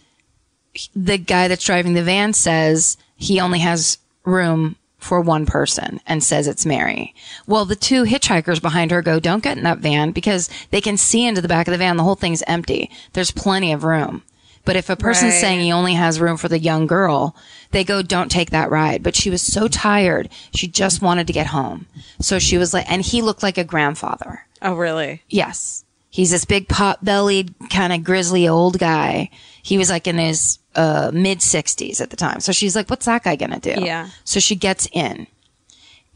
the 0.95 1.17
guy 1.17 1.47
that's 1.47 1.63
driving 1.65 1.93
the 1.93 2.03
van 2.03 2.33
says 2.33 2.97
he 3.15 3.39
only 3.39 3.59
has 3.59 3.97
room 4.25 4.75
for 4.99 5.21
one 5.21 5.45
person 5.45 5.99
and 6.05 6.23
says 6.23 6.47
it's 6.47 6.65
Mary. 6.65 7.13
Well, 7.47 7.65
the 7.65 7.75
two 7.75 8.03
hitchhikers 8.03 8.61
behind 8.61 8.91
her 8.91 9.01
go, 9.01 9.19
don't 9.19 9.43
get 9.43 9.57
in 9.57 9.63
that 9.63 9.79
van 9.79 10.11
because 10.11 10.49
they 10.71 10.81
can 10.81 10.97
see 10.97 11.25
into 11.25 11.41
the 11.41 11.47
back 11.47 11.67
of 11.67 11.71
the 11.71 11.77
van. 11.77 11.97
The 11.97 12.03
whole 12.03 12.15
thing's 12.15 12.43
empty. 12.47 12.91
There's 13.13 13.31
plenty 13.31 13.71
of 13.71 13.83
room. 13.83 14.23
But 14.65 14.75
if 14.75 14.89
a 14.89 14.97
person's 14.97 15.31
Right. 15.33 15.39
saying 15.41 15.59
he 15.61 15.71
only 15.71 15.93
has 15.93 16.19
room 16.19 16.35
for 16.35 16.49
the 16.49 16.59
young 16.59 16.87
girl, 16.87 17.35
they 17.71 17.83
go, 17.85 18.01
don't 18.01 18.29
take 18.29 18.49
that 18.49 18.69
ride. 18.69 19.01
But 19.01 19.15
she 19.15 19.29
was 19.29 19.41
so 19.41 19.67
tired. 19.69 20.29
She 20.53 20.67
just 20.67 21.01
wanted 21.01 21.25
to 21.27 21.33
get 21.33 21.47
home. 21.47 21.85
So 22.19 22.37
she 22.37 22.57
was 22.57 22.73
like, 22.73 22.89
and 22.91 23.01
he 23.01 23.21
looked 23.21 23.43
like 23.43 23.57
a 23.57 23.63
grandfather. 23.63 24.45
Oh 24.61 24.73
really? 24.75 25.21
Yes. 25.29 25.85
He's 26.09 26.31
this 26.31 26.45
big 26.45 26.67
pot 26.67 27.03
bellied, 27.03 27.53
kind 27.69 27.93
of 27.93 28.03
grizzly 28.03 28.47
old 28.47 28.79
guy. 28.79 29.29
He 29.61 29.77
was 29.77 29.89
like 29.89 30.07
in 30.07 30.17
his 30.17 30.59
uh, 30.75 31.11
mid 31.13 31.39
60s 31.39 31.99
at 32.01 32.09
the 32.09 32.15
time. 32.15 32.39
So 32.39 32.51
she's 32.51 32.75
like, 32.75 32.89
what's 32.89 33.05
that 33.05 33.23
guy 33.23 33.35
going 33.35 33.59
to 33.59 33.75
do? 33.75 33.81
Yeah. 33.81 34.09
So 34.23 34.39
she 34.39 34.55
gets 34.55 34.87
in 34.93 35.27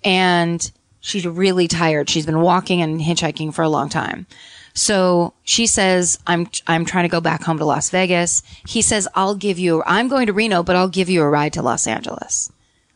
and 0.03 0.71
she's 1.01 1.27
really 1.27 1.67
tired. 1.67 2.09
She's 2.09 2.25
been 2.25 2.41
walking 2.41 2.81
and 2.81 3.01
hitchhiking 3.01 3.53
for 3.53 3.63
a 3.63 3.69
long 3.69 3.89
time. 3.89 4.27
So 4.73 5.33
she 5.43 5.67
says, 5.67 6.17
I'm, 6.25 6.47
I'm 6.65 6.85
trying 6.85 7.03
to 7.03 7.09
go 7.09 7.19
back 7.19 7.43
home 7.43 7.57
to 7.57 7.65
Las 7.65 7.89
Vegas. 7.89 8.41
He 8.67 8.81
says, 8.81 9.07
I'll 9.15 9.35
give 9.35 9.59
you, 9.59 9.83
I'm 9.85 10.07
going 10.07 10.27
to 10.27 10.33
Reno, 10.33 10.63
but 10.63 10.77
I'll 10.77 10.87
give 10.87 11.09
you 11.09 11.21
a 11.21 11.29
ride 11.29 11.53
to 11.53 11.61
Los 11.61 11.87
Angeles, 11.87 12.49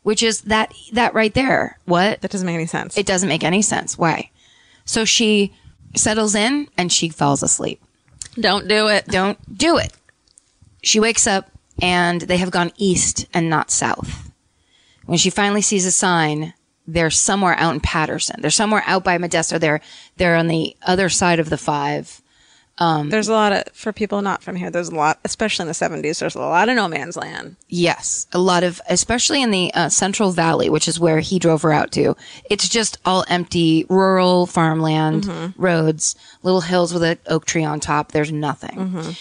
which 0.03 0.23
is 0.23 0.41
that, 0.41 0.73
that 0.93 1.13
right 1.13 1.33
there. 1.33 1.77
What? 1.83 2.21
That 2.21 2.31
doesn't 2.31 2.45
make 2.45 2.55
any 2.55 2.65
sense. 2.65 2.97
It 2.97 3.05
doesn't 3.05 3.27
make 3.27 3.43
any 3.43 3.61
sense. 3.61 3.97
Why? 3.97 4.29
So 4.85 5.03
she 5.03 5.53
settles 5.97 6.35
in 6.35 6.67
and 6.77 6.91
she 6.91 7.09
falls 7.09 7.43
asleep. 7.43 7.81
don't 8.39 8.67
do 8.67 8.87
it. 8.87 9.07
Don't 9.07 9.57
do 9.57 9.77
it. 9.77 9.93
She 10.83 10.99
wakes 10.99 11.25
up 11.27 11.49
and 11.81 12.21
they 12.21 12.37
have 12.37 12.51
gone 12.51 12.71
east 12.77 13.27
and 13.33 13.49
not 13.49 13.71
south. 13.71 14.31
When 15.05 15.17
she 15.17 15.29
finally 15.29 15.61
sees 15.61 15.85
a 15.85 15.91
sign, 15.91 16.53
they're 16.87 17.09
somewhere 17.09 17.55
out 17.57 17.73
in 17.73 17.79
Patterson. 17.79 18.41
They're 18.41 18.51
somewhere 18.51 18.83
out 18.85 19.03
by 19.03 19.17
Modesto. 19.17 19.59
They're 19.59 19.81
they're 20.17 20.35
on 20.35 20.47
the 20.47 20.75
other 20.83 21.09
side 21.09 21.39
of 21.39 21.49
the 21.49 21.57
five. 21.57 22.21
Um, 22.77 23.09
there's 23.09 23.29
a 23.29 23.33
lot 23.33 23.53
of 23.53 23.63
for 23.73 23.93
people 23.93 24.21
not 24.21 24.43
from 24.43 24.57
here. 24.57 24.69
There's 24.69 24.89
a 24.89 24.95
lot, 24.95 25.19
especially 25.23 25.63
in 25.63 25.67
the 25.67 25.73
70s. 25.73 26.19
There's 26.19 26.35
a 26.35 26.39
lot 26.39 26.67
of 26.67 26.75
no 26.75 26.87
man's 26.87 27.15
land. 27.15 27.55
Yes, 27.69 28.27
a 28.33 28.39
lot 28.39 28.63
of, 28.63 28.81
especially 28.89 29.41
in 29.41 29.51
the 29.51 29.73
uh, 29.73 29.89
Central 29.89 30.31
Valley, 30.31 30.69
which 30.69 30.87
is 30.87 30.99
where 30.99 31.19
he 31.19 31.39
drove 31.39 31.61
her 31.61 31.71
out 31.71 31.91
to. 31.93 32.17
It's 32.49 32.67
just 32.67 32.97
all 33.05 33.23
empty, 33.29 33.85
rural 33.87 34.45
farmland, 34.45 35.23
mm-hmm. 35.23 35.61
roads, 35.61 36.15
little 36.43 36.61
hills 36.61 36.93
with 36.93 37.03
an 37.03 37.17
oak 37.27 37.45
tree 37.45 37.63
on 37.63 37.79
top. 37.79 38.11
There's 38.11 38.31
nothing. 38.31 38.77
Mm-hmm. 38.77 39.11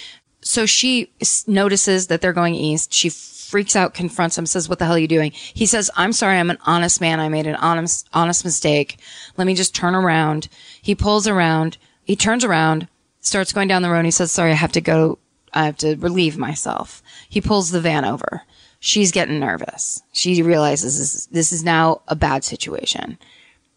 So 0.40 0.66
she 0.66 1.11
s- 1.20 1.46
notices 1.46 2.09
that 2.09 2.20
they're 2.20 2.32
going 2.32 2.57
east. 2.57 2.92
She 2.92 3.09
freaks 3.09 3.76
out, 3.76 3.94
confronts 3.94 4.36
him, 4.36 4.46
says, 4.46 4.68
"What 4.68 4.80
the 4.80 4.84
hell 4.84 4.96
are 4.96 4.98
you 4.98 5.07
doing?" 5.07 5.30
He 5.32 5.66
says, 5.66 5.92
"I'm 5.94 6.12
sorry. 6.12 6.38
I'm 6.38 6.50
an 6.50 6.59
honest 6.66 7.00
man. 7.00 7.20
I 7.20 7.28
made 7.28 7.46
an 7.46 7.55
honest, 7.55 8.09
honest 8.12 8.44
mistake. 8.44 8.98
Let 9.36 9.46
me 9.46 9.55
just 9.55 9.76
turn 9.76 9.94
around." 9.94 10.48
He 10.82 10.96
pulls 10.96 11.28
around. 11.28 11.78
He 12.02 12.16
turns 12.16 12.44
around, 12.44 12.88
starts 13.24 13.52
going 13.52 13.66
down 13.66 13.82
the 13.82 13.90
road. 13.90 13.98
And 13.98 14.06
he 14.06 14.12
says, 14.12 14.30
"Sorry, 14.30 14.52
I 14.52 14.54
have 14.54 14.72
to 14.72 14.80
go. 14.80 15.18
I 15.52 15.64
have 15.64 15.76
to 15.78 15.96
relieve 15.96 16.38
myself." 16.38 17.02
He 17.28 17.40
pulls 17.40 17.70
the 17.70 17.80
van 17.80 18.04
over. 18.04 18.42
She's 18.78 19.12
getting 19.12 19.40
nervous. 19.40 20.02
She 20.12 20.42
realizes 20.42 20.98
this, 20.98 21.26
this 21.26 21.52
is 21.52 21.64
now 21.64 22.02
a 22.06 22.14
bad 22.14 22.44
situation. 22.44 23.18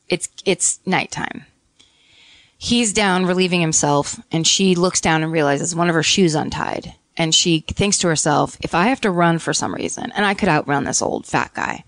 It's 0.10 0.28
it's 0.46 0.80
nighttime. 0.86 1.46
He's 2.58 2.92
down 2.92 3.26
relieving 3.26 3.62
himself, 3.62 4.20
and 4.32 4.46
she 4.46 4.76
looks 4.76 5.00
down 5.00 5.24
and 5.24 5.32
realizes 5.32 5.76
one 5.76 5.90
of 5.90 5.96
her 5.96 6.04
shoes 6.04 6.36
untied. 6.36 6.94
And 7.16 7.34
she 7.34 7.62
thinks 7.62 7.98
to 8.00 8.08
herself, 8.08 8.58
if 8.62 8.76
I 8.76 8.88
have 8.88 9.02
to 9.02 9.12
run 9.12 9.40
for 9.40 9.54
some 9.54 9.74
reason, 9.74 10.12
and 10.12 10.26
I 10.26 10.34
could 10.34 10.50
outrun 10.50 10.84
this 10.84 11.02
old 11.02 11.26
fat 11.26 11.52
guy, 11.54 11.84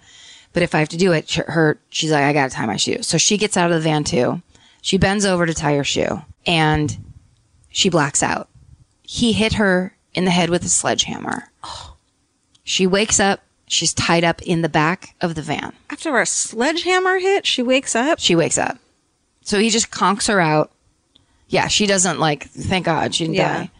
but 0.53 0.63
if 0.63 0.73
I 0.73 0.79
have 0.79 0.89
to 0.89 0.97
do 0.97 1.11
it, 1.11 1.29
her, 1.33 1.79
she's 1.89 2.11
like, 2.11 2.23
I 2.23 2.33
gotta 2.33 2.51
tie 2.51 2.65
my 2.65 2.77
shoe. 2.77 3.03
So 3.03 3.17
she 3.17 3.37
gets 3.37 3.57
out 3.57 3.69
of 3.69 3.75
the 3.75 3.89
van 3.89 4.03
too. 4.03 4.41
She 4.81 4.97
bends 4.97 5.25
over 5.25 5.45
to 5.45 5.53
tie 5.53 5.75
her 5.75 5.83
shoe, 5.83 6.21
and 6.45 6.97
she 7.69 7.89
blacks 7.89 8.21
out. 8.23 8.49
He 9.01 9.33
hit 9.33 9.53
her 9.53 9.95
in 10.13 10.25
the 10.25 10.31
head 10.31 10.49
with 10.49 10.63
a 10.63 10.69
sledgehammer. 10.69 11.49
She 12.63 12.85
wakes 12.87 13.19
up. 13.19 13.41
She's 13.67 13.93
tied 13.93 14.23
up 14.23 14.41
in 14.41 14.61
the 14.61 14.69
back 14.69 15.15
of 15.21 15.35
the 15.35 15.41
van. 15.41 15.73
After 15.89 16.17
a 16.19 16.25
sledgehammer 16.25 17.19
hit, 17.19 17.45
she 17.45 17.61
wakes 17.61 17.95
up. 17.95 18.19
She 18.19 18.35
wakes 18.35 18.57
up. 18.57 18.77
So 19.41 19.59
he 19.59 19.69
just 19.69 19.91
conks 19.91 20.27
her 20.27 20.39
out. 20.39 20.71
Yeah, 21.47 21.67
she 21.67 21.85
doesn't 21.87 22.19
like, 22.19 22.43
thank 22.49 22.85
God 22.85 23.13
she 23.15 23.23
didn't 23.25 23.35
Yeah. 23.35 23.57
die. 23.57 23.71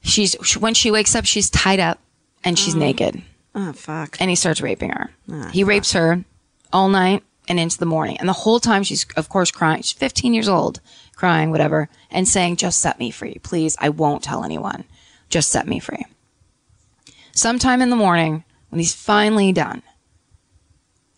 She's, 0.00 0.34
when 0.56 0.74
she 0.74 0.90
wakes 0.90 1.14
up, 1.14 1.24
she's 1.24 1.50
tied 1.50 1.80
up 1.80 1.98
and 2.44 2.58
she's 2.58 2.74
mm. 2.74 2.78
naked 2.80 3.22
Oh 3.54 3.72
fuck. 3.72 4.16
and 4.20 4.30
he 4.30 4.36
starts 4.36 4.60
raping 4.60 4.90
her. 4.90 5.10
Ah, 5.30 5.50
he 5.52 5.64
rapes 5.64 5.92
her 5.92 6.24
all 6.72 6.88
night 6.88 7.22
and 7.48 7.58
into 7.58 7.78
the 7.78 7.86
morning. 7.86 8.16
And 8.18 8.28
the 8.28 8.32
whole 8.32 8.60
time 8.60 8.82
she's, 8.84 9.06
of 9.16 9.28
course, 9.28 9.50
crying. 9.50 9.82
She's 9.82 9.92
15 9.92 10.34
years 10.34 10.48
old, 10.48 10.80
crying, 11.18 11.50
whatever, 11.50 11.88
and 12.12 12.28
saying, 12.28 12.54
just 12.56 12.78
set 12.80 12.98
me 13.00 13.10
free. 13.10 13.38
Please. 13.42 13.76
I 13.80 13.88
won't 13.88 14.22
tell 14.22 14.44
anyone. 14.44 14.84
Just 15.28 15.50
set 15.50 15.66
me 15.66 15.80
free. 15.80 16.06
Sometime 17.32 17.82
in 17.82 17.90
the 17.90 17.96
morning, 17.96 18.44
when 18.70 18.78
he's 18.78 18.94
finally 18.94 19.52
done, 19.52 19.82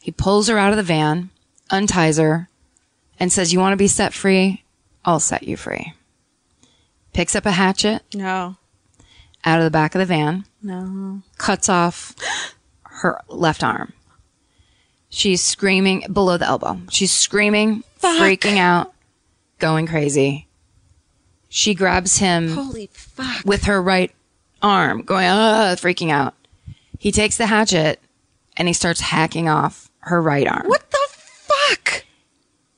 he 0.00 0.10
pulls 0.10 0.48
her 0.48 0.56
out 0.56 0.70
of 0.72 0.78
the 0.78 0.82
van, 0.82 1.28
unties 1.70 2.16
her, 2.16 2.48
and 3.18 3.30
says, 3.30 3.52
You 3.52 3.60
want 3.60 3.74
to 3.74 3.76
be 3.76 3.86
set 3.88 4.14
free? 4.14 4.64
I'll 5.04 5.20
set 5.20 5.42
you 5.42 5.56
free. 5.58 5.92
Picks 7.12 7.36
up 7.36 7.44
a 7.44 7.50
hatchet 7.52 8.02
No. 8.14 8.56
out 9.44 9.58
of 9.58 9.64
the 9.64 9.70
back 9.70 9.94
of 9.94 9.98
the 9.98 10.06
van, 10.06 10.46
No. 10.62 11.20
cuts 11.36 11.68
off 11.68 12.14
her 12.84 13.20
left 13.28 13.62
arm. 13.62 13.92
She's 15.10 15.42
screaming 15.42 16.04
below 16.12 16.38
the 16.38 16.46
elbow. 16.46 16.80
She's 16.90 17.12
screaming, 17.12 17.82
freaking 18.00 18.56
out, 18.56 18.94
going 19.60 19.86
crazy. 19.86 20.48
She 21.48 21.74
grabs 21.74 22.18
him 22.18 22.50
Holy 22.50 22.88
fuck. 22.92 23.44
with 23.44 23.64
her 23.64 23.80
right 23.82 24.12
arm, 24.62 25.02
going, 25.02 25.26
ah, 25.26 25.74
freaking 25.76 26.10
out. 26.10 26.34
He 26.98 27.12
takes 27.12 27.36
the 27.36 27.46
hatchet 27.46 28.00
and 28.56 28.68
he 28.68 28.74
starts 28.74 29.00
hacking 29.00 29.48
off 29.48 29.90
her 30.00 30.20
right 30.20 30.46
arm. 30.46 30.66
What 30.66 30.90
the 30.90 30.98
fuck? 31.10 32.04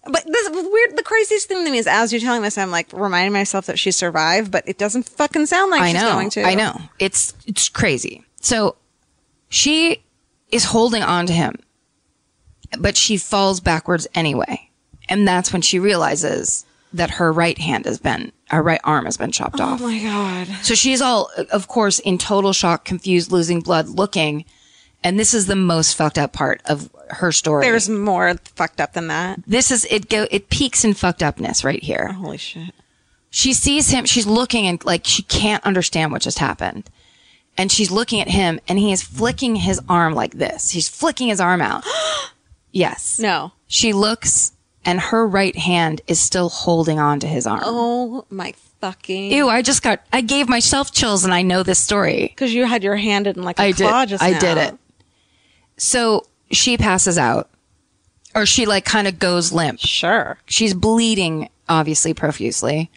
But 0.05 0.25
this 0.27 0.51
weird. 0.51 0.97
The 0.97 1.03
craziest 1.03 1.49
thing 1.49 1.65
to 1.65 1.71
me 1.71 1.79
is, 1.79 1.87
as 1.87 2.13
you're 2.13 2.21
telling 2.21 2.43
this, 2.43 2.59
I'm 2.59 2.71
like 2.71 2.93
reminding 2.93 3.33
myself 3.33 3.67
that 3.67 3.79
she 3.79 3.91
survived, 3.91 4.51
but 4.51 4.65
it 4.67 4.79
doesn't 4.79 5.09
fucking 5.09 5.47
sound 5.47 5.71
like 5.71 5.83
I 5.83 5.93
she's 5.93 6.01
know. 6.03 6.13
going 6.13 6.31
to. 6.31 6.43
I 6.43 6.55
know. 6.55 6.77
It's 6.99 7.35
it's 7.47 7.69
crazy. 7.69 8.25
So 8.41 8.77
she 9.49 10.03
is 10.51 10.65
holding 10.65 11.03
on 11.03 11.27
to 11.27 11.33
him, 11.33 11.57
but 12.79 12.97
she 12.97 13.17
falls 13.17 13.61
backwards 13.61 14.09
anyway. 14.15 14.71
And 15.09 15.27
that's 15.27 15.53
when 15.53 15.63
she 15.63 15.79
realizes 15.79 16.65
that 16.95 17.11
her 17.13 17.33
right 17.33 17.59
hand 17.59 17.87
has 17.87 17.99
been, 17.99 18.33
her 18.51 18.63
right 18.63 18.81
arm 18.85 19.05
has 19.07 19.17
been 19.17 19.33
chopped 19.33 19.61
Oh 19.61 19.65
off. 19.65 19.81
Oh 19.83 19.87
my 19.87 19.99
god. 19.99 20.49
So 20.63 20.75
she's 20.75 21.01
all, 21.01 21.31
of 21.51 21.69
course, 21.69 21.99
in 21.99 22.19
total 22.19 22.53
shock, 22.53 22.85
confused, 22.85 23.33
losing 23.33 23.61
blood, 23.61 23.89
looking. 23.89 24.45
And 25.05 25.19
this 25.19 25.35
is 25.35 25.47
the 25.47 25.57
most 25.57 25.95
fucked 25.95 26.19
up 26.19 26.33
part 26.33 26.61
of 26.67 26.91
her 27.11 27.33
story. 27.33 27.65
There's 27.65 27.89
more 27.89 28.35
fucked 28.55 28.81
up 28.81 28.93
than 28.93 29.09
that. 29.09 29.41
this 29.47 29.71
is 29.71 29.85
it 29.91 30.09
go 30.09 30.27
it 30.31 30.49
peaks 30.49 30.85
in 30.85 30.95
fucked 30.95 31.23
upness 31.23 31.65
right 31.65 31.83
here. 31.83 32.13
Holy 32.13 32.37
shit. 32.39 32.73
She 33.31 33.53
sees 33.55 33.91
him, 33.91 34.05
she's 34.05 34.27
looking 34.27 34.67
and 34.67 34.85
like 34.85 35.07
she 35.07 35.23
can't 35.23 35.65
understand 35.65 36.13
what 36.13 36.23
just 36.23 36.39
happened. 36.39 36.89
And 37.59 37.73
she's 37.73 37.91
looking 37.91 38.21
at 38.21 38.29
him 38.29 38.61
and 38.69 38.79
he 38.79 38.93
is 38.93 39.03
flicking 39.03 39.57
his 39.57 39.81
arm 39.89 40.15
like 40.15 40.35
this. 40.35 40.71
He's 40.71 40.89
flicking 40.89 41.29
his 41.29 41.41
arm 41.41 41.61
out. 41.61 41.85
yes. 42.73 43.19
No. 43.19 43.53
She 43.67 43.93
looks 43.93 44.53
and 44.85 45.01
her 45.01 45.27
right 45.27 45.57
hand 45.57 46.01
is 46.07 46.21
still 46.21 46.49
holding 46.49 46.99
on 46.99 47.21
to 47.21 47.27
his 47.27 47.47
arm. 47.47 47.61
Oh 47.65 48.25
my 48.31 48.55
fucking. 48.81 49.31
Ew, 49.33 49.49
I 49.49 49.63
just 49.63 49.83
got 49.83 50.01
I 50.13 50.21
gave 50.21 50.49
myself 50.49 50.93
chills 50.93 51.25
and 51.25 51.33
I 51.33 51.43
know 51.43 51.63
this 51.63 51.79
story. 51.79 52.29
Because 52.29 52.53
you 52.53 52.67
had 52.67 52.83
your 52.83 52.97
hand 52.97 53.27
in 53.27 53.43
like 53.43 53.59
a 53.59 53.63
I 53.63 53.73
claw 53.73 54.01
did. 54.03 54.09
just 54.11 54.23
I 54.23 54.31
now. 54.33 54.39
did 54.41 54.59
it. 54.59 54.79
So 55.77 56.27
she 56.51 56.77
passes 56.77 57.19
out, 57.19 57.49
or 58.35 58.47
she 58.47 58.67
like 58.67 58.85
kind 58.85 59.09
of 59.09 59.19
goes 59.19 59.53
limp. 59.53 59.81
Sure. 59.81 60.39
She's 60.47 60.75
bleeding, 60.75 61.49
obviously 61.69 62.15
profusely, 62.15 62.91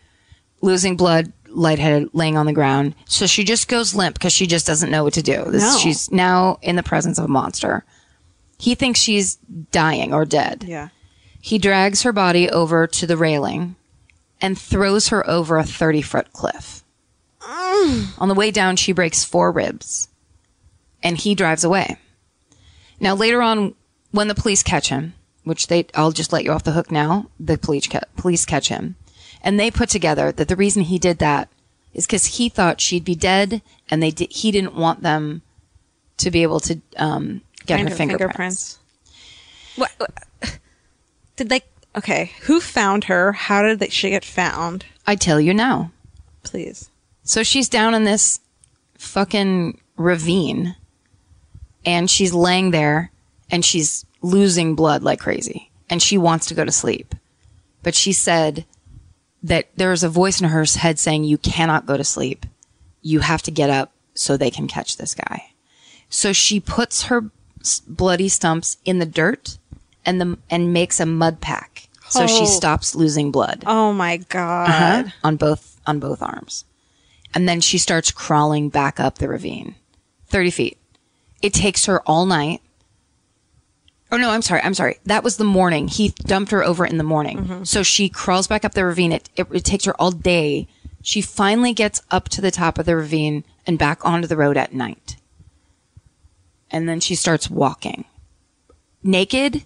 losing 0.61 0.97
blood, 0.97 1.31
lightheaded, 1.47 2.09
laying 2.13 2.37
on 2.37 2.45
the 2.45 2.53
ground. 2.53 2.95
So 3.05 3.25
she 3.27 3.43
just 3.43 3.67
goes 3.67 3.95
limp 3.95 4.15
because 4.15 4.33
she 4.33 4.45
just 4.47 4.67
doesn't 4.67 4.91
know 4.91 5.03
what 5.03 5.13
to 5.13 5.21
do. 5.23 5.45
This, 5.51 5.63
No. 5.63 5.77
She's 5.79 6.11
now 6.11 6.59
in 6.61 6.75
the 6.75 6.83
presence 6.83 7.17
of 7.17 7.25
a 7.25 7.29
monster. 7.29 7.83
He 8.57 8.75
thinks 8.75 8.99
she's 8.99 9.35
dying 9.71 10.13
or 10.13 10.25
dead. 10.25 10.63
Yeah. 10.67 10.89
He 11.45 11.59
drags 11.59 12.01
her 12.01 12.11
body 12.11 12.49
over 12.49 12.87
to 12.87 13.05
the 13.05 13.15
railing 13.15 13.75
and 14.41 14.57
throws 14.57 15.09
her 15.09 15.29
over 15.29 15.59
a 15.59 15.63
30 15.63 16.01
foot 16.01 16.33
cliff. 16.33 16.83
On 18.19 18.27
the 18.27 18.33
way 18.33 18.49
down, 18.49 18.77
she 18.77 18.91
breaks 18.91 19.23
four 19.23 19.51
ribs 19.51 20.07
and 21.03 21.19
he 21.19 21.35
drives 21.35 21.63
away. 21.63 21.97
Now, 22.99 23.13
later 23.13 23.43
on, 23.43 23.75
when 24.09 24.27
the 24.27 24.33
police 24.33 24.63
catch 24.63 24.89
him, 24.89 25.13
which 25.43 25.67
they, 25.67 25.85
I'll 25.93 26.11
just 26.11 26.33
let 26.33 26.43
you 26.43 26.51
off 26.51 26.63
the 26.63 26.71
hook 26.71 26.89
now, 26.91 27.27
the 27.39 27.59
police, 27.59 27.85
ca- 27.85 27.99
police 28.17 28.43
catch 28.43 28.69
him 28.69 28.95
and 29.43 29.59
they 29.59 29.69
put 29.69 29.89
together 29.89 30.31
that 30.31 30.47
the 30.47 30.55
reason 30.55 30.81
he 30.81 30.97
did 30.97 31.19
that 31.19 31.47
is 31.93 32.07
because 32.07 32.25
he 32.37 32.49
thought 32.49 32.81
she'd 32.81 33.05
be 33.05 33.13
dead 33.13 33.61
and 33.91 34.01
they 34.01 34.09
di- 34.09 34.29
he 34.31 34.49
didn't 34.49 34.73
want 34.73 35.03
them 35.03 35.43
to 36.17 36.31
be 36.31 36.41
able 36.41 36.59
to 36.61 36.81
um, 36.97 37.41
get 37.67 37.75
Find 37.77 37.89
her 37.89 37.95
fingerprints. 37.95 38.79
What, 39.75 39.91
what- 39.99 40.24
Did 41.35 41.49
they? 41.49 41.61
Okay. 41.95 42.31
Who 42.43 42.59
found 42.59 43.05
her? 43.05 43.31
How 43.33 43.61
did 43.61 43.79
they, 43.79 43.89
she 43.89 44.09
get 44.09 44.25
found? 44.25 44.85
I 45.07 45.15
tell 45.15 45.39
you 45.39 45.53
now. 45.53 45.91
Please. 46.43 46.89
So 47.23 47.43
she's 47.43 47.69
down 47.69 47.93
in 47.93 48.03
this 48.03 48.39
fucking 48.97 49.79
ravine 49.97 50.75
and 51.85 52.09
she's 52.09 52.33
laying 52.33 52.71
there 52.71 53.11
and 53.49 53.63
she's 53.63 54.05
losing 54.21 54.75
blood 54.75 55.03
like 55.03 55.19
crazy 55.19 55.71
and 55.89 56.01
she 56.01 56.17
wants 56.17 56.47
to 56.47 56.53
go 56.53 56.65
to 56.65 56.71
sleep. 56.71 57.15
But 57.83 57.95
she 57.95 58.13
said 58.13 58.65
that 59.43 59.69
there's 59.75 60.03
a 60.03 60.09
voice 60.09 60.41
in 60.41 60.49
her 60.49 60.65
head 60.65 60.97
saying, 60.97 61.23
You 61.23 61.37
cannot 61.37 61.85
go 61.85 61.97
to 61.97 62.03
sleep. 62.03 62.45
You 63.01 63.19
have 63.19 63.43
to 63.43 63.51
get 63.51 63.69
up 63.69 63.91
so 64.15 64.35
they 64.35 64.49
can 64.49 64.67
catch 64.67 64.97
this 64.97 65.13
guy. 65.13 65.51
So 66.09 66.33
she 66.33 66.59
puts 66.59 67.03
her 67.03 67.29
bloody 67.87 68.29
stumps 68.29 68.77
in 68.85 68.99
the 68.99 69.05
dirt 69.05 69.57
and 70.05 70.21
the, 70.21 70.37
and 70.49 70.73
makes 70.73 70.99
a 70.99 71.05
mud 71.05 71.41
pack. 71.41 71.89
So 72.09 72.27
she 72.27 72.41
Oh. 72.43 72.45
stops 72.45 72.93
losing 72.95 73.31
blood 73.31 73.63
Oh 73.65 73.91
my 73.91 74.17
god. 74.17 74.69
uh-huh, 74.69 75.03
on 75.23 75.37
both 75.37 75.79
on 75.87 75.99
both 75.99 76.21
arms. 76.21 76.63
And 77.33 77.49
then 77.49 77.59
she 77.61 77.77
starts 77.77 78.11
crawling 78.11 78.69
back 78.69 78.99
up 78.99 79.17
the 79.17 79.27
ravine. 79.27 79.75
30 80.27 80.51
feet. 80.51 80.77
It 81.41 81.53
takes 81.53 81.85
her 81.85 82.01
all 82.03 82.25
night. 82.25 82.61
Oh 84.11 84.17
no, 84.17 84.29
I'm 84.29 84.41
sorry. 84.43 84.61
I'm 84.61 84.73
sorry. 84.75 84.99
That 85.05 85.23
was 85.23 85.37
the 85.37 85.43
morning. 85.43 85.87
He 85.87 86.09
dumped 86.09 86.51
her 86.51 86.63
over 86.63 86.85
in 86.85 86.97
the 86.97 87.03
morning. 87.03 87.65
So 87.65 87.83
she 87.83 88.07
crawls 88.07 88.47
back 88.47 88.63
up 88.63 88.73
the 88.73 88.85
ravine. 88.85 89.11
It, 89.11 89.29
it, 89.35 89.47
it 89.51 89.63
takes 89.65 89.85
her 89.85 89.99
all 89.99 90.11
day. 90.11 90.67
She 91.01 91.21
finally 91.21 91.73
gets 91.73 92.01
up 92.11 92.29
to 92.29 92.41
the 92.41 92.51
top 92.51 92.77
of 92.77 92.85
the 92.85 92.95
ravine 92.95 93.43
and 93.67 93.77
back 93.79 94.05
onto 94.05 94.27
the 94.27 94.37
road 94.37 94.57
at 94.57 94.73
night. 94.73 95.17
And 96.71 96.87
then 96.87 96.99
she 96.99 97.15
starts 97.15 97.49
walking. 97.49 98.05
Naked, 99.03 99.65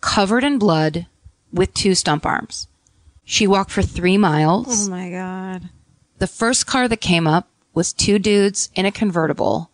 covered 0.00 0.44
in 0.44 0.58
blood, 0.58 1.06
with 1.52 1.74
two 1.74 1.94
stump 1.94 2.24
arms. 2.24 2.68
She 3.24 3.46
walked 3.46 3.70
for 3.70 3.82
three 3.82 4.16
miles. 4.18 4.88
Oh 4.88 4.90
my 4.90 5.10
god. 5.10 5.68
The 6.18 6.26
first 6.26 6.66
car 6.66 6.86
that 6.88 6.98
came 7.00 7.26
up 7.26 7.48
was 7.74 7.92
two 7.92 8.18
dudes 8.18 8.68
in 8.74 8.86
a 8.86 8.92
convertible, 8.92 9.70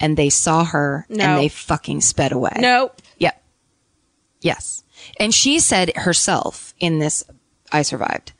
and 0.00 0.16
they 0.16 0.30
saw 0.30 0.64
her 0.64 1.06
No. 1.08 1.24
and 1.24 1.38
they 1.42 1.48
fucking 1.48 2.00
sped 2.02 2.32
away. 2.32 2.52
Nope. 2.58 3.00
Yep. 3.18 3.42
Yes. 4.40 4.84
And 5.18 5.32
she 5.34 5.58
said 5.60 5.92
herself 5.96 6.74
in 6.80 6.98
this, 6.98 7.24
I 7.72 7.82
survived. 7.82 8.32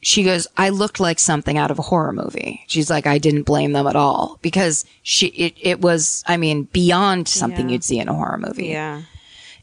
She 0.00 0.24
goes, 0.24 0.48
I 0.56 0.70
looked 0.70 0.98
like 0.98 1.20
something 1.20 1.56
out 1.56 1.70
of 1.70 1.78
a 1.78 1.82
horror 1.82 2.12
movie. 2.12 2.64
She's 2.66 2.90
like, 2.90 3.06
I 3.06 3.18
didn't 3.18 3.44
blame 3.44 3.72
them 3.72 3.86
at 3.86 3.94
all 3.94 4.38
because 4.42 4.84
she, 5.02 5.26
it, 5.28 5.54
it 5.60 5.80
was, 5.80 6.24
I 6.26 6.36
mean, 6.36 6.64
beyond 6.64 7.28
something 7.28 7.68
Yeah. 7.68 7.72
you'd 7.74 7.84
see 7.84 8.00
in 8.00 8.08
a 8.08 8.14
horror 8.14 8.38
movie 8.38 8.66
Yeah. 8.68 9.02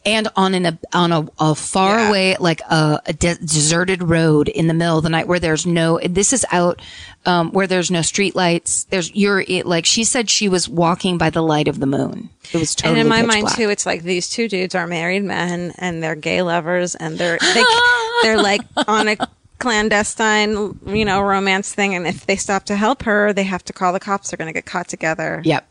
And 0.06 0.28
on 0.36 0.54
an 0.56 0.80
on 0.94 1.12
a, 1.12 1.28
a 1.40 1.54
far 1.56 1.98
Yeah. 1.98 2.10
away 2.10 2.36
like 2.40 2.62
a, 2.62 3.02
a 3.06 3.14
de- 3.14 3.36
deserted 3.36 4.02
road 4.04 4.48
in 4.48 4.68
the 4.68 4.74
middle 4.74 4.98
of 4.98 5.04
the 5.04 5.10
night 5.10 5.28
where 5.28 5.40
there's 5.40 5.66
no 5.66 6.00
this 6.00 6.32
is 6.34 6.46
out 6.52 6.82
um, 7.26 7.52
where 7.52 7.68
there's 7.68 7.92
no 7.92 8.02
street 8.02 8.36
lights 8.36 8.86
there's 8.86 9.14
you're 9.14 9.42
it, 9.42 9.66
like 9.66 9.86
she 9.86 10.04
said 10.06 10.30
she 10.30 10.48
was 10.48 10.70
walking 10.70 11.18
by 11.18 11.30
the 11.30 11.42
light 11.44 11.68
of 11.68 11.80
the 11.80 11.86
moon 11.86 12.30
it 12.54 12.58
was 12.58 12.74
totally 12.76 13.00
and 13.00 13.06
in 13.06 13.10
my 13.10 13.22
mind 13.22 13.44
black. 13.46 13.58
too, 13.58 13.70
it's 13.70 13.86
like 13.86 14.02
these 14.04 14.30
two 14.30 14.48
dudes 14.48 14.74
are 14.74 14.88
married 14.88 15.24
men 15.24 15.74
and 15.78 16.02
they're 16.02 16.16
gay 16.16 16.42
lovers 16.42 16.96
and 16.96 17.18
they're 17.18 17.38
they 17.54 17.64
they're 18.24 18.42
like 18.42 18.62
on 18.88 19.08
a 19.10 19.18
clandestine, 19.60 20.80
you 20.86 21.06
know, 21.06 21.22
romance 21.22 21.74
thing. 21.74 21.94
And 21.96 22.08
if 22.08 22.26
they 22.26 22.36
stop 22.36 22.66
to 22.66 22.76
help 22.76 23.04
her, 23.04 23.34
they 23.34 23.44
have 23.44 23.64
to 23.66 23.74
call 23.74 23.94
the 23.94 24.00
cops. 24.00 24.32
They're 24.32 24.38
going 24.38 24.48
to 24.48 24.54
get 24.54 24.66
caught 24.66 24.88
together. 24.88 25.42
yep 25.46 25.68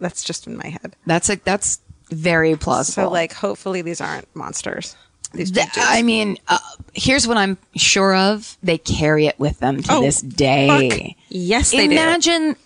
That's 0.00 0.22
just 0.24 0.46
in 0.46 0.56
my 0.56 0.68
head. 0.68 0.96
that's 1.06 1.30
a 1.30 1.36
that's 1.36 1.80
very 2.12 2.56
plausible 2.56 3.08
So 3.08 3.10
like, 3.10 3.32
hopefully 3.32 3.82
these 3.82 4.00
aren't 4.00 4.26
monsters. 4.36 4.94
These 5.34 5.50
two 5.50 5.60
Th- 5.60 5.72
dudes. 5.72 5.86
I 5.90 6.02
mean, 6.02 6.36
uh, 6.48 6.58
here's 6.92 7.26
what 7.26 7.38
I'm 7.38 7.56
sure 7.74 8.14
of: 8.14 8.56
they 8.62 8.76
carry 8.78 9.26
it 9.26 9.38
with 9.40 9.58
them 9.60 9.82
to 9.82 9.92
Oh, 9.94 10.00
this 10.02 10.20
day. 10.20 11.16
yes, 11.30 11.70
they 11.70 11.86
do. 11.88 11.92
Imagine 11.92 12.56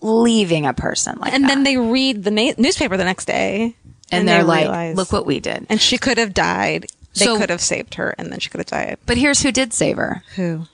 leaving 0.00 0.66
a 0.66 0.72
person 0.72 1.18
like 1.20 1.32
And 1.32 1.44
that, 1.44 1.48
then 1.48 1.62
they 1.64 1.76
read 1.76 2.24
the 2.24 2.30
na- 2.30 2.52
newspaper 2.58 2.96
the 2.96 3.04
next 3.04 3.26
day, 3.26 3.76
and, 4.10 4.26
they 4.26 4.32
they're 4.32 4.42
like, 4.44 4.62
realize- 4.62 4.96
"Look 4.96 5.12
what 5.12 5.26
we 5.26 5.38
did." 5.40 5.66
And 5.68 5.80
she 5.80 5.98
could 5.98 6.18
have 6.18 6.32
died. 6.34 6.86
They 7.14 7.26
So- 7.26 7.38
could 7.38 7.50
have 7.50 7.60
saved 7.60 7.94
her, 7.96 8.14
and 8.18 8.32
then 8.32 8.40
she 8.40 8.48
could 8.50 8.58
have 8.60 8.66
died. 8.66 8.96
But 9.06 9.18
here's 9.18 9.42
who 9.42 9.52
did 9.52 9.72
save 9.72 9.96
her. 9.98 10.22
Who? 10.36 10.66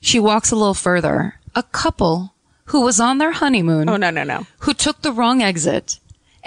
She 0.00 0.20
walks 0.20 0.50
a 0.52 0.56
little 0.56 0.74
further. 0.74 1.34
A 1.56 1.62
couple 1.64 2.34
who 2.66 2.82
was 2.82 3.00
on 3.00 3.16
their 3.18 3.32
honeymoon, 3.32 3.88
Oh 3.88 3.96
no, 3.96 4.10
no, 4.10 4.22
no. 4.24 4.46
who 4.60 4.74
took 4.74 5.00
the 5.02 5.10
wrong 5.10 5.42
exit 5.42 5.98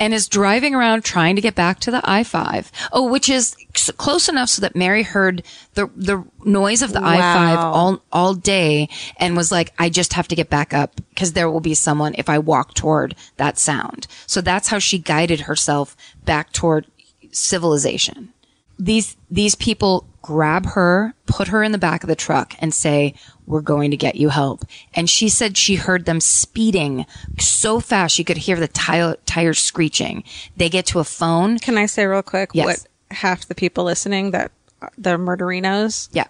and 0.02 0.16
is 0.16 0.28
driving 0.28 0.74
around 0.74 1.04
trying 1.04 1.36
to 1.36 1.44
get 1.44 1.54
back 1.54 1.80
to 1.80 1.92
the 1.92 2.02
I-5. 2.04 2.72
Oh, 2.92 3.08
which 3.08 3.30
is 3.30 3.56
close 3.98 4.28
enough 4.28 4.50
so 4.50 4.60
that 4.62 4.76
Mary 4.76 5.04
heard 5.04 5.44
the 5.76 5.92
the 5.96 6.26
noise 6.44 6.82
of 6.82 6.92
the 6.92 7.04
I-5 7.04 7.58
all 7.58 8.02
all 8.12 8.34
day 8.34 8.90
and 9.18 9.38
was 9.38 9.52
like, 9.52 9.74
I 9.78 9.90
just 9.90 10.14
have 10.14 10.28
to 10.30 10.36
get 10.36 10.50
back 10.50 10.74
up 10.74 11.00
because 11.10 11.34
there 11.34 11.52
will 11.52 11.60
be 11.60 11.76
someone 11.76 12.16
if 12.18 12.30
I 12.30 12.40
walk 12.40 12.74
toward 12.74 13.16
that 13.38 13.60
sound. 13.60 14.08
So 14.26 14.42
that's 14.42 14.70
how 14.70 14.80
she 14.80 14.98
guided 14.98 15.42
herself 15.42 15.96
back 16.26 16.52
toward 16.52 16.88
civilization 17.32 18.34
these 18.82 19.16
these 19.30 19.54
people 19.54 20.08
grab 20.24 20.66
her, 20.66 21.14
put 21.28 21.50
her 21.50 21.64
in 21.64 21.72
the 21.72 21.78
back 21.78 22.04
of 22.04 22.08
the 22.08 22.16
truck 22.16 22.56
and 22.60 22.74
say, 22.74 23.14
"We're 23.52 23.62
going 23.62 23.92
to 23.92 23.98
get 23.98 24.16
you 24.16 24.30
help." 24.30 24.64
And 24.96 25.08
she 25.10 25.30
said 25.30 25.58
she 25.58 25.76
heard 25.76 26.06
them 26.06 26.20
speeding 26.20 27.06
so 27.40 27.80
fast 27.80 28.16
she 28.16 28.24
could 28.24 28.38
hear 28.38 28.56
the 28.60 28.68
tire 28.68 29.16
tires 29.28 29.60
screeching. 29.60 30.24
They 30.58 30.70
get 30.70 30.88
to 30.88 31.00
a 31.00 31.04
phone. 31.04 31.60
Can 31.60 31.78
I 31.78 31.86
say 31.86 32.06
real 32.08 32.24
quick 32.24 32.50
Yes. 32.54 32.66
what 32.66 32.88
half 33.18 33.46
the 33.48 33.54
people 33.56 33.84
listening 33.84 34.32
that 34.32 34.52
the 34.98 35.18
murderinos 35.18 36.10
Yeah. 36.12 36.26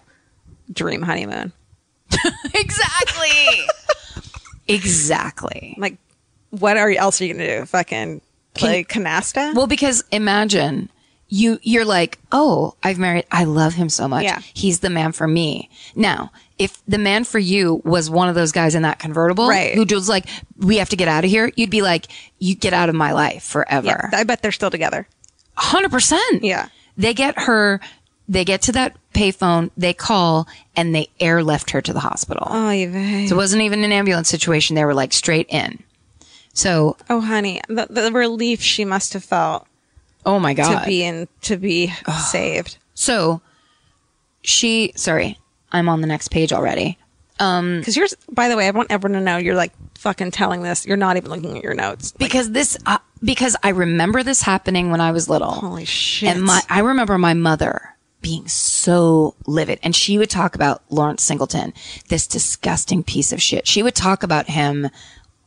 dream 0.70 1.02
honeymoon? 1.02 1.52
Exactly. 2.54 3.66
exactly. 4.68 5.74
Like, 5.78 5.96
what 6.50 6.76
are 6.76 6.90
else 6.90 7.20
are 7.20 7.24
you 7.24 7.34
gonna 7.34 7.60
do? 7.60 7.64
Fucking 7.66 8.20
play 8.54 8.84
canasta? 8.84 9.54
Well, 9.54 9.66
because 9.66 10.04
imagine 10.10 10.90
you 11.28 11.58
you're 11.62 11.84
like, 11.86 12.18
"Oh, 12.30 12.74
I've 12.82 12.98
married 12.98 13.24
I 13.30 13.44
love 13.44 13.74
him 13.74 13.88
so 13.88 14.06
much. 14.06 14.24
Yeah. 14.24 14.40
He's 14.54 14.80
the 14.80 14.90
man 14.90 15.12
for 15.12 15.26
me." 15.26 15.70
Now, 15.94 16.30
if 16.62 16.82
the 16.86 16.98
man 16.98 17.24
for 17.24 17.38
you 17.38 17.80
was 17.84 18.08
one 18.10 18.28
of 18.28 18.34
those 18.34 18.52
guys 18.52 18.74
in 18.74 18.82
that 18.82 18.98
convertible 18.98 19.48
Right. 19.48 19.74
who 19.74 19.84
was 19.84 20.08
like, 20.08 20.26
"We 20.56 20.76
have 20.76 20.88
to 20.90 20.96
get 20.96 21.08
out 21.08 21.24
of 21.24 21.30
here." 21.30 21.50
You'd 21.56 21.70
be 21.70 21.82
like, 21.82 22.06
"You 22.38 22.54
get 22.54 22.72
out 22.72 22.88
of 22.88 22.94
my 22.94 23.12
life 23.12 23.42
forever." 23.42 23.86
yeah, 23.86 24.08
I 24.12 24.24
bet 24.24 24.42
they're 24.42 24.52
still 24.52 24.70
together. 24.70 25.06
Hundred 25.54 25.90
percent. 25.90 26.42
Yeah. 26.44 26.68
They 26.96 27.14
get 27.14 27.38
her. 27.38 27.80
They 28.28 28.44
get 28.44 28.62
to 28.62 28.72
that 28.72 28.96
payphone. 29.14 29.70
They 29.76 29.92
call 29.92 30.46
and 30.76 30.94
they 30.94 31.08
airlift 31.20 31.70
her 31.72 31.82
to 31.82 31.92
the 31.92 32.00
hospital. 32.00 32.46
Oh, 32.48 32.70
you 32.70 33.26
So 33.28 33.34
it 33.34 33.36
wasn't 33.36 33.62
even 33.62 33.84
an 33.84 33.92
ambulance 33.92 34.28
situation. 34.28 34.74
They 34.76 34.84
were 34.84 34.94
like 34.94 35.12
straight 35.12 35.46
in. 35.50 35.82
So 36.54 36.96
Oh, 37.10 37.20
honey, 37.20 37.60
the, 37.68 37.86
the 37.90 38.12
relief 38.12 38.62
she 38.62 38.84
must 38.84 39.12
have 39.14 39.24
felt. 39.24 39.66
Oh 40.24 40.38
my 40.38 40.54
god. 40.54 40.80
to 40.80 40.86
be 40.86 41.02
in 41.02 41.28
to 41.42 41.56
be 41.56 41.92
saved. 42.30 42.76
so 42.94 43.40
she 44.42 44.92
sorry, 44.96 45.38
I'm 45.72 45.88
on 45.88 46.00
the 46.00 46.06
next 46.06 46.28
page 46.28 46.52
already. 46.52 46.98
Because 47.38 47.96
you're, 47.96 48.06
by 48.30 48.48
the 48.48 48.56
way, 48.56 48.68
I 48.68 48.70
want 48.70 48.92
everyone 48.92 49.18
to 49.18 49.24
know 49.24 49.36
you're 49.36 49.56
like 49.56 49.72
fucking 49.98 50.30
telling 50.30 50.62
this. 50.62 50.86
You're 50.86 50.96
not 50.96 51.16
even 51.16 51.30
looking 51.30 51.56
at 51.56 51.64
your 51.64 51.74
notes. 51.74 52.12
Like, 52.12 52.18
Because 52.30 52.52
this 52.52 52.78
uh, 52.86 52.98
because 53.24 53.56
I 53.64 53.70
remember 53.70 54.22
this 54.22 54.42
happening 54.42 54.90
when 54.90 55.00
I 55.00 55.10
was 55.10 55.28
little. 55.28 55.50
holy 55.50 55.84
shit! 55.84 56.28
And 56.28 56.42
my, 56.44 56.60
I 56.68 56.80
remember 56.80 57.18
my 57.18 57.34
mother 57.34 57.96
being 58.20 58.46
so 58.46 59.34
livid 59.46 59.80
and 59.82 59.96
she 59.96 60.16
would 60.18 60.30
talk 60.30 60.54
about 60.54 60.82
Lawrence 60.90 61.24
Singleton, 61.24 61.74
this 62.08 62.28
disgusting 62.28 63.02
piece 63.02 63.32
of 63.32 63.42
shit. 63.42 63.66
She 63.66 63.82
would 63.82 63.96
talk 63.96 64.22
about 64.22 64.46
him 64.46 64.88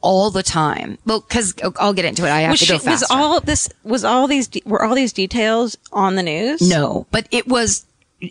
all 0.01 0.29
the 0.29 0.43
time. 0.43 0.97
Well, 1.05 1.21
cause 1.21 1.55
I'll 1.77 1.93
get 1.93 2.03
into 2.05 2.25
it. 2.25 2.29
I 2.29 2.41
have 2.41 2.51
was, 2.51 2.59
to 2.61 2.73
go 2.73 2.77
she, 2.77 2.89
was 2.89 3.03
all 3.09 3.39
this 3.39 3.69
was 3.83 4.03
all 4.03 4.27
these 4.27 4.49
were 4.65 4.83
all 4.83 4.93
these 4.95 5.13
details 5.13 5.77
on 5.93 6.15
the 6.15 6.23
news? 6.23 6.61
no, 6.61 7.07
but 7.11 7.27
it 7.31 7.47
was, 7.47 7.85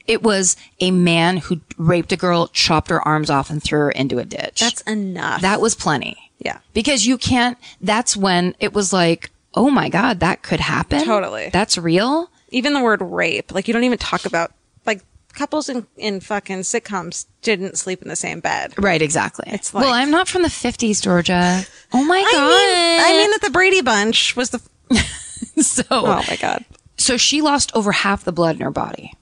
it 0.06 0.22
was 0.22 0.56
a 0.80 0.90
man 0.90 1.36
who 1.38 1.60
raped 1.76 2.12
a 2.12 2.16
girl, 2.16 2.48
chopped 2.48 2.90
her 2.90 3.06
arms 3.06 3.30
off 3.30 3.50
and 3.50 3.62
threw 3.62 3.78
her 3.80 3.90
into 3.90 4.18
a 4.18 4.24
ditch. 4.24 4.60
that's 4.60 4.80
enough. 4.82 5.40
that 5.42 5.60
was 5.60 5.74
plenty. 5.74 6.16
yeah. 6.38 6.58
Because 6.72 7.06
you 7.06 7.18
can't, 7.18 7.58
that's 7.80 8.16
when 8.16 8.54
it 8.60 8.72
was 8.72 8.92
like, 8.92 9.30
oh 9.54 9.70
my 9.70 9.88
God, 9.88 10.20
that 10.20 10.42
could 10.42 10.60
happen. 10.60 11.04
Totally. 11.04 11.50
That's 11.52 11.78
real. 11.78 12.30
Even 12.50 12.72
the 12.72 12.82
word 12.82 13.00
rape, 13.02 13.52
like 13.52 13.68
you 13.68 13.74
don't 13.74 13.84
even 13.84 13.98
talk 13.98 14.24
about 14.24 14.52
like 14.86 15.02
couples 15.34 15.68
in 15.68 15.86
in 15.96 16.20
fucking 16.20 16.60
sitcoms 16.60 17.26
didn't 17.42 17.76
sleep 17.76 18.00
in 18.02 18.08
the 18.08 18.16
same 18.16 18.40
bed. 18.40 18.72
Right, 18.78 19.02
exactly. 19.02 19.46
It's 19.48 19.72
well, 19.74 19.92
I'm 19.92 20.10
not 20.10 20.28
from 20.28 20.42
the 20.42 20.48
50s, 20.48 21.02
Georgia. 21.02 21.62
Oh 21.92 22.04
my 22.04 22.18
I 22.18 22.32
god. 22.32 22.40
mean, 22.48 23.16
I 23.16 23.18
mean 23.20 23.30
that 23.32 23.42
the 23.42 23.50
Brady 23.50 23.82
Bunch 23.82 24.36
was 24.36 24.50
the. 24.50 24.60
so 25.62 25.82
Oh 25.90 26.24
my 26.28 26.36
god! 26.40 26.64
so 26.96 27.16
she 27.16 27.42
lost 27.42 27.74
over 27.74 27.90
half 27.92 28.24
the 28.24 28.32
blood 28.32 28.56
in 28.56 28.62
her 28.62 28.70
body. 28.70 29.12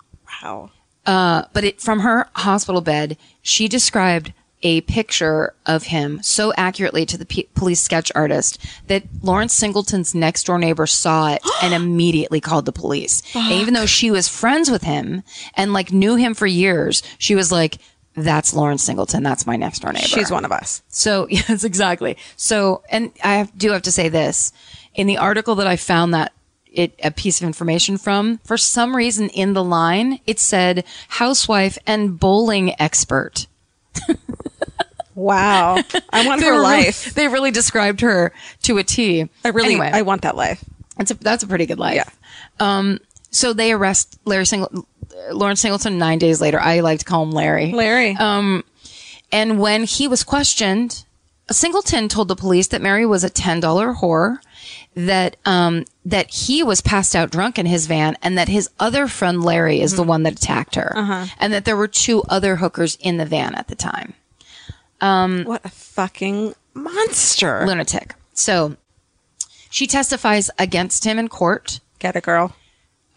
Wow. 0.43 0.71
Uh, 1.05 1.45
but 1.53 1.65
it 1.65 1.81
from 1.81 2.01
her 2.01 2.29
hospital 2.35 2.81
bed, 2.81 3.17
she 3.43 3.69
described 3.69 4.33
a 4.63 4.81
picture 4.83 5.55
of 5.67 5.85
him 5.85 6.23
so 6.23 6.53
accurately 6.57 7.05
to 7.05 7.19
the 7.19 7.27
p- 7.27 7.49
police 7.55 7.81
sketch 7.81 8.13
artist 8.15 8.59
that 8.87 9.03
Lawrence 9.21 9.53
Singleton's 9.55 10.15
next 10.15 10.45
door 10.47 10.59
neighbor 10.59 10.87
saw 10.87 11.33
it 11.33 11.43
and 11.63 11.75
immediately 11.75 12.41
called 12.41 12.65
the 12.67 12.73
police. 12.73 13.23
And 13.35 13.53
even 13.55 13.75
though 13.75 13.87
she 13.87 14.11
was 14.11 14.29
friends 14.29 14.71
with 14.71 14.83
him 14.83 15.25
and 15.55 15.73
like 15.73 15.93
knew 15.93 16.15
him 16.15 16.35
for 16.35 16.47
years, 16.47 17.03
she 17.19 17.35
was 17.35 17.51
like, 17.51 17.79
"That's 18.15 18.55
Lawrence 18.55 18.85
Singleton. 18.85 19.23
That's 19.23 19.47
my 19.47 19.57
next 19.57 19.81
door 19.81 19.93
neighbor." 19.93 20.07
She's 20.07 20.31
one 20.31 20.45
of 20.45 20.53
us. 20.53 20.83
So 20.89 21.27
yes, 21.31 21.65
exactly. 21.65 22.17
So, 22.37 22.83
and 22.89 23.11
I 23.25 23.35
have, 23.35 23.57
do 23.59 23.73
have 23.73 23.83
to 23.83 23.93
say 23.93 24.09
this 24.09 24.53
in 24.95 25.07
the 25.07 25.19
article 25.19 25.57
that 25.57 25.67
I 25.67 25.77
found 25.77 26.15
that 26.15 26.33
it 26.73 26.99
a 27.03 27.11
piece 27.11 27.41
of 27.41 27.47
information 27.47 27.99
from. 27.99 28.39
For 28.45 28.57
some 28.57 28.97
reason, 28.97 29.29
in 29.31 29.53
the 29.53 29.65
line, 29.65 30.21
it 30.27 30.39
said 30.41 30.85
housewife 31.09 31.79
and 31.87 32.19
bowling 32.19 32.75
expert. 32.81 33.47
Wow. 35.15 35.77
I 36.11 36.27
want 36.27 36.41
her 36.43 36.47
were 36.47 36.53
really- 36.53 36.63
life. 36.85 37.13
they 37.15 37.29
really 37.29 37.51
described 37.51 38.01
her 38.01 38.33
to 38.63 38.79
a 38.79 38.83
T. 38.83 39.29
I 39.45 39.49
really, 39.49 39.75
Anyway, 39.75 39.91
I 39.93 40.03
want 40.03 40.23
that 40.23 40.37
life. 40.37 40.65
that's 40.97 41.11
a, 41.11 41.15
that's 41.15 41.43
a 41.43 41.47
pretty 41.47 41.67
good 41.67 41.79
life. 41.79 42.19
Um, 42.59 42.99
so 43.31 43.53
they 43.53 43.73
arrest 43.73 44.19
Larry 44.25 44.47
Singleton, 44.47 44.85
Lawrence 45.31 45.61
Singleton 45.61 45.99
nine 45.99 46.19
days 46.19 46.41
later. 46.41 46.59
I 46.59 46.81
like 46.81 47.01
to 47.01 47.05
call 47.05 47.25
him 47.25 47.31
Larry. 47.31 47.73
Larry. 47.73 48.17
And 48.19 49.59
when 49.59 49.85
he 49.85 50.09
was 50.09 50.25
questioned, 50.25 51.05
Singleton 51.51 52.09
told 52.09 52.29
the 52.29 52.37
police 52.37 52.69
that 52.69 52.83
Mary 52.83 53.07
was 53.07 53.25
a 53.25 53.31
ten 53.31 53.61
dollar 53.61 53.95
whore, 53.95 54.39
that 54.95 55.37
um, 55.45 55.85
that 56.05 56.31
he 56.31 56.63
was 56.63 56.81
passed 56.81 57.15
out 57.15 57.31
drunk 57.31 57.59
in 57.59 57.67
his 57.67 57.87
van, 57.87 58.17
and 58.23 58.37
that 58.37 58.49
his 58.49 58.69
other 58.81 59.07
friend 59.07 59.43
Larry 59.43 59.81
is 59.81 59.93
the 59.93 60.03
mm-hmm. 60.03 60.09
one 60.09 60.23
that 60.25 60.35
attacked 60.35 60.75
her, 60.75 60.93
uh-huh. 60.97 61.27
and 61.39 61.53
that 61.53 61.65
there 61.65 61.77
were 61.77 61.89
two 61.89 62.23
other 62.29 62.57
hookers 62.57 62.97
in 63.01 63.19
the 63.19 63.27
van 63.27 63.55
at 63.55 63.69
the 63.69 63.75
time. 63.75 64.15
Um, 65.01 65.45
what 65.45 65.65
a 65.65 65.69
fucking 65.69 66.55
monster. 66.75 67.65
Lunatic. 67.67 68.15
So 68.35 68.77
she 69.71 69.87
testifies 69.87 70.51
against 70.59 71.05
him 71.05 71.19
in 71.19 71.29
court. 71.29 71.81
Get 71.99 72.17
a 72.17 72.21
girl. 72.21 72.55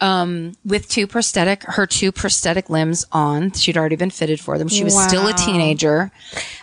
Um, 0.02 0.58
with 0.66 0.90
two 0.90 1.08
prosthetic, 1.08 1.64
her 1.64 1.88
two 1.88 2.12
prosthetic 2.12 2.70
limbs 2.70 3.06
on. 3.12 3.52
She'd 3.52 3.78
already 3.78 3.96
been 3.96 4.10
fitted 4.10 4.42
for 4.42 4.58
them. 4.58 4.68
She 4.68 4.84
was 4.84 5.02
still 5.02 5.28
a 5.28 5.32
Wow. 5.32 5.38
teenager. 5.38 6.12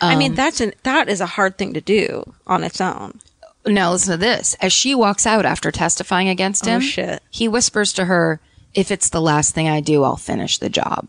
I 0.00 0.16
mean, 0.16 0.32
um, 0.32 0.36
that's 0.36 0.60
an 0.60 0.74
that 0.82 1.08
is 1.08 1.20
a 1.20 1.26
hard 1.26 1.56
thing 1.56 1.72
to 1.72 1.80
do 1.80 2.34
on 2.46 2.62
its 2.62 2.80
own. 2.80 3.20
Now 3.64 3.92
listen 3.92 4.12
to 4.12 4.16
this. 4.16 4.54
As 4.60 4.72
she 4.72 4.94
walks 4.94 5.26
out 5.26 5.44
after 5.46 5.70
testifying 5.70 6.28
against 6.28 6.66
oh, 6.66 6.72
him, 6.72 6.80
shit. 6.80 7.22
he 7.30 7.46
whispers 7.48 7.92
to 7.94 8.06
her, 8.06 8.40
"If 8.74 8.90
it's 8.90 9.08
the 9.08 9.20
last 9.20 9.54
thing 9.54 9.68
I 9.68 9.80
do, 9.80 10.02
I'll 10.02 10.16
finish 10.16 10.58
the 10.58 10.68
job." 10.68 11.08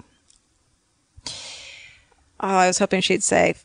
Oh, 1.26 2.48
I 2.48 2.68
was 2.68 2.78
hoping 2.80 3.02
she'd 3.02 3.24
say, 3.24 3.56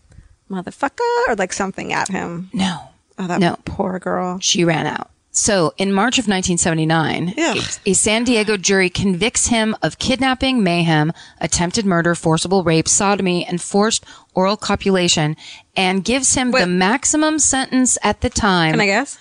"Motherfucker," 0.50 1.00
or 1.28 1.34
like 1.36 1.52
something 1.52 1.92
at 1.92 2.08
him. 2.08 2.48
No, 2.52 2.80
Oh, 3.18 3.26
that 3.26 3.40
No. 3.40 3.56
poor 3.64 3.98
girl. 3.98 4.38
she 4.40 4.64
ran 4.64 4.86
out. 4.86 5.10
So, 5.38 5.72
in 5.78 5.92
March 5.92 6.18
of 6.18 6.26
1979, 6.26 7.32
Yeah. 7.36 7.54
a 7.86 7.92
San 7.92 8.24
Diego 8.24 8.56
jury 8.56 8.90
convicts 8.90 9.46
him 9.46 9.76
of 9.82 9.98
kidnapping, 10.00 10.64
mayhem, 10.64 11.12
attempted 11.40 11.86
murder, 11.86 12.16
forcible 12.16 12.64
rape, 12.64 12.88
sodomy, 12.88 13.46
and 13.46 13.62
forced 13.62 14.04
oral 14.34 14.56
copulation, 14.56 15.36
and 15.76 16.04
gives 16.04 16.34
him 16.34 16.50
the 16.50 16.66
maximum 16.66 17.38
sentence 17.38 17.96
at 18.02 18.20
the 18.20 18.28
time. 18.28 18.72
Can 18.72 18.80
I 18.80 18.86
guess? 18.86 19.16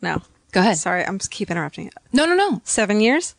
No. 0.00 0.22
Go 0.52 0.60
ahead. 0.60 0.78
Sorry, 0.78 1.04
I'm 1.04 1.18
just 1.18 1.30
keep 1.30 1.50
interrupting. 1.50 1.90
No, 2.10 2.24
no, 2.24 2.34
no. 2.34 2.62
Seven 2.64 3.00
years. 3.02 3.34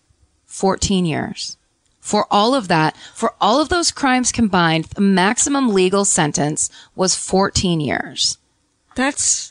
14 0.45 1.05
years. 1.05 1.57
For 1.99 2.27
all 2.29 2.53
of 2.53 2.67
that, 2.67 2.95
for 3.15 3.33
all 3.41 3.59
of 3.59 3.69
those 3.69 3.91
crimes 3.91 4.31
combined, 4.31 4.85
the 4.95 5.01
maximum 5.01 5.69
legal 5.73 6.05
sentence 6.05 6.69
was 6.95 7.15
14 7.15 7.79
years. 7.79 8.37
That's 8.95 9.50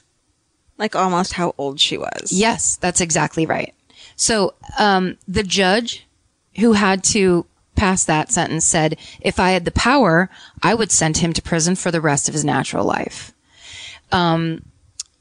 like 0.81 0.97
almost 0.97 1.35
how 1.35 1.55
old 1.59 1.79
she 1.79 1.97
was. 1.97 2.33
Yes, 2.33 2.77
that's 2.77 3.01
exactly 3.01 3.47
right. 3.47 3.75
So, 4.17 4.55
um, 4.79 5.17
the 5.29 5.43
judge 5.43 6.07
who 6.59 6.73
had 6.73 7.05
to 7.05 7.47
pass 7.77 8.05
that 8.05 8.33
sentence 8.33 8.65
said, 8.65 8.99
if 9.21 9.39
I 9.39 9.51
had 9.51 9.65
the 9.65 9.71
power, 9.71 10.29
I 10.63 10.75
would 10.75 10.91
send 10.91 11.19
him 11.19 11.33
to 11.33 11.43
prison 11.43 11.77
for 11.77 11.91
the 11.91 12.01
rest 12.01 12.29
of 12.29 12.35
his 12.35 12.45
natural 12.45 12.85
life. 12.85 13.33
Um, 14.13 14.65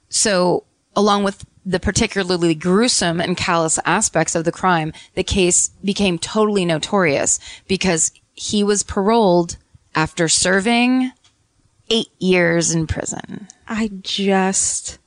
so 0.09 0.65
along 0.95 1.23
with 1.23 1.45
the 1.65 1.79
particularly 1.79 2.55
gruesome 2.55 3.21
and 3.21 3.37
callous 3.37 3.79
aspects 3.85 4.35
of 4.35 4.43
the 4.43 4.51
crime, 4.51 4.91
the 5.13 5.23
case 5.23 5.69
became 5.83 6.17
totally 6.17 6.65
notorious 6.65 7.39
because 7.67 8.11
he 8.33 8.63
was 8.63 8.83
paroled 8.83 9.57
after 9.95 10.27
serving 10.27 11.11
eight 11.89 12.09
years 12.19 12.71
in 12.71 12.87
prison. 12.87 13.47
I 13.67 13.91
just 14.01 14.97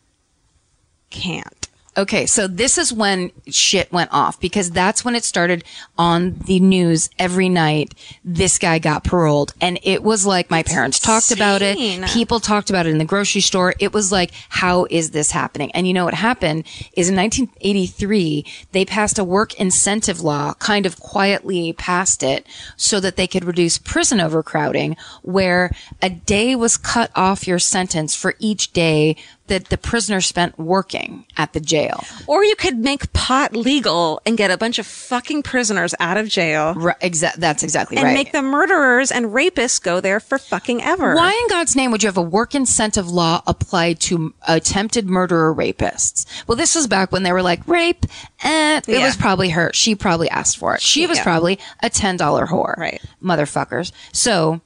can't. 1.12 1.62
Okay, 1.94 2.24
so 2.24 2.46
this 2.46 2.78
is 2.78 2.90
when 2.90 3.32
shit 3.48 3.92
went 3.92 4.10
off 4.14 4.40
because 4.40 4.70
that's 4.70 5.04
when 5.04 5.14
it 5.14 5.24
started 5.24 5.62
on 5.98 6.38
the 6.46 6.58
news 6.58 7.10
every 7.18 7.50
night. 7.50 7.94
This 8.24 8.58
guy 8.58 8.78
got 8.78 9.04
paroled 9.04 9.52
and 9.60 9.78
it 9.82 10.02
was 10.02 10.24
like 10.24 10.50
my 10.50 10.62
parents 10.62 10.98
talked 10.98 11.32
about 11.32 11.60
it. 11.60 11.76
People 12.08 12.40
talked 12.40 12.70
about 12.70 12.86
it 12.86 12.90
in 12.90 12.98
the 12.98 13.04
grocery 13.04 13.42
store. 13.42 13.74
It 13.78 13.92
was 13.92 14.10
like, 14.10 14.30
how 14.48 14.86
is 14.88 15.10
this 15.10 15.32
happening? 15.32 15.70
And 15.72 15.86
you 15.86 15.92
know 15.92 16.06
what 16.06 16.14
happened 16.14 16.64
is 16.96 17.10
in 17.10 17.16
1983, 17.16 18.46
they 18.72 18.86
passed 18.86 19.18
a 19.18 19.24
work 19.24 19.52
incentive 19.60 20.22
law, 20.22 20.54
kind 20.54 20.86
of 20.86 20.98
quietly 20.98 21.74
passed 21.74 22.22
it 22.22 22.46
so 22.74 23.00
that 23.00 23.16
they 23.16 23.26
could 23.26 23.44
reduce 23.44 23.76
prison 23.76 24.18
overcrowding 24.18 24.96
where 25.20 25.70
a 26.00 26.08
day 26.08 26.56
was 26.56 26.78
cut 26.78 27.10
off 27.14 27.46
your 27.46 27.58
sentence 27.58 28.14
for 28.14 28.34
each 28.38 28.72
day 28.72 29.14
that 29.49 29.66
the 29.70 29.76
prisoner 29.76 30.20
spent 30.20 30.57
working 30.59 31.26
at 31.36 31.53
the 31.53 31.61
jail. 31.61 32.05
Or 32.26 32.45
you 32.45 32.55
could 32.57 32.78
make 32.78 33.12
pot 33.12 33.55
legal 33.57 34.20
and 34.24 34.38
get 34.38 34.51
a 34.51 34.57
bunch 34.57 34.78
of 34.78 34.86
fucking 34.86 35.43
prisoners 35.43 35.95
out 36.01 36.16
of 36.16 36.28
jail 36.28 36.74
Right, 36.74 36.99
exa- 37.01 37.34
that's 37.34 37.62
exactly 37.62 37.97
and 37.97 38.05
right. 38.05 38.11
And 38.11 38.18
make 38.18 38.32
the 38.32 38.40
murderers 38.40 39.11
and 39.11 39.26
rapists 39.26 39.82
go 39.82 40.01
there 40.01 40.20
for 40.20 40.38
fucking 40.38 40.82
ever. 40.82 41.14
Why 41.16 41.32
in 41.43 41.49
God's 41.49 41.74
name 41.74 41.90
would 41.90 42.03
you 42.03 42.07
have 42.07 42.16
a 42.16 42.22
work 42.22 42.55
incentive 42.55 43.11
law 43.11 43.43
applied 43.47 43.99
to 44.01 44.32
attempted 44.47 45.09
murderer 45.11 45.53
rapists? 45.55 46.24
Well, 46.47 46.57
this 46.57 46.74
was 46.74 46.86
back 46.86 47.11
when 47.12 47.24
they 47.24 47.32
were 47.32 47.43
like, 47.43 47.66
rape, 47.66 48.07
eh, 48.45 48.76
it 48.78 48.88
Yeah. 48.88 49.05
was 49.05 49.16
probably 49.16 49.51
her. 49.51 49.70
She 49.74 49.95
probably 49.97 50.30
asked 50.30 50.57
for 50.57 50.74
it. 50.76 50.80
She 50.80 51.07
was 51.07 51.18
Yeah. 51.18 51.24
probably 51.24 51.59
a 51.82 51.90
$10 51.90 52.47
whore. 52.47 52.76
Right. 52.78 53.03
Motherfuckers. 53.22 53.90
So, 54.12 54.61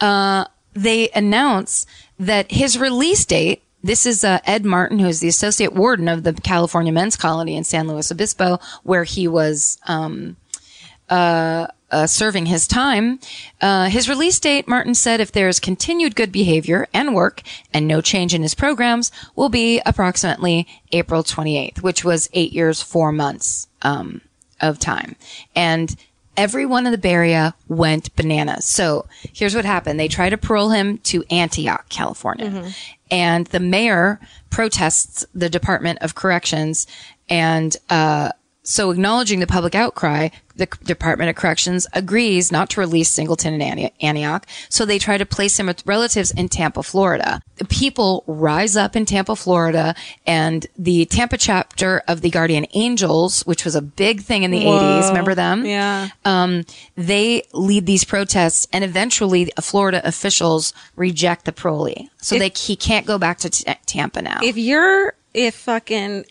uh, 0.00 0.44
they 0.74 1.08
announce 1.14 1.86
that 2.18 2.50
his 2.52 2.78
release 2.78 3.24
date, 3.24 3.62
this 3.82 4.06
is 4.06 4.24
uh, 4.24 4.40
Ed 4.44 4.64
Martin, 4.64 4.98
who 4.98 5.08
is 5.08 5.20
the 5.20 5.28
associate 5.28 5.72
warden 5.72 6.08
of 6.08 6.22
the 6.22 6.32
California 6.32 6.92
Men's 6.92 7.16
Colony 7.16 7.56
in 7.56 7.64
San 7.64 7.88
Luis 7.88 8.12
Obispo, 8.12 8.58
where 8.82 9.04
he 9.04 9.26
was 9.26 9.78
um, 9.86 10.36
uh, 11.08 11.66
uh, 11.90 12.06
serving 12.06 12.46
his 12.46 12.66
time. 12.66 13.18
Uh, 13.60 13.88
his 13.88 14.08
release 14.08 14.38
date, 14.38 14.68
Martin 14.68 14.94
said, 14.94 15.20
if 15.20 15.32
there 15.32 15.48
is 15.48 15.58
continued 15.58 16.14
good 16.14 16.30
behavior 16.30 16.86
and 16.94 17.14
work 17.14 17.42
and 17.72 17.88
no 17.88 18.00
change 18.00 18.32
in 18.32 18.42
his 18.42 18.54
programs, 18.54 19.10
will 19.34 19.48
be 19.48 19.80
approximately 19.84 20.66
April 20.92 21.24
28th, 21.24 21.82
which 21.82 22.04
was 22.04 22.30
eight 22.32 22.52
years, 22.52 22.80
four 22.82 23.10
months 23.10 23.66
um, 23.82 24.20
of 24.60 24.78
time. 24.78 25.16
And 25.56 25.96
everyone 26.40 26.86
in 26.86 26.98
the 26.98 27.08
Area 27.08 27.54
went 27.68 28.16
bananas. 28.16 28.64
So 28.64 29.06
here's 29.32 29.54
what 29.54 29.64
happened. 29.64 30.00
They 30.00 30.08
tried 30.08 30.30
to 30.30 30.38
parole 30.38 30.70
him 30.70 30.98
to 30.98 31.22
Antioch, 31.30 31.88
California. 31.90 32.46
And 33.10 33.46
the 33.48 33.60
mayor 33.60 34.18
protests 34.48 35.24
the 35.34 35.50
Department 35.50 35.98
of 36.00 36.14
Corrections 36.14 36.86
and, 37.28 37.76
uh, 37.90 38.30
so 38.70 38.90
acknowledging 38.92 39.40
the 39.40 39.48
public 39.48 39.74
outcry, 39.74 40.28
the 40.54 40.66
Department 40.84 41.28
of 41.28 41.34
Corrections 41.34 41.88
agrees 41.92 42.52
not 42.52 42.70
to 42.70 42.80
release 42.80 43.08
Singleton 43.08 43.60
in 43.60 43.90
Antioch. 44.00 44.46
So 44.68 44.84
they 44.84 45.00
try 45.00 45.18
to 45.18 45.26
place 45.26 45.58
him 45.58 45.66
with 45.66 45.84
relatives 45.84 46.30
in 46.30 46.48
Tampa, 46.48 46.84
Florida. 46.84 47.42
The 47.56 47.64
people 47.64 48.22
rise 48.28 48.76
up 48.76 48.94
in 48.94 49.06
Tampa, 49.06 49.34
Florida 49.34 49.96
and 50.24 50.66
the 50.78 51.06
Tampa 51.06 51.36
chapter 51.36 52.02
of 52.06 52.20
the 52.20 52.30
Guardian 52.30 52.64
Angels, 52.74 53.40
which 53.42 53.64
was 53.64 53.74
a 53.74 53.82
big 53.82 54.20
thing 54.22 54.44
in 54.44 54.52
the 54.52 54.64
80s. 54.64 55.08
Remember 55.08 55.34
them? 55.34 55.64
Yeah. 55.64 56.10
um, 56.24 56.64
they 56.94 57.42
lead 57.52 57.86
these 57.86 58.04
protests 58.04 58.68
and 58.72 58.84
eventually 58.84 59.50
Florida 59.60 60.00
officials 60.06 60.72
reject 60.94 61.44
the 61.44 61.52
parolee. 61.52 62.08
So 62.18 62.38
they, 62.38 62.50
he 62.50 62.76
can't 62.76 63.04
go 63.06 63.18
back 63.18 63.38
to 63.38 63.50
t- 63.50 63.64
Tampa 63.86 64.22
now. 64.22 64.38
If 64.42 64.56
you're, 64.56 65.14
if 65.34 65.56
fucking, 65.56 66.24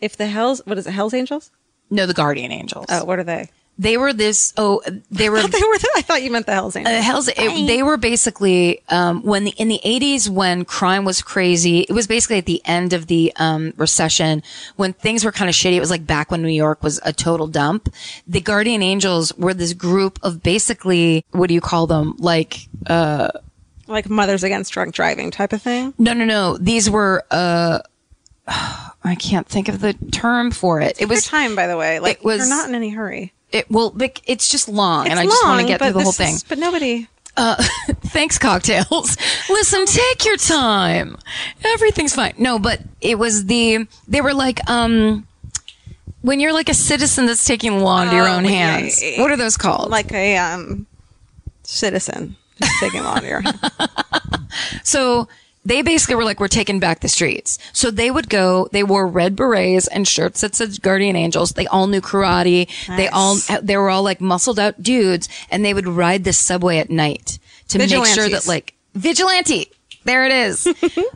if 0.00 0.16
the 0.16 0.26
Hells, 0.26 0.62
what 0.64 0.78
is 0.78 0.86
it, 0.86 0.92
Hells 0.92 1.14
Angels? 1.14 1.50
no, 1.90 2.06
the 2.06 2.14
Guardian 2.14 2.52
Angels. 2.52 2.86
Oh, 2.88 3.04
what 3.04 3.18
are 3.18 3.24
they? 3.24 3.50
They 3.78 3.96
were 3.96 4.12
this, 4.12 4.52
oh, 4.58 4.82
they 5.10 5.30
were. 5.30 5.38
I 5.38 5.40
thought 5.42 5.52
they 5.52 5.58
were. 5.62 5.78
The, 5.78 5.90
I 5.96 6.02
thought 6.02 6.22
you 6.22 6.30
meant 6.30 6.44
the 6.44 6.52
Hells 6.52 6.76
Angels. 6.76 6.94
Uh, 6.94 7.00
hell's, 7.00 7.28
it, 7.28 7.66
they 7.66 7.82
were 7.82 7.96
basically 7.96 8.82
um, 8.90 9.22
when 9.22 9.44
the 9.44 9.52
in 9.52 9.68
the 9.68 9.80
eighties 9.82 10.28
when 10.28 10.66
crime 10.66 11.06
was 11.06 11.22
crazy. 11.22 11.80
It 11.80 11.92
was 11.92 12.06
basically 12.06 12.36
at 12.36 12.44
the 12.44 12.60
end 12.66 12.92
of 12.92 13.06
the 13.06 13.32
um, 13.36 13.72
recession 13.78 14.42
when 14.76 14.92
things 14.92 15.24
were 15.24 15.32
kind 15.32 15.48
of 15.48 15.54
shitty. 15.54 15.76
It 15.76 15.80
was 15.80 15.90
like 15.90 16.06
back 16.06 16.30
when 16.30 16.42
New 16.42 16.48
York 16.48 16.82
was 16.82 17.00
a 17.04 17.12
total 17.14 17.46
dump. 17.46 17.88
The 18.26 18.42
Guardian 18.42 18.82
Angels 18.82 19.32
were 19.38 19.54
this 19.54 19.72
group 19.72 20.18
of 20.22 20.42
basically 20.42 21.24
what 21.30 21.48
do 21.48 21.54
you 21.54 21.62
call 21.62 21.86
them? 21.86 22.16
Like 22.18 22.68
like 23.86 24.10
Mothers 24.10 24.44
Against 24.44 24.72
Drunk 24.74 24.94
Driving 24.94 25.30
type 25.30 25.54
of 25.54 25.62
thing. 25.62 25.94
no, 25.96 26.12
no, 26.12 26.26
no. 26.26 26.58
These 26.58 26.90
were 26.90 27.24
uh, 27.30 27.80
I 29.02 29.14
can't 29.18 29.46
think 29.48 29.68
of 29.68 29.80
the 29.80 29.94
term 30.12 30.50
for 30.50 30.80
it. 30.80 31.00
It 31.00 31.08
was 31.08 31.24
time, 31.26 31.54
by 31.56 31.66
the 31.66 31.76
way. 31.76 32.00
Like 32.00 32.18
it 32.18 32.24
was- 32.24 32.38
you're 32.40 32.48
not 32.48 32.68
in 32.68 32.74
any 32.74 32.90
hurry. 32.90 33.32
it. 33.52 33.70
Well, 33.70 33.90
Vic, 33.90 34.20
it's 34.26 34.50
just 34.50 34.68
long, 34.68 35.08
and 35.08 35.18
I 35.18 35.24
It's 35.24 35.32
just 35.32 35.44
want 35.44 35.60
to 35.62 35.66
get 35.66 35.80
through 35.80 35.92
the 35.92 36.02
whole 36.02 36.12
thing. 36.12 36.34
is- 36.34 36.42
but 36.44 36.58
nobody. 36.58 37.08
Uh, 37.36 37.56
Thanks, 38.06 38.36
cocktails. 38.38 39.16
Listen, 39.48 39.86
take 39.86 40.24
your 40.26 40.36
time. 40.36 41.16
Everything's 41.64 42.14
fine. 42.14 42.34
No, 42.38 42.58
but 42.58 42.80
it 43.00 43.18
was 43.18 43.46
the, 43.46 43.86
they 44.08 44.20
were 44.20 44.34
like, 44.34 44.58
um, 44.68 45.26
when 46.22 46.40
you're 46.40 46.52
like 46.52 46.68
a 46.68 46.74
citizen 46.74 47.26
that's 47.26 47.44
taking 47.44 47.80
law 47.80 48.02
into 48.02 48.16
your 48.16 48.28
Oh, 48.28 48.32
own 48.34 48.44
hands. 48.44 49.00
What 49.16 49.30
are 49.30 49.36
those 49.36 49.56
called? 49.56 49.90
Like 49.90 50.12
a 50.12 50.36
um, 50.36 50.86
citizen 51.62 52.36
taking 52.80 53.02
into 53.04 53.26
your. 53.26 53.40
Hands. 53.40 53.58
So 54.82 55.28
they 55.64 55.82
basically 55.82 56.14
were 56.14 56.24
like, 56.24 56.40
we're 56.40 56.48
taking 56.48 56.80
back 56.80 57.00
the 57.00 57.08
streets. 57.08 57.58
So 57.72 57.90
they 57.90 58.10
would 58.10 58.30
go, 58.30 58.68
they 58.72 58.82
wore 58.82 59.06
red 59.06 59.36
berets 59.36 59.86
and 59.88 60.08
shirts 60.08 60.40
that 60.40 60.54
said 60.54 60.80
Guardian 60.80 61.16
Angels. 61.16 61.52
They 61.52 61.66
all 61.66 61.86
knew 61.86 62.00
karate. 62.00 62.68
They 62.96 63.08
all, 63.08 63.36
they 63.62 63.76
were 63.76 63.90
all 63.90 64.02
like 64.02 64.20
muscled 64.20 64.58
out 64.58 64.82
dudes 64.82 65.28
and 65.50 65.64
they 65.64 65.74
would 65.74 65.86
ride 65.86 66.24
the 66.24 66.32
subway 66.32 66.78
at 66.78 66.88
night 66.90 67.38
to 67.68 67.78
make 67.78 67.90
sure 67.90 68.28
that 68.28 68.46
like, 68.46 68.74
vigilante. 68.94 69.70
There 70.04 70.24
it 70.24 70.32
is. 70.32 70.66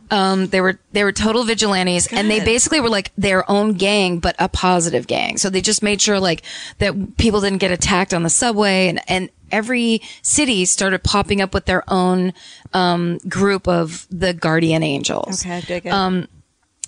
um, 0.10 0.48
they 0.48 0.60
were, 0.60 0.78
they 0.92 1.04
were 1.04 1.12
total 1.12 1.44
vigilantes 1.44 2.06
and 2.12 2.30
they 2.30 2.44
basically 2.44 2.80
were 2.80 2.90
like 2.90 3.12
their 3.16 3.50
own 3.50 3.72
gang, 3.72 4.18
but 4.18 4.36
a 4.38 4.46
positive 4.46 5.06
gang. 5.06 5.38
So 5.38 5.48
they 5.48 5.62
just 5.62 5.82
made 5.82 6.02
sure 6.02 6.20
like 6.20 6.42
that 6.78 7.16
people 7.16 7.40
didn't 7.40 7.58
get 7.58 7.70
attacked 7.70 8.12
on 8.12 8.24
the 8.24 8.30
subway 8.30 8.88
and, 8.88 9.00
and 9.08 9.30
every 9.54 10.02
city 10.22 10.64
started 10.64 11.02
popping 11.02 11.40
up 11.40 11.54
with 11.54 11.64
their 11.64 11.84
own, 11.88 12.32
um, 12.72 13.18
group 13.28 13.68
of 13.68 14.06
the 14.10 14.34
guardian 14.34 14.82
angels. 14.82 15.46
Okay, 15.46 15.56
I 15.56 15.60
dig 15.60 15.86
it. 15.86 15.90
Um, 15.90 16.28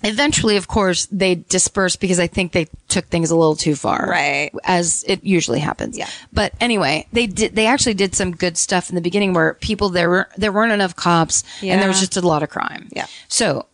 eventually, 0.03 0.57
of 0.57 0.67
course, 0.67 1.07
they 1.07 1.35
dispersed 1.35 1.99
because 1.99 2.19
I 2.19 2.27
think 2.27 2.51
they 2.51 2.67
took 2.87 3.05
things 3.05 3.31
a 3.31 3.35
little 3.35 3.55
too 3.55 3.75
far. 3.75 4.07
Right. 4.07 4.51
As 4.63 5.03
it 5.07 5.23
usually 5.23 5.59
happens. 5.59 5.97
Yeah. 5.97 6.09
But 6.31 6.53
anyway, 6.59 7.07
they 7.11 7.25
did, 7.25 7.55
they 7.55 7.65
actually 7.65 7.95
did 7.95 8.13
some 8.13 8.31
good 8.31 8.57
stuff 8.57 8.89
in 8.89 8.95
the 8.95 9.01
beginning 9.01 9.33
where 9.33 9.55
people, 9.55 9.89
there 9.89 10.09
were, 10.09 10.29
there 10.37 10.51
weren't 10.51 10.71
enough 10.71 10.95
cops 10.95 11.43
and 11.63 11.81
there 11.81 11.87
was 11.87 11.99
just 11.99 12.17
a 12.17 12.21
lot 12.21 12.43
of 12.43 12.49
crime. 12.49 12.89
Yeah. 12.91 13.07
So, 13.27 13.65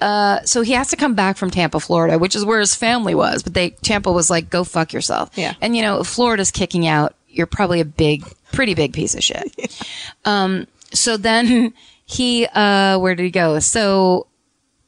uh, 0.00 0.42
so 0.42 0.62
he 0.62 0.72
has 0.72 0.88
to 0.90 0.96
come 0.96 1.14
back 1.14 1.36
from 1.36 1.50
Tampa, 1.50 1.80
Florida, 1.80 2.18
which 2.18 2.36
is 2.36 2.44
where 2.44 2.60
his 2.60 2.74
family 2.74 3.14
was. 3.14 3.42
But 3.42 3.54
they, 3.54 3.70
Tampa 3.70 4.12
was 4.12 4.28
like, 4.28 4.50
go 4.50 4.64
fuck 4.64 4.92
yourself. 4.92 5.30
Yeah. 5.36 5.54
And 5.60 5.74
you 5.74 5.82
know, 5.82 6.04
Florida's 6.04 6.50
kicking 6.50 6.86
out, 6.86 7.14
you're 7.32 7.46
probably 7.46 7.80
a 7.80 7.84
big, 7.84 8.24
pretty 8.52 8.74
big 8.74 8.92
piece 8.92 9.14
of 9.14 9.22
shit. 9.22 9.52
Um, 10.24 10.68
so 10.92 11.16
then 11.16 11.74
he, 12.04 12.46
uh, 12.46 12.96
where 12.98 13.16
did 13.16 13.24
he 13.24 13.30
go? 13.30 13.58
So 13.58 14.28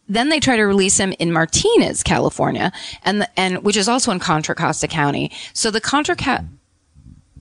then 0.08 0.28
they 0.28 0.38
try 0.38 0.56
to 0.56 0.62
release 0.62 0.96
him 0.96 1.12
in 1.18 1.32
Martinez, 1.32 2.04
California, 2.04 2.70
and 3.04 3.22
the, 3.22 3.40
and 3.40 3.64
which 3.64 3.76
is 3.76 3.88
also 3.88 4.12
in 4.12 4.20
Contra 4.20 4.54
Costa 4.54 4.86
County. 4.86 5.32
So 5.54 5.72
the 5.72 5.80
Contra 5.80 6.14
Ca- 6.14 6.44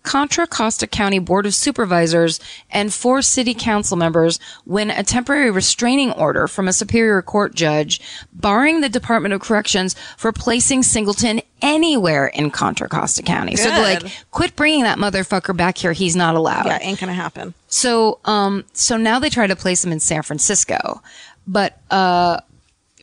Contra 0.04 0.46
Costa 0.46 0.86
County 0.86 1.20
Board 1.20 1.46
of 1.46 1.56
Supervisors 1.56 2.40
and 2.70 2.94
four 2.94 3.22
city 3.22 3.54
council 3.54 3.96
members 3.98 4.38
win 4.66 4.90
a 4.90 5.02
temporary 5.04 5.50
restraining 5.50 6.12
order 6.12 6.48
from 6.48 6.68
a 6.68 6.74
superior 6.74 7.22
court 7.22 7.56
judge 7.56 8.02
barring 8.34 8.82
the 8.82 8.90
Department 8.90 9.34
of 9.34 9.42
Corrections 9.42 9.96
for 10.18 10.32
placing 10.32 10.84
Singleton 10.84 11.42
anywhere 11.62 12.28
in 12.28 12.52
Contra 12.52 12.90
Costa 12.90 13.24
County. 13.24 13.56
So 13.56 13.70
they're 13.70 13.82
like, 14.02 14.12
quit 14.32 14.56
bringing 14.56 14.84
that 14.84 14.98
motherfucker 14.98 15.56
back 15.56 15.78
here. 15.78 15.94
He's 15.94 16.16
not 16.16 16.36
allowed. 16.36 16.66
yeah, 16.66 16.80
ain't 16.82 17.00
gonna 17.00 17.14
happen. 17.14 17.54
So, 17.68 18.20
um, 18.26 18.66
so 18.74 18.98
now 18.98 19.20
they 19.20 19.30
try 19.30 19.48
to 19.48 19.56
place 19.56 19.84
him 19.86 19.92
in 19.94 20.00
San 20.02 20.22
Francisco, 20.22 21.02
but, 21.48 21.80
uh, 21.90 22.42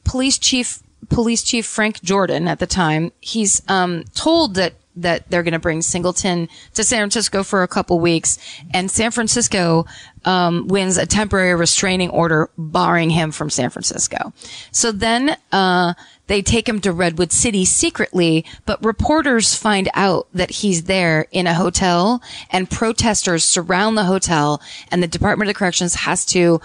police 0.05 0.39
chief, 0.39 0.83
police 1.09 1.43
chief 1.43 1.67
Frank 1.67 2.03
Jordan 2.03 2.47
at 2.47 2.59
the 2.59 2.67
time, 2.67 3.13
he's, 3.21 3.63
um, 3.69 4.05
told 4.15 4.55
that, 4.55 4.75
that 4.97 5.31
they're 5.31 5.43
going 5.43 5.53
to 5.53 5.59
bring 5.59 5.83
Singleton 5.83 6.49
to 6.75 6.85
San 6.85 7.01
Francisco 7.01 7.43
for 7.43 7.63
a 7.63 7.69
couple 7.69 8.01
weeks 8.01 8.39
and 8.75 8.91
San 8.91 9.11
Francisco, 9.11 9.87
um, 10.25 10.69
wins 10.69 10.97
a 10.97 11.07
temporary 11.07 11.55
restraining 11.55 12.11
order 12.11 12.51
barring 12.59 13.11
him 13.11 13.31
from 13.31 13.51
San 13.51 13.71
Francisco. 13.71 14.33
So 14.73 14.93
then, 14.93 15.37
uh, 15.53 15.95
they 16.27 16.43
take 16.43 16.69
him 16.69 16.81
to 16.83 16.93
Redwood 16.93 17.33
City 17.33 17.65
secretly, 17.65 18.45
but 18.65 18.85
reporters 18.85 19.57
find 19.57 19.89
out 19.95 20.29
that 20.33 20.51
he's 20.51 20.85
there 20.85 21.27
in 21.33 21.49
a 21.49 21.55
hotel 21.55 22.23
and 22.51 22.71
protesters 22.71 23.43
surround 23.43 23.99
the 23.99 24.05
hotel 24.05 24.63
and 24.93 25.03
the 25.03 25.09
Department 25.09 25.51
of 25.51 25.57
Corrections 25.57 25.97
has 25.97 26.25
to 26.27 26.61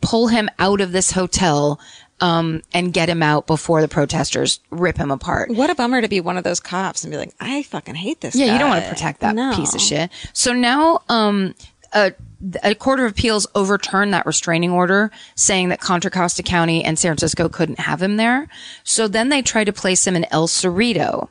pull 0.00 0.28
him 0.28 0.48
out 0.58 0.80
of 0.80 0.92
this 0.92 1.10
hotel 1.12 1.78
um, 2.20 2.62
and 2.72 2.92
get 2.92 3.08
him 3.08 3.22
out 3.22 3.46
before 3.46 3.80
the 3.80 3.88
protesters 3.88 4.60
rip 4.70 4.96
him 4.96 5.10
apart. 5.10 5.50
What 5.50 5.70
a 5.70 5.74
bummer 5.74 6.00
to 6.02 6.08
be 6.08 6.20
one 6.20 6.36
of 6.36 6.44
those 6.44 6.60
cops 6.60 7.02
and 7.04 7.10
be 7.10 7.16
like, 7.16 7.34
I 7.40 7.62
fucking 7.64 7.94
hate 7.94 8.20
this. 8.20 8.34
Yeah, 8.34 8.52
you 8.52 8.58
don't 8.58 8.68
want 8.70 8.82
to 8.84 8.88
protect 8.90 9.20
that 9.20 9.34
No. 9.34 9.54
piece 9.56 9.74
of 9.74 9.80
shit. 9.80 10.10
So 10.32 10.52
now, 10.52 11.00
um, 11.08 11.54
a, 11.92 12.12
a 12.62 12.74
court 12.74 13.00
of 13.00 13.10
appeals 13.10 13.46
overturned 13.54 14.14
that 14.14 14.24
restraining 14.26 14.70
order, 14.70 15.10
saying 15.34 15.70
that 15.70 15.80
Contra 15.80 16.10
Costa 16.10 16.42
County 16.42 16.84
and 16.84 16.98
San 16.98 17.10
Francisco 17.10 17.48
couldn't 17.48 17.80
have 17.80 18.00
him 18.02 18.16
there. 18.16 18.48
So 18.84 19.08
then 19.08 19.28
they 19.28 19.42
tried 19.42 19.64
to 19.64 19.72
place 19.72 20.06
him 20.06 20.14
in 20.16 20.24
El 20.30 20.46
Cerrito, 20.46 21.28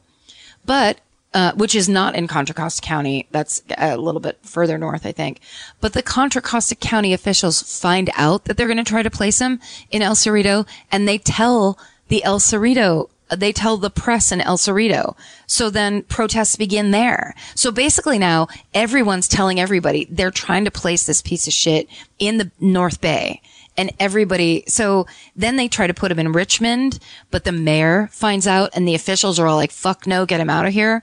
but 0.65 0.99
uh, 1.33 1.53
which 1.53 1.75
is 1.75 1.87
not 1.87 2.15
in 2.15 2.27
Contra 2.27 2.55
Costa 2.55 2.81
County. 2.81 3.27
That's 3.31 3.61
a 3.77 3.97
little 3.97 4.21
bit 4.21 4.39
further 4.41 4.77
north, 4.77 5.05
I 5.05 5.11
think. 5.11 5.39
But 5.79 5.93
the 5.93 6.03
Contra 6.03 6.41
Costa 6.41 6.75
County 6.75 7.13
officials 7.13 7.61
find 7.79 8.09
out 8.15 8.45
that 8.45 8.57
they're 8.57 8.67
going 8.67 8.77
to 8.77 8.83
try 8.83 9.03
to 9.03 9.09
place 9.09 9.39
him 9.39 9.59
in 9.91 10.01
El 10.01 10.15
Cerrito, 10.15 10.67
and 10.91 11.07
they 11.07 11.17
tell 11.17 11.77
the 12.07 12.23
El 12.23 12.39
Cerrito 12.39 13.09
they 13.35 13.53
tell 13.53 13.77
the 13.77 13.89
press 13.89 14.31
in 14.31 14.41
El 14.41 14.57
Cerrito. 14.57 15.15
So 15.45 15.69
then 15.69 16.03
protests 16.03 16.55
begin 16.55 16.91
there. 16.91 17.35
So 17.55 17.71
basically 17.71 18.17
now 18.17 18.47
everyone's 18.73 19.27
telling 19.27 19.59
everybody 19.59 20.07
they're 20.09 20.31
trying 20.31 20.65
to 20.65 20.71
place 20.71 21.05
this 21.05 21.21
piece 21.21 21.45
of 21.45 21.53
shit 21.53 21.87
in 22.17 22.37
the 22.37 22.51
North 22.59 23.01
Bay. 23.01 23.41
And 23.79 23.91
everybody, 23.99 24.63
so 24.67 25.07
then 25.35 25.55
they 25.55 25.67
try 25.69 25.87
to 25.87 25.93
put 25.93 26.11
him 26.11 26.19
in 26.19 26.33
Richmond, 26.33 26.99
but 27.31 27.45
the 27.45 27.51
mayor 27.53 28.09
finds 28.11 28.45
out 28.45 28.71
and 28.73 28.85
the 28.85 28.93
officials 28.93 29.39
are 29.39 29.47
all 29.47 29.55
like, 29.55 29.71
fuck 29.71 30.05
no, 30.05 30.25
get 30.25 30.41
him 30.41 30.49
out 30.49 30.65
of 30.65 30.73
here. 30.73 31.01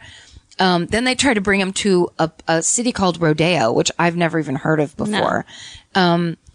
Um, 0.59 0.87
then 0.87 1.05
they 1.05 1.15
try 1.15 1.33
to 1.35 1.41
bring 1.41 1.61
him 1.61 1.73
to 1.75 2.11
a, 2.19 2.31
a 2.47 2.63
city 2.63 2.93
called 2.93 3.21
Rodeo, 3.21 3.73
which 3.73 3.91
I've 3.99 4.17
never 4.17 4.39
even 4.39 4.57
heard 4.57 4.81
of 4.81 4.97
before 4.97 5.47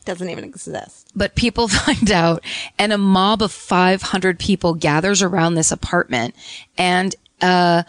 Doesn't 0.06 0.30
even 0.30 0.44
exist. 0.44 1.10
but 1.16 1.36
people 1.36 1.68
find 1.86 2.12
out 2.12 2.44
and 2.80 2.94
a 2.94 2.98
mob 2.98 3.42
of 3.42 3.52
500 3.52 4.38
people 4.40 4.74
gathers 4.76 5.22
around 5.24 5.56
this 5.56 5.72
apartment 5.72 6.36
and 6.78 7.16
uh 7.42 7.82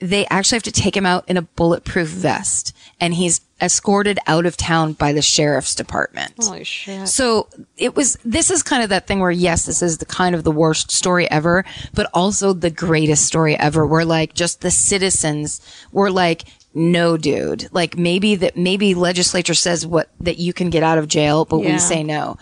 they 0.00 0.26
actually 0.26 0.56
have 0.56 0.62
to 0.64 0.72
take 0.72 0.96
him 0.96 1.06
out 1.06 1.24
in 1.28 1.36
a 1.36 1.42
bulletproof 1.42 2.08
vest 2.08 2.74
and 3.00 3.14
he's 3.14 3.40
escorted 3.60 4.18
out 4.26 4.46
of 4.46 4.56
town 4.56 4.92
by 4.92 5.12
the 5.12 5.22
sheriff's 5.22 5.74
department. 5.74 6.32
Holy 6.38 6.64
shit. 6.64 7.08
So 7.08 7.48
it 7.76 7.96
was, 7.96 8.16
this 8.24 8.50
is 8.50 8.62
kind 8.62 8.82
of 8.82 8.88
that 8.90 9.06
thing 9.06 9.20
where, 9.20 9.30
yes, 9.30 9.66
this 9.66 9.82
is 9.82 9.98
the 9.98 10.06
kind 10.06 10.34
of 10.34 10.44
the 10.44 10.50
worst 10.50 10.90
story 10.90 11.30
ever, 11.30 11.64
but 11.94 12.08
also 12.12 12.52
the 12.52 12.70
greatest 12.70 13.24
story 13.26 13.56
ever 13.58 13.86
where 13.86 14.04
like 14.04 14.34
just 14.34 14.60
the 14.60 14.70
citizens 14.70 15.60
were 15.92 16.10
like, 16.10 16.44
no, 16.74 17.16
dude, 17.16 17.68
like 17.72 17.96
maybe 17.96 18.34
that, 18.36 18.56
maybe 18.56 18.94
legislature 18.94 19.54
says 19.54 19.86
what, 19.86 20.10
that 20.20 20.38
you 20.38 20.52
can 20.52 20.70
get 20.70 20.82
out 20.82 20.98
of 20.98 21.08
jail, 21.08 21.44
but 21.44 21.58
Yeah. 21.60 21.72
we 21.74 21.78
say 21.78 22.02
no. 22.02 22.36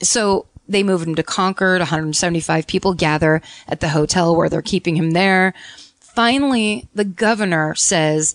So 0.00 0.46
they 0.68 0.82
moved 0.84 1.06
him 1.06 1.16
to 1.16 1.22
Concord. 1.22 1.80
175 1.80 2.66
people 2.66 2.94
gather 2.94 3.42
at 3.68 3.80
the 3.80 3.88
hotel 3.88 4.34
where 4.36 4.48
they're 4.48 4.62
keeping 4.62 4.96
him 4.96 5.10
there. 5.10 5.52
Finally, 6.00 6.88
the 6.94 7.04
governor 7.04 7.74
says, 7.74 8.34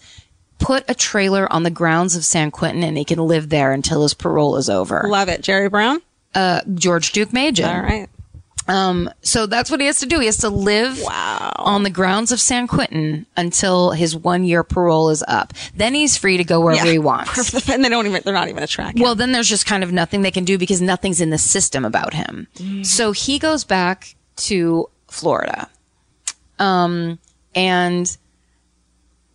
put 0.59 0.83
a 0.87 0.95
trailer 0.95 1.51
on 1.51 1.63
the 1.63 1.69
grounds 1.69 2.15
of 2.15 2.25
San 2.25 2.51
Quentin 2.51 2.83
and 2.83 2.97
he 2.97 3.05
can 3.05 3.19
live 3.19 3.49
there 3.49 3.71
until 3.71 4.03
his 4.03 4.13
parole 4.13 4.55
is 4.57 4.69
over. 4.69 5.03
Love 5.07 5.29
it. 5.29 5.41
Jerry 5.41 5.69
Brown? 5.69 6.01
Uh, 6.35 6.61
George 6.73 7.11
Deukmejian. 7.13 7.67
All 7.73 7.81
right. 7.81 8.09
Um, 8.69 9.09
so 9.21 9.45
that's 9.45 9.71
what 9.71 9.79
he 9.79 9.85
has 9.85 9.99
to 10.01 10.05
do. 10.05 10.19
He 10.19 10.25
has 10.25 10.37
to 10.39 10.49
live 10.49 10.99
Wow. 11.01 11.53
on 11.55 11.83
the 11.83 11.89
grounds 11.89 12.33
of 12.33 12.41
San 12.41 12.67
Quentin 12.67 13.25
until 13.37 13.91
his 13.91 14.13
one 14.13 14.43
year 14.43 14.61
parole 14.61 15.09
is 15.09 15.23
up. 15.25 15.53
Then 15.73 15.93
he's 15.93 16.17
free 16.17 16.35
to 16.35 16.43
go 16.43 16.59
wherever 16.59 16.85
he 16.91 16.99
wants. 17.13 17.69
and 17.69 17.83
they 17.85 17.87
don't 17.87 18.07
even, 18.07 18.21
they're 18.25 18.33
not 18.33 18.49
even 18.49 18.61
a 18.63 18.67
track. 18.67 18.95
Well, 18.97 19.15
then 19.15 19.31
there's 19.31 19.47
just 19.47 19.65
kind 19.65 19.85
of 19.85 19.93
nothing 19.93 20.21
they 20.21 20.31
can 20.31 20.43
do 20.43 20.57
because 20.57 20.81
nothing's 20.81 21.21
in 21.21 21.29
the 21.29 21.37
system 21.37 21.85
about 21.85 22.13
him. 22.13 22.47
So 22.83 23.13
he 23.13 23.39
goes 23.39 23.63
back 23.63 24.15
to 24.37 24.89
Florida. 25.07 25.69
Um, 26.59 27.19
and 27.55 28.17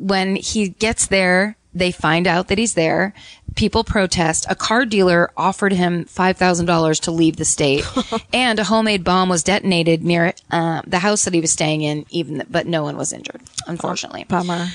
when 0.02 0.36
he 0.36 0.68
gets 0.68 1.06
there, 1.06 1.56
they 1.74 1.92
find 1.92 2.26
out 2.26 2.48
that 2.48 2.58
he's 2.58 2.74
there. 2.74 3.14
People 3.54 3.84
protest. 3.84 4.46
A 4.48 4.54
car 4.54 4.84
dealer 4.84 5.30
offered 5.36 5.72
him 5.72 6.04
$5,000 6.04 7.00
to 7.00 7.10
leave 7.10 7.36
the 7.36 7.44
state 7.44 7.84
and 8.32 8.58
a 8.58 8.64
homemade 8.64 9.04
bomb 9.04 9.28
was 9.28 9.42
detonated 9.42 10.02
near 10.02 10.34
uh, 10.50 10.82
the 10.86 10.98
house 10.98 11.24
that 11.24 11.34
he 11.34 11.40
was 11.40 11.52
staying 11.52 11.82
in, 11.82 12.04
even, 12.10 12.36
th- 12.36 12.46
but 12.50 12.66
no 12.66 12.82
one 12.82 12.96
was 12.96 13.12
injured, 13.12 13.40
unfortunately. 13.66 14.24
Bummer. 14.24 14.68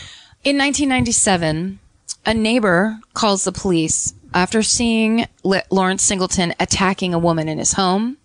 In 0.43 0.57
1997, 0.57 1.79
a 2.25 2.33
neighbor 2.33 2.99
calls 3.13 3.43
the 3.43 3.51
police 3.51 4.13
after 4.33 4.61
seeing 4.61 5.25
Lawrence 5.43 6.03
Singleton 6.03 6.53
attacking 6.59 7.13
a 7.13 7.19
woman 7.19 7.47
in 7.47 7.57
his 7.57 7.73
home. 7.73 8.17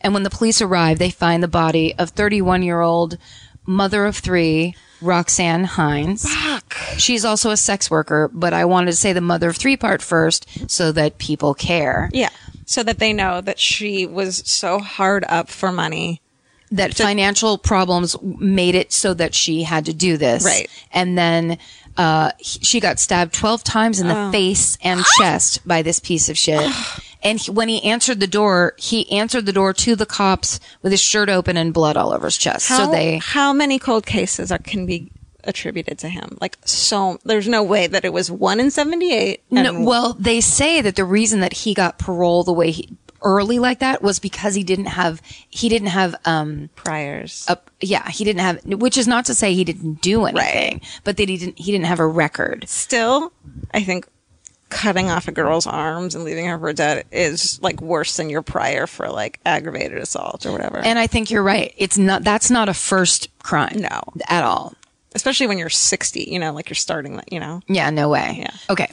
And 0.00 0.12
when 0.12 0.24
the 0.24 0.30
police 0.30 0.60
arrive, 0.60 0.98
they 0.98 1.10
find 1.10 1.42
the 1.42 1.48
body 1.48 1.94
of 1.96 2.10
31 2.10 2.62
year 2.62 2.80
old 2.80 3.18
mother 3.66 4.06
of 4.06 4.16
three, 4.16 4.74
Roxanne 5.00 5.64
Hines. 5.64 6.26
She's 6.98 7.24
also 7.24 7.50
a 7.50 7.56
sex 7.56 7.90
worker, 7.90 8.30
but 8.32 8.52
I 8.52 8.64
wanted 8.64 8.90
to 8.90 8.96
say 8.96 9.12
the 9.12 9.20
mother 9.20 9.48
of 9.48 9.56
three 9.56 9.76
part 9.76 10.02
first 10.02 10.46
so 10.70 10.92
that 10.92 11.18
people 11.18 11.54
care. 11.54 12.10
Yeah. 12.12 12.28
So 12.66 12.82
that 12.82 12.98
they 12.98 13.12
know 13.12 13.40
that 13.40 13.58
she 13.58 14.06
was 14.06 14.42
so 14.50 14.78
hard 14.78 15.24
up 15.28 15.48
for 15.48 15.72
money. 15.72 16.20
that 16.72 16.94
financial 16.94 17.58
problems 17.58 18.14
made 18.22 18.76
it 18.76 18.92
so 18.92 19.12
that 19.14 19.34
she 19.34 19.64
had 19.64 19.86
to 19.86 19.92
do 19.94 20.16
this. 20.16 20.44
Right. 20.44 20.68
And 20.92 21.18
then 21.18 21.58
uh, 21.96 22.30
she 22.40 22.78
got 22.78 23.00
stabbed 23.00 23.34
12 23.34 23.64
times 23.64 23.98
in 24.00 24.06
the 24.06 24.16
Oh. 24.16 24.30
face 24.30 24.78
and 24.82 25.02
chest 25.18 25.66
by 25.66 25.82
this 25.82 25.98
piece 25.98 26.28
of 26.28 26.38
shit. 26.38 26.70
and 27.22 27.38
he, 27.38 27.50
when 27.50 27.68
he 27.68 27.82
answered 27.84 28.20
the 28.20 28.26
door, 28.26 28.74
he 28.78 29.10
answered 29.10 29.46
the 29.46 29.52
door 29.52 29.72
to 29.74 29.94
the 29.96 30.06
cops 30.06 30.60
with 30.82 30.92
his 30.92 31.00
shirt 31.00 31.28
open 31.28 31.56
and 31.56 31.74
blood 31.74 31.96
all 31.96 32.12
over 32.12 32.26
his 32.26 32.38
chest. 32.38 32.68
How, 32.68 32.86
so 32.86 32.90
they, 32.90 33.18
how 33.18 33.52
many 33.52 33.78
cold 33.78 34.06
cases 34.06 34.50
are, 34.50 34.58
can 34.58 34.86
be 34.86 35.10
attributed 35.44 35.98
to 35.98 36.08
him? 36.08 36.38
Like 36.40 36.58
so, 36.64 37.18
there's 37.24 37.48
no 37.48 37.62
way 37.62 37.86
that 37.86 38.04
it 38.04 38.12
was 38.12 38.30
one 38.30 38.60
in 38.60 38.70
78. 38.70 39.42
no, 39.50 39.82
well, 39.82 40.14
they 40.14 40.40
say 40.40 40.80
that 40.80 40.96
the 40.96 41.04
reason 41.04 41.40
that 41.40 41.52
he 41.52 41.74
got 41.74 41.98
parole 41.98 42.44
the 42.44 42.52
way 42.52 42.70
he, 42.70 42.96
early 43.22 43.58
like 43.58 43.80
that 43.80 44.02
was 44.02 44.18
because 44.18 44.54
he 44.54 44.64
didn't 44.64 44.86
have, 44.86 45.20
he 45.50 45.68
didn't 45.68 45.88
have, 45.88 46.14
um, 46.24 46.70
priors. 46.74 47.44
a, 47.48 47.58
yeah, 47.80 48.08
he 48.08 48.24
didn't 48.24 48.40
have, 48.40 48.64
which 48.64 48.96
is 48.96 49.06
not 49.06 49.26
to 49.26 49.34
say 49.34 49.52
he 49.52 49.64
didn't 49.64 50.00
do 50.00 50.24
anything, 50.24 50.80
but 51.04 51.18
that 51.18 51.28
he 51.28 51.36
didn't, 51.36 51.58
he 51.58 51.70
didn't 51.70 51.84
have 51.84 52.00
a 52.00 52.06
record. 52.06 52.66
Still, 52.66 53.30
I 53.74 53.82
think 53.82 54.06
cutting 54.70 55.10
off 55.10 55.28
a 55.28 55.32
girl's 55.32 55.66
arms 55.66 56.14
and 56.14 56.24
leaving 56.24 56.46
her 56.46 56.58
for 56.58 56.72
dead 56.72 57.04
is 57.12 57.60
like 57.62 57.80
worse 57.82 58.16
than 58.16 58.30
your 58.30 58.42
prior 58.42 58.86
for 58.86 59.08
like 59.08 59.40
aggravated 59.44 59.98
assault 59.98 60.46
or 60.46 60.52
whatever. 60.52 60.78
And 60.78 60.98
I 60.98 61.06
think 61.06 61.30
you're 61.30 61.42
right. 61.42 61.74
It's 61.76 61.98
not, 61.98 62.24
that's 62.24 62.50
not 62.50 62.68
a 62.68 62.74
first 62.74 63.28
crime. 63.40 63.76
No. 63.78 64.00
At 64.28 64.44
all. 64.44 64.74
Especially 65.14 65.48
when 65.48 65.58
you're 65.58 65.68
60, 65.68 66.22
you 66.30 66.38
know, 66.38 66.52
like 66.52 66.70
you're 66.70 66.76
starting 66.76 67.16
that, 67.16 67.32
you 67.32 67.40
know. 67.40 67.60
Yeah, 67.66 67.90
no 67.90 68.08
way. 68.08 68.36
Yeah. 68.38 68.52
Okay. 68.70 68.90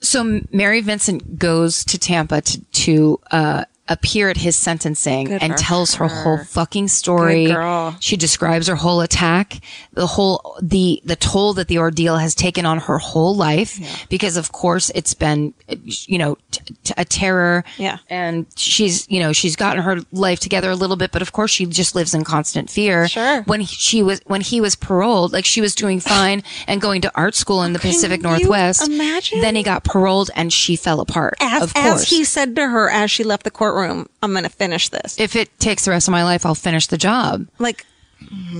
So 0.00 0.42
Mary 0.52 0.82
Vincent 0.82 1.38
goes 1.38 1.84
to 1.86 1.98
Tampa 1.98 2.42
to, 2.42 2.60
to, 2.60 3.20
uh, 3.30 3.64
appear 3.88 4.28
at 4.28 4.36
his 4.38 4.56
sentencing 4.56 5.26
Good 5.26 5.42
and 5.42 5.56
tells 5.56 5.94
her 5.94 6.08
her. 6.08 6.22
whole 6.22 6.44
fucking 6.44 6.88
story. 6.88 7.54
She 8.00 8.16
describes 8.16 8.66
her 8.66 8.74
whole 8.74 9.00
attack, 9.00 9.60
the 9.92 10.06
whole, 10.06 10.56
the, 10.60 11.00
the 11.04 11.14
toll 11.16 11.52
that 11.54 11.68
the 11.68 11.78
ordeal 11.78 12.16
has 12.16 12.34
taken 12.34 12.66
on 12.66 12.78
her 12.78 12.98
whole 12.98 13.36
life. 13.36 13.78
Because 14.08 14.36
of 14.36 14.50
course 14.52 14.90
it's 14.94 15.14
been, 15.14 15.54
you 15.86 16.18
know, 16.18 16.36
t- 16.50 16.74
t- 16.82 16.94
a 16.96 17.04
terror. 17.04 17.64
Yeah. 17.76 17.98
And 18.10 18.46
she's, 18.56 19.08
you 19.08 19.20
know, 19.20 19.32
she's 19.32 19.54
gotten 19.56 19.82
her 19.82 19.98
life 20.12 20.40
together 20.40 20.70
a 20.70 20.74
little 20.74 20.96
bit, 20.96 21.12
but 21.12 21.22
of 21.22 21.32
course 21.32 21.50
she 21.52 21.66
just 21.66 21.94
lives 21.94 22.12
in 22.14 22.24
constant 22.24 22.68
fear. 22.70 23.06
Sure. 23.08 23.42
When 23.42 23.60
he- 23.60 23.66
she 23.66 24.02
was, 24.02 24.20
when 24.26 24.40
he 24.40 24.60
was 24.60 24.74
paroled, 24.74 25.32
like 25.32 25.44
she 25.44 25.60
was 25.60 25.74
doing 25.74 26.00
fine 26.16 26.42
and 26.66 26.80
going 26.80 27.02
to 27.02 27.12
art 27.14 27.34
school 27.36 27.62
in 27.62 27.72
the 27.72 27.78
Pacific 27.78 28.18
you 28.18 28.24
Northwest. 28.24 28.88
imagine? 28.88 29.40
Then 29.40 29.54
he 29.54 29.62
got 29.62 29.84
paroled 29.84 30.30
and 30.34 30.52
she 30.52 30.74
fell 30.74 31.00
apart. 31.00 31.34
As, 31.40 31.62
of 31.62 31.74
course. 31.74 32.02
as 32.02 32.08
he 32.08 32.24
said 32.24 32.56
to 32.56 32.66
her 32.68 32.90
as 32.90 33.10
she 33.10 33.22
left 33.22 33.44
the 33.44 33.50
courtroom, 33.50 33.75
I'm 33.84 34.32
going 34.32 34.44
to 34.44 34.48
finish 34.48 34.88
this. 34.88 35.18
if 35.20 35.36
it 35.36 35.56
takes 35.58 35.84
the 35.84 35.90
rest 35.90 36.08
of 36.08 36.12
my 36.12 36.24
life, 36.24 36.44
I'll 36.46 36.54
finish 36.54 36.86
the 36.86 36.98
job. 36.98 37.46
like, 37.58 37.84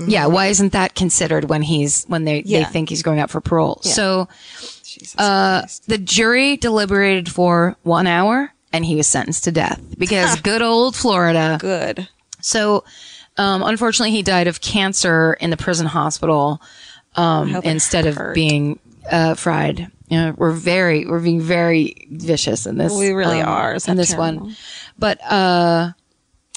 Yeah. 0.07 0.27
Why 0.27 0.47
isn't 0.47 0.73
that 0.73 0.95
considered 0.95 1.45
when 1.49 1.61
he's, 1.61 2.05
when 2.05 2.23
they, 2.25 2.41
they 2.43 2.63
think 2.65 2.89
he's 2.89 3.03
going 3.03 3.19
out 3.19 3.29
for 3.29 3.41
parole? 3.41 3.79
So 3.81 4.27
Uh, 5.17 5.63
the 5.87 5.97
jury 5.97 6.57
deliberated 6.57 7.29
for 7.31 7.75
one 7.83 8.07
hour 8.07 8.51
and 8.73 8.85
he 8.85 8.95
was 8.95 9.07
sentenced 9.07 9.43
to 9.45 9.51
death 9.51 9.79
because 9.97 10.39
good 10.41 10.61
old 10.61 10.95
Florida. 10.95 11.57
Good. 11.59 12.07
So, 12.41 12.83
um, 13.37 13.61
unfortunately, 13.63 14.11
he 14.11 14.23
died 14.23 14.47
of 14.47 14.61
cancer 14.61 15.33
in 15.39 15.49
the 15.51 15.57
prison 15.57 15.85
hospital 15.85 16.61
um, 17.15 17.55
instead 17.63 18.05
of 18.05 18.33
being 18.33 18.79
uh, 19.09 19.35
fried. 19.35 19.91
You 20.09 20.17
know, 20.17 20.33
we're 20.37 20.51
very, 20.51 21.05
we're 21.05 21.19
being 21.19 21.41
very 21.41 22.07
vicious 22.11 22.65
in 22.65 22.77
this. 22.77 22.93
We 22.93 23.11
really 23.11 23.41
um, 23.41 23.49
are. 23.49 23.77
In 23.87 23.97
this 23.97 24.11
terrible? 24.11 24.45
one. 24.45 24.55
But 24.97 25.21
uh, 25.23 25.91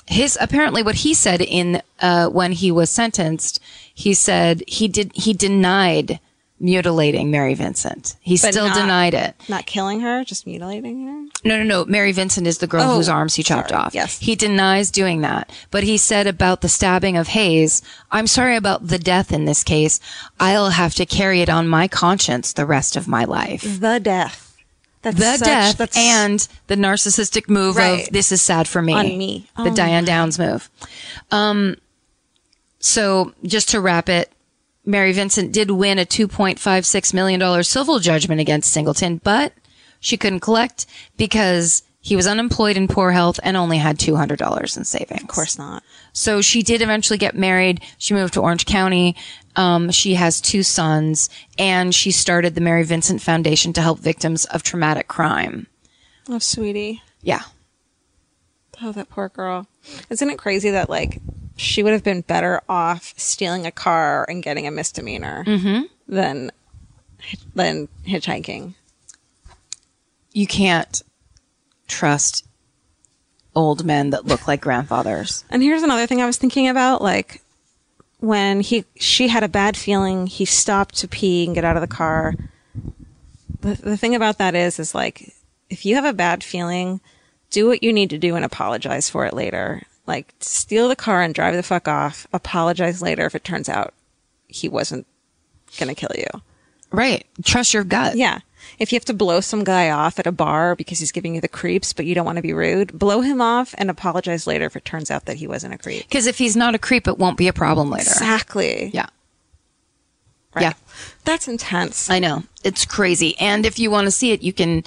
his 0.07 0.39
apparently 0.41 0.83
what 0.83 0.97
he 0.97 1.15
said 1.15 1.41
in 1.41 1.83
uh, 2.01 2.29
when 2.29 2.53
he 2.53 2.71
was 2.71 2.91
sentenced, 2.91 3.61
he 3.95 4.15
said 4.15 4.63
he 4.67 4.89
did 4.89 5.13
he 5.15 5.33
denied 5.33 6.21
mutilating 6.61 7.31
Mary 7.31 7.55
Vincent. 7.55 8.17
He 8.21 8.35
But 8.37 8.53
still 8.53 8.67
not- 8.69 8.77
denied 8.77 9.15
it. 9.15 9.35
Not 9.49 9.65
killing 9.67 10.01
her, 10.01 10.23
just 10.25 10.47
mutilating 10.47 11.07
her. 11.07 11.49
No, 11.49 11.57
no, 11.57 11.63
no. 11.65 11.85
Mary 11.87 12.13
Vincent 12.13 12.47
is 12.47 12.59
the 12.59 12.67
girl 12.67 12.83
Oh, 12.83 12.97
whose 12.97 13.09
arms 13.09 13.35
he 13.35 13.43
chopped 13.43 13.71
sorry. 13.71 13.83
off. 13.83 13.95
Yes. 13.95 14.19
He 14.19 14.37
denies 14.37 14.91
doing 14.91 15.23
that. 15.23 15.51
But 15.71 15.85
he 15.85 15.97
said 15.97 16.27
about 16.27 16.61
the 16.61 16.69
stabbing 16.69 17.17
of 17.17 17.29
Hayes, 17.29 17.81
I'm 18.13 18.27
sorry 18.27 18.57
about 18.57 18.87
the 18.89 18.99
death 18.99 19.33
in 19.33 19.47
this 19.47 19.65
case. 19.65 19.99
I'll 20.39 20.71
have 20.71 20.95
to 20.97 21.07
carry 21.07 21.41
it 21.41 21.49
on 21.49 21.67
my 21.67 21.89
conscience 21.89 22.53
the 22.53 22.67
rest 22.67 22.95
of 22.95 23.09
my 23.09 23.25
life. 23.25 23.63
The 23.81 23.99
death. 23.99 24.47
That's 25.03 25.17
The 25.17 25.37
such- 25.39 25.47
death 25.49 25.77
that's, 25.79 25.97
and 25.97 26.47
the 26.67 26.77
narcissistic 26.77 27.49
move 27.49 27.77
Right. 27.77 28.07
of 28.07 28.13
this 28.13 28.31
is 28.33 28.43
sad 28.43 28.69
for 28.69 28.83
me. 28.83 28.93
On 28.93 29.07
me. 29.17 29.49
The 29.57 29.71
Oh 29.71 29.75
Diane 29.75 30.05
Downs 30.05 30.39
move. 30.39 30.69
Um, 31.31 31.77
so 32.81 33.33
just 33.45 33.71
to 33.71 33.81
wrap 33.81 34.11
it, 34.11 34.31
Mary 34.85 35.13
Vincent 35.13 35.53
did 35.53 35.71
win 35.71 35.99
a 35.99 36.05
$2.56 36.05 37.15
million 37.15 37.65
civil 37.65 37.99
judgment 37.99 38.41
against 38.41 38.73
Singleton, 38.73 39.21
but 39.23 39.53
she 40.01 40.17
couldn't 40.17 40.41
collect 40.41 40.87
because 41.17 41.83
he 42.03 42.17
was 42.17 42.27
unemployed 42.27 42.79
in 42.79 42.89
poor 42.89 43.13
health 43.13 43.39
and 43.43 43.57
only 43.57 43.77
had 43.77 43.99
$200 43.99 44.77
in 44.77 44.85
savings. 44.85 45.23
Of 45.23 45.29
course 45.29 45.59
not. 45.59 45.83
So 46.15 46.41
she 46.41 46.63
did 46.63 46.81
eventually 46.81 47.19
get 47.19 47.35
married. 47.35 47.83
She 47.99 48.15
moved 48.15 48.35
to 48.35 48.41
Orange 48.41 48.65
County. 48.65 49.17
Um, 49.55 49.91
she 49.91 50.15
has 50.15 50.41
two 50.41 50.63
sons 50.63 51.29
and 51.59 51.95
she 51.95 52.11
started 52.11 52.55
the 52.55 52.63
Mary 52.63 52.85
Vincent 52.85 53.21
Foundation 53.21 53.75
to 53.75 53.83
help 53.83 53.99
victims 53.99 54.47
of 54.47 54.63
traumatic 54.63 55.09
crime. 55.09 55.67
Oh, 56.29 56.39
sweetie. 56.39 57.03
Yeah. 57.21 57.43
Oh, 58.81 58.93
that 58.93 59.11
poor 59.11 59.29
girl. 59.29 59.67
Isn't 60.09 60.31
it 60.31 60.39
crazy 60.39 60.71
that 60.71 60.89
like 60.89 61.21
she 61.61 61.83
would 61.83 61.93
have 61.93 62.03
been 62.03 62.23
better 62.23 62.63
off 62.69 63.13
stealing 63.17 63.67
a 63.67 63.71
car 63.71 64.25
and 64.29 64.43
getting 64.43 64.67
a 64.67 64.71
misdemeanor 64.71 65.45
mm-hmm. 65.47 65.83
than 66.09 66.51
than 67.55 67.89
hitchhiking? 68.07 68.75
You 70.33 70.47
can't 70.47 71.03
trust 71.87 72.47
old 73.55 73.85
men 73.85 74.11
that 74.11 74.25
look 74.25 74.49
like 74.49 74.63
grandfathers. 74.63 75.45
And 75.51 75.63
here's 75.63 75.83
another 75.83 76.07
thing 76.07 76.23
I 76.23 76.27
was 76.27 76.39
thinking 76.39 76.69
about, 76.69 77.03
like 77.03 77.43
when 78.21 78.61
he 78.61 78.85
she 78.97 79.29
had 79.29 79.43
a 79.43 79.49
bad 79.49 79.77
feeling, 79.77 80.27
he 80.27 80.45
stopped 80.45 80.97
to 80.97 81.09
pee 81.09 81.45
and 81.45 81.55
get 81.55 81.65
out 81.65 81.77
of 81.77 81.83
the 81.83 81.87
car. 81.89 82.35
The, 83.61 83.75
the 83.75 83.97
thing 83.99 84.15
about 84.15 84.39
that 84.39 84.55
is, 84.55 84.79
is 84.79 84.95
like, 84.95 85.35
if 85.69 85.85
you 85.85 85.97
have 85.97 86.07
a 86.07 86.15
bad 86.15 86.43
feeling, 86.43 87.01
do 87.51 87.67
what 87.67 87.83
you 87.83 87.93
need 87.93 88.09
to 88.11 88.19
do 88.19 88.35
and 88.35 88.45
apologize 88.45 89.11
for 89.11 89.27
it 89.27 89.35
later. 89.35 89.83
Like, 90.07 90.35
steal 90.41 90.89
the 90.89 90.97
car 90.97 91.23
and 91.23 91.35
drive 91.35 91.55
the 91.55 91.63
fuck 91.63 91.87
off. 91.87 92.27
Apologize 92.33 93.01
later 93.01 93.27
if 93.27 93.35
it 93.35 93.45
turns 93.45 93.69
out 93.69 93.95
he 94.49 94.69
wasn't 94.69 95.07
gonna 95.79 95.95
kill 95.95 96.11
you. 96.17 96.27
Right. 96.91 97.27
Trust 97.45 97.73
your 97.73 97.85
gut. 97.85 98.17
Yeah. 98.17 98.41
If 98.79 98.93
you 98.93 98.97
have 98.97 99.05
to 99.07 99.15
blow 99.15 99.41
some 99.41 99.65
guy 99.65 99.91
off 99.91 100.19
at 100.19 100.27
a 100.27 100.33
bar 100.33 100.75
because 100.75 100.99
he's 100.99 101.13
giving 101.13 101.35
you 101.35 101.41
the 101.41 101.49
creeps, 101.49 101.93
but 101.93 102.07
you 102.07 102.15
don't 102.15 102.27
want 102.27 102.37
to 102.37 102.43
be 102.43 102.53
rude, 102.53 102.99
blow 102.99 103.21
him 103.21 103.41
off 103.41 103.75
and 103.79 103.91
apologize 103.91 104.47
later 104.47 104.67
if 104.67 104.77
it 104.77 104.85
turns 104.85 105.11
out 105.11 105.27
that 105.27 105.37
he 105.37 105.47
wasn't 105.47 105.75
a 105.75 105.79
creep. 105.79 106.09
Because 106.09 106.27
if 106.27 106.39
he's 106.39 106.57
not 106.57 106.75
a 106.75 106.79
creep, 106.79 107.07
it 107.07 107.19
won't 107.19 107.39
be 107.39 107.49
a 107.49 107.53
problem 107.53 107.91
later. 107.91 108.11
Exactly. 108.11 108.91
Yeah. 108.93 109.07
Right. 110.55 110.63
Yeah. 110.63 110.73
That's 111.25 111.47
intense. 111.47 112.11
I 112.11 112.19
know. 112.19 112.43
It's 112.65 112.85
crazy. 112.85 113.37
And 113.39 113.65
if 113.65 113.79
you 113.79 113.91
want 113.91 114.07
to 114.07 114.11
see 114.11 114.33
it, 114.33 114.43
you 114.43 114.53
can 114.53 114.83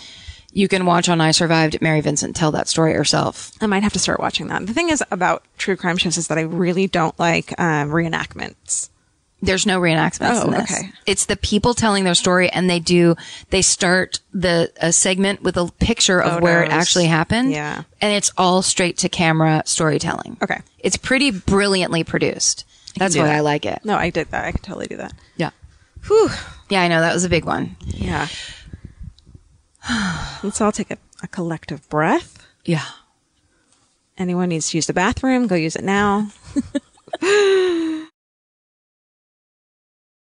you 0.54 0.68
can 0.68 0.86
watch 0.86 1.10
on 1.10 1.20
I 1.20 1.32
Survived 1.32 1.82
Mary 1.82 2.00
Vincent 2.02 2.36
tell 2.36 2.52
that 2.52 2.68
story 2.68 2.94
herself. 2.94 3.52
I 3.62 3.66
might 3.66 3.84
have 3.84 3.94
to 3.94 4.00
start 4.00 4.20
watching 4.20 4.48
that. 4.48 4.66
The 4.68 4.74
thing 4.74 4.90
is 4.90 5.04
about 5.12 5.44
true 5.58 5.76
crime 5.76 5.98
shows 5.98 6.18
is 6.18 6.28
that 6.28 6.38
I 6.38 6.42
really 6.42 6.88
don't 6.88 7.18
like 7.20 7.60
um, 7.60 7.90
reenactments. 7.90 8.90
There's 9.42 9.66
no 9.66 9.82
reenactments 9.82 10.42
Oh, 10.42 10.46
in 10.46 10.52
this. 10.52 10.72
okay. 10.72 10.92
It's 11.06 11.26
the 11.26 11.36
people 11.36 11.74
telling 11.74 12.06
their 12.06 12.16
story 12.16 12.50
and 12.50 12.70
they 12.70 12.80
do 12.80 13.16
they 13.50 13.62
start 13.62 14.20
the 14.34 14.72
a 14.80 14.94
segment 14.94 15.42
with 15.44 15.58
a 15.58 15.70
picture 15.80 16.22
of 16.22 16.42
where 16.42 16.64
it 16.64 16.72
actually 16.72 17.08
happened. 17.08 17.52
Yeah. 17.52 17.84
And 18.00 18.14
it's 18.14 18.32
all 18.38 18.62
straight 18.62 18.98
to 19.00 19.10
camera 19.10 19.64
storytelling. 19.66 20.38
Okay. 20.42 20.62
It's 20.80 20.96
pretty 20.96 21.32
brilliantly 21.32 22.06
produced. 22.06 22.64
That's 22.96 23.18
why 23.18 23.24
that. 23.26 23.36
I 23.36 23.40
like 23.42 23.66
it. 23.66 23.82
No, 23.84 23.98
I 23.98 24.12
did 24.12 24.30
that. 24.32 24.46
I 24.46 24.52
could 24.54 24.64
totally 24.64 24.88
do 24.88 24.96
that. 24.98 25.12
Yeah. 25.36 25.50
Whew. 26.08 26.30
Yeah, 26.70 26.82
I 26.82 26.88
know 26.88 27.02
that 27.02 27.14
was 27.14 27.26
a 27.26 27.30
big 27.30 27.44
one. 27.44 27.76
Yeah. 27.86 28.28
Let's 30.44 30.62
all 30.62 30.72
take 30.72 30.92
a, 30.92 30.98
a 31.22 31.28
collective 31.28 31.88
breath. 31.90 32.46
Yeah. 32.66 32.86
Anyone 34.18 34.50
needs 34.50 34.70
to 34.70 34.78
use 34.78 34.88
the 34.88 34.94
bathroom, 34.94 35.48
go 35.48 35.56
use 35.56 35.76
it 35.76 35.84
now. 35.84 36.30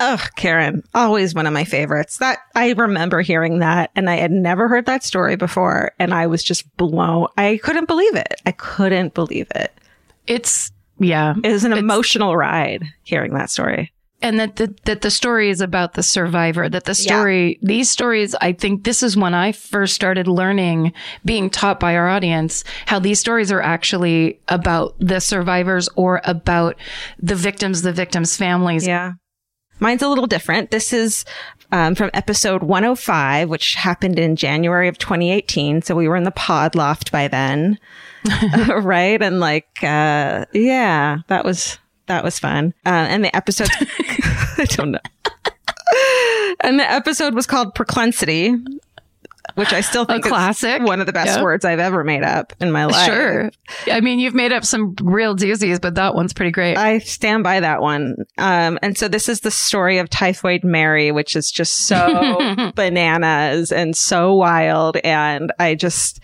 Ugh, 0.00 0.20
Karen, 0.36 0.82
always 0.94 1.34
one 1.34 1.46
of 1.46 1.52
my 1.52 1.64
favorites. 1.64 2.18
That 2.18 2.38
I 2.54 2.72
remember 2.72 3.20
hearing 3.22 3.60
that 3.60 3.90
and 3.94 4.10
I 4.10 4.16
had 4.16 4.30
never 4.32 4.68
heard 4.68 4.86
that 4.86 5.04
story 5.04 5.36
before 5.36 5.92
and 5.98 6.12
I 6.12 6.26
was 6.26 6.42
just 6.42 6.76
blown. 6.76 7.28
I 7.36 7.60
couldn't 7.62 7.86
believe 7.86 8.14
it. 8.16 8.40
I 8.44 8.52
couldn't 8.52 9.14
believe 9.14 9.46
it. 9.54 9.72
It's 10.26 10.72
yeah. 10.98 11.34
It 11.42 11.50
was 11.52 11.64
an 11.64 11.72
emotional 11.72 12.36
ride 12.36 12.84
hearing 13.02 13.34
that 13.34 13.50
story. 13.50 13.92
and 14.22 14.38
that 14.40 14.56
the, 14.56 14.74
that 14.84 15.02
the 15.02 15.10
story 15.10 15.50
is 15.50 15.60
about 15.60 15.94
the 15.94 16.02
survivor 16.02 16.68
that 16.68 16.84
the 16.84 16.94
story 16.94 17.58
these 17.62 17.90
stories 17.90 18.34
i 18.40 18.52
think 18.52 18.84
this 18.84 19.02
is 19.02 19.16
when 19.16 19.34
i 19.34 19.50
first 19.52 19.92
started 19.94 20.26
learning 20.28 20.92
being 21.24 21.50
taught 21.50 21.78
by 21.80 21.94
our 21.96 22.08
audience 22.08 22.62
how 22.86 22.98
these 23.00 23.18
stories 23.20 23.50
are 23.52 23.60
actually 23.60 24.40
about 24.48 24.94
the 25.00 25.20
survivors 25.20 25.88
or 25.96 26.20
about 26.24 26.76
the 27.18 27.34
victims 27.34 27.82
the 27.82 27.92
victims 27.92 28.36
families 28.36 28.86
Yeah. 28.86 29.12
Mine's 29.84 30.00
a 30.00 30.08
little 30.08 30.26
different. 30.26 30.70
This 30.70 30.94
is 30.94 31.26
um, 31.70 31.94
from 31.94 32.08
episode 32.14 32.62
105, 32.62 33.50
which 33.50 33.74
happened 33.74 34.18
in 34.18 34.34
January 34.34 34.88
of 34.88 34.96
2018. 34.96 35.82
So 35.82 35.94
we 35.94 36.08
were 36.08 36.16
in 36.16 36.22
the 36.22 36.30
pod 36.30 36.74
loft 36.74 37.12
by 37.12 37.28
then. 37.28 37.78
right. 38.80 39.20
And 39.20 39.40
like, 39.40 39.68
uh, 39.82 40.46
yeah, 40.54 41.18
that 41.28 41.44
was, 41.44 41.78
that 42.06 42.24
was 42.24 42.38
fun. 42.38 42.72
Uh, 42.86 43.04
and 43.10 43.22
the 43.22 43.36
episode, 43.36 43.68
I 43.78 44.64
don't 44.70 44.92
know. 44.92 45.00
and 46.62 46.80
the 46.80 46.90
episode 46.90 47.34
was 47.34 47.46
called 47.46 47.74
Proclensity. 47.74 48.56
Which 49.54 49.72
I 49.72 49.80
still 49.80 50.04
think 50.04 50.24
a 50.24 50.28
classic. 50.28 50.82
one 50.82 51.00
of 51.00 51.06
the 51.06 51.12
best 51.12 51.40
words 51.42 51.64
I've 51.64 51.78
ever 51.78 52.02
made 52.02 52.22
up 52.22 52.52
in 52.60 52.72
my 52.72 52.86
life. 52.86 53.06
Sure. 53.06 53.50
I 53.86 54.00
mean, 54.00 54.18
you've 54.18 54.34
made 54.34 54.52
up 54.52 54.64
some 54.64 54.94
real 55.00 55.36
doozies, 55.36 55.80
but 55.80 55.94
that 55.96 56.14
one's 56.14 56.32
pretty 56.32 56.50
great. 56.50 56.76
I 56.76 56.98
stand 56.98 57.44
by 57.44 57.60
that 57.60 57.80
one. 57.80 58.16
Um, 58.38 58.78
and 58.82 58.96
so 58.96 59.08
this 59.08 59.28
is 59.28 59.40
the 59.40 59.50
story 59.50 59.98
of 59.98 60.10
Typhoid 60.10 60.64
Mary, 60.64 61.12
which 61.12 61.36
is 61.36 61.50
just 61.50 61.86
so 61.86 62.72
bananas 62.74 63.70
and 63.70 63.96
so 63.96 64.34
wild. 64.34 64.96
And 65.04 65.52
I 65.58 65.74
just, 65.74 66.20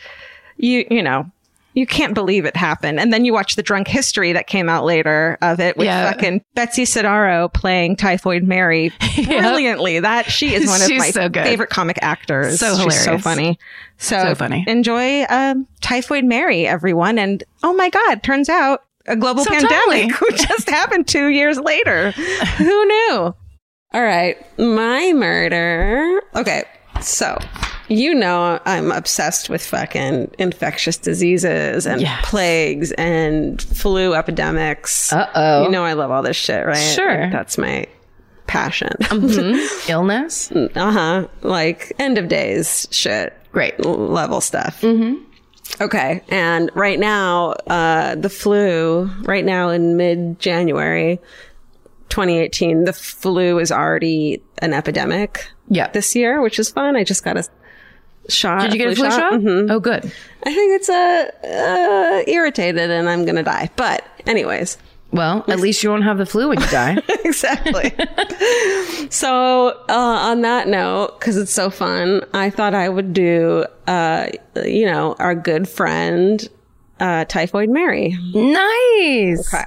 you, 0.57 0.87
you 0.91 1.03
know, 1.03 1.31
you 1.75 1.87
can't 1.87 2.15
believe 2.15 2.45
it 2.45 2.57
happened. 2.57 2.99
And 2.99 3.13
then 3.13 3.25
you 3.25 3.33
watch 3.33 3.57
the 3.57 3.63
drunk 3.63 3.87
history 3.89 4.33
that 4.33 4.47
came 4.47 4.69
out 4.69 4.85
later 4.85 5.39
of 5.41 5.61
it 5.61 5.77
with 5.77 5.87
Yeah. 5.87 6.11
fucking 6.11 6.43
Betsy 6.55 6.85
Sodaro 6.85 7.53
playing 7.53 7.97
Typhoid 7.97 8.43
Mary 8.43 8.93
brilliantly. 9.25 10.01
That 10.01 10.31
she 10.31 10.55
is 10.55 10.67
one 10.69 10.83
of 10.83 10.91
my 10.99 11.11
so 11.11 11.29
favorite 11.31 11.71
comic 11.71 11.99
actors. 12.03 12.59
So 12.59 12.77
She's 12.77 13.01
so 13.05 13.19
funny. 13.19 13.59
So, 13.99 14.23
So 14.23 14.35
funny. 14.35 14.65
Enjoy 14.67 15.25
um, 15.29 15.67
Typhoid 15.81 16.25
Mary, 16.25 16.67
everyone. 16.67 17.19
And 17.19 17.45
oh 17.63 17.73
my 17.73 17.89
God, 17.91 18.23
turns 18.23 18.49
out 18.49 18.85
a 19.07 19.17
global 19.17 19.45
So 19.45 19.51
pandemic 19.51 20.13
timely. 20.15 20.37
just 20.37 20.69
happened 20.71 21.07
two 21.09 21.29
years 21.29 21.59
later. 21.59 22.11
Who 22.13 22.85
knew? 22.87 23.35
All 23.93 24.03
right, 24.03 24.37
my 24.59 25.13
murder. 25.15 26.21
Okay, 26.37 26.63
so 27.01 27.37
you 27.91 28.15
know 28.15 28.59
I'm 28.65 28.91
obsessed 28.93 29.51
with 29.51 29.63
fucking 29.67 30.31
infectious 30.39 30.97
diseases 30.97 31.87
and 31.87 32.01
Yes. 32.01 32.25
plagues 32.25 32.93
and 32.93 33.61
flu 33.61 34.15
epidemics. 34.15 35.13
Uh-oh. 35.13 35.65
You 35.65 35.71
know 35.71 35.85
I 35.85 35.93
love 35.93 36.11
all 36.11 36.23
this 36.23 36.37
shit, 36.37 36.65
right? 36.65 36.77
Sure. 36.77 37.23
Like, 37.23 37.33
that's 37.33 37.59
my 37.59 37.87
passion. 38.47 38.93
Illness? 39.89 40.51
uh 40.53 40.69
huh. 40.75 41.29
Like 41.43 41.93
end 41.99 42.17
of 42.17 42.29
days 42.29 42.89
shit. 42.91 43.37
Great. 43.53 43.85
level 43.85 44.41
stuff. 44.41 44.81
Mm-hmm. 44.81 45.25
Okay. 45.83 46.23
And 46.29 46.71
right 46.75 46.99
now, 46.99 47.51
uh, 47.69 48.15
the 48.15 48.29
flu, 48.29 49.11
right 49.23 49.45
now 49.45 49.69
in 49.71 49.97
mid 49.97 50.39
January 50.39 51.19
2018, 52.09 52.85
the 52.85 52.93
flu 52.93 53.59
is 53.59 53.71
already 53.71 54.43
an 54.59 54.73
epidemic 54.75 55.49
Yeah. 55.69 55.89
this 55.91 56.15
year, 56.17 56.41
which 56.43 56.59
is 56.59 56.71
fun. 56.71 56.97
I 56.97 57.05
just 57.05 57.23
got 57.25 57.37
a 57.37 57.45
shot. 58.29 58.63
Did 58.63 58.73
you 58.73 58.79
get 58.79 58.93
a 58.93 58.97
flu 58.97 59.11
shot? 59.11 59.33
Mhm. 59.33 59.71
Oh, 59.71 59.81
good. 59.81 60.05
I 60.43 60.55
think 60.55 60.81
it's 60.81 60.89
uh, 60.89 61.31
uh, 61.45 62.31
irritated 62.31 62.91
and 62.91 63.09
I'm 63.09 63.25
going 63.25 63.37
to 63.37 63.43
die. 63.43 63.71
But, 63.77 64.05
anyways. 64.27 64.79
Well, 65.13 65.45
at 65.49 65.59
least 65.59 65.83
you 65.83 65.91
won't 65.91 66.05
have 66.05 66.19
the 66.19 66.27
flu 66.27 66.49
when 66.49 66.61
you 66.61 66.67
die. 66.69 66.99
exactly. 67.25 67.93
so, 69.11 69.69
uh, 69.89 69.93
on 69.93 70.43
that 70.43 70.69
note, 70.69 71.19
because 71.19 71.37
it's 71.37 71.53
so 71.53 71.69
fun, 71.69 72.23
I 72.33 72.49
thought 72.51 72.75
I 72.75 72.89
would 72.89 73.13
do, 73.13 73.65
uh, 73.89 74.29
you 74.65 74.87
know, 74.87 75.17
our 75.19 75.35
good 75.35 75.69
friend, 75.69 76.49
uh, 77.01 77.25
Typhoid 77.25 77.71
Mary. 77.71 78.17
nice. 78.35 79.53
Okay. 79.53 79.67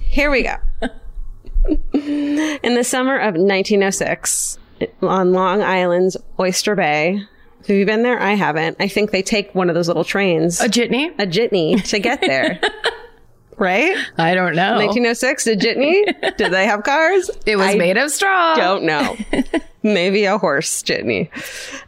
Here 0.00 0.30
we 0.30 0.42
go. 0.42 0.56
In 1.92 2.74
the 2.74 2.84
summer 2.84 3.16
of 3.16 3.34
1906, 3.34 4.58
on 5.02 5.32
Long 5.32 5.62
Island's 5.62 6.16
Oyster 6.38 6.74
Bay. 6.74 7.20
Have 7.66 7.76
you 7.76 7.86
been 7.86 8.02
there? 8.02 8.20
I 8.20 8.32
haven't. 8.34 8.76
I 8.80 8.88
think 8.88 9.10
they 9.10 9.22
take 9.22 9.54
one 9.54 9.68
of 9.70 9.74
those 9.74 9.88
little 9.88 10.04
trains, 10.04 10.60
A 10.60 10.68
jitney? 10.68 11.12
a 11.18 11.26
jitney, 11.26 11.82
to 11.90 11.98
get 11.98 12.20
there. 12.20 12.60
right? 13.58 13.96
I 14.18 14.34
don't 14.34 14.54
know. 14.54 14.76
1906, 14.76 15.46
a 15.46 15.56
jitney? 15.56 16.04
Did 16.36 16.52
they 16.52 16.66
have 16.66 16.82
cars? 16.84 17.30
It 17.46 17.56
was 17.56 17.68
I 17.68 17.74
made 17.76 17.96
of 17.96 18.10
straw. 18.10 18.54
don't 18.54 18.84
know. 18.84 19.16
Maybe 19.82 20.24
a 20.24 20.38
horse 20.38 20.82
jitney. 20.82 21.28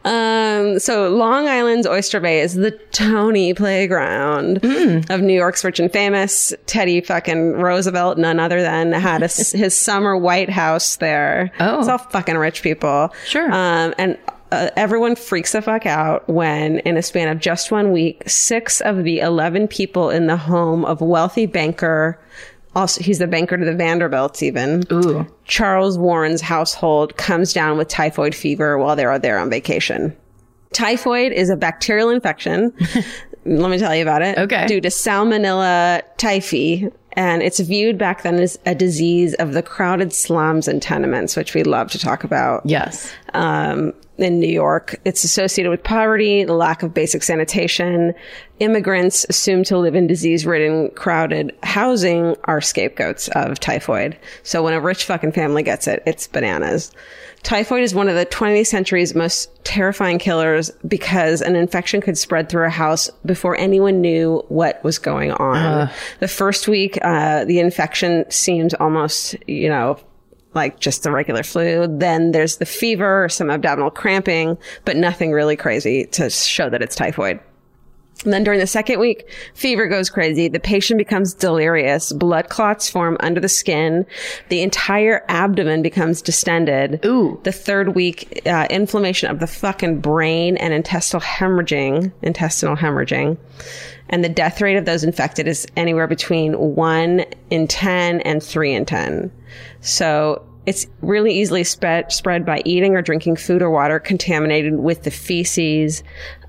Um, 0.04 0.78
so 0.78 1.08
Long 1.08 1.48
Island's 1.48 1.86
Oyster 1.86 2.20
Bay 2.20 2.40
is 2.40 2.54
the 2.54 2.72
Tony 2.92 3.54
playground 3.54 4.60
Mm. 4.60 5.08
of 5.10 5.22
New 5.22 5.32
York's 5.34 5.64
rich 5.64 5.80
and 5.80 5.90
famous. 5.90 6.52
Teddy 6.66 7.00
fucking 7.00 7.52
Roosevelt, 7.54 8.18
none 8.18 8.38
other 8.38 8.60
than, 8.60 8.92
had 8.92 9.22
a 9.22 9.28
his 9.28 9.74
summer 9.74 10.16
White 10.16 10.50
House 10.50 10.96
there. 10.96 11.50
Oh. 11.60 11.78
It's 11.80 11.88
all 11.88 11.98
fucking 11.98 12.36
rich 12.36 12.62
people. 12.62 13.12
Sure. 13.26 13.50
Um, 13.50 13.94
and 13.98 14.18
uh, 14.52 14.70
everyone 14.76 15.16
freaks 15.16 15.52
the 15.52 15.62
fuck 15.62 15.86
out 15.86 16.28
when, 16.28 16.78
in 16.80 16.96
a 16.96 17.02
span 17.02 17.28
of 17.28 17.40
just 17.40 17.70
one 17.70 17.92
week, 17.92 18.22
six 18.28 18.80
of 18.80 19.04
the 19.04 19.20
11 19.20 19.68
people 19.68 20.10
in 20.10 20.26
the 20.26 20.36
home 20.36 20.84
of 20.84 21.00
wealthy 21.00 21.46
banker, 21.46 22.20
also, 22.76 23.02
he's 23.02 23.18
the 23.18 23.26
banker 23.26 23.56
to 23.56 23.64
the 23.64 23.74
Vanderbilts, 23.74 24.42
even. 24.42 24.84
Ooh. 24.92 25.26
Charles 25.46 25.96
Warren's 25.96 26.42
household 26.42 27.16
comes 27.16 27.54
down 27.54 27.78
with 27.78 27.88
typhoid 27.88 28.34
fever 28.34 28.76
while 28.76 28.94
they're 28.94 29.18
there 29.18 29.38
on 29.38 29.48
vacation. 29.48 30.14
Typhoid 30.74 31.32
is 31.32 31.48
a 31.48 31.56
bacterial 31.56 32.10
infection. 32.10 32.74
Let 33.46 33.70
me 33.70 33.78
tell 33.78 33.96
you 33.96 34.02
about 34.02 34.20
it. 34.20 34.36
Okay. 34.36 34.66
Due 34.66 34.82
to 34.82 34.88
Salmonella 34.88 36.02
typhi. 36.18 36.92
And 37.16 37.42
it's 37.42 37.58
viewed 37.60 37.96
back 37.98 38.22
then 38.22 38.36
as 38.36 38.58
a 38.66 38.74
disease 38.74 39.34
of 39.34 39.52
the 39.54 39.62
crowded 39.62 40.12
slums 40.12 40.68
and 40.68 40.82
tenements, 40.82 41.34
which 41.34 41.54
we 41.54 41.62
love 41.64 41.90
to 41.92 41.98
talk 41.98 42.24
about 42.24 42.62
Yes. 42.66 43.10
um, 43.32 43.94
in 44.18 44.38
New 44.38 44.46
York. 44.52 45.00
It's 45.04 45.24
associated 45.24 45.70
with 45.70 45.82
poverty, 45.82 46.44
the 46.44 46.52
lack 46.54 46.82
of 46.82 46.92
basic 46.94 47.22
sanitation. 47.22 48.14
Immigrants 48.60 49.26
assumed 49.28 49.66
to 49.66 49.78
live 49.78 49.94
in 49.94 50.06
disease 50.06 50.46
ridden, 50.46 50.90
crowded 50.90 51.54
housing 51.62 52.36
are 52.44 52.60
scapegoats 52.60 53.28
of 53.28 53.60
typhoid. 53.60 54.16
So 54.42 54.62
when 54.62 54.72
a 54.74 54.80
rich 54.80 55.04
fucking 55.04 55.32
family 55.32 55.62
gets 55.62 55.86
it, 55.86 56.02
it's 56.06 56.26
bananas. 56.26 56.92
Typhoid 57.42 57.82
is 57.82 57.94
one 57.94 58.08
of 58.08 58.16
the 58.16 58.26
20th 58.26 58.66
century's 58.66 59.14
most 59.14 59.50
terrifying 59.62 60.18
killers 60.18 60.70
because 60.88 61.42
an 61.42 61.54
infection 61.54 62.00
could 62.00 62.18
spread 62.18 62.48
through 62.48 62.64
a 62.66 62.70
house 62.70 63.08
before 63.24 63.56
anyone 63.56 64.00
knew 64.00 64.42
what 64.48 64.82
was 64.82 64.98
going 64.98 65.30
on. 65.32 65.88
The 66.18 66.26
first 66.26 66.66
week, 66.66 66.98
uh, 67.06 67.44
the 67.44 67.60
infection 67.60 68.28
seems 68.28 68.74
almost, 68.74 69.36
you 69.46 69.68
know, 69.68 69.96
like 70.54 70.80
just 70.80 71.04
the 71.04 71.12
regular 71.12 71.44
flu. 71.44 71.86
Then 71.86 72.32
there's 72.32 72.56
the 72.56 72.66
fever, 72.66 73.28
some 73.28 73.48
abdominal 73.48 73.92
cramping, 73.92 74.58
but 74.84 74.96
nothing 74.96 75.30
really 75.30 75.54
crazy 75.54 76.06
to 76.06 76.28
show 76.30 76.68
that 76.68 76.82
it's 76.82 76.96
typhoid. 76.96 77.38
And 78.24 78.32
then 78.32 78.44
during 78.44 78.60
the 78.60 78.66
second 78.66 78.98
week, 78.98 79.28
fever 79.54 79.86
goes 79.86 80.08
crazy. 80.08 80.48
The 80.48 80.58
patient 80.58 80.98
becomes 80.98 81.34
delirious. 81.34 82.12
Blood 82.12 82.48
clots 82.48 82.88
form 82.88 83.16
under 83.20 83.40
the 83.40 83.48
skin. 83.48 84.06
The 84.48 84.62
entire 84.62 85.24
abdomen 85.28 85.82
becomes 85.82 86.22
distended. 86.22 87.04
Ooh. 87.04 87.38
The 87.44 87.52
third 87.52 87.94
week, 87.94 88.42
uh, 88.46 88.66
inflammation 88.70 89.30
of 89.30 89.38
the 89.38 89.46
fucking 89.46 90.00
brain 90.00 90.56
and 90.56 90.72
intestinal 90.72 91.20
hemorrhaging, 91.20 92.12
intestinal 92.22 92.76
hemorrhaging. 92.76 93.36
And 94.08 94.24
the 94.24 94.28
death 94.28 94.60
rate 94.60 94.76
of 94.76 94.84
those 94.84 95.04
infected 95.04 95.46
is 95.46 95.66
anywhere 95.76 96.06
between 96.06 96.54
one 96.54 97.24
in 97.50 97.68
10 97.68 98.20
and 98.22 98.42
three 98.42 98.72
in 98.72 98.86
10. 98.86 99.30
So 99.80 100.42
it's 100.66 100.86
really 101.00 101.32
easily 101.32 101.62
spread, 101.62 102.10
spread 102.10 102.44
by 102.44 102.60
eating 102.64 102.96
or 102.96 103.02
drinking 103.02 103.36
food 103.36 103.62
or 103.62 103.70
water 103.70 104.00
contaminated 104.00 104.74
with 104.80 105.04
the 105.04 105.12
feces 105.12 106.02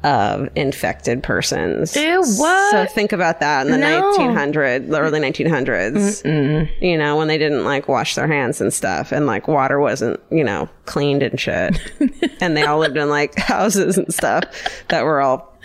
of 0.03 0.47
infected 0.55 1.23
persons. 1.23 1.95
Ew, 1.95 2.21
what? 2.37 2.71
So 2.71 2.85
think 2.85 3.11
about 3.11 3.39
that 3.39 3.65
in 3.65 3.71
the 3.71 3.77
No. 3.77 4.15
1900s, 4.17 4.89
the 4.89 4.99
early 4.99 5.19
1900s. 5.19 6.71
You 6.81 6.97
know, 6.97 7.17
when 7.17 7.27
they 7.27 7.37
didn't 7.37 7.63
like 7.65 7.87
wash 7.87 8.15
their 8.15 8.27
hands 8.27 8.61
and 8.61 8.73
stuff 8.73 9.11
and 9.11 9.25
like 9.25 9.47
water 9.47 9.79
wasn't, 9.79 10.19
you 10.29 10.43
know, 10.43 10.69
cleaned 10.85 11.23
and 11.23 11.39
shit. 11.39 11.79
and 12.41 12.55
they 12.55 12.63
all 12.63 12.79
lived 12.79 12.97
in 12.97 13.09
like 13.09 13.37
houses 13.37 13.97
and 13.97 14.13
stuff 14.13 14.43
that 14.89 15.03
were 15.03 15.19
all, 15.21 15.56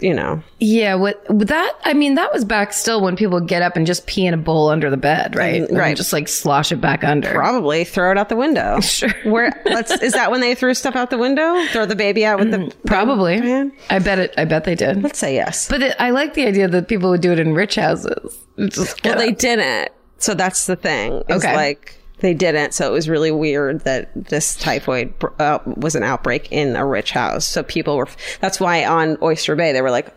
you 0.00 0.14
know, 0.14 0.40
Yeah, 0.60 0.94
what 0.94 1.24
that? 1.28 1.72
I 1.84 1.92
mean, 1.92 2.14
that 2.14 2.32
was 2.32 2.44
back 2.44 2.72
still 2.72 3.00
when 3.00 3.16
people 3.16 3.34
would 3.40 3.48
get 3.48 3.62
up 3.62 3.76
and 3.76 3.86
just 3.86 4.06
pee 4.06 4.26
in 4.26 4.34
a 4.34 4.36
bowl 4.36 4.68
under 4.68 4.90
the 4.90 4.96
bed, 4.96 5.34
right? 5.34 5.62
Mm, 5.62 5.68
and 5.70 5.78
right. 5.78 5.96
just 5.96 6.12
like 6.12 6.28
slosh 6.28 6.70
it 6.70 6.80
back 6.80 7.02
under. 7.02 7.30
probably 7.32 7.84
throw 7.84 8.10
it 8.12 8.18
out 8.18 8.28
the 8.28 8.36
window. 8.36 8.78
Sure. 8.88 9.10
Where 9.24 9.52
let's 9.66 9.90
is 10.02 10.12
that 10.14 10.30
when 10.30 10.40
they 10.40 10.54
threw 10.54 10.72
stuff 10.74 10.94
out 10.96 11.10
the 11.10 11.18
window? 11.18 11.64
Throw 11.72 11.84
the 11.86 11.96
baby 11.96 12.24
out 12.24 12.38
with 12.38 12.50
the 12.50 12.58
mm, 12.58 12.72
Probably. 12.86 13.40
Man. 13.40 13.72
I 13.90 13.98
bet 13.98 14.18
it. 14.18 14.34
I 14.38 14.44
bet 14.44 14.64
they 14.64 14.74
did. 14.74 15.02
Let's 15.02 15.18
say 15.18 15.34
yes. 15.34 15.68
But 15.68 15.82
it, 15.82 15.96
I 15.98 16.10
like 16.10 16.34
the 16.34 16.46
idea 16.46 16.68
that 16.68 16.88
people 16.88 17.10
would 17.10 17.20
do 17.20 17.32
it 17.32 17.38
in 17.38 17.54
rich 17.54 17.74
houses. 17.74 18.38
Just 18.58 19.04
Well, 19.04 19.14
get 19.14 19.18
they 19.18 19.32
didn't. 19.32 19.90
So 20.18 20.34
that's 20.34 20.66
the 20.66 20.74
thing. 20.76 21.22
It's 21.28 21.44
Okay. 21.44 21.54
like 21.54 21.97
they 22.20 22.34
didn't. 22.34 22.74
So 22.74 22.88
it 22.88 22.92
was 22.92 23.08
really 23.08 23.30
weird 23.30 23.80
that 23.80 24.10
this 24.14 24.56
typhoid 24.56 25.12
uh, 25.38 25.58
was 25.64 25.94
an 25.94 26.02
outbreak 26.02 26.48
in 26.50 26.76
a 26.76 26.84
rich 26.84 27.12
house. 27.12 27.46
So 27.46 27.62
people 27.62 27.96
were. 27.96 28.08
That's 28.40 28.60
why 28.60 28.84
on 28.84 29.16
Oyster 29.22 29.56
Bay 29.56 29.72
they 29.72 29.82
were 29.82 29.90
like, 29.90 30.12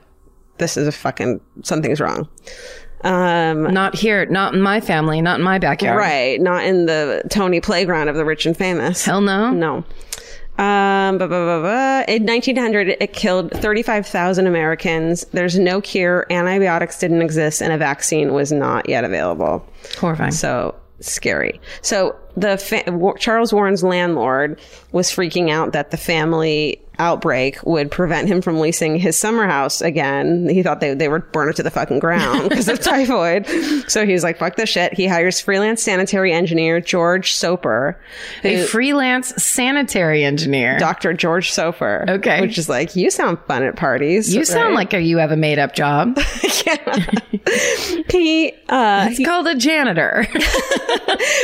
"This 0.57 0.77
is 0.77 0.87
a 0.87 0.91
fucking 0.91 1.41
something's 1.63 1.99
wrong." 1.99 2.27
Um, 3.03 3.63
not 3.73 3.95
here, 3.95 4.25
not 4.27 4.53
in 4.53 4.61
my 4.61 4.79
family, 4.79 5.21
not 5.21 5.39
in 5.39 5.43
my 5.43 5.57
backyard. 5.57 5.97
right. 5.97 6.39
Not 6.39 6.63
in 6.63 6.85
the 6.85 7.23
Tony 7.29 7.59
playground 7.59 8.09
of 8.09 8.15
the 8.15 8.23
rich 8.25 8.45
and 8.45 8.55
famous. 8.55 9.03
Hell 9.03 9.21
no. 9.21 9.51
No. 9.51 9.83
Um, 10.57 11.17
blah, 11.17 11.25
blah, 11.25 11.61
blah. 11.61 12.03
In 12.07 12.25
1900, 12.25 12.97
it 12.99 13.13
killed 13.13 13.49
35,000 13.51 14.45
Americans. 14.45 15.25
There's 15.31 15.57
no 15.57 15.81
cure. 15.81 16.27
Antibiotics 16.29 16.99
didn't 16.99 17.23
exist, 17.23 17.61
and 17.61 17.73
a 17.73 17.77
vaccine 17.77 18.33
was 18.33 18.51
not 18.51 18.87
yet 18.87 19.03
available. 19.03 19.65
Horrifying. 19.97 20.31
So 20.31 20.75
scary. 21.01 21.59
So 21.81 22.15
the 22.37 22.57
fa- 22.57 23.13
Charles 23.19 23.53
Warren's 23.53 23.83
landlord 23.83 24.59
was 24.91 25.09
freaking 25.09 25.49
out 25.49 25.73
that 25.73 25.91
the 25.91 25.97
family 25.97 26.81
outbreak 27.01 27.61
would 27.63 27.89
prevent 27.89 28.27
him 28.27 28.41
from 28.41 28.59
leasing 28.59 28.95
his 28.97 29.17
summer 29.17 29.47
house 29.47 29.81
again. 29.81 30.47
He 30.47 30.61
thought 30.63 30.79
they, 30.79 30.93
they 30.93 31.09
would 31.09 31.31
burn 31.31 31.49
it 31.49 31.55
to 31.55 31.63
the 31.63 31.71
fucking 31.71 31.99
ground 31.99 32.47
because 32.49 32.67
of 32.67 32.79
typhoid. 32.83 33.47
So 33.89 34.05
he's 34.05 34.23
like, 34.23 34.37
fuck 34.37 34.55
this 34.55 34.69
shit. 34.69 34.93
He 34.93 35.07
hires 35.07 35.41
freelance 35.41 35.81
sanitary 35.81 36.31
engineer 36.31 36.79
George 36.79 37.33
Soper, 37.33 37.99
A 38.43 38.63
freelance 38.65 39.29
sanitary 39.43 40.23
engineer. 40.23 40.77
Dr. 40.77 41.13
George 41.13 41.51
Soper. 41.51 42.05
Okay. 42.07 42.39
Which 42.41 42.57
is 42.57 42.69
like, 42.69 42.95
you 42.95 43.09
sound 43.09 43.39
fun 43.47 43.63
at 43.63 43.75
parties. 43.75 44.33
you 44.33 44.45
sound 44.45 44.75
like 44.75 44.93
a, 44.93 45.01
you 45.01 45.17
have 45.17 45.31
a 45.31 45.37
made 45.37 45.57
up 45.59 45.73
job. 45.73 46.17
he, 48.09 48.53
uh, 48.69 49.07
It's 49.09 49.25
called 49.25 49.47
a 49.47 49.55
janitor. 49.55 50.27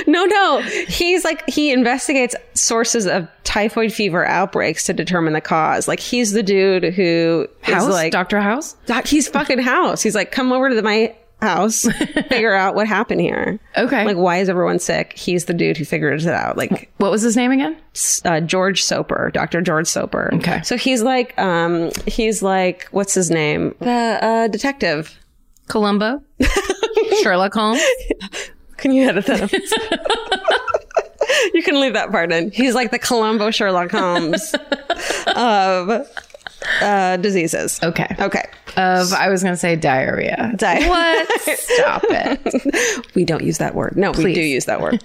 No, 0.07 0.25
no. 0.25 0.61
He's 0.61 1.23
like 1.23 1.47
he 1.49 1.71
investigates 1.71 2.35
sources 2.53 3.05
of 3.07 3.27
typhoid 3.43 3.91
fever 3.93 4.25
outbreaks 4.25 4.85
to 4.85 4.93
determine 4.93 5.33
the 5.33 5.41
cause. 5.47 5.87
Like 5.87 5.99
he's 5.99 6.31
the 6.33 6.43
dude 6.43 6.83
who 6.93 7.47
House? 7.61 7.89
like 7.89 8.11
Dr. 8.11 8.39
House? 8.41 8.75
Doc, 8.85 9.07
he's 9.07 9.27
fucking 9.37 9.59
house. 9.59 10.01
He's 10.03 10.13
like, 10.15 10.31
come 10.31 10.51
over 10.51 10.69
to 10.69 10.75
the, 10.75 10.83
my 10.83 11.15
house, 11.41 11.83
figure 12.29 12.53
out 12.53 12.73
what 12.75 12.87
happened 12.87 13.21
here. 13.21 13.59
Okay. 13.77 14.03
Like, 14.05 14.17
why 14.17 14.37
is 14.37 14.49
everyone 14.49 14.79
sick? 14.79 15.13
He's 15.15 15.45
the 15.45 15.53
dude 15.53 15.77
who 15.77 15.85
figures 15.85 16.25
it 16.25 16.33
out. 16.33 16.57
Like, 16.57 16.91
What 16.97 17.11
was 17.11 17.21
his 17.21 17.35
name 17.35 17.51
again? 17.51 17.77
uh, 18.25 18.39
George 18.41 18.81
Soper, 18.83 19.29
Dr. 19.33 19.61
George 19.61 19.87
Soper. 19.87 20.31
Okay. 20.33 20.61
So 20.63 20.77
he's 20.77 21.03
like, 21.03 21.37
um, 21.39 21.91
he's 22.07 22.41
like, 22.41 22.87
what's 22.91 23.13
his 23.13 23.29
name? 23.29 23.75
The 23.79 24.19
uh, 24.21 24.47
detective. 24.47 25.15
Columbo? 25.67 26.23
Sherlock 27.21 27.53
Holmes? 27.53 27.81
Can 28.77 28.91
you 28.93 29.07
edit 29.07 29.25
that? 29.27 29.51
You 31.53 31.61
can 31.63 31.79
leave 31.79 31.93
that 31.93 32.11
part 32.11 32.31
in. 32.31 32.51
He's 32.51 32.75
like 32.75 32.91
the 32.91 32.99
Columbo 32.99 33.51
Sherlock 33.51 33.91
Holmes 33.91 34.53
of 35.35 36.07
uh, 36.81 37.17
diseases. 37.17 37.79
Okay. 37.83 38.15
Okay. 38.19 38.43
Of, 38.77 39.11
I 39.13 39.29
was 39.29 39.41
going 39.41 39.53
to 39.53 39.57
say 39.59 39.75
diarrhea. 39.75 40.53
Di- 40.55 40.87
What? 40.87 41.41
Stop 41.59 42.03
it. 42.05 43.05
we 43.15 43.25
don't 43.25 43.43
use 43.43 43.57
that 43.57 43.73
word. 43.75 43.97
No, 43.97 44.11
we 44.11 44.33
do 44.33 44.41
use 44.41 44.65
that 44.65 44.81
word. 44.81 45.01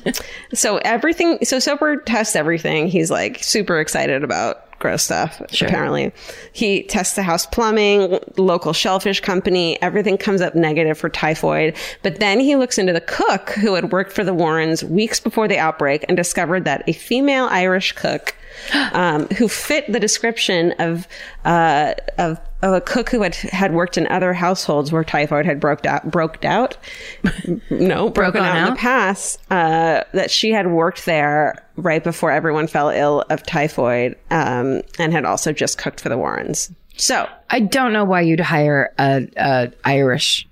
so 0.53 0.77
everything, 0.79 1.39
so 1.45 1.59
Soper 1.59 1.97
tests 1.97 2.37
everything. 2.37 2.89
He's 2.89 3.11
like 3.11 3.43
super 3.43 3.81
excited 3.81 4.25
about 4.25 4.67
gross 4.83 5.05
stuff. 5.05 5.41
Apparently, 5.63 6.13
he 6.53 6.83
tests 6.83 7.15
the 7.15 7.23
house 7.23 7.47
plumbing, 7.47 8.19
local 8.37 8.73
shellfish 8.73 9.21
company. 9.21 9.81
Everything 9.81 10.19
comes 10.19 10.43
up 10.43 10.55
negative 10.55 10.99
for 10.99 11.09
typhoid. 11.09 11.77
But 12.03 12.19
then 12.21 12.41
he 12.41 12.57
looks 12.57 12.77
into 12.77 12.93
the 12.93 13.01
cook 13.01 13.51
who 13.51 13.75
had 13.75 13.93
worked 13.93 14.13
for 14.13 14.25
the 14.25 14.35
Warrens 14.35 14.85
weeks 14.85 15.21
before 15.21 15.49
the 15.49 15.59
outbreak 15.59 16.05
and 16.09 16.17
discovered 16.17 16.65
that 16.65 16.83
a 16.87 16.93
female 16.93 17.47
Irish 17.47 17.93
cook. 17.93 18.35
Um, 18.93 19.27
who 19.29 19.49
fit 19.49 19.91
the 19.91 19.99
description 19.99 20.75
of, 20.79 21.09
uh, 21.47 21.95
of 22.19 22.33
of 22.33 22.39
a 22.62 22.80
cook 22.80 23.10
who 23.10 23.22
had 23.22 23.34
had 23.34 23.74
worked 23.74 23.98
in 23.98 24.06
other 24.06 24.32
households 24.32 24.93
where 24.93 25.02
typhoid 25.05 25.44
had 25.44 25.59
broke 25.59 25.84
out 25.84 26.09
broke 26.10 26.44
out 26.44 26.76
no 27.70 28.09
broken 28.09 28.40
on 28.40 28.56
out, 28.56 28.68
in 28.68 28.74
the 28.74 28.78
past 28.78 29.40
uh, 29.51 30.02
that 30.12 30.30
she 30.30 30.51
had 30.52 30.70
worked 30.70 31.05
there 31.05 31.62
right 31.76 32.05
before 32.05 32.30
everyone 32.30 32.66
fell 32.66 32.89
ill 32.89 33.24
of 33.30 33.43
typhoid 33.44 34.16
um, 34.30 34.82
and 34.98 35.12
had 35.12 35.24
also 35.24 35.52
just 35.52 35.78
cooked 35.78 36.01
for 36.01 36.09
the 36.09 36.16
Warrens. 36.16 36.70
So 36.97 37.28
I 37.51 37.60
don't 37.60 37.93
know 37.93 38.05
why 38.05 38.20
you'd 38.20 38.40
hire 38.40 38.93
a, 38.98 39.26
a 39.36 39.72
Irish 39.84 40.47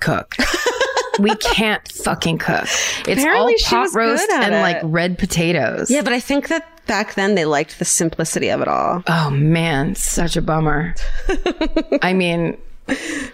cook. 0.00 0.36
we 1.18 1.34
can't 1.36 1.86
fucking 1.90 2.38
cook. 2.38 2.64
It's 2.64 3.22
Apparently 3.22 3.52
all 3.52 3.58
she 3.58 3.74
pot 3.74 3.88
roast 3.94 4.30
and 4.30 4.54
it. 4.54 4.60
like 4.60 4.78
red 4.82 5.18
potatoes. 5.18 5.90
yeah, 5.90 6.02
but 6.02 6.12
I 6.12 6.20
think 6.20 6.48
that 6.48 6.75
back 6.86 7.14
then 7.14 7.34
they 7.34 7.44
liked 7.44 7.78
the 7.78 7.84
simplicity 7.84 8.48
of 8.48 8.60
it 8.60 8.68
all. 8.68 9.02
Oh 9.06 9.30
man, 9.30 9.94
such 9.94 10.36
a 10.36 10.42
bummer. 10.42 10.94
I 12.02 12.12
mean, 12.12 12.56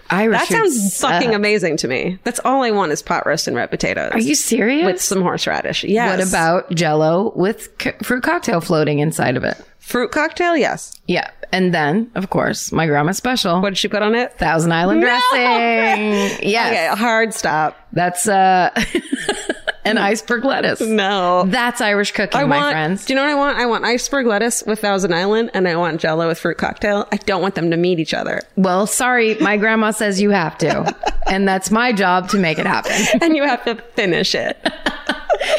Irish. 0.09 0.39
That 0.39 0.47
sounds 0.47 0.99
fucking 0.99 1.33
amazing 1.35 1.77
to 1.77 1.87
me. 1.87 2.17
That's 2.23 2.39
all 2.43 2.63
I 2.63 2.71
want 2.71 2.91
is 2.91 3.01
pot 3.01 3.25
roast 3.25 3.47
and 3.47 3.55
red 3.55 3.69
potatoes. 3.69 4.11
Are 4.13 4.19
you 4.19 4.35
serious? 4.35 4.85
with 4.85 5.01
some 5.01 5.21
horseradish? 5.21 5.83
Yes. 5.83 6.17
What 6.19 6.27
about 6.27 6.71
Jello 6.75 7.31
with 7.35 7.69
c- 7.81 7.91
fruit 8.03 8.23
cocktail 8.23 8.61
floating 8.61 8.99
inside 8.99 9.37
of 9.37 9.43
it? 9.43 9.55
fruit 9.79 10.11
cocktail? 10.11 10.55
Yes. 10.55 10.93
Yeah, 11.07 11.29
and 11.51 11.73
then 11.73 12.09
of 12.15 12.29
course 12.29 12.71
my 12.71 12.87
grandma's 12.87 13.17
special. 13.17 13.61
What 13.61 13.69
did 13.71 13.77
she 13.77 13.89
put 13.89 14.01
on 14.01 14.15
it? 14.15 14.31
Thousand 14.39 14.71
Island 14.71 15.01
No! 15.01 15.07
dressing. 15.07 16.39
Yes, 16.49 16.71
Okay, 16.71 16.99
hard 17.01 17.33
stop. 17.33 17.77
that's 17.91 18.27
uh, 18.27 18.69
an 19.85 19.97
iceberg 19.97 20.45
lettuce. 20.45 20.81
No. 20.81 21.45
That's 21.45 21.81
Irish 21.81 22.11
cooking, 22.11 22.39
I 22.39 22.45
my 22.45 22.57
want, 22.57 22.73
friends. 22.73 23.05
Do 23.05 23.13
you 23.13 23.15
know 23.15 23.23
what 23.23 23.31
I 23.31 23.35
want? 23.35 23.57
I 23.57 23.65
want 23.65 23.85
iceberg 23.85 24.25
lettuce 24.25 24.63
with 24.63 24.79
Thousand 24.79 25.13
Island, 25.13 25.51
and 25.53 25.67
I 25.67 25.75
want 25.75 25.99
Jello 25.99 26.27
with 26.27 26.39
fruit 26.39 26.57
cocktail. 26.57 27.07
I 27.11 27.17
don't 27.17 27.41
want 27.41 27.55
them 27.55 27.71
to 27.71 27.77
meet 27.77 27.99
each 27.99 28.13
other, 28.13 28.41
Well, 28.55 28.87
sorry, 28.87 29.35
my 29.35 29.57
grandma 29.57 29.91
says 29.91 30.21
you 30.21 30.29
have 30.29 30.57
to, 30.59 30.95
and 31.27 31.47
that's 31.47 31.71
my 31.71 31.91
job 31.91 32.29
to 32.29 32.37
make 32.37 32.59
it 32.59 32.65
happen. 32.65 32.93
and 33.21 33.35
you 33.35 33.43
have 33.43 33.63
to 33.65 33.75
finish 33.95 34.35
it. 34.35 34.57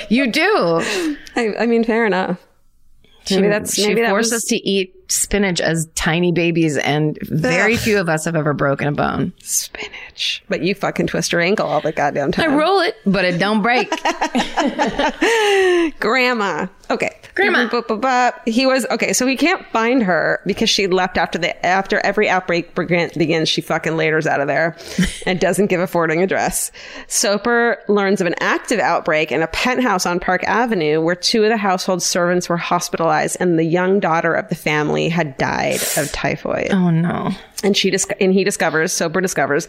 You 0.09 0.31
do. 0.31 0.81
I, 1.37 1.55
I 1.61 1.67
mean, 1.67 1.85
fair 1.85 2.07
enough. 2.07 2.39
Maybe 3.31 3.49
that's 3.49 3.75
she 3.75 3.87
maybe 3.87 4.03
that 4.03 4.11
forced 4.11 4.33
was 4.33 4.45
us 4.45 4.49
to 4.51 4.57
eat 4.57 5.04
spinach 5.09 5.61
as 5.61 5.87
tiny 5.95 6.33
babies, 6.33 6.77
and 6.77 7.19
very 7.23 7.75
Ugh. 7.75 7.81
few 7.81 7.99
of 7.99 8.09
us 8.09 8.25
have 8.25 8.37
ever 8.37 8.53
broken 8.53 8.89
a 8.89 8.93
bone. 8.93 9.33
spinach. 9.43 10.43
But 10.49 10.63
you 10.63 10.75
fucking 10.75 11.07
twist 11.09 11.33
your 11.33 11.41
ankle 11.41 11.67
all 11.67 11.81
the 11.81 11.93
goddamn 11.93 12.33
time. 12.33 12.53
I 12.53 12.57
roll 12.57 12.81
it, 12.81 12.97
but 13.07 13.25
it 13.25 13.39
don't 13.39 13.63
break. 13.63 13.91
Grandma. 16.01 16.67
Okay. 16.91 17.11
Grandma. 17.35 18.31
He 18.47 18.65
was 18.65 18.87
okay. 18.91 19.13
So 19.13 19.27
he 19.27 19.37
can't 19.37 19.67
find 19.69 20.03
her 20.05 20.41
because 20.47 20.71
she 20.71 20.87
left 20.87 21.19
after 21.19 21.37
the 21.39 21.67
after 21.67 21.99
every 22.01 22.29
outbreak 22.29 22.75
begins. 22.77 23.49
She 23.49 23.61
fucking 23.61 23.95
laters 23.95 24.27
out 24.27 24.41
of 24.41 24.47
there 24.47 24.77
and 25.27 25.41
doesn't 25.41 25.67
give 25.67 25.81
a 25.81 25.89
forwarding 25.89 26.23
address. 26.23 26.71
Soper 27.09 27.79
learns 27.89 28.21
of 28.21 28.29
an 28.29 28.37
active 28.39 28.79
outbreak 28.79 29.33
in 29.33 29.43
a 29.43 29.49
penthouse 29.49 30.07
on 30.07 30.21
Park 30.21 30.45
Avenue 30.45 31.01
where 31.01 31.17
two 31.17 31.43
of 31.43 31.51
the 31.51 31.57
household 31.57 32.03
servants 32.03 32.49
were 32.49 32.57
hospitalized 32.57 33.37
and 33.41 33.59
the 33.59 33.65
young 33.65 33.99
daughter 33.99 34.33
of 34.35 34.49
the 34.49 34.55
family 34.55 34.94
had 35.09 35.37
died 35.37 35.81
of 35.97 36.11
typhoid. 36.13 36.69
oh 36.71 36.91
no. 36.91 37.31
And 37.63 37.77
she 37.77 37.91
dis- 37.91 38.07
and 38.21 38.33
he 38.33 38.45
discovers, 38.45 38.93
Soper 38.93 39.21
discovers 39.21 39.69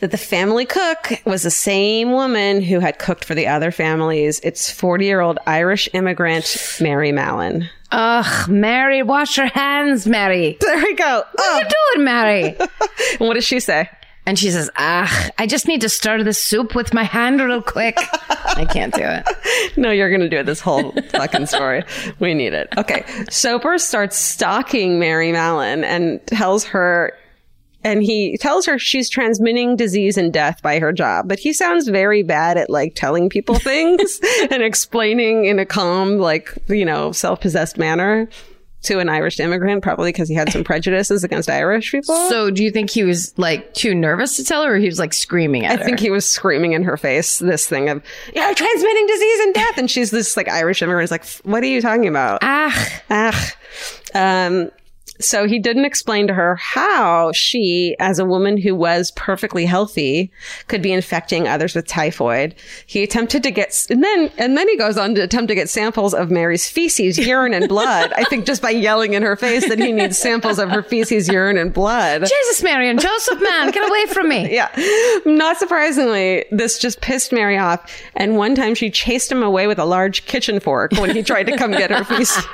that 0.00 0.10
the 0.10 0.18
family 0.18 0.66
cook 0.66 1.12
was 1.24 1.42
the 1.44 1.50
same 1.50 2.10
woman 2.10 2.60
who 2.60 2.80
had 2.80 2.98
cooked 2.98 3.24
for 3.24 3.34
the 3.34 3.46
other 3.46 3.70
families. 3.70 4.40
It's 4.40 4.70
40 4.70 5.04
year 5.04 5.20
old 5.20 5.38
Irish 5.46 5.88
immigrant 5.94 6.76
Mary 6.80 7.12
Mallon. 7.12 7.68
Ugh, 7.92 8.48
Mary, 8.48 9.02
wash 9.04 9.36
your 9.36 9.46
hands, 9.46 10.06
Mary. 10.06 10.56
There 10.60 10.76
we 10.78 10.94
go. 10.94 11.18
What 11.18 11.26
Oh, 11.38 11.54
are 11.54 11.60
you 11.60 11.66
oh. 11.66 11.92
doing, 11.94 12.04
Mary? 12.04 12.56
what 13.18 13.34
does 13.34 13.44
she 13.44 13.60
say? 13.60 13.88
And 14.26 14.38
she 14.38 14.50
says, 14.50 14.70
Ah, 14.76 15.30
I 15.38 15.46
just 15.46 15.68
need 15.68 15.82
to 15.82 15.88
stir 15.88 16.22
the 16.22 16.32
soup 16.32 16.74
with 16.74 16.94
my 16.94 17.02
hand 17.02 17.40
real 17.40 17.62
quick. 17.62 17.98
I 18.56 18.64
can't 18.64 18.94
do 18.94 19.02
it. 19.02 19.76
No, 19.76 19.90
you're 19.90 20.08
going 20.08 20.20
to 20.20 20.28
do 20.28 20.38
it 20.38 20.46
this 20.46 20.60
whole 20.60 20.92
fucking 21.10 21.46
story. 21.46 21.82
We 22.20 22.32
need 22.34 22.54
it. 22.54 22.68
Okay. 22.78 23.04
Soper 23.28 23.78
starts 23.78 24.16
stalking 24.16 24.98
Mary 24.98 25.32
Mallon 25.32 25.84
and 25.84 26.26
tells 26.26 26.64
her, 26.64 27.12
and 27.82 28.02
he 28.02 28.38
tells 28.38 28.64
her 28.64 28.78
she's 28.78 29.10
transmitting 29.10 29.76
disease 29.76 30.16
and 30.16 30.32
death 30.32 30.62
by 30.62 30.78
her 30.78 30.92
job, 30.92 31.28
but 31.28 31.38
he 31.38 31.52
sounds 31.52 31.88
very 31.88 32.22
bad 32.22 32.56
at 32.56 32.70
like 32.70 32.94
telling 32.94 33.28
people 33.28 33.56
things 33.56 34.20
and 34.50 34.62
explaining 34.62 35.44
in 35.44 35.58
a 35.58 35.66
calm, 35.66 36.18
like, 36.18 36.56
you 36.68 36.86
know, 36.86 37.12
self 37.12 37.42
possessed 37.42 37.76
manner 37.76 38.28
to 38.84 38.98
an 39.00 39.08
Irish 39.08 39.40
immigrant, 39.40 39.82
probably 39.82 40.10
because 40.12 40.28
he 40.28 40.34
had 40.34 40.50
some 40.52 40.64
prejudices 40.64 41.24
against 41.24 41.50
Irish 41.50 41.90
people. 41.90 42.14
So, 42.28 42.50
do 42.50 42.62
you 42.62 42.70
think 42.70 42.90
he 42.90 43.04
was 43.04 43.36
like 43.38 43.74
too 43.74 43.94
nervous 43.94 44.36
to 44.36 44.44
tell 44.44 44.62
her, 44.64 44.74
or 44.74 44.78
he 44.78 44.86
was 44.86 44.98
like 44.98 45.12
screaming 45.12 45.64
at 45.66 45.72
I 45.72 45.76
her? 45.76 45.82
I 45.82 45.84
think 45.84 46.00
he 46.00 46.10
was 46.10 46.24
screaming 46.26 46.72
in 46.72 46.82
her 46.84 46.96
face 46.96 47.38
this 47.38 47.66
thing 47.66 47.88
of, 47.88 48.02
you're 48.34 48.54
transmitting 48.54 49.06
disease 49.06 49.40
and 49.40 49.54
death. 49.54 49.78
And 49.78 49.90
she's 49.90 50.10
this 50.10 50.36
like 50.36 50.48
Irish 50.48 50.82
immigrant. 50.82 51.04
Is 51.04 51.10
like, 51.10 51.24
what 51.44 51.62
are 51.62 51.66
you 51.66 51.80
talking 51.80 52.08
about? 52.08 52.38
ah, 52.42 53.00
Ah. 53.10 53.54
Um, 54.14 54.70
so 55.20 55.46
he 55.46 55.58
didn't 55.58 55.84
explain 55.84 56.26
to 56.26 56.34
her 56.34 56.56
how 56.56 57.32
she, 57.32 57.96
as 58.00 58.18
a 58.18 58.24
woman 58.24 58.56
who 58.56 58.74
was 58.74 59.12
perfectly 59.12 59.64
healthy, 59.64 60.30
could 60.68 60.82
be 60.82 60.92
infecting 60.92 61.46
others 61.46 61.74
with 61.74 61.86
typhoid. 61.86 62.54
He 62.86 63.02
attempted 63.02 63.42
to 63.44 63.50
get, 63.50 63.86
and 63.90 64.02
then, 64.02 64.30
and 64.38 64.56
then 64.56 64.68
he 64.68 64.76
goes 64.76 64.96
on 64.96 65.14
to 65.14 65.22
attempt 65.22 65.48
to 65.48 65.54
get 65.54 65.68
samples 65.70 66.14
of 66.14 66.30
Mary's 66.30 66.68
feces, 66.68 67.18
urine, 67.18 67.54
and 67.54 67.68
blood. 67.68 68.12
I 68.16 68.24
think 68.24 68.44
just 68.44 68.62
by 68.62 68.70
yelling 68.70 69.14
in 69.14 69.22
her 69.22 69.36
face 69.36 69.68
that 69.68 69.78
he 69.78 69.92
needs 69.92 70.18
samples 70.18 70.58
of 70.58 70.70
her 70.70 70.82
feces, 70.82 71.28
urine, 71.28 71.58
and 71.58 71.72
blood. 71.72 72.22
Jesus, 72.22 72.62
Mary 72.62 72.88
and 72.88 73.00
Joseph, 73.00 73.40
man, 73.40 73.70
get 73.70 73.88
away 73.88 74.06
from 74.06 74.28
me. 74.28 74.34
Yeah. 74.54 74.68
Not 75.24 75.56
surprisingly, 75.58 76.44
this 76.52 76.78
just 76.78 77.00
pissed 77.00 77.32
Mary 77.32 77.58
off. 77.58 77.90
And 78.14 78.36
one 78.36 78.54
time 78.54 78.74
she 78.74 78.88
chased 78.88 79.32
him 79.32 79.42
away 79.42 79.66
with 79.66 79.78
a 79.78 79.84
large 79.84 80.26
kitchen 80.26 80.60
fork 80.60 80.92
when 80.92 81.10
he 81.10 81.22
tried 81.22 81.44
to 81.44 81.56
come 81.56 81.72
get 81.72 81.90
her 81.90 82.04
feces. 82.16 82.44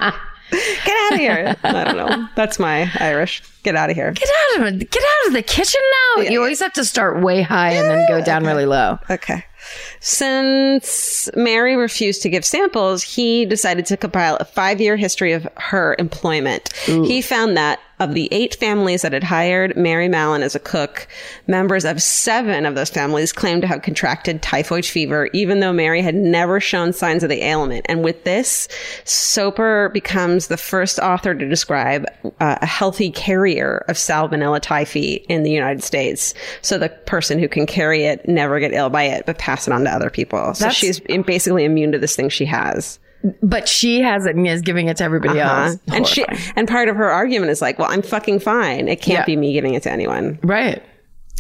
Get 0.51 0.97
out 1.07 1.13
of 1.15 1.19
here. 1.21 1.57
I 1.63 1.85
don't 1.85 1.97
know. 1.97 2.29
That's 2.37 2.59
my 2.59 2.91
Irish. 2.99 3.43
Get 3.63 3.77
out 3.77 3.91
of 3.91 3.97
here. 3.97 4.13
Get 4.13 4.29
out 4.29 4.67
of. 4.67 4.79
Get 4.79 5.03
out 5.03 5.27
of 5.29 5.33
the 5.33 5.43
kitchen 5.43 5.81
now. 6.17 6.23
you 6.23 6.39
always 6.41 6.61
have 6.61 6.73
to 6.75 6.85
start 6.85 7.23
way 7.23 7.43
high 7.43 7.73
and 7.73 7.89
then 7.91 8.09
go 8.09 8.25
down 8.25 8.45
really 8.45 8.67
low. 8.67 8.99
Okay. 9.09 9.45
Since 10.01 11.29
Mary 11.37 11.77
refused 11.77 12.23
to 12.23 12.31
give 12.31 12.45
samples, 12.45 13.03
he 13.03 13.45
decided 13.45 13.87
to 13.87 13.97
compile 13.97 14.37
a 14.41 14.45
five 14.45 14.81
year 14.81 14.97
history 14.97 15.33
of 15.33 15.47
her 15.57 15.95
employment. 15.99 16.73
He 16.87 17.21
found 17.23 17.57
that 17.57 17.81
of 18.01 18.15
the 18.15 18.29
eight 18.33 18.55
families 18.57 19.03
that 19.03 19.13
had 19.13 19.23
hired 19.23 19.77
Mary 19.77 20.09
Mallon 20.09 20.43
as 20.43 20.55
a 20.55 20.59
cook, 20.59 21.07
members 21.47 21.85
of 21.85 22.03
seven 22.03 22.67
of 22.67 22.75
those 22.75 22.91
families 22.91 23.33
claimed 23.33 23.63
to 23.63 23.69
have 23.69 23.83
contracted 23.83 24.43
typhoid 24.43 24.85
fever, 24.85 25.29
even 25.33 25.61
though 25.61 25.73
Mary 25.73 26.03
had 26.03 26.15
never 26.15 26.59
shown 26.59 26.93
signs 26.93 27.23
of 27.23 27.29
the 27.29 27.45
ailment. 27.45 27.87
And 27.89 28.03
with 28.03 28.25
this, 28.25 28.67
Soper 29.05 29.91
becomes 29.93 30.49
the 30.49 30.57
first 30.57 30.99
author 30.99 31.35
to 31.35 31.49
describe 31.49 32.07
uh, 32.41 32.57
a 32.61 32.67
healthy 32.67 33.11
carrier 33.11 33.85
of 33.89 33.97
Salmonella 33.97 34.61
typhi 34.61 35.25
in 35.29 35.43
the 35.43 35.51
United 35.51 35.85
States. 35.85 36.35
So 36.63 36.79
the 36.79 36.89
person 36.89 37.39
who 37.39 37.49
can 37.49 37.67
carry 37.67 38.05
it 38.05 38.27
never 38.27 38.59
get 38.59 38.73
ill 38.73 38.91
by 38.91 39.05
it, 39.05 39.27
but 39.27 39.39
pass 39.39 39.69
it 39.69 39.73
on 39.73 39.85
to 39.85 39.91
other 39.91 40.11
people. 40.11 40.55
So 40.55 40.65
That's- 40.65 40.75
she's 40.77 41.01
basically 41.01 41.65
immune 41.65 41.93
to 41.93 41.99
this 41.99 42.17
thing 42.17 42.31
she 42.31 42.47
has. 42.47 42.99
But 43.43 43.69
she 43.69 44.01
has 44.01 44.25
it 44.27 44.35
and 44.37 44.47
is 44.47 44.63
giving 44.63 44.89
it 44.89 44.97
to 44.99 45.05
everybody 45.05 45.41
Uh-huh. 45.41 45.63
else. 45.65 45.79
And 45.93 46.07
she, 46.07 46.25
and 46.57 46.67
part 46.67 46.89
of 46.89 46.97
her 46.97 47.11
argument 47.11 47.51
is 47.51 47.61
like, 47.61 47.79
well, 47.79 47.91
I'm 47.91 48.03
fucking 48.03 48.41
fine. 48.41 48.89
It 48.89 49.03
can't 49.03 49.21
Yeah. 49.21 49.25
be 49.27 49.37
me 49.37 49.53
giving 49.53 49.75
it 49.75 49.83
to 49.85 49.93
anyone. 49.93 50.39
right. 50.43 50.83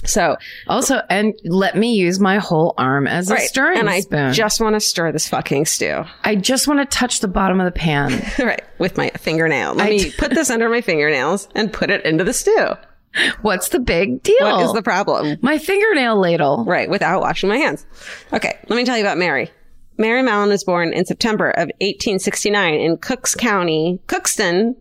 So, 0.06 0.36
Also, 0.66 1.02
and 1.10 1.34
let 1.44 1.76
me 1.76 1.92
use 1.94 2.18
my 2.20 2.38
whole 2.38 2.72
arm 2.78 3.06
as 3.06 3.30
a 3.30 3.34
right. 3.34 3.42
stirring 3.42 3.78
and 3.80 3.90
I 3.90 4.00
spoon. 4.00 4.32
just 4.32 4.58
want 4.58 4.74
to 4.74 4.80
stir 4.80 5.12
this 5.12 5.28
fucking 5.28 5.66
stew. 5.66 6.04
I 6.24 6.36
just 6.36 6.66
want 6.66 6.80
to 6.80 6.86
touch 6.86 7.20
the 7.20 7.28
bottom 7.28 7.60
of 7.60 7.66
the 7.66 7.78
pan. 7.78 8.22
right. 8.38 8.62
With 8.78 8.96
my 8.96 9.10
fingernail. 9.10 9.74
Let 9.74 9.86
I 9.86 9.90
me 9.90 9.98
d- 10.04 10.12
put 10.16 10.30
this 10.30 10.48
under 10.48 10.70
my 10.70 10.80
fingernails 10.80 11.48
and 11.54 11.70
put 11.70 11.90
it 11.90 12.02
into 12.06 12.24
the 12.24 12.32
stew. 12.32 12.68
What's 13.42 13.68
the 13.68 13.78
big 13.80 14.22
deal? 14.22 14.36
What 14.40 14.64
is 14.64 14.72
the 14.72 14.82
problem? 14.82 15.36
my 15.42 15.58
fingernail 15.58 16.16
ladle? 16.18 16.64
Right. 16.64 16.88
Without 16.88 17.20
washing 17.20 17.50
my 17.50 17.58
hands. 17.58 17.84
Okay. 18.32 18.56
Let 18.68 18.76
me 18.76 18.84
tell 18.84 18.96
you 18.96 19.02
about 19.04 19.18
Mary. 19.18 19.50
Mary 20.00 20.22
Mallon 20.22 20.48
was 20.48 20.64
born 20.64 20.94
in 20.94 21.04
September 21.04 21.50
of 21.50 21.68
1869 21.80 22.74
in 22.74 22.96
Cooks 22.96 23.34
County, 23.34 24.00
Cookstown 24.06 24.74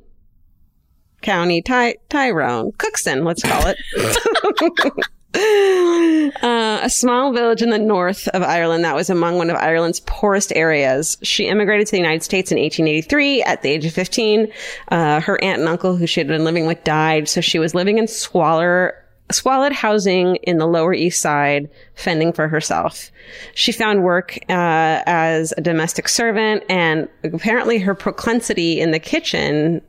County, 1.22 1.62
Ty- 1.62 1.98
Tyrone, 2.08 2.72
Cookstown, 2.72 3.26
let's 3.26 3.44
call 3.44 3.64
it. 3.68 3.78
Uh, 5.32 6.80
a 6.82 6.90
small 6.90 7.32
village 7.32 7.62
in 7.62 7.70
the 7.70 7.78
north 7.78 8.28
of 8.30 8.42
Ireland 8.42 8.84
that 8.84 8.96
was 8.96 9.12
among 9.12 9.38
one 9.38 9.52
of 9.52 9.58
Ireland's 9.58 10.00
poorest 10.00 10.52
areas. 10.56 11.18
She 11.22 11.46
immigrated 11.46 11.86
to 11.88 11.92
the 11.92 12.00
United 12.00 12.24
States 12.24 12.52
in 12.52 12.58
1883 12.58 13.44
at 13.44 13.62
the 13.62 13.70
age 13.70 13.86
of 13.86 13.94
15. 13.94 14.48
Uh, 14.88 15.22
her 15.22 15.42
aunt 15.44 15.60
and 15.60 15.70
uncle, 15.70 15.96
who 15.96 16.08
she 16.08 16.20
had 16.20 16.28
been 16.28 16.44
living 16.44 16.66
with, 16.66 16.84
died, 16.84 17.30
so 17.30 17.42
she 17.42 17.60
was 17.60 17.76
living 17.76 18.00
in 18.00 18.08
squalor 18.08 18.96
squalid 19.32 19.72
housing 19.72 20.38
in 20.38 20.58
the 20.58 20.66
Lower 20.66 20.94
East 20.94 21.22
Side, 21.22 21.70
fending 21.96 22.34
for 22.34 22.48
herself. 22.48 23.12
She 23.54 23.72
found 23.72 24.04
work 24.04 24.38
uh, 24.50 25.04
as 25.06 25.54
a 25.58 25.62
domestic 25.62 26.10
servant, 26.10 26.64
and 26.70 27.08
apparently 27.24 27.80
her 27.80 27.96
proclivity 27.96 28.80
in 28.80 28.92
the 28.92 29.00
kitchen 29.00 29.82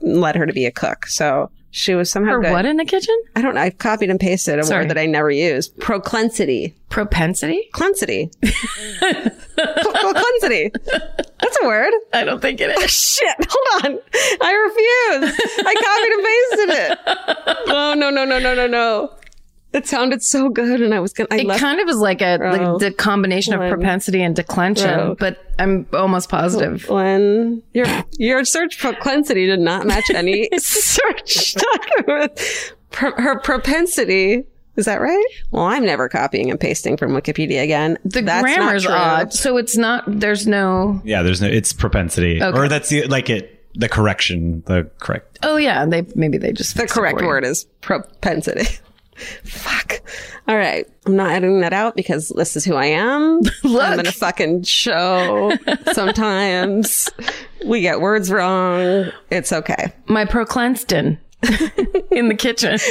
led 0.00 0.36
her 0.36 0.46
to 0.46 0.52
be 0.52 0.66
a 0.66 0.70
cook. 0.70 1.06
So 1.06 1.50
she 1.70 1.94
was 1.94 2.10
somehow 2.10 2.32
Or 2.34 2.40
good. 2.40 2.52
what 2.52 2.64
in 2.66 2.76
the 2.78 2.84
kitchen? 2.84 3.16
I 3.36 3.42
don't 3.42 3.54
know. 3.54 3.60
I 3.60 3.70
copied 3.70 4.10
and 4.10 4.18
pasted 4.18 4.58
a 4.58 4.64
Sorry. 4.64 4.84
word 4.84 4.90
that 4.90 4.98
I 4.98 5.06
never 5.06 5.30
used. 5.30 5.78
Proclensity. 5.78 6.74
Propensity? 6.88 7.68
Clensity. 7.74 8.30
Proclensity. 9.56 10.72
That's 11.40 11.58
a 11.62 11.66
word. 11.66 11.92
I 12.12 12.24
don't 12.24 12.40
think 12.40 12.60
it 12.60 12.70
is. 12.70 12.76
Oh, 12.78 12.86
Shit. 12.88 13.36
Hold 13.48 13.84
on. 13.84 14.00
I 14.40 14.52
refuse. 14.54 15.40
I 15.66 15.74
copied 15.84 16.12
and 16.12 16.24
pasted 16.26 16.70
it. 16.82 16.98
Oh, 17.68 17.94
no, 17.98 18.10
no, 18.10 18.24
no, 18.24 18.38
no, 18.38 18.54
no, 18.54 18.66
no. 18.66 19.12
It 19.72 19.86
sounded 19.86 20.22
so 20.22 20.48
good. 20.48 20.80
And 20.80 20.94
I 20.94 21.00
was 21.00 21.12
going 21.12 21.26
to, 21.28 21.34
I 21.34 21.38
It 21.38 21.46
left. 21.46 21.60
kind 21.60 21.78
of 21.80 21.88
is 21.88 21.98
like 21.98 22.22
a 22.22 22.38
Bro. 22.38 22.78
the, 22.78 22.86
the 22.88 22.94
combination 22.94 23.52
of 23.54 23.60
propensity 23.70 24.22
and 24.22 24.34
declension, 24.34 24.94
Bro. 24.94 25.16
but 25.16 25.38
I'm 25.58 25.86
almost 25.92 26.28
oh, 26.32 26.38
positive. 26.38 26.86
Glenn, 26.86 27.62
your 27.74 27.86
your 28.18 28.44
search 28.44 28.78
propensity 28.78 29.46
did 29.46 29.60
not 29.60 29.86
match 29.86 30.10
any 30.10 30.48
search 30.58 31.54
document. 32.06 32.72
Pro- 32.90 33.12
her 33.20 33.38
propensity 33.40 34.44
is 34.76 34.84
that 34.84 35.00
right? 35.00 35.24
Well, 35.50 35.64
I'm 35.64 35.84
never 35.84 36.08
copying 36.08 36.52
and 36.52 36.58
pasting 36.60 36.96
from 36.96 37.10
Wikipedia 37.10 37.64
again. 37.64 37.98
The 38.04 38.22
That's 38.22 38.26
not 38.26 38.42
grammar's 38.42 38.84
true. 38.84 38.94
odd, 38.94 39.32
so 39.32 39.56
it's 39.56 39.76
not. 39.76 40.04
There's 40.06 40.46
no. 40.46 41.02
Yeah, 41.04 41.22
there's 41.22 41.42
no. 41.42 41.48
It's 41.48 41.72
propensity, 41.72 42.40
Okay. 42.40 42.56
or 42.56 42.68
that's 42.68 42.88
the 42.88 43.06
like 43.08 43.28
it. 43.28 43.56
The 43.74 43.88
correction, 43.88 44.62
the 44.66 44.90
correct. 44.98 45.38
Oh 45.42 45.56
yeah, 45.56 45.84
they 45.84 46.06
maybe 46.14 46.38
they 46.38 46.52
just 46.52 46.76
The 46.76 46.86
correct 46.86 47.20
word 47.20 47.44
is 47.44 47.64
propensity. 47.80 48.78
Fuck. 49.44 50.00
All 50.46 50.56
right. 50.56 50.86
I'm 51.06 51.16
not 51.16 51.30
editing 51.32 51.60
that 51.60 51.72
out 51.72 51.96
because 51.96 52.28
this 52.30 52.56
is 52.56 52.64
who 52.64 52.74
I 52.74 52.86
am. 52.86 53.40
I'm 53.64 54.00
in 54.00 54.06
a 54.06 54.12
fucking 54.12 54.62
show. 54.62 55.52
Sometimes 55.92 57.08
we 57.64 57.80
get 57.80 58.00
words 58.00 58.30
wrong. 58.30 59.10
It's 59.30 59.52
okay. 59.52 59.92
My 60.06 60.24
proclenstin 60.24 61.18
in 62.10 62.28
the 62.28 62.36
kitchen. 62.36 62.78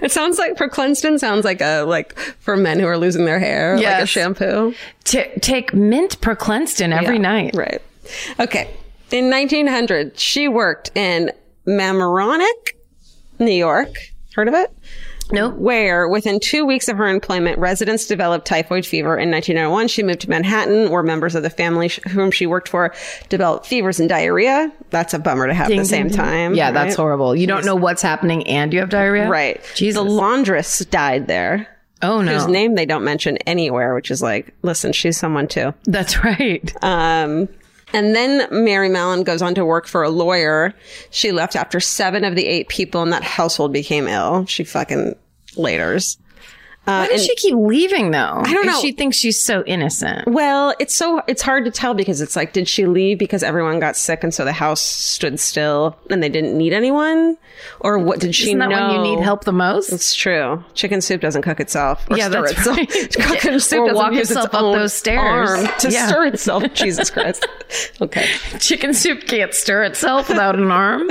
It 0.00 0.12
sounds 0.12 0.38
like 0.38 0.54
Proclenston 0.56 1.18
sounds 1.18 1.44
like 1.44 1.60
a 1.60 1.82
like 1.82 2.16
for 2.38 2.56
men 2.56 2.78
who 2.78 2.86
are 2.86 2.96
losing 2.96 3.24
their 3.24 3.40
hair, 3.40 3.74
like 3.76 4.02
a 4.04 4.06
shampoo. 4.06 4.74
Ta 5.02 5.24
take 5.40 5.74
mint 5.74 6.20
proclenstin 6.20 6.96
every 6.96 7.16
Yeah, 7.16 7.22
night. 7.22 7.56
Right. 7.56 7.82
Okay. 8.38 8.70
In 9.10 9.28
1900, 9.28 10.16
she 10.16 10.46
worked 10.46 10.92
in 10.96 11.32
Mamaroneck, 11.66 12.74
New 13.40 13.50
York. 13.50 13.88
Heard 14.36 14.46
of 14.46 14.54
it? 14.54 14.70
Nope. 15.32 15.54
Where, 15.56 16.08
within 16.08 16.38
two 16.40 16.64
weeks 16.64 16.88
of 16.88 16.96
her 16.98 17.08
employment, 17.08 17.58
residents 17.58 18.06
developed 18.06 18.46
typhoid 18.46 18.84
fever. 18.86 19.16
In 19.18 19.30
1901, 19.30 19.88
she 19.88 20.02
moved 20.02 20.20
to 20.20 20.30
Manhattan, 20.30 20.90
where 20.90 21.02
members 21.02 21.34
of 21.34 21.42
the 21.42 21.50
family 21.50 21.88
sh- 21.88 22.00
whom 22.10 22.30
she 22.30 22.46
worked 22.46 22.68
for 22.68 22.94
developed 23.28 23.66
fevers 23.66 23.98
and 24.00 24.08
diarrhea. 24.08 24.70
That's 24.90 25.14
a 25.14 25.18
bummer 25.18 25.46
to 25.46 25.54
have 25.54 25.70
at 25.70 25.76
the 25.76 25.84
same 25.84 26.10
time. 26.10 26.54
Yeah, 26.54 26.70
that's 26.70 26.94
horrible. 26.96 27.34
You 27.34 27.46
don't 27.46 27.64
know 27.64 27.74
what's 27.76 28.02
happening 28.02 28.46
and 28.46 28.72
you 28.72 28.80
have 28.80 28.90
diarrhea. 28.90 29.28
Right. 29.28 29.60
Jesus. 29.74 30.02
The 30.02 30.08
laundress 30.08 30.84
died 30.86 31.26
there. 31.26 31.66
oh 32.02 32.20
no. 32.20 32.32
Whose 32.34 32.46
name 32.48 32.74
they 32.74 32.86
don't 32.86 33.04
mention 33.04 33.36
anywhere, 33.38 33.94
which 33.94 34.10
is 34.10 34.20
like, 34.22 34.54
listen, 34.62 34.92
she's 34.92 35.16
someone 35.16 35.48
too. 35.48 35.72
That's 35.84 36.22
right. 36.24 36.72
Um, 36.82 37.48
and 37.94 38.14
then 38.16 38.48
Mary 38.64 38.88
Mallon 38.88 39.22
goes 39.22 39.42
on 39.42 39.54
to 39.54 39.64
work 39.66 39.86
for 39.86 40.02
a 40.02 40.08
lawyer. 40.08 40.72
She 41.10 41.30
left 41.30 41.56
after 41.56 41.78
seven 41.78 42.24
of 42.24 42.34
the 42.36 42.46
eight 42.46 42.68
people 42.68 43.02
in 43.02 43.10
that 43.10 43.22
household 43.22 43.72
became 43.72 44.08
ill. 44.08 44.46
She 44.46 44.64
fucking 44.64 45.14
laters. 45.56 46.18
Uh, 46.84 47.06
Why 47.06 47.08
does 47.10 47.20
and- 47.20 47.28
she 47.30 47.36
keep 47.36 47.54
leaving 47.54 48.10
though? 48.10 48.42
I 48.44 48.52
don't 48.52 48.66
know. 48.66 48.80
She 48.80 48.90
thinks 48.90 49.16
she's 49.16 49.38
so 49.38 49.62
innocent. 49.68 50.26
well, 50.26 50.74
it's 50.80 50.92
so 50.92 51.22
it's 51.28 51.40
hard 51.40 51.64
to 51.66 51.70
tell 51.70 51.94
because 51.94 52.20
it's 52.20 52.34
like, 52.34 52.52
did 52.52 52.66
she 52.68 52.86
leave 52.86 53.20
because 53.20 53.44
everyone 53.44 53.78
got 53.78 53.96
sick 53.96 54.24
and 54.24 54.34
so 54.34 54.44
the 54.44 54.52
house 54.52 54.80
stood 54.80 55.38
still 55.38 55.96
and 56.10 56.20
they 56.20 56.28
didn't 56.28 56.58
need 56.58 56.72
anyone, 56.72 57.38
or 57.78 58.00
what 58.00 58.18
did 58.18 58.34
she 58.34 58.46
Isn't 58.48 58.58
that 58.58 58.68
know? 58.70 58.88
when 58.88 58.96
you 58.96 59.14
need 59.16 59.22
help 59.22 59.44
the 59.44 59.52
most? 59.52 59.92
It's 59.92 60.12
true. 60.12 60.64
Chicken 60.74 61.00
soup 61.00 61.20
doesn't 61.20 61.42
cook 61.42 61.60
itself. 61.60 62.04
Yeah, 62.10 62.28
stir 62.28 62.42
that's 62.46 62.52
itself. 62.58 62.76
right. 62.76 62.90
Chicken 63.12 63.60
soup 63.60 63.78
Or 63.78 63.86
doesn't 63.86 63.94
walk 64.02 64.12
use 64.14 64.30
itself 64.32 64.46
its 64.46 64.54
up 64.56 64.74
those 64.74 64.92
stairs. 64.92 65.68
to 65.82 65.88
Yeah. 65.88 66.08
stir 66.08 66.26
itself. 66.26 66.64
Jesus 66.74 67.10
Christ. 67.10 67.46
Okay. 68.00 68.26
Chicken 68.58 68.92
soup 68.92 69.28
can't 69.28 69.54
stir 69.54 69.84
itself 69.84 70.28
without 70.28 70.56
an 70.58 70.72
arm, 70.72 71.10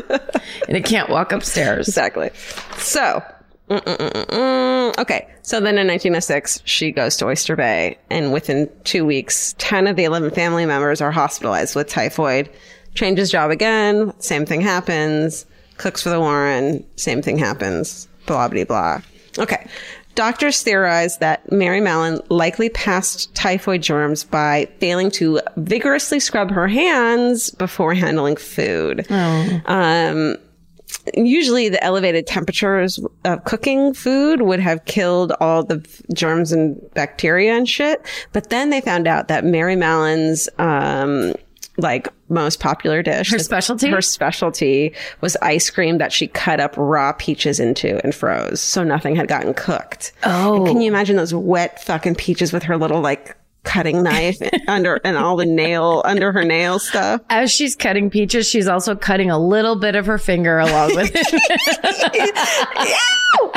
and 0.67 0.75
it 0.75 0.83
can't 0.83 1.09
walk 1.09 1.31
upstairs. 1.31 1.87
Exactly. 1.87 2.29
So, 2.77 3.23
mm-mm-mm-mm. 3.71 4.97
okay. 4.99 5.27
So 5.41 5.59
then 5.59 5.77
in 5.77 5.87
1906, 5.87 6.61
she 6.65 6.91
goes 6.91 7.17
to 7.17 7.25
Oyster 7.25 7.55
Bay, 7.55 7.97
and 8.09 8.33
within 8.33 8.69
two 8.83 9.05
weeks, 9.05 9.55
10 9.57 9.87
of 9.87 9.95
the 9.95 10.03
11 10.03 10.31
family 10.31 10.65
members 10.65 11.01
are 11.01 11.11
hospitalized 11.11 11.75
with 11.75 11.87
typhoid. 11.87 12.49
Changes 12.93 13.31
job 13.31 13.51
again, 13.51 14.13
same 14.19 14.45
thing 14.45 14.61
happens. 14.61 15.45
Cooks 15.77 16.03
for 16.03 16.09
the 16.09 16.19
Warren, 16.19 16.85
same 16.97 17.21
thing 17.21 17.37
happens. 17.37 18.07
Blah, 18.25 18.49
blah, 18.49 18.65
blah. 18.65 19.01
Okay. 19.39 19.67
Doctors 20.13 20.61
theorize 20.61 21.17
that 21.19 21.49
Mary 21.51 21.79
Mallon 21.79 22.19
likely 22.29 22.67
passed 22.69 23.33
typhoid 23.33 23.81
germs 23.81 24.25
by 24.25 24.67
failing 24.79 25.09
to 25.11 25.39
vigorously 25.55 26.19
scrub 26.19 26.51
her 26.51 26.67
hands 26.67 27.49
before 27.51 27.93
handling 27.93 28.35
food. 28.35 29.09
Um, 29.65 30.37
usually 31.15 31.69
the 31.69 31.83
elevated 31.83 32.27
temperatures 32.27 32.99
of 33.25 33.43
cooking 33.43 33.93
food 33.93 34.41
would 34.41 34.59
have 34.59 34.85
killed 34.85 35.31
all 35.39 35.63
the 35.63 35.77
germs 36.13 36.51
and 36.51 36.79
bacteria 36.93 37.53
and 37.55 37.67
shit. 37.67 38.05
But 38.33 38.49
then 38.49 38.69
they 38.69 38.81
found 38.81 39.07
out 39.07 39.27
that 39.27 39.43
Mary 39.45 39.75
Mallon's, 39.75 40.47
um, 40.57 41.33
like 41.77 42.09
most 42.29 42.59
popular 42.59 43.01
dish, 43.01 43.31
Her 43.31 43.39
specialty? 43.39 43.89
her 43.89 44.01
specialty 44.01 44.93
was 45.21 45.35
ice 45.41 45.69
cream 45.69 45.97
that 45.99 46.11
she 46.11 46.27
cut 46.27 46.59
up 46.59 46.75
raw 46.77 47.13
peaches 47.13 47.59
into 47.59 47.99
and 48.03 48.13
froze. 48.13 48.61
So 48.61 48.83
nothing 48.83 49.15
had 49.15 49.27
gotten 49.27 49.53
cooked. 49.53 50.11
Oh. 50.23 50.57
And 50.57 50.67
can 50.67 50.81
you 50.81 50.89
imagine 50.91 51.15
those 51.15 51.33
wet 51.33 51.81
fucking 51.83 52.15
peaches 52.15 52.51
with 52.53 52.63
her 52.63 52.77
little 52.77 53.01
like 53.01 53.35
cutting 53.63 54.03
knife 54.03 54.41
under 54.67 54.99
and 55.03 55.17
all 55.17 55.35
the 55.35 55.45
nail 55.45 56.01
under 56.05 56.31
her 56.31 56.43
nail 56.43 56.79
stuff? 56.79 57.21
As 57.29 57.51
she's 57.51 57.75
cutting 57.75 58.09
peaches, 58.09 58.47
she's 58.47 58.67
also 58.67 58.95
cutting 58.95 59.29
a 59.29 59.39
little 59.39 59.75
bit 59.75 59.95
of 59.95 60.05
her 60.05 60.17
finger 60.17 60.59
along 60.59 60.95
with 60.95 61.11
it. 61.13 62.35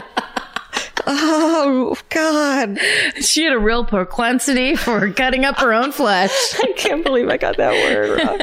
Oh 1.07 1.97
God. 2.11 2.79
She 3.21 3.45
had 3.45 3.53
a 3.53 3.59
real 3.59 3.85
propensity 3.85 4.75
for 4.75 5.11
cutting 5.13 5.45
up 5.45 5.59
her 5.59 5.73
own 5.73 5.93
flesh. 5.93 6.31
I 6.63 6.73
can't 6.77 7.05
believe 7.05 7.29
I 7.29 7.37
got 7.37 7.57
that 7.59 7.73
word 7.73 8.21
wrong. 8.23 8.41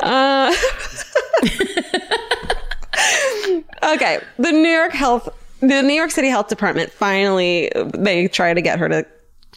Uh, 0.00 0.52
okay, 3.94 4.20
the 4.38 4.52
New 4.52 4.68
York 4.68 4.92
Health, 4.92 5.28
the 5.60 5.82
New 5.82 5.94
York 5.94 6.10
City 6.10 6.28
Health 6.28 6.48
Department 6.48 6.90
finally 6.90 7.70
they 7.94 8.26
try 8.28 8.52
to 8.52 8.60
get 8.60 8.78
her 8.78 8.88
to 8.88 9.06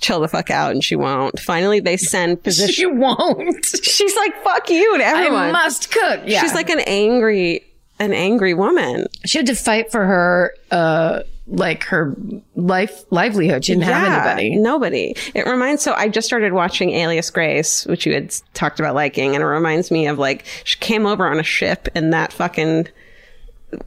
chill 0.06 0.19
the 0.19 0.27
fuck 0.27 0.52
out, 0.52 0.72
and 0.72 0.84
she 0.84 0.95
won't. 0.95 1.40
Finally, 1.40 1.80
they 1.80 1.98
send 1.98 2.44
physicians. 2.44 2.76
She 2.76 2.86
won't. 2.86 3.65
She's 3.65 4.15
like, 4.18 4.44
"Fuck 4.44 4.69
you" 4.69 4.98
to 4.98 5.03
everyone. 5.03 5.49
I 5.49 5.52
must 5.52 5.91
cook. 5.91 6.22
Yeah. 6.26 6.41
She's 6.41 6.53
like 6.53 6.69
an 6.69 6.82
angry, 6.82 7.65
an 7.99 8.14
angry 8.14 8.53
woman. 8.53 9.07
she 9.26 9.38
had 9.38 9.48
to 9.48 9.56
fight 9.56 9.91
for 9.91 10.06
her, 10.06 10.53
uh, 10.72 11.22
like 11.48 11.84
her 11.86 12.15
life 12.56 13.03
livelihood. 13.11 13.65
She 13.65 13.73
didn't 13.73 13.86
have 13.86 14.26
anybody. 14.26 14.56
Nobody. 14.57 15.15
It 15.34 15.45
reminds. 15.45 15.82
So 15.84 15.94
I 15.94 16.10
just 16.10 16.27
started 16.27 16.53
watching 16.53 16.91
Alias 16.91 17.30
Grace, 17.30 17.86
which 17.86 18.06
you 18.06 18.14
had 18.14 18.34
talked 18.53 18.80
about 18.80 18.94
liking, 18.95 19.34
and 19.36 19.44
it 19.44 19.48
reminds 19.48 19.90
me 19.91 20.07
of 20.07 20.19
like 20.19 20.45
she 20.65 20.77
came 20.80 21.06
over 21.06 21.26
on 21.26 21.40
a 21.40 21.44
ship 21.44 21.88
in 21.95 22.11
that 22.11 22.34
fucking 22.34 22.88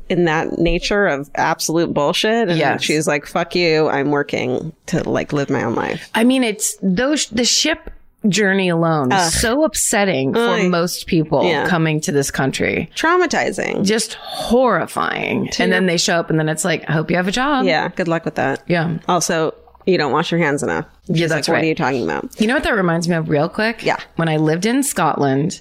in 0.08 0.24
that 0.24 0.58
nature 0.58 1.06
of 1.06 1.30
absolute 1.34 1.92
bullshit, 1.94 2.48
and 2.48 2.58
Yes. 2.58 2.82
she's 2.82 3.06
like, 3.06 3.26
"Fuck 3.26 3.54
you! 3.54 3.88
I'm 3.88 4.10
working 4.10 4.72
to 4.86 5.08
like 5.08 5.32
live 5.32 5.50
my 5.50 5.64
own 5.64 5.74
life." 5.74 6.08
I 6.14 6.24
mean, 6.24 6.44
it's 6.44 6.76
those 6.82 7.26
the 7.26 7.44
ship 7.44 7.90
journey 8.28 8.68
alone 8.68 9.12
is 9.12 9.40
so 9.40 9.62
upsetting 9.64 10.34
for 10.34 10.40
Aye. 10.40 10.66
most 10.68 11.06
people 11.06 11.44
Yeah. 11.44 11.68
coming 11.68 12.00
to 12.00 12.10
this 12.10 12.32
country. 12.32 12.90
Traumatizing. 12.96 13.84
Just 13.84 14.14
horrifying. 14.14 15.48
And 15.58 15.72
then 15.72 15.86
they 15.86 15.96
show 15.96 16.16
up, 16.16 16.28
and 16.30 16.38
then 16.38 16.48
it's 16.48 16.64
like, 16.64 16.84
I 16.88 16.92
hope 16.92 17.10
you 17.10 17.16
have 17.16 17.28
a 17.28 17.32
job. 17.32 17.64
Yeah. 17.64 17.88
Good 17.94 18.08
luck 18.08 18.24
with 18.24 18.34
that. 18.34 18.62
Yeah. 18.66 18.98
Also, 19.08 19.54
you 19.86 19.96
don't 19.98 20.12
wash 20.12 20.30
your 20.32 20.40
hands 20.40 20.62
enough. 20.64 20.84
Yeah, 21.06 21.28
that's 21.28 21.48
like, 21.48 21.54
What 21.58 21.64
are 21.64 21.66
you 21.68 21.74
talking 21.76 22.02
about? 22.04 22.40
You 22.40 22.48
know 22.48 22.54
what 22.54 22.64
that 22.64 22.74
reminds 22.74 23.08
me 23.08 23.14
of, 23.16 23.28
real 23.28 23.48
quick? 23.48 23.84
Yeah. 23.84 23.96
When 24.16 24.28
I 24.28 24.36
lived 24.36 24.66
in 24.66 24.82
Scotland, 24.82 25.60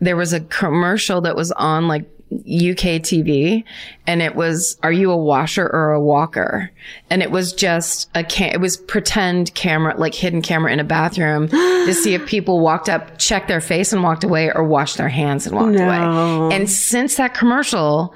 there 0.00 0.16
was 0.16 0.32
a 0.32 0.40
commercial 0.40 1.20
that 1.22 1.34
was 1.36 1.50
on 1.52 1.88
like 1.88 2.04
UK 2.30 3.00
TV, 3.00 3.64
and 4.06 4.20
it 4.20 4.34
was, 4.34 4.76
"Are 4.82 4.92
you 4.92 5.10
a 5.10 5.16
washer 5.16 5.66
or 5.66 5.92
a 5.92 6.00
walker?" 6.00 6.70
And 7.10 7.22
it 7.22 7.30
was 7.30 7.52
just 7.52 8.10
a 8.14 8.20
it 8.52 8.60
was 8.60 8.76
pretend 8.76 9.54
camera, 9.54 9.94
like 9.96 10.14
hidden 10.14 10.42
camera 10.42 10.72
in 10.72 10.80
a 10.80 10.84
bathroom, 10.84 11.48
to 11.48 11.94
see 11.94 12.14
if 12.14 12.26
people 12.26 12.60
walked 12.60 12.88
up, 12.88 13.18
checked 13.18 13.48
their 13.48 13.60
face, 13.62 13.92
and 13.92 14.02
walked 14.02 14.24
away, 14.24 14.50
or 14.52 14.62
washed 14.64 14.98
their 14.98 15.08
hands 15.08 15.46
and 15.46 15.56
walked 15.56 15.76
away. 15.76 16.54
And 16.56 16.68
since 16.68 17.16
that 17.16 17.34
commercial. 17.34 18.14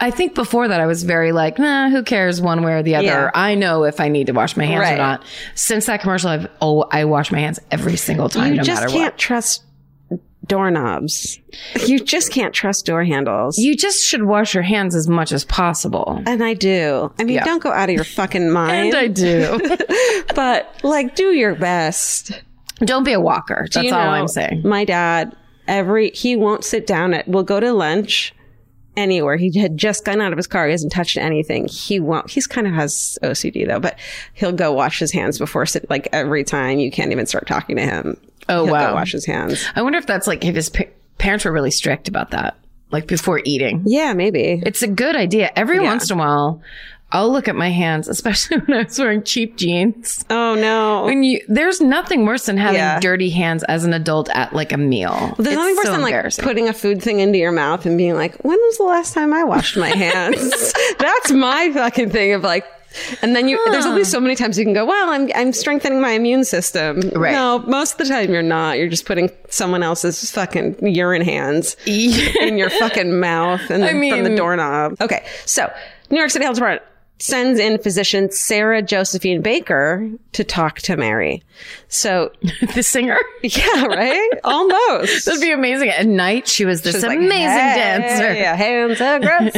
I 0.00 0.10
think 0.10 0.34
before 0.34 0.66
that 0.66 0.80
I 0.80 0.86
was 0.86 1.04
very 1.04 1.30
like, 1.30 1.60
nah, 1.60 1.88
who 1.88 2.02
cares 2.02 2.40
one 2.40 2.64
way 2.64 2.72
or 2.72 2.82
the 2.82 2.96
other. 2.96 3.04
Yeah. 3.06 3.30
I 3.36 3.54
know 3.54 3.84
if 3.84 4.00
I 4.00 4.08
need 4.08 4.26
to 4.28 4.32
wash 4.32 4.56
my 4.56 4.64
hands 4.64 4.80
Right. 4.80 4.94
or 4.94 4.96
not. 4.98 5.22
Since 5.54 5.86
that 5.86 6.00
commercial, 6.00 6.28
I've 6.30 6.48
oh, 6.60 6.86
I 6.90 7.04
wash 7.04 7.30
my 7.30 7.38
hands 7.38 7.60
every 7.70 7.96
single 7.96 8.28
time, 8.28 8.50
You 8.52 8.56
no 8.56 8.62
just 8.64 8.80
matter 8.82 8.92
can't 8.92 9.12
what. 9.14 9.18
trust 9.18 9.62
doorknobs. 10.46 11.38
You 11.86 11.98
just 12.00 12.32
can't 12.32 12.52
trust 12.54 12.86
door 12.86 13.04
handles. 13.04 13.58
You 13.58 13.76
just 13.76 14.04
should 14.04 14.24
wash 14.24 14.54
your 14.54 14.62
hands 14.62 14.94
as 14.94 15.08
much 15.08 15.32
as 15.32 15.44
possible. 15.44 16.22
and 16.26 16.42
I 16.42 16.54
do. 16.54 17.12
I 17.18 17.24
mean, 17.24 17.36
Yeah. 17.36 17.44
don't 17.44 17.62
go 17.62 17.70
out 17.72 17.88
of 17.88 17.94
your 17.94 18.04
fucking 18.04 18.50
mind. 18.52 18.94
And 18.94 18.96
I 18.96 19.08
do. 19.08 19.60
but 20.34 20.74
like, 20.82 21.14
do 21.14 21.32
your 21.32 21.54
best. 21.54 22.42
Don't 22.80 23.04
be 23.04 23.12
a 23.12 23.20
walker. 23.20 23.66
That's 23.72 23.76
all 23.92 24.04
know, 24.04 24.10
I'm 24.10 24.28
saying. 24.28 24.62
My 24.64 24.84
dad, 24.84 25.36
every 25.68 26.10
he 26.10 26.36
won't 26.36 26.64
sit 26.64 26.86
down 26.86 27.14
at. 27.14 27.28
We'll 27.28 27.44
go 27.44 27.60
to 27.60 27.72
lunch 27.72 28.34
anywhere. 28.96 29.36
He 29.36 29.56
had 29.58 29.78
just 29.78 30.04
gotten 30.04 30.20
out 30.20 30.32
of 30.32 30.36
his 30.36 30.46
car. 30.48 30.66
He 30.66 30.72
hasn't 30.72 30.92
touched 30.92 31.16
anything. 31.16 31.68
He 31.68 32.00
won't. 32.00 32.28
He's 32.30 32.46
kind 32.46 32.66
of 32.66 32.72
has 32.74 33.18
OCD 33.22 33.66
though, 33.68 33.78
but 33.80 33.98
he'll 34.34 34.52
go 34.52 34.72
wash 34.72 34.98
his 34.98 35.12
hands 35.12 35.38
before 35.38 35.64
sit. 35.66 35.88
Like 35.88 36.08
every 36.12 36.42
time, 36.44 36.78
you 36.78 36.90
can't 36.90 37.12
even 37.12 37.26
start 37.26 37.46
talking 37.46 37.76
to 37.76 37.82
him. 37.82 38.16
Oh, 38.48 38.64
he'll 38.64 38.72
wow. 38.72 38.94
Wash 38.94 39.12
his 39.12 39.26
hands. 39.26 39.64
I 39.74 39.82
wonder 39.82 39.98
if 39.98 40.06
that's 40.06 40.26
like 40.26 40.44
if 40.44 40.54
his 40.54 40.68
pa- 40.70 40.84
parents 41.18 41.44
were 41.44 41.52
really 41.52 41.70
strict 41.70 42.08
about 42.08 42.30
that, 42.30 42.56
like 42.90 43.06
before 43.06 43.40
eating. 43.44 43.82
Yeah, 43.86 44.12
maybe. 44.14 44.62
It's 44.64 44.82
a 44.82 44.88
good 44.88 45.16
idea. 45.16 45.50
Every 45.56 45.78
once 45.80 46.10
in 46.10 46.16
a 46.18 46.20
while, 46.20 46.60
I'll 47.14 47.30
look 47.30 47.46
at 47.46 47.54
my 47.54 47.68
hands, 47.70 48.08
especially 48.08 48.56
when 48.66 48.78
I 48.78 48.82
was 48.84 48.98
wearing 48.98 49.22
cheap 49.22 49.56
jeans. 49.56 50.24
Oh 50.30 50.54
no. 50.54 51.04
When 51.04 51.22
you, 51.22 51.40
there's 51.46 51.80
nothing 51.80 52.24
worse 52.24 52.46
than 52.46 52.56
having 52.56 52.76
Yeah. 52.76 53.00
dirty 53.00 53.28
hands 53.30 53.62
as 53.64 53.84
an 53.84 53.92
adult 53.92 54.28
at 54.30 54.52
like 54.54 54.72
a 54.72 54.78
meal. 54.78 55.34
There's 55.38 55.48
It's 55.48 55.56
nothing 55.56 55.76
worse 55.76 55.84
so 55.84 55.92
than 55.92 56.02
like 56.02 56.36
putting 56.38 56.68
a 56.68 56.72
food 56.72 57.02
thing 57.02 57.20
into 57.20 57.38
your 57.38 57.52
mouth 57.52 57.84
and 57.86 57.98
being 57.98 58.14
like, 58.14 58.42
"When 58.44 58.56
was 58.58 58.78
the 58.78 58.84
last 58.84 59.12
time 59.14 59.32
I 59.34 59.44
washed 59.44 59.76
my 59.76 59.88
hands?" 59.94 60.72
That's 60.98 61.30
my 61.32 61.70
fucking 61.72 62.10
thing 62.10 62.32
of 62.32 62.42
like. 62.42 62.64
And 63.22 63.34
then 63.34 63.48
you, 63.48 63.58
there's 63.70 63.86
only 63.86 64.02
ah. 64.02 64.04
so 64.04 64.20
many 64.20 64.34
times 64.34 64.58
you 64.58 64.64
can 64.64 64.74
go. 64.74 64.84
Well, 64.84 65.10
I'm 65.10 65.30
I'm 65.34 65.52
strengthening 65.52 66.00
my 66.00 66.10
immune 66.10 66.44
system. 66.44 67.00
Right. 67.14 67.32
No, 67.32 67.60
most 67.60 67.92
of 67.92 67.98
the 67.98 68.04
time 68.04 68.32
you're 68.32 68.42
not. 68.42 68.78
You're 68.78 68.88
just 68.88 69.06
putting 69.06 69.30
someone 69.48 69.82
else's 69.82 70.30
fucking 70.30 70.86
urine 70.86 71.22
hands 71.22 71.76
in 71.86 72.58
your 72.58 72.70
fucking 72.70 73.18
mouth 73.18 73.70
and 73.70 73.82
then 73.82 74.10
from 74.10 74.24
the 74.24 74.36
doorknob. 74.36 75.00
Okay, 75.00 75.24
so 75.46 75.72
New 76.10 76.18
York 76.18 76.30
City 76.30 76.44
Health 76.44 76.56
Department 76.56 76.82
sends 77.22 77.60
in 77.60 77.78
physician 77.78 78.30
Sarah 78.32 78.82
Josephine 78.82 79.42
Baker 79.42 80.10
to 80.32 80.42
talk 80.42 80.80
to 80.80 80.96
Mary. 80.96 81.42
So 81.86 82.32
the 82.74 82.82
singer. 82.82 83.16
yeah, 83.42 83.84
right, 83.84 84.30
almost. 84.42 85.24
That'd 85.24 85.40
be 85.40 85.52
amazing. 85.52 85.90
At 85.90 86.06
night, 86.06 86.48
she 86.48 86.64
was 86.64 86.82
this 86.82 86.96
She's 86.96 87.04
like, 87.04 87.18
amazing 87.18 87.36
"Hey, 87.36 87.74
dancer. 87.76 88.34
Yeah, 88.34 88.56
hands 88.56 89.00
up, 89.00 89.22
gross. 89.22 89.52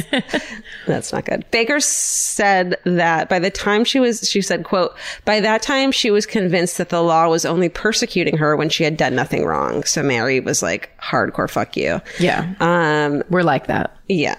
That's 0.87 1.13
not 1.13 1.25
good. 1.25 1.51
Baker 1.51 1.81
said 1.81 2.77
that 2.85 3.31
by 3.31 3.39
the 3.39 3.51
time 3.51 3.85
she 3.85 3.99
was, 3.99 4.29
she 4.29 4.43
said, 4.43 4.65
quote, 4.65 4.95
by 5.25 5.41
that 5.41 5.63
time 5.63 5.91
she 5.91 6.11
was 6.11 6.27
convinced 6.27 6.77
that 6.77 6.91
the 6.91 7.03
law 7.03 7.29
was 7.29 7.47
only 7.47 7.71
persecuting 7.71 8.37
her 8.37 8.57
when 8.57 8.69
she 8.69 8.85
had 8.85 8.99
done 8.99 9.15
nothing 9.15 9.47
wrong. 9.47 9.85
So 9.85 10.03
Mary 10.03 10.41
was 10.41 10.63
like, 10.63 10.91
hardcore 11.01 11.49
fuck 11.49 11.77
you. 11.79 12.03
Yeah. 12.21 12.55
Um, 12.61 13.23
We're 13.31 13.43
like 13.43 13.69
that. 13.69 13.97
Yeah. 14.09 14.39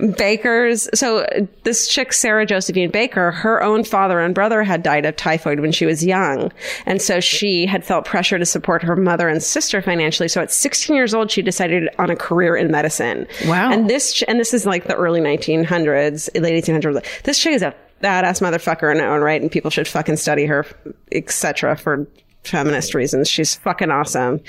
Baker's, 0.18 0.88
so 0.98 1.20
uh, 1.20 1.46
this 1.62 1.86
chick, 1.86 2.12
Sarah 2.12 2.44
Josephine 2.44 2.90
Baker, 2.90 3.30
her 3.30 3.62
own 3.62 3.84
father 3.84 4.20
and 4.20 4.34
brother 4.34 4.64
had 4.64 4.82
died 4.82 5.06
of 5.06 5.14
typhoid 5.14 5.60
when 5.60 5.70
she 5.70 5.86
was 5.86 6.04
young. 6.04 6.50
And 6.86 7.00
so 7.00 7.20
she 7.20 7.66
had 7.66 7.84
felt 7.84 8.04
pressure 8.04 8.38
to 8.38 8.44
support 8.44 8.82
her 8.82 8.96
mother 8.96 9.28
and 9.28 9.40
sister 9.42 9.80
financially. 9.80 10.28
So 10.28 10.42
at 10.42 10.50
16 10.50 10.96
years 10.96 11.14
old, 11.14 11.30
she 11.30 11.40
decided 11.40 11.88
on 11.98 12.10
a 12.10 12.16
career 12.16 12.56
in 12.56 12.70
medicine. 12.70 13.28
Wow. 13.46 13.70
And 13.70 13.88
this, 13.88 14.22
and 14.24 14.40
this 14.40 14.52
is 14.52 14.66
like 14.66 14.86
the 14.86 14.96
early 14.96 15.20
1900s, 15.20 16.28
late 16.40 16.64
1800s. 16.64 17.22
This 17.22 17.38
chick 17.38 17.52
is 17.52 17.62
a 17.62 17.74
badass 18.02 18.40
motherfucker 18.40 18.92
in 18.92 18.98
her 18.98 19.06
own 19.06 19.22
right, 19.22 19.40
and 19.40 19.50
people 19.50 19.70
should 19.70 19.88
fucking 19.88 20.16
study 20.16 20.46
her, 20.46 20.66
etc. 21.12 21.76
for 21.76 22.06
feminist 22.46 22.94
reasons. 22.94 23.28
She's 23.28 23.54
fucking 23.56 23.90
awesome. 23.90 24.40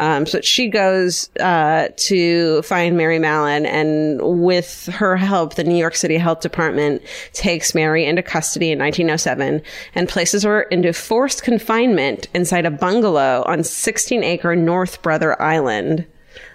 Um, 0.00 0.26
so 0.26 0.40
she 0.40 0.68
goes 0.68 1.30
uh, 1.40 1.88
to 1.96 2.62
find 2.62 2.96
Mary 2.96 3.18
Mallon, 3.18 3.66
and 3.66 4.20
with 4.42 4.86
her 4.86 5.16
help, 5.16 5.54
the 5.54 5.64
New 5.64 5.76
York 5.76 5.96
City 5.96 6.16
Health 6.16 6.40
Department 6.40 7.02
takes 7.32 7.74
Mary 7.74 8.04
into 8.04 8.22
custody 8.22 8.70
in 8.70 8.78
1907 8.78 9.62
and 9.94 10.08
places 10.08 10.42
her 10.42 10.62
into 10.62 10.92
forced 10.92 11.42
confinement 11.42 12.28
inside 12.34 12.66
a 12.66 12.70
bungalow 12.70 13.42
on 13.46 13.64
16 13.64 14.22
acre 14.22 14.56
North 14.56 15.02
Brother 15.02 15.40
Island 15.40 16.06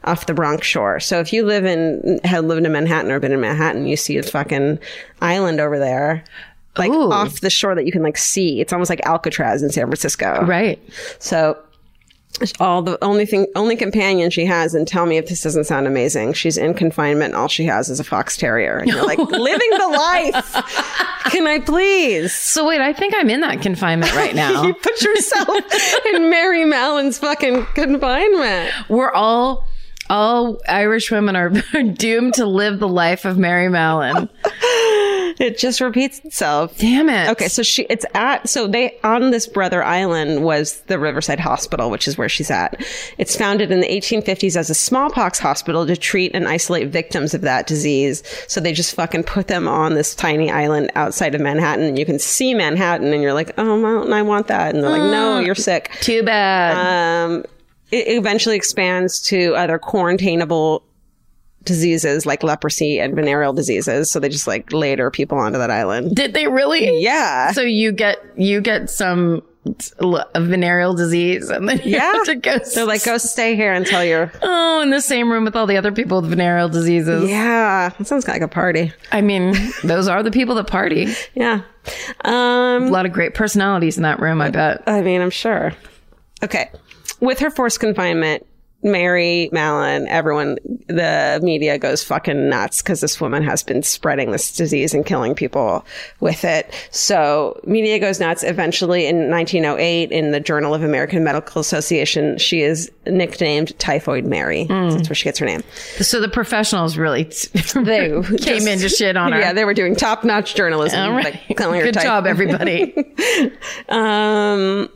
off 0.04 0.26
the 0.26 0.34
Bronx 0.34 0.66
shore. 0.66 1.00
So 1.00 1.20
if 1.20 1.32
you 1.32 1.46
live 1.46 1.66
in, 1.66 2.20
have 2.24 2.46
lived 2.46 2.66
in 2.66 2.72
Manhattan 2.72 3.12
or 3.12 3.20
been 3.20 3.32
in 3.32 3.40
Manhattan, 3.40 3.86
you 3.86 3.96
see 3.96 4.18
a 4.18 4.24
fucking 4.24 4.80
island 5.22 5.60
over 5.60 5.78
there. 5.78 6.24
Like 6.78 6.92
Ooh. 6.92 7.12
off 7.12 7.42
the 7.42 7.50
shore 7.50 7.76
that 7.76 7.86
you 7.86 7.92
can 7.92 8.02
like 8.04 8.18
see. 8.18 8.62
It's 8.62 8.72
almost 8.72 8.90
like 8.90 9.06
Alcatraz 9.06 9.62
in 9.62 9.70
San 9.72 9.86
Francisco. 9.88 10.46
Right. 10.46 10.80
So 11.20 11.58
all 12.60 12.82
the 12.82 12.98
only 13.04 13.26
thing, 13.26 13.48
only 13.56 13.76
companion 13.76 14.30
she 14.32 14.46
has, 14.46 14.74
and 14.74 14.88
tell 14.88 15.06
me 15.06 15.18
if 15.18 15.28
this 15.28 15.42
doesn't 15.42 15.66
sound 15.66 15.86
amazing. 15.86 16.34
She's 16.34 16.58
in 16.58 16.74
confinement. 16.74 17.34
And 17.34 17.36
all 17.36 17.48
she 17.48 17.66
has 17.66 17.90
is 17.90 18.00
a 18.00 18.04
fox 18.04 18.38
terrier. 18.38 18.78
And 18.78 18.90
you're 18.90 19.06
like, 19.06 19.18
living 19.20 19.70
the 19.72 19.88
life. 19.88 20.54
Can 21.26 21.46
I 21.46 21.60
please? 21.60 22.34
So 22.34 22.68
wait, 22.68 22.82
I 22.82 22.94
think 22.94 23.14
I'm 23.16 23.30
in 23.30 23.42
that 23.42 23.62
confinement 23.62 24.16
right 24.16 24.34
now. 24.36 24.64
You 24.64 24.74
put 24.74 25.02
yourself 25.02 25.50
in 26.14 26.30
Mary 26.30 26.66
Mallon's 26.66 27.18
fucking 27.20 27.66
confinement. 27.74 28.72
We're 28.90 29.12
all 29.12 29.68
all 30.10 30.58
Irish 30.68 31.10
women 31.10 31.38
are 31.38 31.50
doomed 31.94 32.34
to 32.34 32.46
live 32.46 32.80
the 32.80 32.88
life 32.88 33.24
of 33.24 33.38
Mary 33.38 33.70
Mallon. 33.70 34.30
It 35.40 35.58
just 35.58 35.82
repeats 35.82 36.20
itself. 36.20 36.78
Damn 36.78 37.10
it. 37.10 37.30
Okay, 37.30 37.48
so 37.48 37.64
she 37.64 37.84
it's 37.84 38.06
at 38.14 38.48
so 38.48 38.68
they 38.68 38.98
on 39.04 39.32
this 39.32 39.48
brother 39.48 39.84
island 39.84 40.44
was 40.44 40.82
the 40.82 41.00
Riverside 41.00 41.40
Hospital, 41.40 41.90
which 41.90 42.08
is 42.08 42.18
where 42.18 42.30
she's 42.30 42.52
at. 42.52 42.84
It's 43.18 43.36
founded 43.36 43.72
in 43.72 43.80
the 43.82 43.88
1850s 43.88 44.56
as 44.56 44.70
a 44.70 44.74
smallpox 44.74 45.40
hospital 45.40 45.86
to 45.88 45.96
treat 45.96 46.34
and 46.34 46.48
isolate 46.48 46.90
victims 46.90 47.34
of 47.34 47.42
that 47.42 47.68
disease. 47.68 48.24
So 48.48 48.60
they 48.60 48.74
just 48.74 48.96
fucking 48.96 49.24
put 49.24 49.48
them 49.48 49.68
on 49.68 49.94
this 49.94 50.16
tiny 50.16 50.52
island 50.52 50.92
outside 50.96 51.36
of 51.36 51.42
Manhattan. 51.42 51.86
And 51.86 52.00
you 52.00 52.06
can 52.06 52.20
see 52.20 52.54
Manhattan, 52.54 53.14
and 53.14 53.22
you're 53.22 53.34
like, 53.34 53.52
oh, 53.58 53.78
Mountain, 53.78 54.14
I 54.14 54.22
want 54.22 54.48
that. 54.48 54.74
And 54.74 54.84
they're 54.84 54.92
like, 54.92 55.12
no, 55.12 55.40
you're 55.40 55.56
sick. 55.56 55.92
Too 56.02 56.24
bad. 56.24 57.26
Um, 57.26 57.46
it 57.92 58.18
eventually 58.18 58.56
expands 58.56 59.22
to 59.24 59.54
other 59.56 59.78
quarantainable 59.78 60.84
diseases 61.64 62.26
like 62.26 62.44
leprosy 62.44 63.00
and 63.00 63.16
venereal 63.16 63.54
diseases. 63.54 64.12
So 64.12 64.20
they 64.20 64.30
just 64.30 64.48
like 64.48 64.72
later 64.74 65.12
people 65.12 65.38
onto 65.38 65.58
that 65.60 65.72
island. 65.72 66.16
Did 66.16 66.34
they 66.34 66.48
really? 66.48 67.02
Yeah. 67.02 67.52
So 67.52 67.62
you 67.62 67.92
get 67.92 68.18
you 68.36 68.62
get 68.62 68.90
some 68.90 69.44
l- 70.00 70.26
venereal 70.36 70.96
disease, 70.96 71.50
and 71.50 71.70
then 71.70 71.78
you 71.84 71.92
Yeah. 71.98 72.00
have 72.14 72.24
to 72.26 72.36
go. 72.36 72.58
They're 72.74 72.86
like, 72.86 73.04
go 73.06 73.18
stay 73.20 73.56
here 73.56 73.74
until 73.74 74.04
you're. 74.04 74.32
oh, 74.42 74.82
in 74.82 74.90
the 74.90 75.02
same 75.02 75.32
room 75.32 75.44
with 75.46 75.56
all 75.56 75.68
the 75.68 75.78
other 75.78 75.92
people 75.92 76.22
with 76.22 76.32
venereal 76.32 76.68
diseases. 76.70 77.30
Yeah. 77.30 77.90
That 77.98 78.08
sounds 78.08 78.28
like 78.28 78.42
a 78.42 78.48
party. 78.48 78.92
I 79.12 79.22
mean, 79.22 79.54
those 79.84 80.08
are 80.08 80.24
the 80.24 80.32
people 80.32 80.56
that 80.56 80.66
party. 80.68 81.14
Yeah. 81.36 81.62
Um, 82.26 82.84
A 82.86 82.90
lot 82.90 83.06
of 83.06 83.12
great 83.12 83.34
personalities 83.36 83.98
in 83.98 84.04
that 84.04 84.20
room. 84.20 84.42
I 84.42 84.50
bet. 84.50 84.82
I 84.88 85.02
mean, 85.02 85.22
I'm 85.22 85.30
sure. 85.30 85.74
Okay. 86.44 86.72
With 87.20 87.38
her 87.40 87.52
forced 87.52 87.80
confinement, 87.80 88.48
Mary 88.84 89.50
Mallon, 89.52 90.08
everyone, 90.08 90.58
the 90.88 91.40
media 91.44 91.78
goes 91.78 92.04
fucking 92.04 92.50
nuts 92.50 92.82
because 92.82 93.02
this 93.02 93.22
woman 93.22 93.44
has 93.44 93.64
been 93.64 93.84
spreading 93.84 94.32
this 94.32 94.52
disease 94.52 94.94
and 94.94 95.06
killing 95.06 95.36
people 95.36 95.86
with 96.20 96.44
it. 96.44 96.74
So 96.92 97.60
media 97.66 98.00
goes 98.00 98.20
nuts. 98.20 98.44
Eventually, 98.44 99.06
in 99.06 99.30
1908, 99.30 100.12
in 100.12 100.32
the 100.32 100.40
Journal 100.40 100.74
of 100.74 100.84
American 100.84 101.24
Medical 101.24 101.62
Association, 101.62 102.38
she 102.38 102.62
is 102.62 102.92
nicknamed 103.06 103.78
Typhoid 103.80 104.26
Mary. 104.26 104.66
That's 104.66 105.10
where 105.10 105.16
she 105.16 105.26
gets 105.26 105.40
her 105.40 105.46
name. 105.46 105.62
So 106.00 106.20
the 106.20 106.30
professionals 106.30 106.98
really 106.98 107.24
They 107.76 108.22
came 108.40 108.68
in 108.68 108.80
to 108.80 108.90
shit 108.90 109.18
on 109.18 109.32
her. 109.32 109.40
Yeah, 109.40 109.54
they 109.54 109.66
were 109.66 109.74
doing 109.74 109.96
top 109.96 110.24
notch 110.24 110.56
journalism. 110.56 111.00
All 111.00 111.12
right. 111.12 111.26
like, 111.26 111.84
Good 111.84 111.94
job, 112.00 112.26
everybody. 112.26 112.94
Um, 113.90 114.90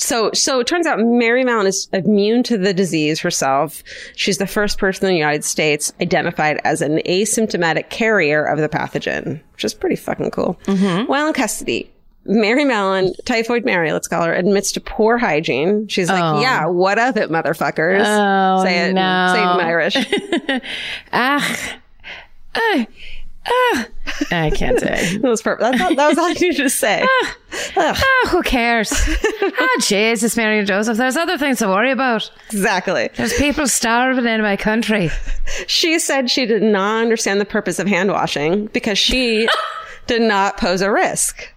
so, 0.00 0.30
so 0.32 0.60
it 0.60 0.66
turns 0.66 0.86
out 0.86 0.98
Mary 0.98 1.44
Mallon 1.44 1.66
is 1.66 1.86
immune 1.92 2.42
to 2.44 2.56
the 2.56 2.72
disease 2.72 3.20
herself. 3.20 3.82
She's 4.16 4.38
the 4.38 4.46
first 4.46 4.78
person 4.78 5.06
in 5.06 5.12
the 5.12 5.18
United 5.18 5.44
States 5.44 5.92
identified 6.00 6.58
as 6.64 6.80
an 6.80 7.00
asymptomatic 7.04 7.90
carrier 7.90 8.42
of 8.42 8.58
the 8.58 8.68
pathogen, 8.70 9.42
which 9.52 9.64
is 9.64 9.74
pretty 9.74 9.96
fucking 9.96 10.30
cool. 10.30 10.58
While 11.06 11.26
in 11.26 11.34
custody, 11.34 11.92
Mary 12.24 12.64
Mallon, 12.64 13.12
Typhoid 13.26 13.66
Mary, 13.66 13.92
let's 13.92 14.08
call 14.08 14.22
her, 14.22 14.32
admits 14.32 14.72
to 14.72 14.80
poor 14.80 15.18
hygiene. 15.18 15.86
She's 15.88 16.08
like, 16.08 16.42
yeah, 16.42 16.64
what 16.64 16.98
of 16.98 17.18
it, 17.18 17.28
motherfuckers? 17.28 18.02
Oh, 18.02 18.64
say 18.64 18.88
it, 18.88 18.94
no. 18.94 19.32
say 19.34 19.42
it 19.42 19.54
in 19.54 19.60
Irish. 19.60 20.62
ah, 21.12 21.78
ah, 22.54 22.86
ah. 23.50 23.86
I 24.32 24.50
can't 24.50 24.78
say. 24.78 25.16
that 25.22 25.28
was 25.28 25.42
perfect. 25.42 25.78
That, 25.78 25.96
that 25.96 26.08
was 26.08 26.18
all 26.18 26.28
you 26.28 26.34
needed 26.34 26.62
to 26.62 26.70
say. 26.70 27.02
Ugh, 27.76 27.96
Ah, 27.98 28.28
who 28.28 28.42
cares? 28.42 28.92
ah, 29.42 29.68
Jesus, 29.80 30.36
Mary 30.36 30.58
and 30.58 30.66
Joseph. 30.68 30.96
There's 30.96 31.16
other 31.16 31.36
things 31.38 31.58
to 31.58 31.68
worry 31.68 31.90
about. 31.90 32.30
exactly. 32.50 33.10
There's 33.16 33.32
people 33.34 33.66
starving 33.66 34.26
in 34.26 34.42
my 34.42 34.56
country. 34.56 35.10
She 35.66 35.98
said 35.98 36.30
she 36.30 36.46
did 36.46 36.62
not 36.62 37.02
understand 37.02 37.40
the 37.40 37.44
purpose 37.44 37.78
of 37.78 37.86
hand 37.86 38.10
washing 38.10 38.66
because 38.66 38.98
she 38.98 39.48
did 40.06 40.22
not 40.22 40.56
pose 40.58 40.80
a 40.80 40.90
risk. 40.90 41.52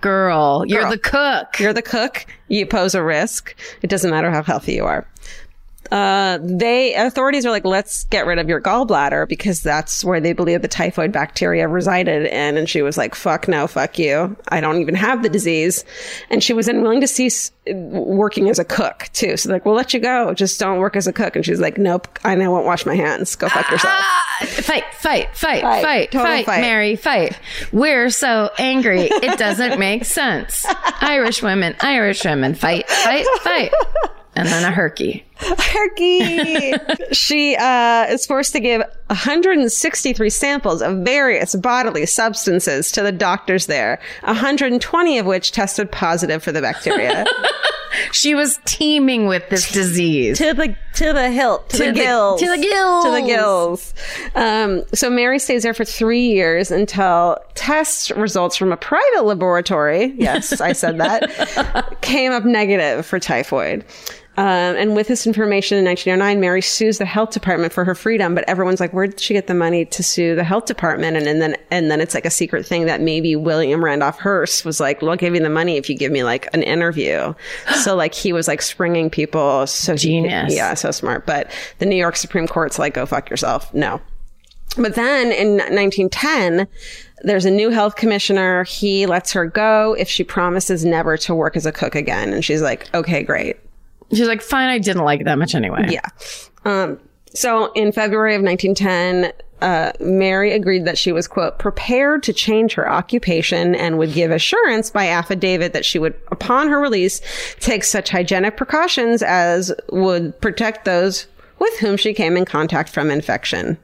Girl, 0.00 0.64
you're 0.66 0.88
the 0.88 0.98
cook. 0.98 1.58
You're 1.58 1.72
the 1.72 1.82
cook, 1.82 2.24
you 2.46 2.66
pose 2.66 2.94
a 2.94 3.02
risk. 3.02 3.56
It 3.82 3.90
doesn't 3.90 4.10
matter 4.10 4.30
how 4.30 4.42
healthy 4.44 4.74
you 4.74 4.84
are. 4.84 5.06
Uh, 5.90 6.38
they 6.42 6.94
authorities 6.94 7.46
are 7.46 7.50
like, 7.50 7.64
let's 7.64 8.04
get 8.04 8.26
rid 8.26 8.38
of 8.38 8.48
your 8.48 8.60
gallbladder 8.60 9.28
because 9.28 9.62
that's 9.62 10.04
where 10.04 10.20
they 10.20 10.32
believe 10.32 10.62
the 10.62 10.68
typhoid 10.68 11.12
bacteria 11.12 11.66
resided 11.68 12.26
in. 12.26 12.56
And 12.56 12.68
she 12.68 12.82
was 12.82 12.98
like, 12.98 13.14
fuck 13.14 13.48
no, 13.48 13.66
fuck 13.66 13.98
you. 13.98 14.36
I 14.48 14.60
don't 14.60 14.80
even 14.80 14.94
have 14.94 15.22
the 15.22 15.28
disease. 15.28 15.84
And 16.30 16.42
she 16.42 16.52
was 16.52 16.68
unwilling 16.68 17.00
to 17.00 17.06
cease 17.08 17.52
working 17.66 18.48
as 18.48 18.58
a 18.58 18.64
cook 18.64 19.08
too. 19.12 19.36
So 19.36 19.50
like, 19.50 19.64
we'll 19.66 19.74
let 19.74 19.92
you 19.94 20.00
go. 20.00 20.32
Just 20.34 20.58
don't 20.58 20.78
work 20.78 20.96
as 20.96 21.06
a 21.06 21.12
cook. 21.12 21.36
And 21.36 21.44
she's 21.44 21.60
like, 21.60 21.78
nope, 21.78 22.08
I 22.24 22.34
now 22.34 22.52
won't 22.52 22.66
wash 22.66 22.86
my 22.86 22.94
hands. 22.94 23.36
Go 23.36 23.48
fuck 23.48 23.70
yourself. 23.70 23.94
Ah, 23.96 24.36
fight, 24.46 24.84
fight, 24.94 25.34
fight, 25.36 25.62
Fight. 25.62 25.82
fight, 25.82 26.12
fight, 26.12 26.46
fight. 26.46 26.60
Mary, 26.60 26.96
fight. 26.96 27.38
We're 27.72 28.10
so 28.10 28.50
angry. 28.58 29.02
It 29.10 29.38
doesn't 29.38 29.78
make 29.78 30.04
sense. 30.04 30.64
Irish 31.00 31.42
women, 31.42 31.76
Irish 31.80 32.24
women, 32.24 32.54
fight, 32.54 32.88
fight, 32.88 33.26
fight. 33.42 33.72
And 34.38 34.46
then 34.48 34.62
a 34.64 34.70
herky. 34.70 35.24
herky. 35.36 36.72
she 37.12 37.56
uh, 37.56 38.06
is 38.08 38.24
forced 38.24 38.52
to 38.52 38.60
give 38.60 38.82
163 39.08 40.30
samples 40.30 40.80
of 40.80 40.98
various 40.98 41.56
bodily 41.56 42.06
substances 42.06 42.92
to 42.92 43.02
the 43.02 43.10
doctors 43.12 43.66
there, 43.66 44.00
120 44.24 45.18
of 45.18 45.26
which 45.26 45.50
tested 45.50 45.90
positive 45.90 46.42
for 46.42 46.52
the 46.52 46.60
bacteria. 46.62 47.24
She 48.12 48.34
was 48.34 48.60
teeming 48.64 49.26
with 49.26 49.48
this 49.48 49.72
disease. 49.72 50.38
to 50.38 50.54
the 50.54 50.76
to 50.94 51.12
the 51.12 51.30
hilt, 51.30 51.68
to, 51.70 51.78
the, 51.78 51.84
the- 51.86 51.92
gills, 51.92 52.40
to 52.40 52.48
the 52.48 52.58
gills. 52.58 53.04
to 53.04 53.10
the 53.10 53.22
gills. 53.22 53.94
Um, 54.34 54.84
so 54.94 55.10
Mary 55.10 55.38
stays 55.38 55.62
there 55.62 55.74
for 55.74 55.84
three 55.84 56.26
years 56.28 56.70
until 56.70 57.38
test 57.54 58.10
results 58.10 58.56
from 58.56 58.72
a 58.72 58.76
private 58.76 59.24
laboratory. 59.24 60.14
Yes, 60.16 60.60
I 60.60 60.72
said 60.72 60.98
that 60.98 61.98
came 62.02 62.32
up 62.32 62.44
negative 62.44 63.04
for 63.06 63.18
typhoid. 63.18 63.84
Um, 64.38 64.76
and 64.76 64.94
with 64.94 65.08
this 65.08 65.26
information 65.26 65.78
in 65.78 65.84
1909, 65.84 66.40
Mary 66.40 66.62
sues 66.62 66.98
the 66.98 67.04
health 67.04 67.30
department 67.32 67.72
for 67.72 67.84
her 67.84 67.96
freedom. 67.96 68.36
But 68.36 68.44
everyone's 68.48 68.78
like, 68.78 68.92
where 68.92 69.08
did 69.08 69.18
she 69.18 69.34
get 69.34 69.48
the 69.48 69.54
money 69.54 69.84
to 69.86 70.02
sue 70.04 70.36
the 70.36 70.44
health 70.44 70.66
department? 70.66 71.16
And, 71.16 71.26
and 71.26 71.42
then, 71.42 71.56
and 71.72 71.90
then 71.90 72.00
it's 72.00 72.14
like 72.14 72.24
a 72.24 72.30
secret 72.30 72.64
thing 72.64 72.86
that 72.86 73.00
maybe 73.00 73.34
William 73.34 73.84
Randolph 73.84 74.20
Hearst 74.20 74.64
was 74.64 74.78
like, 74.78 75.02
well, 75.02 75.10
I'll 75.10 75.16
give 75.16 75.34
you 75.34 75.40
the 75.40 75.50
money 75.50 75.76
if 75.76 75.90
you 75.90 75.96
give 75.96 76.12
me 76.12 76.22
like 76.22 76.48
an 76.54 76.62
interview. 76.62 77.34
so 77.82 77.96
like 77.96 78.14
he 78.14 78.32
was 78.32 78.46
like 78.46 78.62
springing 78.62 79.10
people. 79.10 79.66
So 79.66 79.94
he 79.94 79.98
Genius. 79.98 80.54
yeah, 80.54 80.74
so 80.74 80.92
smart. 80.92 81.26
But 81.26 81.50
the 81.80 81.86
New 81.86 81.96
York 81.96 82.14
Supreme 82.14 82.46
Court's 82.46 82.78
like, 82.78 82.94
go 82.94 83.06
fuck 83.06 83.30
yourself. 83.30 83.74
No. 83.74 84.00
But 84.76 84.94
then 84.94 85.32
in 85.32 85.56
1910, 85.56 86.68
there's 87.22 87.44
a 87.44 87.50
new 87.50 87.70
health 87.70 87.96
commissioner. 87.96 88.62
He 88.62 89.06
lets 89.06 89.32
her 89.32 89.46
go 89.46 89.96
if 89.98 90.08
she 90.08 90.22
promises 90.22 90.84
never 90.84 91.16
to 91.16 91.34
work 91.34 91.56
as 91.56 91.66
a 91.66 91.72
cook 91.72 91.96
again. 91.96 92.32
And 92.32 92.44
she's 92.44 92.62
like, 92.62 92.88
okay, 92.94 93.24
great. 93.24 93.56
She's 94.12 94.28
like, 94.28 94.42
fine, 94.42 94.68
I 94.68 94.78
didn't 94.78 95.04
like 95.04 95.20
it 95.20 95.24
that 95.24 95.38
much 95.38 95.54
anyway. 95.54 95.86
Yeah. 95.88 96.06
Um, 96.64 96.98
so 97.34 97.72
in 97.72 97.92
February 97.92 98.34
of 98.34 98.42
1910, 98.42 99.32
uh, 99.60 99.92
Mary 100.00 100.52
agreed 100.52 100.84
that 100.84 100.96
she 100.96 101.12
was, 101.12 101.26
quote, 101.26 101.58
prepared 101.58 102.22
to 102.22 102.32
change 102.32 102.74
her 102.74 102.88
occupation 102.90 103.74
and 103.74 103.98
would 103.98 104.12
give 104.12 104.30
assurance 104.30 104.90
by 104.90 105.08
affidavit 105.08 105.72
that 105.72 105.84
she 105.84 105.98
would, 105.98 106.14
upon 106.28 106.68
her 106.68 106.80
release, 106.80 107.20
take 107.60 107.84
such 107.84 108.10
hygienic 108.10 108.56
precautions 108.56 109.22
as 109.22 109.72
would 109.90 110.40
protect 110.40 110.84
those 110.84 111.26
with 111.58 111.76
whom 111.78 111.96
she 111.96 112.14
came 112.14 112.36
in 112.36 112.44
contact 112.44 112.88
from 112.88 113.10
infection. 113.10 113.76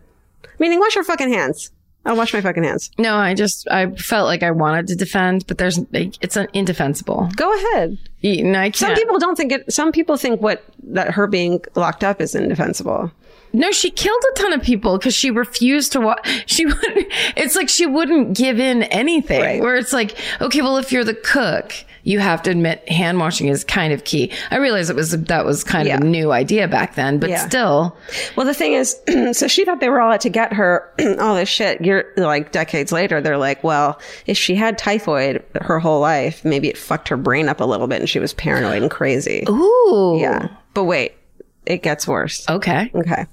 Meaning, 0.58 0.78
wash 0.78 0.94
your 0.94 1.04
fucking 1.04 1.32
hands. 1.32 1.70
I'll 2.06 2.16
wash 2.16 2.34
my 2.34 2.40
fucking 2.40 2.64
hands. 2.64 2.90
No, 2.98 3.16
I 3.16 3.34
just, 3.34 3.66
I 3.70 3.90
felt 3.92 4.26
like 4.26 4.42
I 4.42 4.50
wanted 4.50 4.88
to 4.88 4.96
defend, 4.96 5.46
but 5.46 5.58
there's, 5.58 5.80
it's 5.92 6.36
an 6.36 6.48
indefensible. 6.52 7.30
Go 7.36 7.52
ahead. 7.54 7.98
You 8.20 8.44
know, 8.44 8.60
I 8.60 8.64
can't. 8.70 8.76
Some 8.76 8.94
people 8.94 9.18
don't 9.18 9.36
think 9.36 9.52
it, 9.52 9.72
some 9.72 9.92
people 9.92 10.16
think 10.16 10.42
what, 10.42 10.64
that 10.82 11.12
her 11.12 11.26
being 11.26 11.60
locked 11.74 12.04
up 12.04 12.20
is 12.20 12.34
indefensible. 12.34 13.10
No, 13.54 13.70
she 13.72 13.90
killed 13.90 14.22
a 14.32 14.38
ton 14.38 14.52
of 14.52 14.62
people 14.62 14.98
because 14.98 15.14
she 15.14 15.30
refused 15.30 15.92
to 15.92 16.00
watch. 16.00 16.44
She 16.46 16.66
wouldn't, 16.66 17.06
It's 17.36 17.56
like 17.56 17.68
she 17.68 17.86
wouldn't 17.86 18.36
give 18.36 18.58
in 18.60 18.82
anything. 18.84 19.40
Right. 19.40 19.60
Where 19.62 19.76
it's 19.76 19.92
like, 19.92 20.16
okay, 20.40 20.60
well, 20.60 20.76
if 20.76 20.90
you're 20.92 21.04
the 21.04 21.14
cook, 21.14 21.72
you 22.06 22.18
have 22.18 22.42
to 22.42 22.50
admit 22.50 22.86
hand 22.86 23.18
washing 23.18 23.48
is 23.48 23.64
kind 23.64 23.90
of 23.92 24.04
key. 24.04 24.30
I 24.50 24.56
realize 24.56 24.90
it 24.90 24.96
was 24.96 25.12
that 25.12 25.44
was 25.46 25.64
kind 25.64 25.88
of 25.88 26.00
a 26.02 26.04
new 26.04 26.32
idea 26.32 26.68
back 26.68 26.96
then, 26.96 27.18
but 27.18 27.30
Yeah. 27.30 27.46
still, 27.48 27.96
Well, 28.36 28.44
the 28.44 28.52
thing 28.52 28.74
is, 28.74 29.00
so 29.32 29.48
she 29.48 29.64
thought 29.64 29.80
they 29.80 29.88
were 29.88 30.02
all 30.02 30.12
out 30.12 30.20
to 30.22 30.28
get 30.28 30.52
her. 30.52 30.92
all 31.18 31.34
this 31.34 31.48
shit. 31.48 31.80
You're 31.80 32.04
like 32.18 32.52
decades 32.52 32.92
later, 32.92 33.22
they're 33.22 33.38
like, 33.38 33.64
well, 33.64 33.98
if 34.26 34.36
she 34.36 34.54
had 34.54 34.76
typhoid 34.76 35.42
her 35.62 35.78
whole 35.78 36.00
life, 36.00 36.44
maybe 36.44 36.68
it 36.68 36.76
fucked 36.76 37.08
her 37.08 37.16
brain 37.16 37.48
up 37.48 37.60
a 37.60 37.64
little 37.64 37.86
bit 37.86 38.00
and 38.00 38.10
she 38.10 38.18
was 38.18 38.34
paranoid 38.34 38.82
and 38.82 38.90
crazy. 38.90 39.44
ooh, 39.48 40.18
Yeah. 40.20 40.48
But 40.74 40.84
wait, 40.84 41.14
it 41.66 41.82
gets 41.82 42.06
worse. 42.06 42.48
okay. 42.48 42.90
Okay. 42.94 43.26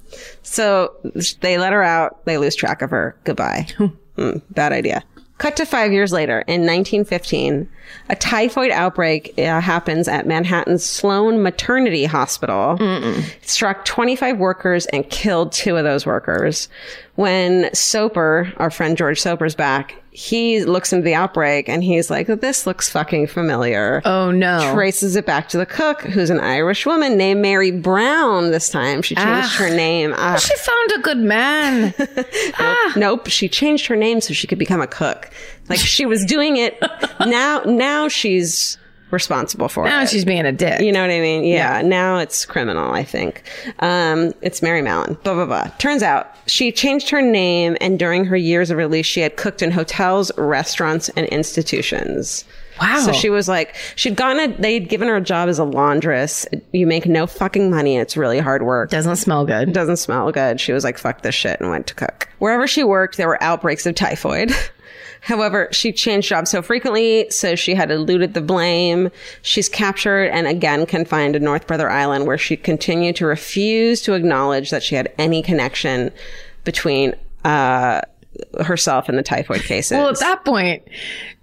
So 0.43 0.93
they 1.41 1.57
let 1.57 1.73
her 1.73 1.83
out. 1.83 2.23
They 2.25 2.37
lose 2.37 2.55
track 2.55 2.81
of 2.81 2.89
her. 2.89 3.15
Goodbye. 3.23 3.67
Hmm, 4.17 4.39
bad 4.49 4.73
idea. 4.73 5.03
Cut 5.37 5.55
to 5.55 5.65
five 5.65 5.93
years 5.93 6.11
later 6.11 6.39
in 6.41 6.61
1915, 6.67 7.67
a 8.09 8.15
typhoid 8.17 8.71
outbreak 8.71 9.33
uh, 9.39 9.61
happens 9.61 10.09
at 10.09 10.27
Manhattan's 10.27 10.83
Sloane 10.83 11.41
Maternity 11.41 12.03
Hospital. 12.03 12.75
It 12.79 13.47
struck 13.49 13.85
25 13.85 14.37
workers 14.37 14.85
and 14.87 15.09
killed 15.09 15.53
two 15.53 15.77
of 15.77 15.85
those 15.85 16.05
workers. 16.05 16.67
When 17.15 17.73
Soper, 17.73 18.53
our 18.57 18.71
friend 18.71 18.97
George 18.97 19.19
Soper's 19.19 19.53
back, 19.53 19.95
he 20.13 20.63
looks 20.63 20.91
into 20.91 21.03
the 21.05 21.13
outbreak 21.13 21.69
and 21.69 21.83
he's 21.83 22.09
like, 22.09 22.27
this 22.27 22.65
looks 22.65 22.89
fucking 22.89 23.27
familiar 23.27 24.01
Oh 24.05 24.31
no. 24.31 24.73
traces 24.73 25.15
it 25.15 25.25
back 25.25 25.47
to 25.49 25.57
the 25.57 25.65
cook, 25.65 26.01
who's 26.01 26.29
an 26.29 26.39
Irish 26.39 26.85
woman 26.85 27.17
named 27.17 27.41
Mary 27.41 27.71
Brown 27.71 28.51
this 28.51 28.69
time. 28.69 29.01
She 29.01 29.15
changed 29.15 29.29
Ah. 29.29 29.55
her 29.59 29.69
name. 29.69 30.13
Ah, 30.17 30.37
she 30.37 30.55
found 30.57 30.91
a 30.97 30.99
good 31.01 31.17
man. 31.17 31.93
nope, 32.59 32.95
nope. 32.95 33.27
She 33.29 33.47
changed 33.49 33.87
her 33.87 33.95
name 33.95 34.19
so 34.21 34.33
she 34.33 34.47
could 34.47 34.59
become 34.59 34.81
a 34.81 34.87
cook. 34.87 35.29
Like 35.69 35.79
she 35.79 36.05
was 36.05 36.25
doing 36.25 36.57
it 36.57 36.77
now. 37.19 37.61
Now 37.65 38.07
she's 38.07 38.77
responsible 39.11 39.67
for 39.69 39.85
Now 39.85 40.01
it. 40.03 40.09
she's 40.09 40.25
being 40.25 40.45
a 40.45 40.51
dick. 40.51 40.81
You 40.81 40.91
know 40.91 41.01
what 41.01 41.09
I 41.11 41.19
mean? 41.19 41.43
Yeah. 41.43 41.81
Now 41.81 42.17
it's 42.17 42.45
criminal, 42.45 42.91
I 42.91 43.03
think. 43.03 43.43
Um, 43.79 44.33
it's 44.41 44.61
Mary 44.61 44.81
Mallon. 44.81 45.15
Blah, 45.23 45.33
blah, 45.33 45.45
blah. 45.45 45.67
Turns 45.77 46.03
out 46.03 46.35
she 46.47 46.71
changed 46.71 47.09
her 47.09 47.21
name 47.21 47.77
and 47.81 47.97
during 47.99 48.25
her 48.25 48.37
years 48.37 48.69
of 48.71 48.77
release, 48.77 49.05
she 49.05 49.21
had 49.21 49.37
cooked 49.37 49.61
in 49.61 49.71
hotels, 49.71 50.31
restaurants, 50.37 51.09
and 51.09 51.25
institutions. 51.27 52.45
Wow. 52.79 52.99
So 53.01 53.11
she 53.13 53.29
was 53.29 53.47
like, 53.47 53.75
she'd 53.95 54.15
gotten 54.15 54.51
a, 54.53 54.57
they'd 54.57 54.89
given 54.89 55.07
her 55.07 55.17
a 55.17 55.21
job 55.21 55.49
as 55.49 55.59
a 55.59 55.63
laundress. 55.63 56.47
You 56.71 56.87
make 56.87 57.05
no 57.05 57.27
fucking 57.27 57.69
money. 57.69 57.97
It's 57.97 58.17
really 58.17 58.39
hard 58.39 58.63
work. 58.63 58.89
Doesn't 58.89 59.17
smell 59.17 59.45
good. 59.45 59.71
Doesn't 59.73 59.97
smell 59.97 60.31
good. 60.31 60.59
She 60.59 60.71
was 60.73 60.83
like, 60.83 60.97
fuck 60.97 61.21
this 61.21 61.35
shit 61.35 61.59
and 61.59 61.69
went 61.69 61.85
to 61.87 61.93
cook. 61.95 62.27
Wherever 62.39 62.65
she 62.67 62.83
worked, 62.83 63.17
there 63.17 63.27
were 63.27 63.41
outbreaks 63.43 63.85
of 63.85 63.93
typhoid. 63.95 64.51
However, 65.21 65.69
she 65.71 65.91
changed 65.91 66.27
jobs 66.27 66.49
so 66.49 66.63
frequently, 66.63 67.29
so 67.29 67.55
she 67.55 67.75
had 67.75 67.91
eluded 67.91 68.33
the 68.33 68.41
blame. 68.41 69.11
She's 69.43 69.69
captured 69.69 70.25
and 70.25 70.47
again 70.47 70.87
confined 70.87 71.35
to 71.35 71.39
North 71.39 71.67
Brother 71.67 71.89
Island, 71.89 72.25
where 72.25 72.39
she 72.39 72.57
continued 72.57 73.15
to 73.17 73.27
refuse 73.27 74.01
to 74.01 74.13
acknowledge 74.13 74.71
that 74.71 74.81
she 74.81 74.95
had 74.95 75.13
any 75.19 75.43
connection 75.43 76.11
between 76.63 77.13
uh, 77.45 78.01
herself 78.61 79.09
in 79.09 79.15
the 79.15 79.23
typhoid 79.23 79.61
cases. 79.61 79.91
Well, 79.97 80.09
at 80.09 80.19
that 80.19 80.45
point, 80.45 80.83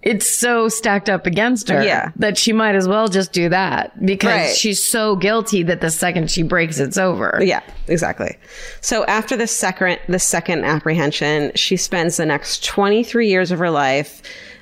it's 0.01 0.27
so 0.29 0.69
stacked 0.69 1.09
up 1.09 1.25
against 1.27 1.69
her 1.69 1.83
Yeah. 1.83 2.11
that 2.15 2.37
she 2.37 2.51
might 2.53 2.75
as 2.75 2.87
well 2.87 3.07
just 3.07 3.31
do 3.31 3.49
that 3.49 4.03
because 4.05 4.29
Right. 4.47 4.55
she's 4.55 4.83
so 4.83 5.15
guilty 5.15 5.61
that 5.63 5.81
the 5.81 5.91
second 5.91 6.31
she 6.31 6.41
breaks, 6.43 6.79
it's 6.79 6.97
over. 6.97 7.39
Yeah, 7.43 7.61
exactly. 7.87 8.37
So 8.81 9.05
after 9.05 9.35
the 9.37 9.47
second 9.47 9.99
the 10.07 10.19
second 10.19 10.65
apprehension, 10.65 11.51
she 11.55 11.77
spends 11.77 12.17
the 12.17 12.25
next 12.25 12.63
23 12.65 13.27
years 13.27 13.51
of 13.51 13.59
her 13.59 13.69
life 13.69 14.21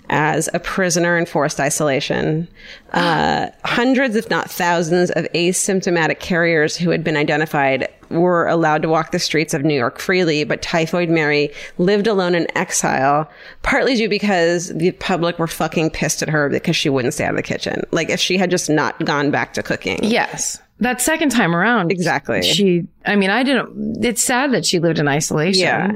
as 0.10 0.50
a 0.54 0.60
prisoner 0.60 1.18
in 1.18 1.26
forced 1.26 1.60
isolation. 1.60 2.48
Uh, 2.94 3.48
hundreds, 3.66 4.16
if 4.16 4.30
not 4.30 4.50
thousands, 4.50 5.12
of 5.12 5.26
asymptomatic 5.34 6.20
carriers 6.20 6.78
who 6.78 6.90
had 6.90 7.04
been 7.04 7.18
identified 7.18 7.90
were 8.10 8.48
allowed 8.48 8.82
to 8.82 8.88
walk 8.88 9.12
the 9.12 9.20
streets 9.20 9.54
of 9.54 9.64
New 9.64 9.74
York 9.74 10.00
freely, 10.00 10.44
but 10.44 10.62
Typhoid 10.62 11.10
Mary 11.10 11.52
lived 11.78 12.08
alone 12.08 12.36
in 12.36 12.48
exile, 12.58 13.30
partly 13.64 13.96
due 13.96 14.08
because 14.08 14.70
the 14.70 14.92
public 14.94 15.38
were 15.40 15.48
fucking 15.48 15.90
pissed 15.90 16.22
at 16.22 16.30
her 16.30 16.50
because 16.50 16.76
she 16.76 16.90
wouldn't 16.90 17.14
stay 17.14 17.26
out 17.26 17.32
of 17.32 17.36
the 17.36 17.44
kitchen. 17.44 17.82
Like 17.92 18.10
if 18.10 18.20
she 18.20 18.38
had 18.38 18.50
just 18.50 18.70
not 18.70 19.04
gone 19.06 19.30
back 19.30 19.54
to 19.56 19.64
cooking. 19.64 20.00
Yes. 20.02 20.62
That 20.80 21.02
second 21.02 21.30
time 21.30 21.56
around. 21.56 21.92
Exactly. 21.92 22.44
She, 22.44 22.88
I 23.06 23.16
mean, 23.16 23.30
I 23.30 23.44
didn't, 23.44 24.06
it's 24.06 24.24
sad 24.24 24.54
that 24.54 24.66
she 24.66 24.80
lived 24.80 25.00
in 25.00 25.08
isolation. 25.08 25.62
Yeah. 25.62 25.92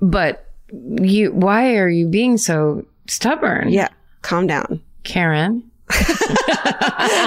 But 0.00 0.48
you, 0.70 1.32
why 1.32 1.76
are 1.76 1.88
you 1.88 2.06
being 2.06 2.36
so 2.36 2.84
stubborn? 3.06 3.68
Yeah, 3.70 3.88
calm 4.22 4.46
down. 4.46 4.80
Karen. 5.04 5.62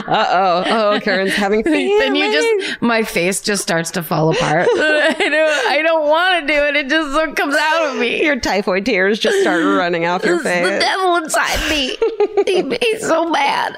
Uh-oh. 0.10 0.64
Oh, 0.68 1.00
Karen's 1.04 1.34
having 1.36 1.64
feelings. 1.64 2.00
then 2.00 2.16
you 2.16 2.32
just 2.32 2.82
my 2.82 3.04
face 3.04 3.42
just 3.42 3.62
starts 3.62 3.92
to 3.92 4.02
fall 4.04 4.32
apart. 4.32 4.68
I 4.72 5.16
don't 5.18 5.68
I 5.72 5.82
don't 5.84 6.08
want 6.08 6.42
to 6.48 6.54
do 6.54 6.60
it. 6.66 6.76
It 6.76 6.90
just 6.90 7.12
so 7.14 7.34
comes 7.34 7.56
out 7.56 7.94
of 7.94 8.00
me. 8.00 8.24
Your 8.24 8.40
typhoid 8.40 8.86
tears 8.86 9.20
just 9.20 9.40
start 9.42 9.64
running 9.64 10.06
off 10.06 10.24
your 10.24 10.36
It's 10.36 10.44
the 10.44 10.80
devil 10.80 11.16
inside 11.18 11.70
me. 11.70 11.98
He- 12.46 12.78
He's 12.82 13.02
so 13.08 13.32
bad. 13.32 13.78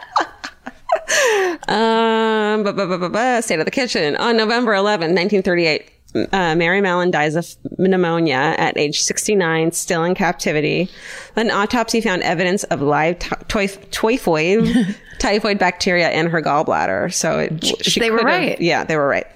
Um, 1.67 2.63
bu- 2.63 2.73
bu- 2.73 2.87
bu- 2.87 2.97
bu- 2.97 3.09
bu- 3.09 3.41
state 3.41 3.59
of 3.59 3.65
the 3.65 3.71
kitchen. 3.71 4.15
On 4.15 4.35
November 4.37 4.73
11, 4.73 5.09
1938, 5.09 5.89
uh, 6.15 6.55
Mary 6.55 6.81
Mallon 6.81 7.11
dies 7.11 7.35
of 7.35 7.55
pneumonia 7.77 8.55
at 8.57 8.77
age 8.77 9.01
69, 9.01 9.71
still 9.71 10.03
in 10.03 10.15
captivity. 10.15 10.89
An 11.35 11.51
autopsy 11.51 12.01
found 12.01 12.23
evidence 12.23 12.63
of 12.65 12.81
live 12.81 13.19
typhoid, 13.47 14.95
typhoid 15.19 15.59
bacteria 15.59 16.11
in 16.11 16.27
her 16.27 16.41
gallbladder. 16.41 17.13
So 17.13 17.39
it, 17.39 17.85
she 17.85 17.99
They 17.99 18.11
were 18.11 18.17
right. 18.19 18.59
Yeah, 18.59 18.83
they 18.83 18.97
were 18.97 19.07
right. 19.07 19.27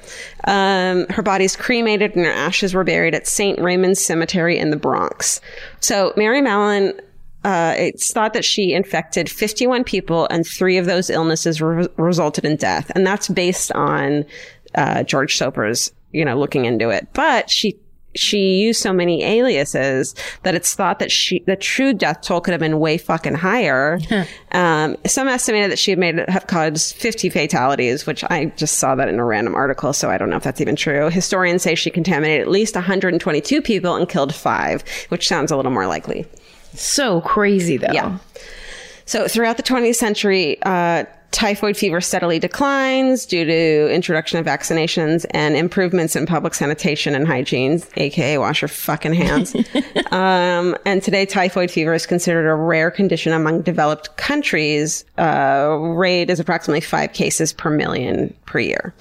Um, 0.45 1.07
her 1.09 1.21
body's 1.21 1.55
cremated 1.55 2.15
and 2.15 2.25
her 2.25 2.31
ashes 2.31 2.73
were 2.73 2.83
buried 2.83 3.13
at 3.13 3.27
St. 3.27 3.59
Raymond's 3.59 4.03
Cemetery 4.03 4.57
in 4.57 4.71
the 4.71 4.77
Bronx. 4.77 5.41
So 5.79 6.13
Mary 6.17 6.41
Mallon 6.41 6.99
uh, 7.43 7.75
it's 7.77 8.11
thought 8.13 8.33
that 8.33 8.45
she 8.45 8.73
infected 8.73 9.29
51 9.29 9.83
people 9.83 10.27
and 10.31 10.47
three 10.47 10.77
of 10.77 10.85
those 10.85 11.09
illnesses 11.09 11.61
re- 11.61 11.87
resulted 11.97 12.45
in 12.45 12.55
death. 12.55 12.89
And 12.95 13.05
that's 13.05 13.27
based 13.27 13.71
on 13.73 14.25
uh, 14.75 15.03
George 15.03 15.37
Soper's, 15.37 15.91
you 16.13 16.23
know, 16.23 16.37
looking 16.37 16.65
into 16.65 16.89
it. 16.89 17.07
But 17.13 17.49
she 17.49 17.77
she 18.15 18.59
used 18.61 18.81
so 18.81 18.93
many 18.93 19.23
aliases 19.23 20.13
that 20.43 20.55
it's 20.55 20.75
thought 20.75 20.99
that 20.99 21.11
she 21.11 21.39
the 21.45 21.55
true 21.55 21.93
death 21.93 22.21
toll 22.21 22.41
could 22.41 22.51
have 22.51 22.59
been 22.59 22.79
way 22.79 22.97
fucking 22.97 23.33
higher. 23.33 23.99
um, 24.51 24.95
some 25.05 25.27
estimated 25.27 25.71
that 25.71 25.79
she 25.79 25.91
had 25.91 25.99
made 25.99 26.17
have 26.29 26.47
caused 26.47 26.95
50 26.95 27.29
fatalities, 27.29 28.05
which 28.05 28.23
I 28.25 28.45
just 28.55 28.77
saw 28.77 28.95
that 28.95 29.09
in 29.09 29.19
a 29.19 29.25
random 29.25 29.55
article, 29.55 29.93
so 29.93 30.09
I 30.09 30.17
don't 30.17 30.29
know 30.29 30.37
if 30.37 30.43
that's 30.43 30.61
even 30.61 30.75
true. 30.75 31.09
Historians 31.09 31.63
say 31.63 31.75
she 31.75 31.89
contaminated 31.89 32.41
at 32.41 32.51
least 32.51 32.75
122 32.75 33.61
people 33.61 33.95
and 33.95 34.07
killed 34.07 34.33
five, 34.33 34.83
which 35.09 35.27
sounds 35.27 35.51
a 35.51 35.57
little 35.57 35.71
more 35.71 35.87
likely. 35.87 36.25
So 36.75 37.21
crazy 37.21 37.77
though. 37.77 37.91
Yeah. 37.91 38.17
So 39.05 39.27
throughout 39.27 39.57
the 39.57 39.63
20th 39.63 39.95
century, 39.95 40.57
uh, 40.63 41.05
typhoid 41.33 41.75
fever 41.75 41.99
steadily 41.99 42.39
declines 42.39 43.25
due 43.25 43.43
to 43.43 43.93
introduction 43.93 44.39
of 44.39 44.45
vaccinations 44.45 45.25
and 45.31 45.57
improvements 45.57 46.15
in 46.15 46.25
public 46.25 46.53
sanitation 46.53 47.15
and 47.15 47.27
hygiene, 47.27 47.81
aka 47.97 48.37
wash 48.37 48.61
your 48.61 48.69
fucking 48.69 49.13
hands. 49.13 49.55
um, 50.11 50.77
and 50.85 51.01
today, 51.01 51.25
typhoid 51.25 51.71
fever 51.71 51.93
is 51.93 52.05
considered 52.05 52.47
a 52.47 52.55
rare 52.55 52.91
condition 52.91 53.33
among 53.33 53.63
developed 53.63 54.15
countries. 54.15 55.03
Uh, 55.17 55.75
rate 55.79 56.29
is 56.29 56.39
approximately 56.39 56.81
five 56.81 57.11
cases 57.13 57.51
per 57.51 57.69
million 57.71 58.33
per 58.45 58.59
year. 58.59 58.93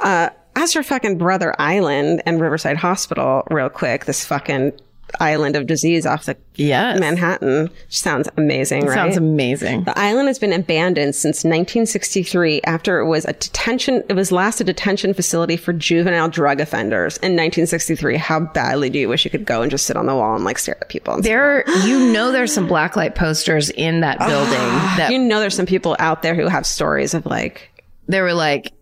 Uh, 0.00 0.30
as 0.56 0.72
for 0.72 0.82
fucking 0.82 1.18
Brother 1.18 1.54
Island 1.60 2.22
and 2.24 2.40
Riverside 2.40 2.76
Hospital, 2.76 3.46
real 3.50 3.68
quick, 3.68 4.06
this 4.06 4.24
fucking 4.24 4.72
island 5.20 5.56
of 5.56 5.66
disease 5.66 6.06
off 6.06 6.24
the 6.26 6.36
Yes. 6.56 7.00
Manhattan. 7.00 7.68
Sounds 7.88 8.28
amazing, 8.36 8.86
right? 8.86 8.94
Sounds 8.94 9.16
amazing. 9.16 9.84
the 9.84 9.98
island 9.98 10.28
has 10.28 10.38
been 10.38 10.52
abandoned 10.52 11.14
since 11.16 11.38
1963 11.42 12.62
after 12.62 13.00
it 13.00 13.06
was 13.06 13.24
a 13.24 13.32
detention, 13.32 14.04
it 14.08 14.12
was 14.14 14.30
last 14.30 14.60
a 14.60 14.64
detention 14.64 15.14
facility 15.14 15.56
for 15.56 15.72
juvenile 15.72 16.28
drug 16.28 16.60
offenders 16.60 17.16
in 17.18 17.32
1963. 17.32 18.16
How 18.16 18.40
badly 18.40 18.88
do 18.90 18.98
you 18.98 19.08
wish 19.08 19.24
you 19.24 19.30
could 19.30 19.44
go 19.44 19.62
and 19.62 19.70
just 19.70 19.86
sit 19.86 19.96
on 19.96 20.06
the 20.06 20.14
wall 20.14 20.36
and 20.36 20.44
like 20.44 20.58
stare 20.58 20.78
at 20.80 20.88
people? 20.88 21.20
There, 21.20 21.68
you 21.84 22.12
know, 22.12 22.30
there's 22.30 22.52
some 22.52 22.68
blacklight 22.68 23.14
posters 23.16 23.70
in 23.70 24.00
that 24.00 24.18
ah, 24.20 24.28
building 24.28 24.68
that 24.98 25.10
you 25.10 25.18
know, 25.18 25.40
there's 25.40 25.56
some 25.56 25.66
people 25.66 25.96
out 25.98 26.22
there 26.22 26.34
who 26.36 26.46
have 26.46 26.66
stories 26.66 27.14
of 27.14 27.26
like, 27.26 27.70
they 28.06 28.20
were 28.20 28.34
like, 28.34 28.72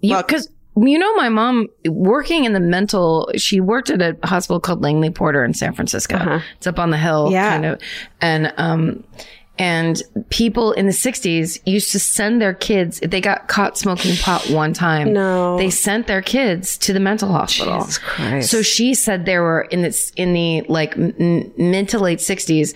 you, 0.00 0.12
Well, 0.14 0.22
cause 0.22 0.48
you 0.86 0.98
know, 0.98 1.14
my 1.14 1.28
mom 1.28 1.66
working 1.86 2.44
in 2.44 2.52
the 2.52 2.60
mental, 2.60 3.30
she 3.36 3.60
worked 3.60 3.90
at 3.90 4.00
a 4.02 4.16
hospital 4.26 4.60
called 4.60 4.82
Langley 4.82 5.10
Porter 5.10 5.44
in 5.44 5.54
San 5.54 5.72
Francisco. 5.74 6.40
It's 6.56 6.66
up 6.66 6.78
on 6.78 6.90
the 6.90 6.98
hill, 6.98 7.26
Uh-huh. 7.26 7.32
Yeah. 7.32 7.50
kind 7.50 7.64
of, 7.66 7.80
and, 8.20 8.52
um, 8.56 9.04
and 9.60 10.00
people 10.30 10.70
in 10.72 10.86
the 10.86 10.92
60s 10.92 11.58
used 11.66 11.90
to 11.90 11.98
send 11.98 12.40
their 12.40 12.54
kids, 12.54 13.00
if 13.02 13.10
they 13.10 13.20
got 13.20 13.48
caught 13.48 13.76
smoking 13.76 14.14
pot 14.16 14.48
one 14.50 14.72
time, 14.72 15.12
No. 15.12 15.56
they 15.58 15.68
sent 15.70 16.06
their 16.06 16.22
kids 16.22 16.78
to 16.78 16.92
the 16.92 17.00
mental 17.00 17.32
hospital. 17.32 17.80
Jesus 17.80 17.98
Christ. 17.98 18.50
So 18.50 18.62
she 18.62 18.94
said 18.94 19.24
there 19.26 19.42
were 19.42 19.62
in 19.62 19.82
this, 19.82 20.12
in 20.14 20.32
the 20.32 20.62
like 20.68 20.96
m- 20.96 21.50
mid 21.56 21.88
to 21.88 21.98
late 21.98 22.20
60s, 22.20 22.72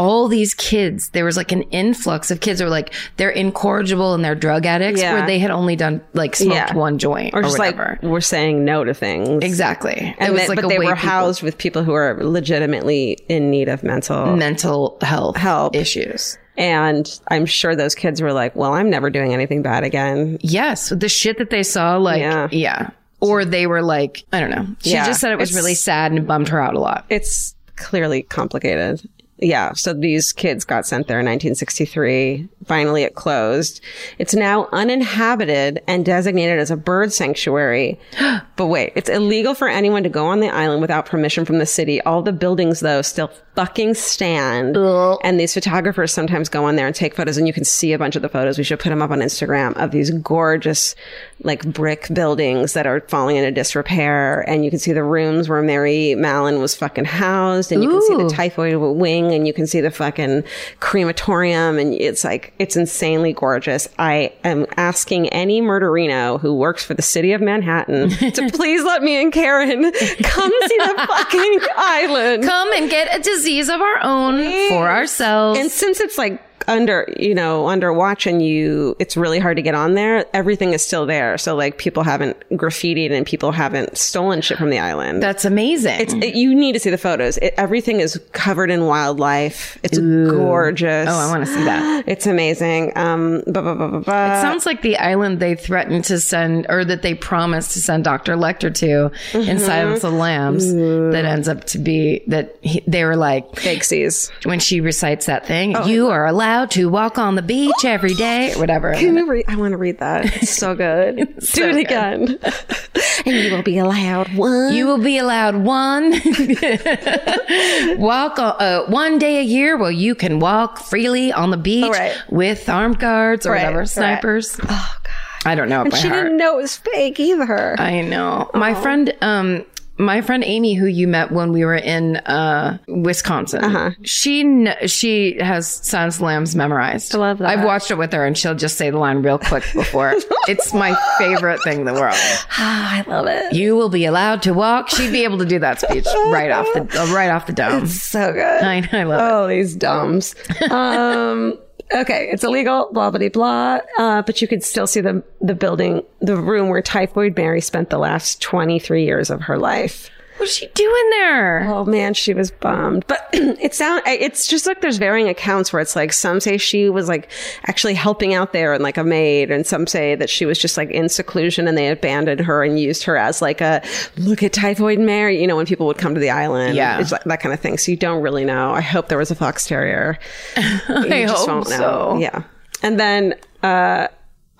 all 0.00 0.26
these 0.28 0.54
kids, 0.54 1.10
there 1.10 1.26
was 1.26 1.36
like 1.36 1.52
an 1.52 1.62
influx 1.64 2.30
of 2.30 2.40
kids 2.40 2.58
who 2.58 2.64
were 2.64 2.70
like, 2.70 2.94
they're 3.18 3.28
incorrigible 3.30 4.14
and 4.14 4.24
they're 4.24 4.34
drug 4.34 4.64
addicts 4.64 5.00
Yeah. 5.02 5.12
where 5.12 5.26
they 5.26 5.38
had 5.38 5.50
only 5.50 5.76
done 5.76 6.00
like 6.14 6.34
smoked 6.34 6.54
Yeah. 6.54 6.74
one 6.74 6.98
joint 6.98 7.34
or, 7.34 7.40
or 7.40 7.42
just 7.42 7.58
whatever. 7.58 7.98
like 8.00 8.10
we're 8.10 8.22
saying 8.22 8.64
no 8.64 8.82
to 8.82 8.94
things. 8.94 9.44
exactly. 9.44 10.14
And 10.18 10.30
it 10.30 10.32
was 10.32 10.48
like 10.48 10.56
but 10.56 10.64
a 10.64 10.68
they 10.68 10.78
way 10.78 10.86
were 10.86 10.96
people- 10.96 11.08
housed 11.10 11.42
with 11.42 11.58
people 11.58 11.84
who 11.84 11.92
are 11.92 12.16
legitimately 12.24 13.18
in 13.28 13.50
need 13.50 13.68
of 13.68 13.82
mental 13.82 14.34
mental 14.36 14.96
health 15.02 15.36
Help. 15.36 15.76
issues. 15.76 16.38
And 16.56 17.06
I'm 17.28 17.44
sure 17.46 17.76
those 17.76 17.94
kids 17.94 18.20
were 18.22 18.32
like, 18.32 18.56
well, 18.56 18.72
I'm 18.72 18.88
never 18.90 19.10
doing 19.10 19.32
anything 19.34 19.60
bad 19.62 19.84
again. 19.84 20.38
Yes. 20.40 20.88
The 20.88 21.08
shit 21.08 21.38
that 21.38 21.50
they 21.50 21.62
saw, 21.62 21.96
like, 21.98 22.20
Yeah. 22.20 22.48
yeah. 22.50 22.90
Or 23.20 23.44
they 23.44 23.66
were 23.66 23.82
like, 23.82 24.24
I 24.32 24.40
don't 24.40 24.50
know. 24.50 24.66
She 24.82 24.92
Yeah. 24.92 25.06
just 25.06 25.20
said 25.20 25.30
it 25.32 25.38
was 25.38 25.50
It's- 25.50 25.62
really 25.62 25.74
sad 25.74 26.10
and 26.10 26.18
it 26.18 26.26
bummed 26.26 26.48
her 26.48 26.60
out 26.60 26.74
a 26.74 26.80
lot. 26.80 27.04
It's 27.10 27.54
clearly 27.76 28.22
complicated. 28.22 29.02
Yeah. 29.40 29.72
So 29.72 29.94
these 29.94 30.32
kids 30.32 30.64
got 30.64 30.86
sent 30.86 31.08
there 31.08 31.18
in 31.18 31.26
1963. 31.26 32.48
Finally, 32.66 33.04
it 33.04 33.14
closed. 33.14 33.80
It's 34.18 34.34
now 34.34 34.68
uninhabited 34.70 35.82
and 35.86 36.04
designated 36.04 36.58
as 36.58 36.70
a 36.70 36.76
bird 36.76 37.12
sanctuary. 37.12 37.98
but 38.56 38.66
wait, 38.66 38.92
it's 38.96 39.08
illegal 39.08 39.54
for 39.54 39.66
anyone 39.66 40.02
to 40.02 40.10
go 40.10 40.26
on 40.26 40.40
the 40.40 40.50
island 40.50 40.82
without 40.82 41.06
permission 41.06 41.46
from 41.46 41.58
the 41.58 41.66
city. 41.66 42.02
All 42.02 42.22
the 42.22 42.32
buildings, 42.32 42.80
though, 42.80 43.00
still 43.00 43.32
fucking 43.56 43.94
stand. 43.94 44.76
And 45.24 45.40
these 45.40 45.54
photographers 45.54 46.12
sometimes 46.12 46.50
go 46.50 46.64
on 46.64 46.76
there 46.76 46.86
and 46.86 46.94
take 46.94 47.14
photos, 47.14 47.38
and 47.38 47.46
you 47.46 47.54
can 47.54 47.64
see 47.64 47.94
a 47.94 47.98
bunch 47.98 48.16
of 48.16 48.22
the 48.22 48.28
photos. 48.28 48.58
We 48.58 48.64
should 48.64 48.78
put 48.78 48.90
them 48.90 49.00
up 49.00 49.10
on 49.10 49.20
Instagram 49.20 49.74
of 49.76 49.90
these 49.90 50.10
gorgeous, 50.10 50.94
like 51.42 51.64
brick 51.72 52.08
buildings 52.12 52.74
that 52.74 52.86
are 52.86 53.00
falling 53.08 53.36
into 53.36 53.50
disrepair. 53.50 54.42
And 54.48 54.64
you 54.64 54.70
can 54.70 54.78
see 54.78 54.92
the 54.92 55.02
rooms 55.02 55.48
where 55.48 55.62
Mary 55.62 56.14
Mallon 56.14 56.60
was 56.60 56.74
fucking 56.74 57.06
housed, 57.06 57.72
and 57.72 57.82
you 57.82 57.88
can 57.88 58.02
see 58.02 58.16
the 58.16 58.28
typhoid 58.28 58.76
wing, 58.76 59.32
and 59.32 59.46
you 59.46 59.52
can 59.52 59.66
see 59.66 59.80
the 59.80 59.90
fucking 59.90 60.44
crematorium, 60.80 61.78
and 61.78 61.94
it's 61.94 62.24
like 62.24 62.52
it's 62.58 62.76
insanely 62.76 63.32
gorgeous. 63.32 63.88
I 63.98 64.32
am 64.44 64.66
asking 64.76 65.28
any 65.28 65.60
murderino 65.60 66.40
who 66.40 66.54
works 66.54 66.84
for 66.84 66.94
the 66.94 67.02
city 67.02 67.32
of 67.32 67.40
Manhattan 67.40 68.10
to 68.32 68.50
please 68.50 68.82
let 68.84 69.02
me 69.02 69.20
and 69.20 69.32
Karen 69.32 69.82
come 69.82 70.52
see 70.68 70.78
the 70.78 71.04
fucking 71.08 71.60
island. 71.76 72.44
Come 72.44 72.72
and 72.74 72.90
get 72.90 73.18
a 73.18 73.22
disease 73.22 73.68
of 73.68 73.80
our 73.80 74.02
own 74.02 74.38
for 74.68 74.88
ourselves. 74.88 75.58
And 75.58 75.70
since 75.70 76.00
it's 76.00 76.18
like 76.18 76.40
under, 76.68 77.12
you 77.18 77.34
know, 77.34 77.68
under 77.68 77.92
watch 77.92 78.26
and 78.26 78.42
you, 78.42 78.96
it's 78.98 79.16
really 79.16 79.38
hard 79.38 79.56
to 79.56 79.62
get 79.62 79.74
on 79.74 79.94
there. 79.94 80.24
Everything 80.34 80.72
is 80.72 80.84
still 80.84 81.06
there. 81.06 81.38
So 81.38 81.56
like 81.56 81.78
people 81.78 82.02
haven't 82.02 82.36
graffitied 82.50 83.10
and 83.12 83.26
people 83.26 83.52
haven't 83.52 83.96
stolen 83.96 84.40
shit 84.40 84.58
from 84.58 84.70
the 84.70 84.78
island. 84.78 85.22
That's 85.22 85.44
amazing. 85.44 86.00
it's, 86.00 86.14
it, 86.14 86.34
you 86.34 86.54
need 86.54 86.72
to 86.72 86.80
see 86.80 86.90
the 86.90 86.98
photos. 86.98 87.38
It, 87.38 87.54
everything 87.56 88.00
is 88.00 88.20
covered 88.32 88.70
in 88.70 88.86
wildlife. 88.86 89.78
It's 89.82 89.98
gorgeous. 89.98 91.08
oh, 91.08 91.12
I 91.12 91.28
want 91.30 91.46
to 91.46 91.52
see 91.52 91.64
that. 91.64 92.04
It's 92.10 92.26
amazing. 92.26 92.92
Um, 92.96 93.42
blah, 93.46 93.62
blah, 93.62 93.74
blah, 93.74 93.88
blah, 93.88 94.00
blah. 94.00 94.38
It 94.38 94.40
sounds 94.42 94.66
like 94.66 94.82
the 94.82 94.96
island 94.96 95.38
they 95.38 95.54
threatened 95.54 96.04
to 96.04 96.18
send, 96.18 96.66
or 96.68 96.84
that 96.84 97.02
they 97.02 97.14
promised 97.14 97.72
to 97.72 97.80
send 97.80 98.04
Dr. 98.04 98.34
Lecter 98.36 98.74
to 98.76 99.10
in 99.38 99.58
Silence 99.58 100.02
of 100.02 100.12
the 100.12 100.18
Lambs, 100.18 100.72
that 100.72 101.24
ends 101.24 101.48
up 101.48 101.64
to 101.64 101.78
be 101.78 102.22
that 102.26 102.56
he, 102.62 102.82
they 102.86 103.04
were 103.04 103.16
like, 103.16 103.56
Fake 103.56 103.84
seas. 103.84 104.30
when 104.44 104.58
she 104.60 104.80
recites 104.80 105.26
that 105.26 105.46
thing, 105.46 105.76
you 105.86 106.08
are 106.08 106.26
allowed 106.50 106.70
to 106.72 106.88
walk 106.88 107.16
on 107.18 107.36
the 107.36 107.42
beach 107.42 107.84
every 107.84 108.14
day, 108.14 108.52
or 108.54 108.58
whatever. 108.58 108.92
Can 108.94 109.16
you 109.16 109.26
read? 109.30 109.44
I 109.48 109.56
want 109.56 109.72
to 109.72 109.76
read 109.78 109.98
that. 109.98 110.42
It's 110.42 110.56
so 110.56 110.74
good. 110.86 111.16
Do 111.16 111.40
so 111.40 111.68
it 111.68 111.72
good. 111.72 111.80
again. 111.86 112.38
and 113.26 113.36
you 113.36 113.52
will 113.54 113.62
be 113.62 113.78
allowed 113.78 114.34
one. 114.34 114.74
You 114.74 114.86
will 114.86 114.98
be 114.98 115.18
allowed 115.18 115.56
one 115.56 116.10
walk 117.98 118.38
on, 118.38 118.56
uh, 118.58 118.84
one 118.88 119.18
day 119.18 119.38
a 119.38 119.42
year 119.42 119.76
where 119.76 119.90
you 119.90 120.14
can 120.14 120.40
walk 120.40 120.78
freely 120.78 121.32
on 121.32 121.50
the 121.50 121.56
beach 121.56 121.84
Oh, 121.86 121.90
right. 121.90 122.16
with 122.30 122.68
armed 122.68 122.98
guards 122.98 123.46
or 123.46 123.52
Right, 123.52 123.60
whatever, 123.62 123.78
right. 123.80 123.88
snipers. 123.88 124.58
oh 124.68 124.96
God. 125.02 125.12
I 125.46 125.54
don't 125.54 125.68
know 125.70 125.82
And 125.82 125.94
she 125.96 126.08
heart. 126.08 126.24
didn't 126.24 126.36
know 126.36 126.58
it 126.58 126.62
was 126.62 126.76
fake 126.76 127.18
either. 127.18 127.80
I 127.80 128.02
know. 128.02 128.50
My 128.54 128.74
friend, 128.74 129.14
um, 129.22 129.64
my 130.00 130.20
friend 130.22 130.42
Amy, 130.44 130.74
who 130.74 130.86
you 130.86 131.06
met 131.06 131.30
when 131.30 131.52
we 131.52 131.64
were 131.64 131.74
in 131.76 132.16
uh, 132.16 132.78
Wisconsin, 132.88 133.62
Uh-huh. 133.64 133.90
she 134.02 134.42
kn- 134.42 134.88
she 134.88 135.38
has 135.40 135.68
Silence 135.68 136.16
of 136.16 136.22
Lambs 136.22 136.56
memorized. 136.56 137.14
I 137.14 137.18
love 137.18 137.38
that. 137.38 137.48
I've 137.48 137.64
watched 137.64 137.90
it 137.90 137.98
with 137.98 138.12
her, 138.12 138.24
and 138.24 138.36
she'll 138.36 138.54
just 138.54 138.76
say 138.76 138.90
the 138.90 138.98
line 138.98 139.22
real 139.22 139.38
quick 139.38 139.64
before. 139.74 140.14
it's 140.48 140.72
my 140.74 140.94
favorite 141.18 141.62
thing 141.62 141.80
in 141.80 141.84
the 141.86 141.92
world. 141.94 142.14
Ah, 142.58 142.96
I 143.06 143.10
love 143.10 143.26
it. 143.26 143.52
You 143.52 143.76
will 143.76 143.90
be 143.90 144.04
allowed 144.06 144.42
to 144.42 144.54
walk. 144.54 144.88
She'd 144.88 145.12
be 145.12 145.24
able 145.24 145.38
to 145.38 145.44
do 145.46 145.58
that 145.60 145.80
speech 145.80 146.06
right 146.26 146.50
off 146.50 146.66
the 146.74 146.80
uh, 147.00 147.06
right 147.14 147.30
off 147.30 147.46
the 147.46 147.52
dome. 147.52 147.86
So 147.86 148.32
good. 148.32 148.62
I, 148.62 148.88
I 148.92 149.02
love 149.04 149.20
Oh, 149.20 149.46
these 149.48 149.76
dumbs. 149.76 150.34
um, 150.70 151.58
okay, 151.94 152.28
it's 152.30 152.44
illegal, 152.44 152.88
blah, 152.92 153.10
blah, 153.10 153.28
blah. 153.28 153.78
Uh, 153.98 154.22
but 154.22 154.40
you 154.40 154.48
could 154.48 154.62
still 154.62 154.86
see 154.86 155.00
the, 155.00 155.22
the 155.40 155.54
building, 155.54 156.02
the 156.20 156.36
room 156.36 156.68
where 156.68 156.82
Typhoid 156.82 157.36
Mary 157.36 157.60
spent 157.60 157.90
the 157.90 157.98
last 157.98 158.40
23 158.42 159.04
years 159.04 159.30
of 159.30 159.42
her 159.42 159.58
life. 159.58 160.10
What's 160.40 160.54
she 160.54 160.66
doing 160.68 161.10
there? 161.10 161.70
Oh 161.70 161.84
man, 161.84 162.14
she 162.14 162.32
was 162.32 162.50
bummed. 162.50 163.06
But 163.06 163.28
it 163.32 163.74
sound 163.74 164.02
it's 164.06 164.46
just 164.46 164.66
like 164.66 164.80
there's 164.80 164.96
varying 164.96 165.28
accounts 165.28 165.70
where 165.72 165.82
it's 165.82 165.94
like 165.94 166.14
some 166.14 166.40
say 166.40 166.56
she 166.56 166.88
was 166.88 167.08
like 167.08 167.30
actually 167.66 167.92
helping 167.92 168.32
out 168.32 168.54
there 168.54 168.72
and 168.72 168.82
like 168.82 168.96
a 168.96 169.04
maid, 169.04 169.50
and 169.50 169.66
some 169.66 169.86
say 169.86 170.14
that 170.14 170.30
she 170.30 170.46
was 170.46 170.58
just 170.58 170.78
like 170.78 170.90
in 170.90 171.10
seclusion 171.10 171.68
and 171.68 171.76
they 171.76 171.88
abandoned 171.88 172.40
her 172.40 172.64
and 172.64 172.80
used 172.80 173.02
her 173.04 173.18
as 173.18 173.42
like 173.42 173.60
a 173.60 173.82
look 174.16 174.42
at 174.42 174.54
typhoid 174.54 174.98
Mary, 174.98 175.38
you 175.40 175.46
know, 175.46 175.56
when 175.56 175.66
people 175.66 175.86
would 175.86 175.98
come 175.98 176.14
to 176.14 176.20
the 176.20 176.30
island. 176.30 176.74
Yeah. 176.74 176.98
It's 176.98 177.12
like 177.12 177.24
that 177.24 177.40
kind 177.40 177.52
of 177.52 177.60
thing. 177.60 177.76
So 177.76 177.90
you 177.90 177.98
don't 177.98 178.22
really 178.22 178.46
know. 178.46 178.72
I 178.72 178.80
hope 178.80 179.08
there 179.08 179.18
was 179.18 179.30
a 179.30 179.34
fox 179.34 179.66
terrier. 179.66 180.18
I 180.56 181.26
hope 181.28 181.66
so. 181.66 182.16
Yeah. 182.18 182.44
And 182.82 182.98
then 182.98 183.34
uh 183.62 184.08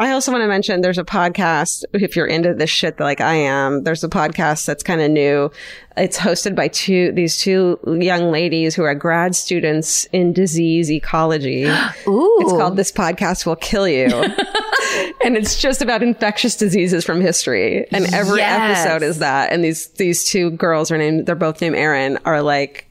I 0.00 0.12
also 0.12 0.32
want 0.32 0.42
to 0.42 0.48
mention 0.48 0.80
there's 0.80 0.96
a 0.96 1.04
podcast 1.04 1.84
if 1.92 2.16
you're 2.16 2.26
into 2.26 2.54
this 2.54 2.70
shit 2.70 2.98
like 2.98 3.20
I 3.20 3.34
am. 3.34 3.84
There's 3.84 4.02
a 4.02 4.08
podcast 4.08 4.64
that's 4.64 4.82
kind 4.82 5.00
of 5.02 5.10
new. 5.10 5.50
It's 5.96 6.18
hosted 6.18 6.54
by 6.56 6.68
two 6.68 7.12
these 7.12 7.36
two 7.36 7.78
young 7.86 8.32
ladies 8.32 8.74
who 8.74 8.82
are 8.82 8.94
grad 8.94 9.36
students 9.36 10.06
in 10.06 10.32
disease 10.32 10.90
ecology. 10.90 11.64
Ooh. 12.08 12.38
It's 12.40 12.52
called 12.52 12.76
This 12.76 12.90
Podcast 12.90 13.44
Will 13.44 13.56
Kill 13.56 13.86
You. 13.86 14.06
and 15.24 15.36
it's 15.36 15.60
just 15.60 15.82
about 15.82 16.02
infectious 16.02 16.56
diseases 16.56 17.04
from 17.04 17.20
history. 17.20 17.86
And 17.92 18.12
every 18.14 18.38
Yes. 18.38 18.78
episode 18.86 19.02
is 19.04 19.18
that. 19.18 19.52
And 19.52 19.62
these 19.62 19.88
these 19.88 20.24
two 20.24 20.50
girls 20.52 20.90
are 20.90 20.96
named 20.96 21.26
they're 21.26 21.34
both 21.34 21.60
named 21.60 21.76
Erin 21.76 22.18
are 22.24 22.40
like 22.40 22.89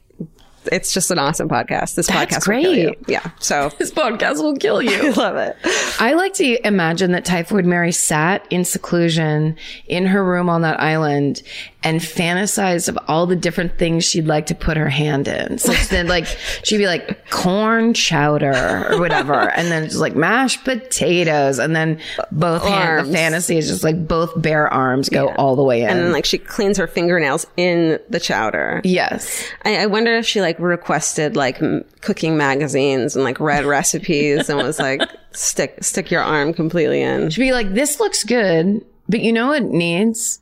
it's 0.70 0.92
just 0.92 1.10
an 1.10 1.18
awesome 1.18 1.48
podcast. 1.48 1.94
This 1.94 2.06
That's 2.06 2.34
podcast 2.36 2.46
will 2.48 2.62
kill 2.62 2.74
you. 2.74 2.84
great. 2.94 2.98
Yeah. 3.08 3.30
So 3.38 3.70
This 3.78 3.90
podcast 3.90 4.36
will 4.42 4.56
kill 4.56 4.80
you. 4.82 4.90
I 5.02 5.10
love 5.10 5.36
it. 5.36 5.56
I 6.00 6.14
like 6.14 6.34
to 6.34 6.66
imagine 6.66 7.12
that 7.12 7.24
Typhoid 7.24 7.64
Mary 7.64 7.92
sat 7.92 8.46
in 8.50 8.64
seclusion 8.64 9.56
in 9.86 10.06
her 10.06 10.24
room 10.24 10.48
on 10.48 10.62
that 10.62 10.80
island 10.80 11.42
and 11.82 12.00
fantasized 12.00 12.88
of 12.88 12.98
all 13.08 13.26
the 13.26 13.36
different 13.36 13.78
things 13.78 14.04
she'd 14.04 14.26
like 14.26 14.46
to 14.46 14.54
put 14.54 14.76
her 14.76 14.88
hand 14.88 15.26
in. 15.28 15.58
So 15.58 15.72
then, 15.90 16.08
like, 16.08 16.26
she'd 16.62 16.78
be 16.78 16.86
like 16.86 17.30
corn 17.30 17.94
chowder 17.94 18.86
or 18.90 18.98
whatever, 19.00 19.32
and 19.56 19.68
then 19.68 19.84
just 19.84 19.96
like 20.00 20.14
mashed 20.14 20.64
potatoes, 20.64 21.58
and 21.58 21.74
then 21.74 21.98
both 22.30 22.62
hand, 22.62 23.08
the 23.08 23.12
fantasy 23.12 23.56
is 23.56 23.68
just 23.68 23.82
like 23.82 24.06
both 24.06 24.40
bare 24.40 24.68
arms 24.72 25.08
go 25.08 25.28
all 25.36 25.56
the 25.56 25.62
way 25.62 25.82
in. 25.82 25.88
And 25.88 26.00
then 26.00 26.12
like 26.12 26.24
she 26.24 26.38
cleans 26.38 26.76
her 26.76 26.86
fingernails 26.86 27.46
in 27.56 27.98
the 28.08 28.20
chowder. 28.20 28.80
yes. 28.84 29.46
I, 29.64 29.78
I 29.78 29.86
wonder 29.86 30.14
if 30.16 30.26
she 30.26 30.40
like 30.40 30.58
requested 30.58 31.36
like 31.36 31.62
m- 31.62 31.84
cooking 32.02 32.36
magazines 32.36 33.16
and 33.16 33.24
like 33.24 33.40
read 33.40 33.64
recipes 33.66 34.48
and 34.48 34.58
was 34.58 34.78
like 34.78 35.00
stick 35.32 35.82
stick 35.82 36.10
your 36.10 36.22
arm 36.22 36.52
completely 36.52 37.00
in 37.02 37.30
She'd 37.30 37.40
be 37.40 37.52
like, 37.52 37.72
this 37.72 38.00
looks 38.00 38.24
good, 38.24 38.84
but 39.08 39.20
you 39.20 39.32
know 39.32 39.48
what 39.48 39.62
it 39.62 39.70
needs? 39.70 40.40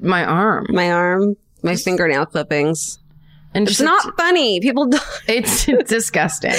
My 0.00 0.24
arm. 0.24 0.66
my 0.70 0.90
arm, 0.90 1.36
my 1.62 1.76
fingernail 1.76 2.26
clippings. 2.26 2.98
And 3.54 3.68
It's 3.68 3.80
not 3.80 4.16
funny. 4.16 4.60
People, 4.60 4.86
don't- 4.86 5.02
it's 5.28 5.66
disgusting. 5.88 6.52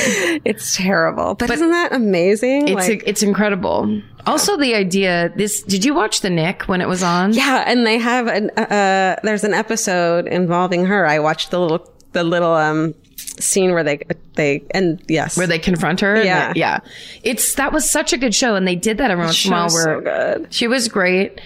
it's 0.45 0.75
terrible. 0.77 1.33
But, 1.33 1.49
isn't 1.49 1.71
that 1.71 1.91
amazing? 1.91 2.67
It's 2.67 2.87
Like- 2.87 3.03
it's 3.07 3.23
incredible. 3.23 4.01
Also, 4.27 4.57
the 4.57 4.75
idea. 4.75 5.31
This 5.35 5.63
did 5.63 5.83
you 5.83 5.93
watch 5.95 6.21
the 6.21 6.29
Knick 6.29 6.63
when 6.67 6.81
it 6.81 6.87
was 6.87 7.01
on? 7.03 7.33
yeah, 7.33 7.63
and 7.67 7.85
they 7.85 7.97
have 7.97 8.27
an 8.27 8.51
uh, 8.51 9.17
there's 9.23 9.43
an 9.43 9.53
episode 9.53 10.27
involving 10.27 10.85
her. 10.85 11.05
I 11.05 11.19
watched 11.19 11.51
the 11.51 11.59
little 11.59 11.91
the 12.13 12.23
little 12.23 12.53
um 12.53 12.93
scene 13.17 13.73
where 13.73 13.83
they 13.83 13.99
they 14.35 14.63
and 14.71 15.01
yes, 15.09 15.35
Where 15.35 15.47
they 15.47 15.59
confront 15.59 15.99
her. 16.01 16.23
Yeah. 16.23 16.53
they- 16.53 16.59
yeah. 16.59 16.79
It's 17.23 17.55
that 17.55 17.73
was 17.73 17.89
such 17.89 18.13
a 18.13 18.17
good 18.17 18.33
show, 18.35 18.55
and 18.55 18.65
they 18.67 18.75
did 18.77 18.97
that 18.99 19.11
every 19.11 19.25
once 19.25 19.43
in 19.45 19.51
a 19.51 19.55
while. 19.55 19.67
Where 19.73 19.83
so 19.83 19.99
good. 20.01 20.53
she 20.53 20.67
was 20.67 20.87
great. 20.87 21.41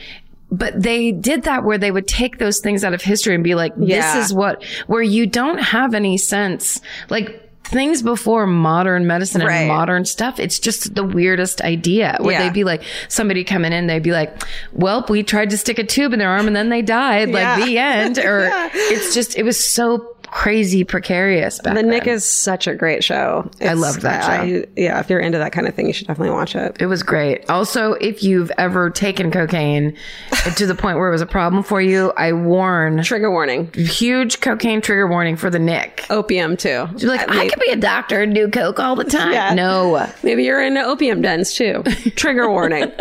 But 0.49 0.82
they 0.82 1.11
did 1.11 1.44
that 1.44 1.64
where 1.65 1.78
they 1.78 1.91
would 1.91 2.07
take 2.07 2.38
those 2.38 2.60
things 2.60 2.84
out 2.86 2.94
of 2.94 3.02
history 3.02 3.36
and 3.36 3.44
be 3.44 3.53
like, 3.56 3.76
this 3.76 3.90
Yeah. 3.90 4.19
is 4.19 4.34
what, 4.34 4.64
where 4.88 5.02
you 5.02 5.26
don't 5.28 5.57
have 5.60 5.94
any 5.94 6.18
sense. 6.18 6.80
Like, 7.10 7.44
Things 7.69 8.02
before 8.02 8.48
modern 8.48 9.07
medicine 9.07 9.41
and 9.41 9.49
Right. 9.49 9.68
modern 9.68 10.06
stuff, 10.06 10.40
it's 10.40 10.57
just 10.57 10.95
the 10.95 11.03
weirdest 11.03 11.60
idea. 11.60 12.15
Where 12.22 12.32
Yeah. 12.32 12.44
they'd 12.44 12.53
be 12.53 12.64
like, 12.64 12.82
somebody 13.10 13.44
coming 13.44 13.74
in, 13.74 13.88
they'd 13.88 14.02
be 14.02 14.14
like, 14.14 14.41
"Well, 14.72 15.06
we 15.10 15.22
tried 15.22 15.49
to 15.49 15.57
stick 15.57 15.78
a 15.78 15.84
tube 15.84 16.14
in 16.14 16.19
their 16.19 16.30
arm 16.30 16.48
and 16.48 16.56
then 16.56 16.69
they 16.69 16.82
died." 16.82 17.28
Like 17.32 17.41
Yeah. 17.41 17.65
the 17.65 17.78
end. 17.78 18.18
Or 18.26 18.49
it's 18.74 19.14
just, 19.14 19.38
it 19.38 19.44
was 19.44 19.60
so 19.60 19.98
crazy 20.38 20.84
precarious 20.84 21.59
back 21.59 21.73
The 21.73 21.81
then. 21.81 21.89
Knick 21.89 22.05
is 22.05 22.23
such 22.23 22.68
a 22.68 22.76
great 22.76 23.03
show. 23.03 23.49
I 23.59 23.73
love 23.73 24.01
that 24.01 24.23
show. 24.23 24.30
I- 24.59 24.65
yeah, 24.76 24.99
if 24.99 25.09
you're 25.09 25.19
into 25.19 25.39
that 25.39 25.51
kind 25.51 25.68
of 25.68 25.73
thing, 25.73 25.88
you 25.88 25.93
should 25.93 26.05
definitely 26.05 26.30
watch 26.35 26.55
it. 26.55 26.77
It 26.80 26.85
was 26.85 27.01
great. 27.01 27.49
Also, 27.49 27.93
if 27.93 28.22
you've 28.22 28.51
ever 28.59 28.91
taken 28.91 29.31
cocaine 29.31 29.97
to 30.55 30.68
the 30.68 30.76
point 30.76 30.99
where 30.99 31.07
it 31.09 31.11
was 31.11 31.22
a 31.22 31.26
problem 31.26 31.64
for 31.64 31.81
you, 31.81 32.14
I 32.18 32.34
warn 32.34 33.01
Trigger 33.01 33.31
warning. 33.31 33.72
huge 33.73 34.39
cocaine 34.39 34.80
trigger 34.80 35.07
warning 35.07 35.38
for 35.38 35.49
the 35.49 35.57
Knick. 35.59 36.05
Opium 36.11 36.55
too. 36.55 36.88
You're 36.97 37.09
like, 37.09 37.27
I 37.30 37.35
maybe, 37.35 37.49
could 37.49 37.59
be 37.59 37.72
a 37.72 37.76
doctor 37.76 38.22
and 38.22 38.35
do 38.35 38.47
coke 38.47 38.80
all 38.80 38.95
the 38.95 39.05
time. 39.05 39.34
Yeah. 39.34 39.55
No. 39.55 40.07
maybe 40.22 40.43
you're 40.43 40.61
into 40.61 40.84
opium 40.84 41.22
dens 41.23 41.55
too. 41.55 41.81
Trigger 42.15 42.47
warning. 42.51 42.91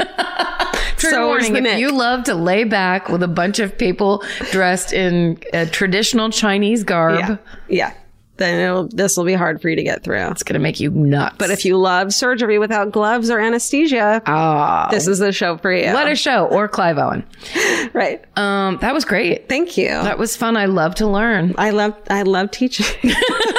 Trigger 0.97 1.15
So 1.17 1.27
warning. 1.27 1.55
If 1.57 1.63
Knick. 1.63 1.79
you 1.79 1.93
love 1.93 2.25
to 2.25 2.35
lay 2.35 2.65
back 2.65 3.11
with 3.11 3.23
a 3.23 3.29
bunch 3.29 3.59
of 3.59 3.77
people 3.77 4.25
dressed 4.51 4.95
in 4.95 5.39
a 5.53 5.67
traditional 5.67 6.31
Chinese 6.31 6.85
garb, 6.85 7.19
yeah. 7.19 7.26
Yeah. 7.69 7.93
then 8.39 8.61
it'll, 8.61 8.89
this 8.89 9.17
will 9.17 9.25
be 9.25 9.33
hard 9.33 9.63
for 9.63 9.69
you 9.71 9.77
to 9.77 9.83
get 9.83 10.03
through. 10.03 10.29
It's 10.29 10.43
gonna 10.43 10.59
make 10.59 10.79
you 10.79 10.91
nuts. 10.91 11.37
But 11.39 11.51
if 11.51 11.65
you 11.65 11.79
love 11.79 12.13
surgery 12.13 12.59
without 12.59 12.93
gloves 12.93 13.31
or 13.31 13.39
anesthesia, 13.41 14.23
ah, 14.27 14.89
this 14.91 15.07
is 15.07 15.19
the 15.21 15.33
show 15.33 15.57
for 15.57 15.73
you. 15.73 15.93
what 15.93 16.11
a 16.11 16.15
show, 16.17 16.47
or 16.47 16.69
Clive 16.69 16.99
Owen. 16.99 17.25
right. 17.95 18.23
Um, 18.37 18.77
that 18.83 18.93
was 18.93 19.05
great. 19.07 19.49
Thank 19.49 19.79
you. 19.79 19.89
That 19.89 20.19
was 20.19 20.37
fun. 20.37 20.57
I 20.57 20.67
love 20.67 20.95
to 20.97 21.07
learn. 21.07 21.55
I 21.57 21.71
love 21.71 21.95
I 22.11 22.23
love 22.23 22.51
teaching. 22.51 22.87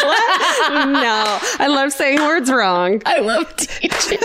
What? 0.07 0.71
no, 0.71 1.39
I 1.59 1.67
love 1.67 1.91
saying 1.91 2.19
words 2.19 2.49
wrong. 2.49 3.01
I 3.05 3.19
love 3.19 3.55
teaching. 3.57 4.19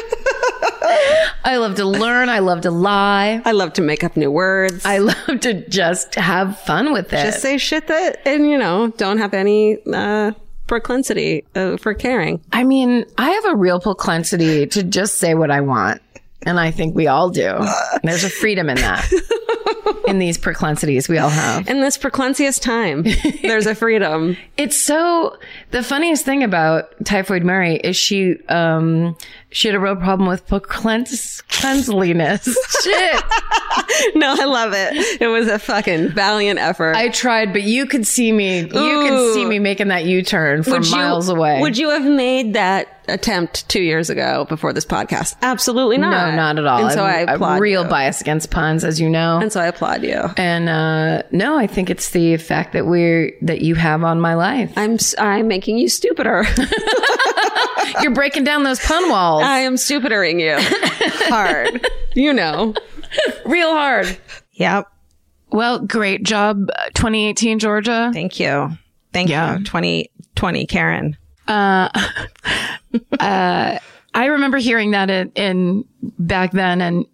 I 1.45 1.57
love 1.57 1.77
to 1.77 1.85
learn. 1.85 2.29
I 2.29 2.39
love 2.39 2.63
to 2.63 2.71
lie. 2.71 3.43
I 3.45 3.53
love 3.53 3.73
to 3.75 3.83
make 3.83 4.05
up 4.05 4.17
new 4.17 4.31
words. 4.31 4.85
I 4.85 4.99
love 4.99 5.41
to 5.41 5.69
just 5.69 6.15
have 6.15 6.59
fun 6.61 6.93
with 6.93 7.13
it. 7.13 7.23
just 7.23 7.41
say 7.41 7.59
shit 7.59 7.89
that 7.89 8.21
and 8.27 8.49
you 8.49 8.59
know 8.59 8.89
don't 8.97 9.19
have 9.19 9.35
any 9.35 9.79
uh 9.93 10.33
proclivity 10.67 11.45
uh, 11.55 11.77
for 11.77 11.93
caring. 11.93 12.41
I 12.53 12.65
mean, 12.65 13.05
I 13.19 13.31
have 13.31 13.45
a 13.47 13.57
real 13.57 13.79
proclivity 13.79 14.67
to 14.69 14.83
just 14.83 15.19
say 15.19 15.35
what 15.35 15.51
I 15.51 15.61
want. 15.61 16.01
And 16.45 16.59
I 16.59 16.71
think 16.71 16.95
we 16.95 17.07
all 17.07 17.31
do. 17.31 17.59
There's 18.03 18.25
a 18.25 18.31
freedom 18.31 18.69
in 18.69 18.77
that. 18.77 19.11
in 20.07 20.19
these 20.19 20.39
proclivities 20.39 21.09
we 21.09 21.19
all 21.19 21.29
have. 21.29 21.69
In 21.69 21.81
this 21.81 21.97
proclentious 21.97 22.59
time, 22.59 23.05
there's 23.43 23.67
a 23.67 23.75
freedom. 23.75 24.37
It's 24.57 24.81
so 24.81 25.37
the 25.71 25.83
funniest 25.83 26.25
thing 26.25 26.43
about 26.43 26.93
Typhoid 27.05 27.45
Mary 27.45 27.77
is 27.77 27.97
she 27.97 28.39
um 28.49 29.17
she 29.53 29.69
had 29.69 29.75
a 29.75 29.81
real 29.81 29.97
problem 29.97 30.29
with 30.29 30.47
proclens- 30.47 31.43
cleanliness. 31.49 32.45
Shit. 32.83 33.23
No, 34.15 34.35
I 34.39 34.45
love 34.45 34.73
it. 34.75 35.21
It 35.21 35.29
was 35.29 35.49
a 35.49 35.59
fucking 35.59 36.09
valiant 36.11 36.59
effort. 36.59 36.97
I 36.97 37.09
tried, 37.09 37.53
but 37.53 37.63
you 37.63 37.87
could 37.87 38.07
see 38.07 38.33
me 38.33 38.61
you 38.61 38.69
could 38.69 39.35
see 39.35 39.45
me 39.45 39.59
making 39.59 39.89
that 39.89 40.05
U-turn 40.05 40.63
from 40.63 40.73
Would 40.75 40.87
you- 40.87 40.97
miles 40.97 41.29
away. 41.29 41.61
Would 41.61 41.79
you 41.79 41.91
have 41.91 42.05
made 42.05 42.55
that 42.55 42.89
attempt 43.09 43.69
two 43.69 43.83
years 43.83 44.11
ago 44.11 44.45
before 44.49 44.73
this 44.73 44.85
podcast? 44.87 45.37
Absolutely 45.43 45.99
not. 45.99 46.31
no, 46.31 46.37
not 46.37 46.59
at 46.59 46.67
all. 46.67 46.85
And 46.85 46.93
so 46.93 47.05
I 47.05 47.23
I'm, 47.23 47.29
applaud 47.31 47.55
I'm 47.57 47.63
real 47.63 47.83
you. 47.85 47.89
bias 47.91 48.21
against 48.21 48.51
puns, 48.51 48.85
as 48.85 49.01
you 49.01 49.09
know. 49.11 49.39
And 49.41 49.53
so 49.53 49.61
I 49.61 49.67
applaud 49.67 50.03
you. 50.03 50.21
And 50.37 50.69
uh, 50.69 51.23
no, 51.31 51.57
I 51.59 51.67
think 51.67 51.91
it's 51.91 52.11
the 52.11 52.35
effect 52.35 52.73
that 52.75 52.87
we're 52.87 53.33
that 53.43 53.61
you 53.63 53.75
have 53.75 54.05
on 54.05 54.21
my 54.21 54.35
life. 54.35 54.73
I'm 54.77 54.99
I'm 55.19 55.49
making 55.49 55.79
you 55.79 55.89
stupider. 55.89 56.45
You're 58.01 58.13
breaking 58.15 58.45
down 58.45 58.63
those 58.63 58.81
pun 58.81 59.09
walls 59.11 59.43
I 59.45 59.59
am 59.61 59.77
stupidering 59.77 60.41
you 60.41 60.57
hard. 60.59 61.87
You 62.15 62.33
know. 62.33 62.75
real 63.45 63.71
hard. 63.73 64.17
Yep. 64.53 64.87
Well, 65.51 65.81
great 65.81 66.23
job, 66.23 66.69
uh, 66.79 66.87
2018 66.95 67.59
Georgia. 67.59 68.11
Thank 68.13 68.41
you. 68.41 68.71
Thank 69.13 69.29
Yeah. 69.29 69.59
you. 69.59 69.65
2020 69.65 70.67
Karen. 70.67 71.17
Uh, 71.47 71.89
uh, 73.21 73.79
I 74.15 74.27
remember 74.27 74.59
hearing 74.59 74.93
that 74.93 75.11
in, 75.11 75.31
in 75.35 75.85
back 76.19 76.53
then 76.53 76.81
and 76.81 77.07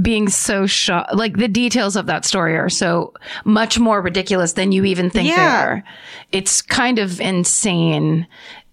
being 0.00 0.28
so 0.28 0.66
shocked. 0.66 1.14
Like 1.14 1.36
the 1.36 1.48
details 1.48 1.96
of 1.96 2.06
that 2.06 2.24
story 2.24 2.56
are 2.56 2.68
so 2.68 3.12
much 3.44 3.78
more 3.78 4.00
ridiculous 4.00 4.52
than 4.52 4.70
you 4.72 4.84
even 4.84 5.10
think 5.10 5.34
they 5.34 5.40
are. 5.40 5.82
It's 6.32 6.62
kind 6.62 6.98
of 6.98 7.20
insane. 7.20 8.26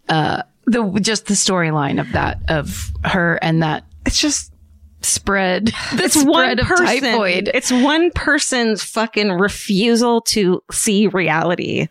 Uh, 0.09 0.43
the 0.67 0.99
just 1.01 1.25
the 1.25 1.33
storyline 1.33 1.99
of 1.99 2.11
that 2.11 2.39
of 2.49 2.91
her 3.03 3.39
and 3.41 3.63
that 3.63 3.83
It's 4.05 4.19
just 4.21 4.53
spread. 5.01 5.67
The 5.95 6.03
it's 6.05 6.13
spread 6.15 6.27
one 6.27 6.59
of 6.59 6.65
person. 6.67 6.85
typhoid. 6.85 7.49
It's 7.53 7.71
one 7.71 8.11
person's 8.11 8.83
fucking 8.83 9.31
refusal 9.31 10.21
to 10.21 10.61
see 10.71 11.07
reality 11.07 11.87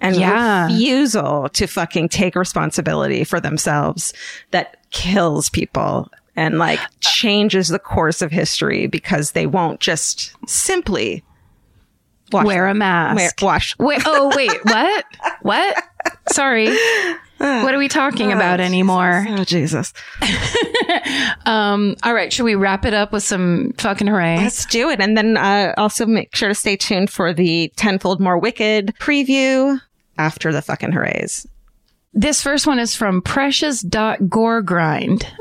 and 0.00 0.16
Yeah. 0.16 0.66
refusal 0.66 1.48
to 1.50 1.66
fucking 1.66 2.08
take 2.08 2.34
responsibility 2.36 3.24
for 3.24 3.40
themselves 3.40 4.12
that 4.50 4.76
kills 4.90 5.48
people 5.50 6.10
and 6.34 6.58
like 6.58 6.80
uh, 6.80 6.86
changes 7.00 7.68
the 7.68 7.78
course 7.78 8.20
of 8.22 8.30
history 8.30 8.86
because 8.86 9.32
they 9.32 9.46
won't 9.46 9.80
just 9.80 10.34
simply 10.48 11.22
wash, 12.32 12.44
Wear 12.44 12.66
a 12.68 12.74
mask. 12.74 13.16
wear- 13.16 13.30
wash. 13.52 13.78
Wait, 13.78 14.02
oh 14.04 14.32
wait, 14.36 14.52
what? 14.64 15.04
What? 15.42 15.84
Sorry. 16.30 16.76
What 17.38 17.74
are 17.74 17.78
we 17.78 17.88
talking 17.88 18.32
about 18.32 18.60
anymore? 18.60 19.26
Oh 19.28 19.44
Jesus! 19.44 19.92
Um, 21.46 21.94
all 22.02 22.12
right, 22.12 22.30
should 22.32 22.42
we 22.44 22.56
wrap 22.56 22.84
it 22.84 22.92
up 22.92 23.12
with 23.12 23.22
some 23.22 23.72
fucking 23.78 24.08
hooray? 24.08 24.38
Let's 24.38 24.66
do 24.66 24.90
it, 24.90 25.00
and 25.00 25.16
then 25.16 25.36
uh, 25.36 25.72
also 25.76 26.04
make 26.04 26.34
sure 26.34 26.48
to 26.48 26.54
stay 26.54 26.76
tuned 26.76 27.10
for 27.10 27.32
the 27.32 27.72
tenfold 27.76 28.20
more 28.20 28.36
wicked 28.36 28.92
preview 28.98 29.80
after 30.18 30.52
the 30.52 30.62
fucking 30.62 30.90
hoorays. 30.92 31.46
This 32.12 32.42
first 32.42 32.66
one 32.66 32.80
is 32.80 32.96
from 32.96 33.22
precious.goregrind. 33.22 35.26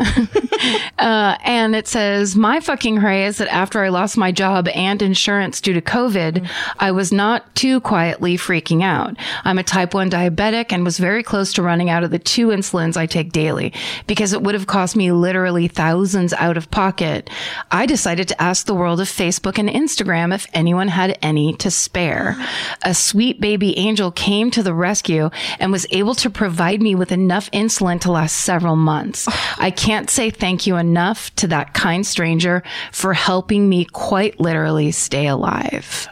uh, 1.00 1.38
and 1.44 1.76
it 1.76 1.88
says, 1.88 2.36
My 2.36 2.60
fucking 2.60 2.98
hooray 2.98 3.26
is 3.26 3.38
that 3.38 3.48
after 3.50 3.84
I 3.84 3.90
lost 3.90 4.18
my 4.18 4.32
job 4.32 4.68
and 4.70 5.02
insurance 5.02 5.62
due 5.62 5.74
to 5.74 5.82
COVID, 5.82 6.50
I 6.80 6.92
was 6.92 7.12
not 7.12 7.54
too 7.56 7.80
quietly 7.82 8.38
freaking 8.38 8.84
out. 8.84 9.16
I'm 9.44 9.58
a 9.58 9.64
type 9.64 9.94
1 9.94 10.10
diabetic 10.10 10.72
and 10.72 10.84
was 10.84 10.98
very 10.98 11.24
close 11.24 11.54
to 11.54 11.62
running 11.62 11.90
out 11.90 12.04
of 12.04 12.12
the 12.12 12.20
two 12.20 12.48
insulins 12.48 12.98
I 12.98 13.06
take 13.06 13.32
daily 13.32 13.74
because 14.08 14.34
it 14.34 14.42
would 14.42 14.56
have 14.56 14.68
cost 14.68 14.96
me 14.96 15.12
literally 15.12 15.68
thousands 15.68 16.34
out 16.34 16.58
of 16.58 16.72
pocket. 16.72 17.30
I 17.72 17.86
decided 17.86 18.28
to 18.30 18.42
ask 18.42 18.66
the 18.66 18.76
world 18.76 19.00
of 19.02 19.08
Facebook 19.08 19.58
and 19.58 19.70
Instagram 19.70 20.34
if 20.34 20.48
anyone 20.54 20.88
had 20.88 21.18
any 21.22 21.54
to 21.56 21.72
spare. 21.72 22.36
A 22.84 22.94
sweet 22.94 23.42
baby 23.42 23.78
angel 23.78 24.12
came 24.12 24.52
to 24.52 24.64
the 24.64 24.74
rescue 24.74 25.30
and 25.60 25.72
was 25.72 25.88
able 25.92 26.16
to 26.16 26.30
provide 26.30 26.82
me 26.82 26.96
with 26.96 27.12
enough 27.12 27.50
insulin 27.52 28.00
to 28.02 28.12
last 28.12 28.38
several 28.38 28.76
months. 28.76 29.28
I 29.58 29.72
can't 29.72 30.10
say 30.10 30.30
thank 30.30 30.45
you 30.68 30.76
enough 30.78 31.34
to 31.36 31.48
that 31.48 31.74
kind 31.74 32.06
stranger 32.06 32.62
for 32.92 33.14
helping 33.14 33.68
me 33.68 33.86
quite 33.86 34.40
literally 34.40 34.92
stay 34.92 35.28
alive. 35.28 36.08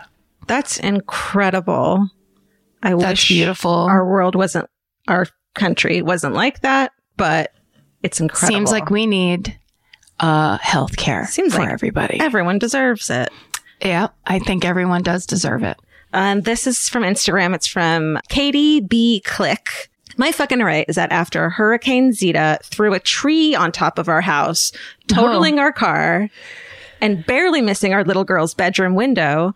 That's 0.48 0.80
incredible. 0.80 2.10
I 2.82 2.90
That's 2.96 3.04
wish 3.22 3.28
beautiful. 3.30 3.72
our 3.72 4.06
world 4.06 4.36
wasn't, 4.36 4.70
our 5.08 5.28
country 5.56 6.02
wasn't 6.02 6.34
like 6.34 6.62
that, 6.62 6.92
but 7.16 7.52
it's 8.02 8.20
incredible. 8.20 8.58
Seems 8.58 8.72
like 8.72 8.90
we 8.90 9.06
need 9.06 9.58
uh 10.20 10.58
health 10.60 10.96
care 10.98 11.26
Seems 11.28 11.54
for 11.56 11.62
like 11.62 11.70
everybody. 11.70 12.20
everyone 12.20 12.60
deserves 12.60 13.10
it. 13.10 13.30
yeah, 13.82 14.08
I 14.26 14.40
think 14.40 14.64
everyone 14.66 15.02
does 15.02 15.26
deserve 15.26 15.64
it. 15.64 15.78
Um, 16.12 16.42
this 16.42 16.68
is 16.68 16.90
from 16.90 17.04
Instagram. 17.04 17.56
It's 17.56 17.66
from 17.68 18.20
Katie 18.30 18.80
B. 18.82 19.22
Click. 19.26 19.90
My 20.18 20.32
fucking 20.32 20.62
array 20.62 20.86
is 20.88 20.96
that 20.96 21.12
after 21.12 21.50
Hurricane 21.50 22.14
Zeta 22.14 22.60
threw 22.64 22.94
a 22.94 23.00
tree 23.00 23.56
on 23.56 23.72
top 23.72 23.98
of 23.98 24.08
our 24.08 24.22
house, 24.22 24.72
totaling 25.08 25.60
oh. 25.60 25.64
our 25.64 25.72
car, 25.72 26.30
and 27.02 27.26
barely 27.26 27.62
missing 27.62 27.94
our 27.94 28.04
little 28.04 28.24
girl's 28.24 28.54
bedroom 28.54 28.96
window, 28.96 29.54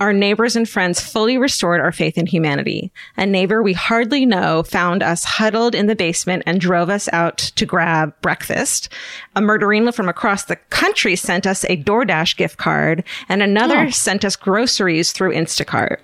our 0.00 0.12
neighbors 0.12 0.56
and 0.56 0.68
friends 0.68 1.00
fully 1.00 1.38
restored 1.38 1.80
our 1.80 1.92
faith 1.92 2.18
in 2.18 2.26
humanity. 2.26 2.90
A 3.16 3.24
neighbor 3.24 3.62
we 3.62 3.72
hardly 3.72 4.26
know 4.26 4.64
found 4.64 5.02
us 5.02 5.22
huddled 5.22 5.74
in 5.74 5.86
the 5.86 5.94
basement 5.94 6.42
and 6.44 6.60
drove 6.60 6.90
us 6.90 7.08
out 7.12 7.38
to 7.38 7.64
grab 7.64 8.12
breakfast. 8.20 8.88
A 9.36 9.40
murderina 9.40 9.94
from 9.94 10.08
across 10.08 10.44
the 10.44 10.56
country 10.56 11.14
sent 11.14 11.46
us 11.46 11.64
a 11.64 11.76
DoorDash 11.76 12.36
gift 12.36 12.58
card, 12.58 13.04
and 13.28 13.42
another 13.42 13.78
oh. 13.78 13.90
sent 13.90 14.24
us 14.24 14.34
groceries 14.34 15.12
through 15.12 15.34
Instacart. 15.34 15.98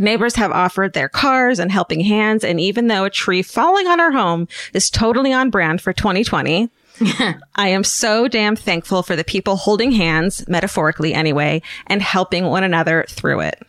Neighbors 0.00 0.36
have 0.36 0.50
offered 0.50 0.94
their 0.94 1.08
cars 1.08 1.58
and 1.58 1.70
helping 1.70 2.00
hands, 2.00 2.42
and 2.42 2.58
even 2.58 2.86
though 2.86 3.04
a 3.04 3.10
tree 3.10 3.42
falling 3.42 3.86
on 3.86 4.00
our 4.00 4.10
home 4.10 4.48
is 4.72 4.90
totally 4.90 5.32
on 5.32 5.50
brand 5.50 5.80
for 5.80 5.92
2020, 5.92 6.70
I 7.54 7.68
am 7.68 7.84
so 7.84 8.28
damn 8.28 8.56
thankful 8.56 9.02
for 9.02 9.16
the 9.16 9.24
people 9.24 9.56
holding 9.56 9.92
hands, 9.92 10.46
metaphorically 10.48 11.14
anyway, 11.14 11.62
and 11.86 12.02
helping 12.02 12.46
one 12.46 12.64
another 12.64 13.04
through 13.08 13.40
it. 13.40 13.62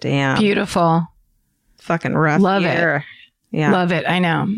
Damn. 0.00 0.38
Beautiful. 0.38 1.06
Fucking 1.78 2.14
rough. 2.14 2.40
Love 2.40 2.64
it. 2.64 3.02
Yeah. 3.50 3.72
Love 3.72 3.92
it. 3.92 4.08
I 4.08 4.18
know. 4.18 4.48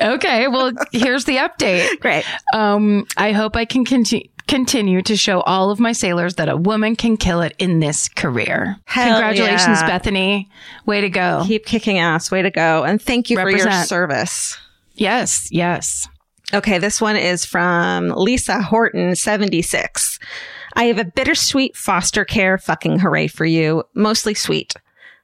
okay, 0.00 0.48
well, 0.48 0.72
here's 0.92 1.24
the 1.24 1.36
update. 1.36 1.98
Great. 2.00 2.24
Um, 2.54 3.06
I 3.16 3.32
hope 3.32 3.56
I 3.56 3.64
can 3.64 3.84
continue. 3.84 4.28
Continue 4.48 5.00
to 5.02 5.16
show 5.16 5.40
all 5.42 5.70
of 5.70 5.78
my 5.80 5.92
sailors 5.92 6.34
that 6.34 6.48
a 6.48 6.56
woman 6.56 6.94
can 6.96 7.16
kill 7.16 7.40
it 7.40 7.54
in 7.58 7.78
this 7.78 8.08
career. 8.08 8.76
Hell 8.84 9.14
Congratulations, 9.14 9.80
yeah. 9.80 9.86
Bethany. 9.86 10.50
Way 10.84 11.00
to 11.00 11.08
go. 11.08 11.44
Keep 11.46 11.64
kicking 11.64 11.98
ass. 11.98 12.30
Way 12.30 12.42
to 12.42 12.50
go. 12.50 12.82
And 12.82 13.00
thank 13.00 13.30
you 13.30 13.36
for 13.38 13.48
your 13.48 13.70
service. 13.84 14.58
yes, 14.94 15.48
yes. 15.50 16.06
Okay, 16.52 16.78
this 16.78 17.00
one 17.00 17.16
is 17.16 17.46
from 17.46 18.08
Lisa 18.10 18.60
Horton, 18.60 19.14
76. 19.14 20.18
I 20.74 20.84
have 20.84 20.98
a 20.98 21.04
bittersweet 21.04 21.76
foster 21.76 22.24
care 22.24 22.58
fucking 22.58 23.00
hooray 23.00 23.28
for 23.28 23.44
you, 23.44 23.84
mostly 23.94 24.34
sweet. 24.34 24.74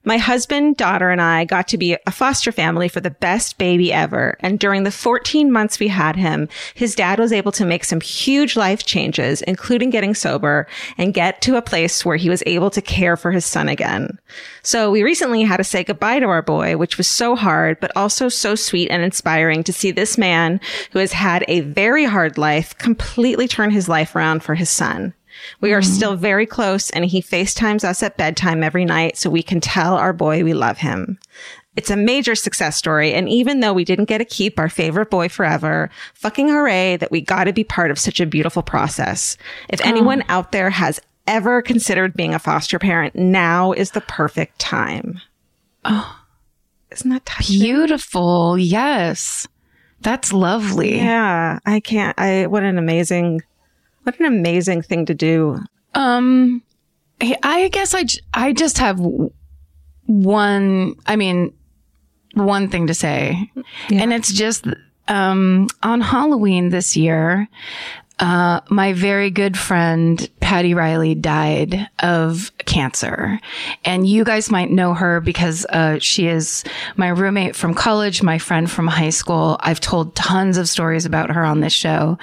My 0.05 0.16
husband, 0.16 0.77
daughter, 0.77 1.11
and 1.11 1.20
I 1.20 1.45
got 1.45 1.69
to 1.69 1.77
be 1.77 1.97
a 2.07 2.11
foster 2.11 2.53
family 2.53 2.89
for 2.89 3.01
the 3.01 3.11
best 3.11 3.59
baby 3.59 3.93
ever. 3.93 4.39
And 4.41 4.59
during 4.59 4.85
the 4.85 4.91
14 4.91 5.53
months 5.53 5.79
we 5.79 5.89
had 5.89 6.16
him, 6.16 6.49
his 6.73 6.95
dad 6.95 7.19
was 7.19 7.33
able 7.33 7.53
to 7.53 7.66
make 7.66 7.85
some 7.85 8.01
huge 8.01 8.57
life 8.57 8.87
changes, 8.87 9.43
including 9.43 9.91
getting 9.91 10.15
sober 10.15 10.66
and 10.97 11.12
get 11.12 11.43
to 11.43 11.57
a 11.57 11.62
place 11.62 12.07
where 12.07 12.16
he 12.16 12.31
was 12.31 12.43
able 12.47 12.70
to 12.70 12.81
care 12.81 13.19
for 13.19 13.33
his 13.33 13.45
son 13.45 13.69
again. 13.69 14.19
So 14.62 14.91
we 14.91 15.03
recently 15.03 15.43
had 15.43 15.59
to 15.59 15.65
say 15.65 15.85
goodbye 15.85 16.20
to 16.20 16.27
our 16.27 16.43
boy, 16.43 16.77
which 16.77 16.97
was 16.97 17.09
so 17.09 17.37
hard, 17.37 17.79
but 17.81 17.95
also 17.95 18.31
so 18.31 18.55
sweet 18.55 18.91
and 18.91 19.03
inspiring 19.03 19.62
to 19.65 19.73
see 19.73 19.91
this 19.91 20.16
man 20.16 20.61
who 20.93 21.01
has 21.01 21.12
had 21.12 21.45
a 21.49 21.61
very 21.61 22.05
hard 22.05 22.39
life 22.39 22.79
completely 22.79 23.49
turn 23.49 23.73
his 23.73 23.91
life 23.91 24.16
around 24.16 24.43
for 24.43 24.55
his 24.55 24.70
son. 24.70 25.12
We 25.60 25.73
are 25.73 25.81
mm-hmm. 25.81 25.93
still 25.93 26.16
very 26.16 26.47
close 26.47 26.90
and 26.90 27.05
he 27.05 27.23
FaceTimes 27.23 27.85
us 27.85 28.02
at 28.02 28.16
bedtime 28.16 28.62
every 28.62 28.85
night 28.85 29.16
so 29.16 29.31
we 29.31 29.43
can 29.43 29.60
tell 29.60 29.94
our 29.94 30.12
boy 30.12 30.44
we 30.44 30.55
love 30.55 30.78
him. 30.78 31.19
It's 31.77 31.90
a 31.90 31.97
major 31.97 32.35
success 32.35 32.77
story. 32.77 33.12
And 33.12 33.28
even 33.28 33.60
though 33.60 33.73
we 33.73 33.85
didn't 33.85 34.06
get 34.06 34.19
to 34.19 34.24
keep 34.24 34.59
our 34.59 34.69
favorite 34.69 35.10
boy 35.10 35.28
forever, 35.28 35.90
fucking 36.15 36.48
hooray 36.48 36.97
that 36.97 37.12
we 37.12 37.20
got 37.20 37.44
to 37.44 37.52
be 37.52 37.62
part 37.62 37.93
of 37.93 38.01
such 38.01 38.19
a 38.19 38.27
beautiful 38.27 38.62
process. 38.62 39.36
If 39.69 39.81
oh. 39.81 39.89
anyone 39.89 40.24
out 40.28 40.51
there 40.51 40.70
has 40.70 41.01
ever 41.28 41.62
considered 41.62 42.15
being 42.15 42.35
a 42.35 42.40
foster 42.40 42.81
parent, 42.81 43.15
now 43.15 43.73
is 43.73 43.93
the 43.93 44.01
perfect 44.01 44.59
time. 44.59 45.20
Oh, 45.85 46.20
isn't 46.90 47.10
that 47.10 47.24
touching? 47.24 47.60
Beautiful. 47.60 48.59
Yes. 48.59 49.47
That's 50.01 50.32
lovely. 50.32 50.97
Yeah, 50.97 51.59
I 51.66 51.81
can't. 51.81 52.19
I 52.19 52.47
what 52.47 52.62
an 52.62 52.78
amazing, 52.78 53.43
what 54.09 54.18
an 54.20 54.26
amazing 54.26 54.80
thing 54.82 55.05
to 55.06 55.14
do. 55.14 55.59
Um, 55.94 56.62
I- 57.20 57.68
guess 57.68 57.94
I, 57.94 58.05
I 58.32 58.52
just 58.52 58.78
have 58.78 58.98
one, 60.06 60.94
I 61.06 61.16
mean, 61.16 61.52
one 62.35 62.68
thing 62.68 62.86
to 62.86 62.94
say. 62.94 63.51
And 63.90 64.12
it's 64.12 64.32
just, 64.32 64.66
um, 65.09 65.68
on 65.82 66.01
Halloween 66.01 66.70
this 66.70 66.97
year, 66.97 67.48
uh, 68.19 68.61
my 68.69 68.93
very 68.93 69.31
good 69.31 69.57
friend 69.57 70.28
Patty 70.40 70.74
Riley 70.74 71.15
died 71.15 71.89
of 72.01 72.51
cancer, 72.59 73.39
and 73.85 74.09
you 74.09 74.24
guys 74.24 74.51
might 74.51 74.70
know 74.70 74.95
her 74.95 75.20
because 75.20 75.65
uh, 75.66 75.99
she 76.01 76.27
is 76.27 76.65
my 76.97 77.09
roommate 77.09 77.55
from 77.55 77.74
college, 77.74 78.23
my 78.23 78.39
friend 78.39 78.70
from 78.70 78.86
high 78.86 79.11
school. 79.11 79.57
I've 79.61 79.81
told 79.81 80.16
tons 80.16 80.57
of 80.57 80.69
stories 80.69 81.07
about 81.07 81.31
her 81.31 81.45
on 81.45 81.61
this 81.61 81.73
show, 81.73 82.19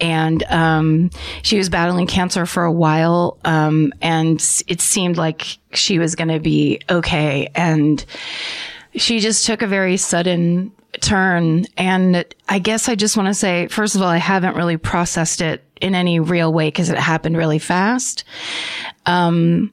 and 0.00 0.42
um, 0.44 1.10
she 1.42 1.58
was 1.58 1.68
battling 1.68 2.06
cancer 2.06 2.46
for 2.46 2.64
a 2.64 2.72
while, 2.72 3.38
um, 3.44 3.92
and 4.02 4.40
it 4.66 4.80
seemed 4.80 5.16
like 5.16 5.58
she 5.72 5.98
was 5.98 6.14
going 6.14 6.28
to 6.28 6.40
be 6.40 6.80
okay, 6.90 7.48
and 7.54 8.04
she 8.94 9.20
just 9.20 9.46
took 9.46 9.62
a 9.62 9.66
very 9.66 9.96
sudden 9.96 10.72
turn. 11.00 11.66
And 11.76 12.24
I 12.48 12.58
guess 12.58 12.88
I 12.88 12.94
just 12.94 13.16
want 13.16 13.28
to 13.28 13.34
say, 13.34 13.68
first 13.68 13.94
of 13.94 14.02
all, 14.02 14.08
I 14.08 14.18
haven't 14.18 14.56
really 14.56 14.76
processed 14.76 15.40
it 15.40 15.62
in 15.80 15.94
any 15.94 16.20
real 16.20 16.52
way 16.52 16.68
because 16.68 16.90
it 16.90 16.98
happened 16.98 17.36
really 17.36 17.58
fast. 17.58 18.24
Um, 19.04 19.72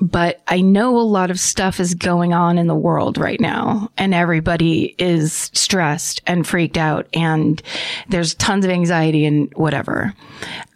but 0.00 0.42
I 0.46 0.60
know 0.60 0.98
a 0.98 1.02
lot 1.02 1.30
of 1.30 1.40
stuff 1.40 1.80
is 1.80 1.94
going 1.94 2.32
on 2.32 2.56
in 2.56 2.68
the 2.68 2.74
world 2.74 3.18
right 3.18 3.40
now 3.40 3.90
and 3.96 4.14
everybody 4.14 4.94
is 4.96 5.50
stressed 5.54 6.20
and 6.26 6.46
freaked 6.46 6.76
out 6.76 7.08
and 7.12 7.60
there's 8.08 8.34
tons 8.34 8.64
of 8.64 8.70
anxiety 8.70 9.24
and 9.24 9.52
whatever. 9.54 10.14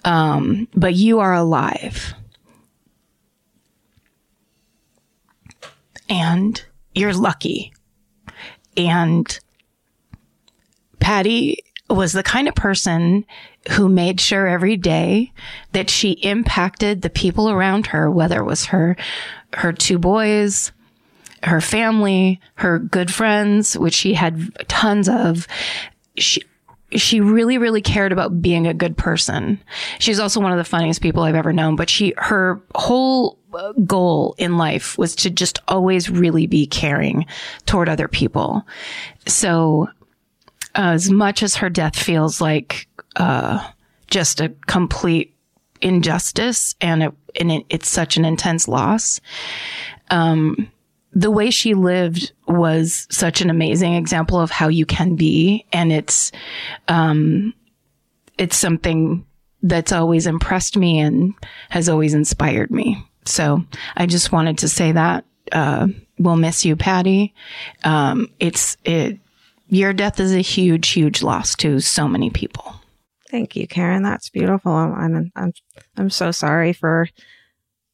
Um, 0.05 0.66
but 0.74 0.94
you 0.94 1.20
are 1.20 1.35
alive. 1.35 2.14
And 6.09 6.62
you're 6.94 7.14
lucky. 7.14 7.73
And 8.77 9.39
Patty 11.02 11.64
was 11.90 12.12
the 12.12 12.22
kind 12.22 12.48
of 12.48 12.54
person 12.54 13.26
who 13.72 13.88
made 13.88 14.20
sure 14.20 14.46
every 14.46 14.76
day 14.76 15.32
that 15.72 15.90
she 15.90 16.12
impacted 16.12 17.02
the 17.02 17.10
people 17.10 17.50
around 17.50 17.88
her, 17.88 18.10
whether 18.10 18.40
it 18.40 18.44
was 18.44 18.66
her, 18.66 18.96
her 19.54 19.72
two 19.72 19.98
boys, 19.98 20.72
her 21.42 21.60
family, 21.60 22.40
her 22.54 22.78
good 22.78 23.12
friends, 23.12 23.76
which 23.76 23.94
she 23.94 24.14
had 24.14 24.56
tons 24.68 25.08
of. 25.08 25.46
She, 26.16 26.42
she 26.92 27.20
really, 27.20 27.58
really 27.58 27.82
cared 27.82 28.12
about 28.12 28.40
being 28.40 28.66
a 28.66 28.74
good 28.74 28.96
person. 28.96 29.60
She's 29.98 30.20
also 30.20 30.40
one 30.40 30.52
of 30.52 30.58
the 30.58 30.64
funniest 30.64 31.00
people 31.00 31.22
I've 31.22 31.34
ever 31.34 31.52
known, 31.52 31.74
but 31.74 31.90
she, 31.90 32.14
her 32.16 32.60
whole 32.74 33.38
uh, 33.54 33.72
goal 33.86 34.34
in 34.38 34.56
life 34.56 34.96
was 34.98 35.16
to 35.16 35.30
just 35.30 35.58
always 35.68 36.08
really 36.08 36.46
be 36.46 36.66
caring 36.66 37.26
toward 37.66 37.88
other 37.88 38.08
people. 38.08 38.66
So 39.26 39.88
as 40.74 41.11
much 41.11 41.43
as 41.43 41.57
her 41.57 41.70
death 41.70 41.97
feels 41.97 42.40
like 42.40 42.89
uh, 43.16 43.66
just 44.09 44.40
a 44.40 44.51
complete 44.66 45.35
injustice 45.81 46.74
and, 46.81 47.03
it, 47.03 47.12
and 47.39 47.53
it, 47.53 47.66
it's 47.69 47.89
such 47.89 48.16
an 48.16 48.24
intense 48.24 48.69
loss, 48.69 49.20
um, 50.11 50.70
the 51.15 51.31
way 51.31 51.51
she 51.51 51.74
lived 51.74 52.32
was 52.49 53.07
such 53.11 53.40
an 53.40 53.51
amazing 53.51 53.94
example 53.94 54.40
of 54.40 54.51
how 54.51 54.69
you 54.69 54.86
can 54.86 55.15
be, 55.15 55.66
and 55.73 55.93
it's 55.93 56.32
um, 56.89 57.53
it's 58.39 58.57
something 58.57 59.27
that's 59.62 59.93
always 59.93 60.27
impressed 60.27 60.77
me 60.77 60.99
and 60.99 61.35
has 61.69 61.89
always 61.89 62.15
inspired 62.15 62.70
me. 62.70 63.05
So 63.24 63.62
I 63.94 64.07
just 64.07 64.32
wanted 64.32 64.59
to 64.59 64.69
say 64.69 64.93
that 64.93 65.24
uh, 65.53 65.89
we'll 66.19 66.36
miss 66.36 66.65
you, 66.65 66.77
Patty. 66.77 67.35
Um, 67.85 68.28
it's 68.40 68.77
it 68.85 69.19
your 69.73 69.94
death 69.94 70.20
is 70.20 70.35
a 70.35 70.43
huge, 70.43 70.90
huge 70.90 71.23
loss 71.23 71.57
to 71.57 71.81
so 71.81 72.07
many 72.07 72.28
people. 72.28 72.74
Thank 73.31 73.57
you, 73.57 73.66
Karen. 73.66 74.03
That's 74.03 74.28
beautiful. 74.28 74.70
I'm, 74.70 74.93
I'm, 74.93 75.32
I'm, 75.35 75.53
I'm 75.97 76.11
so 76.11 76.31
sorry 76.31 76.74
for 76.74 77.09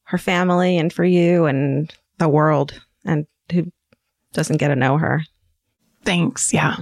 her 0.02 0.18
family 0.18 0.76
and 0.76 0.92
for 0.92 1.04
you 1.04 1.46
and 1.46 1.94
the 2.18 2.28
world 2.28 2.74
and 3.04 3.26
who 3.52 3.70
doesn't 4.32 4.56
get 4.56 4.68
to 4.68 4.76
know 4.76 4.98
her. 4.98 5.22
Thanks. 6.04 6.52
Yeah. 6.52 6.76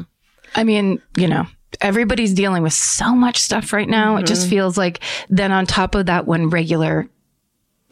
I 0.55 0.65
mean, 0.65 1.03
you 1.19 1.29
know, 1.29 1.47
everybody's 1.83 2.33
dealing 2.33 2.63
with 2.63 2.73
so 2.73 3.15
much 3.15 3.37
stuff 3.37 3.75
right 3.75 3.89
now. 3.89 4.17
It 4.17 4.25
just 4.25 4.43
mm-hmm. 4.43 4.51
feels 4.51 4.79
like 4.79 5.01
then 5.29 5.53
on 5.53 5.67
top 5.67 5.95
of 5.95 6.07
that, 6.07 6.27
when 6.27 6.49
regular, 6.49 7.07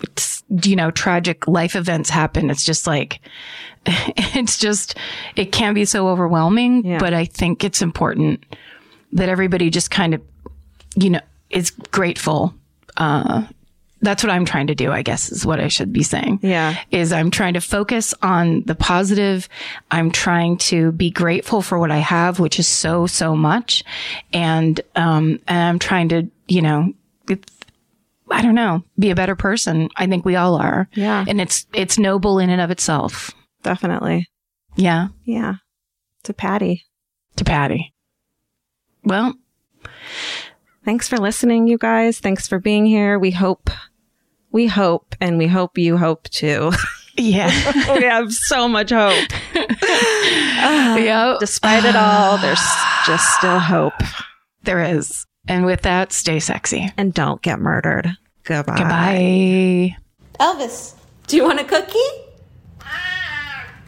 it's, 0.01 0.34
you 0.63 0.77
know, 0.77 0.91
tragic 0.91 1.49
life 1.49 1.75
events 1.77 2.11
happen, 2.11 2.51
it's 2.51 2.65
just 2.65 2.87
like, 2.87 3.21
it's 3.87 4.59
just, 4.59 4.97
it 5.37 5.53
can 5.53 5.75
be 5.75 5.85
so 5.85 6.09
overwhelming, 6.09 6.85
Yeah. 6.85 6.99
but 6.99 7.15
I 7.15 7.25
think 7.25 7.65
it's 7.65 7.83
important 7.83 8.45
that 9.13 9.29
everybody 9.29 9.71
just 9.71 9.91
kind 9.91 10.15
of, 10.15 10.23
you 10.97 11.11
know, 11.11 11.21
is 11.51 11.71
grateful. 11.71 12.55
Uh, 12.97 13.45
that's 14.01 14.23
what 14.23 14.31
I'm 14.31 14.45
trying 14.45 14.67
to 14.67 14.75
do, 14.75 14.93
I 14.93 15.01
guess 15.03 15.33
is 15.33 15.47
what 15.47 15.61
I 15.61 15.69
should 15.69 15.93
be 15.93 16.03
saying. 16.03 16.41
Yeah. 16.43 16.77
Is 16.91 17.11
I'm 17.13 17.31
trying 17.31 17.55
to 17.55 17.61
focus 17.61 18.13
on 18.23 18.63
the 18.65 18.75
positive. 18.75 19.49
I'm 19.91 20.11
trying 20.11 20.59
to 20.59 20.93
be 20.93 21.11
grateful 21.11 21.63
for 21.63 21.79
what 21.79 21.91
I 21.91 21.99
have, 21.99 22.39
which 22.39 22.59
is 22.59 22.69
so, 22.69 23.07
so 23.07 23.35
much. 23.35 23.83
And, 24.33 24.79
um, 24.95 25.39
and 25.49 25.59
I'm 25.59 25.79
trying 25.79 26.11
to, 26.11 26.29
you 26.49 26.61
know, 26.61 26.93
I 28.35 28.43
don't 28.43 28.55
know, 28.55 28.83
be 28.99 29.11
a 29.11 29.15
better 29.15 29.37
person. 29.37 29.89
I 29.97 30.07
think 30.07 30.25
we 30.25 30.37
all 30.37 30.57
are. 30.57 30.89
Yeah. 30.95 31.25
And 31.27 31.41
it's, 31.41 31.67
it's 31.73 31.99
noble 31.99 32.39
in 32.39 32.51
and 32.51 32.61
of 32.61 32.71
itself. 32.71 33.31
Definitely. 33.63 34.29
Yeah. 34.77 35.09
Yeah. 35.25 35.55
To 36.25 36.35
Patty. 36.35 36.85
To 37.37 37.45
Patty. 37.45 37.95
Well, 39.05 39.35
Thanks 40.85 41.09
for 41.09 41.17
listening, 41.17 41.67
you 41.67 41.79
guys. 41.79 42.21
Thanks 42.21 42.47
for 42.47 42.59
being 42.59 42.85
here. 42.85 43.19
We 43.19 43.31
hope, 43.31 43.71
we 44.53 44.67
hope, 44.67 45.17
and 45.19 45.39
we 45.39 45.47
hope 45.47 45.79
you 45.79 45.97
hope 45.97 46.29
too. 46.29 46.73
yeah. 47.17 47.49
we 47.97 48.05
have 48.05 48.31
so 48.31 48.69
much 48.69 48.91
hope. 48.91 49.31
yeah. 49.55 51.37
Despite 51.41 51.87
it 51.87 51.97
all, 51.97 52.37
there's 52.37 52.61
just 53.07 53.27
still 53.39 53.59
hope. 53.59 53.95
There 54.65 54.83
is. 54.83 55.25
And 55.49 55.65
with 55.65 55.83
that, 55.83 56.13
stay 56.13 56.39
sexy. 56.39 56.91
And 56.99 57.15
don't 57.15 57.41
get 57.41 57.59
murdered. 57.59 58.17
Goodbye. 58.45 58.77
Goodbye. 58.77 59.97
Elvis, 60.39 60.95
do 61.27 61.37
you 61.37 61.45
want 61.45 61.61
a 61.61 61.65
cookie? 61.65 61.99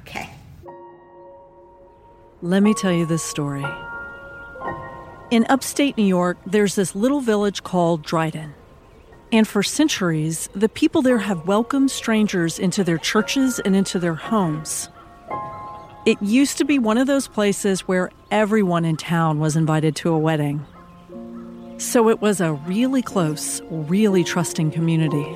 Okay. 0.00 0.30
Let 2.42 2.62
me 2.62 2.72
tell 2.74 2.92
you 2.92 3.06
this 3.06 3.22
story. 3.22 3.64
In 5.30 5.44
upstate 5.48 5.96
New 5.96 6.06
York, 6.06 6.38
there's 6.46 6.74
this 6.74 6.94
little 6.94 7.20
village 7.20 7.62
called 7.64 8.02
Dryden. 8.02 8.54
And 9.32 9.46
for 9.46 9.62
centuries, 9.62 10.48
the 10.54 10.68
people 10.68 11.02
there 11.02 11.18
have 11.18 11.46
welcomed 11.46 11.90
strangers 11.90 12.58
into 12.58 12.84
their 12.84 12.98
churches 12.98 13.58
and 13.58 13.74
into 13.74 13.98
their 13.98 14.14
homes. 14.14 14.88
It 16.06 16.22
used 16.22 16.58
to 16.58 16.64
be 16.64 16.78
one 16.78 16.96
of 16.96 17.08
those 17.08 17.26
places 17.26 17.80
where 17.80 18.10
everyone 18.30 18.84
in 18.84 18.96
town 18.96 19.40
was 19.40 19.56
invited 19.56 19.96
to 19.96 20.10
a 20.10 20.18
wedding. 20.18 20.64
So 21.78 22.08
it 22.08 22.22
was 22.22 22.40
a 22.40 22.54
really 22.54 23.02
close, 23.02 23.60
really 23.70 24.24
trusting 24.24 24.70
community. 24.70 25.26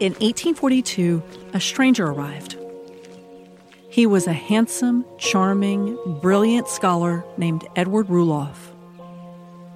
In 0.00 0.14
1842, 0.14 1.22
a 1.52 1.60
stranger 1.60 2.06
arrived. 2.06 2.56
He 3.90 4.06
was 4.06 4.26
a 4.26 4.32
handsome, 4.32 5.04
charming, 5.18 5.98
brilliant 6.22 6.68
scholar 6.68 7.22
named 7.36 7.66
Edward 7.76 8.06
Ruloff. 8.08 8.56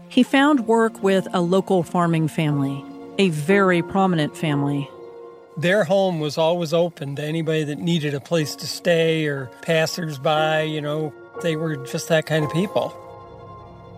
He 0.08 0.22
found 0.22 0.66
work 0.66 1.02
with 1.02 1.28
a 1.34 1.42
local 1.42 1.82
farming 1.82 2.28
family, 2.28 2.82
a 3.18 3.28
very 3.28 3.82
prominent 3.82 4.34
family. 4.34 4.88
Their 5.58 5.84
home 5.84 6.20
was 6.20 6.38
always 6.38 6.72
open 6.72 7.16
to 7.16 7.22
anybody 7.22 7.64
that 7.64 7.78
needed 7.78 8.14
a 8.14 8.20
place 8.20 8.56
to 8.56 8.66
stay 8.66 9.26
or 9.26 9.50
passersby, 9.60 10.70
you 10.70 10.80
know. 10.80 11.12
They 11.42 11.56
were 11.56 11.76
just 11.76 12.08
that 12.08 12.24
kind 12.24 12.44
of 12.44 12.50
people. 12.52 12.96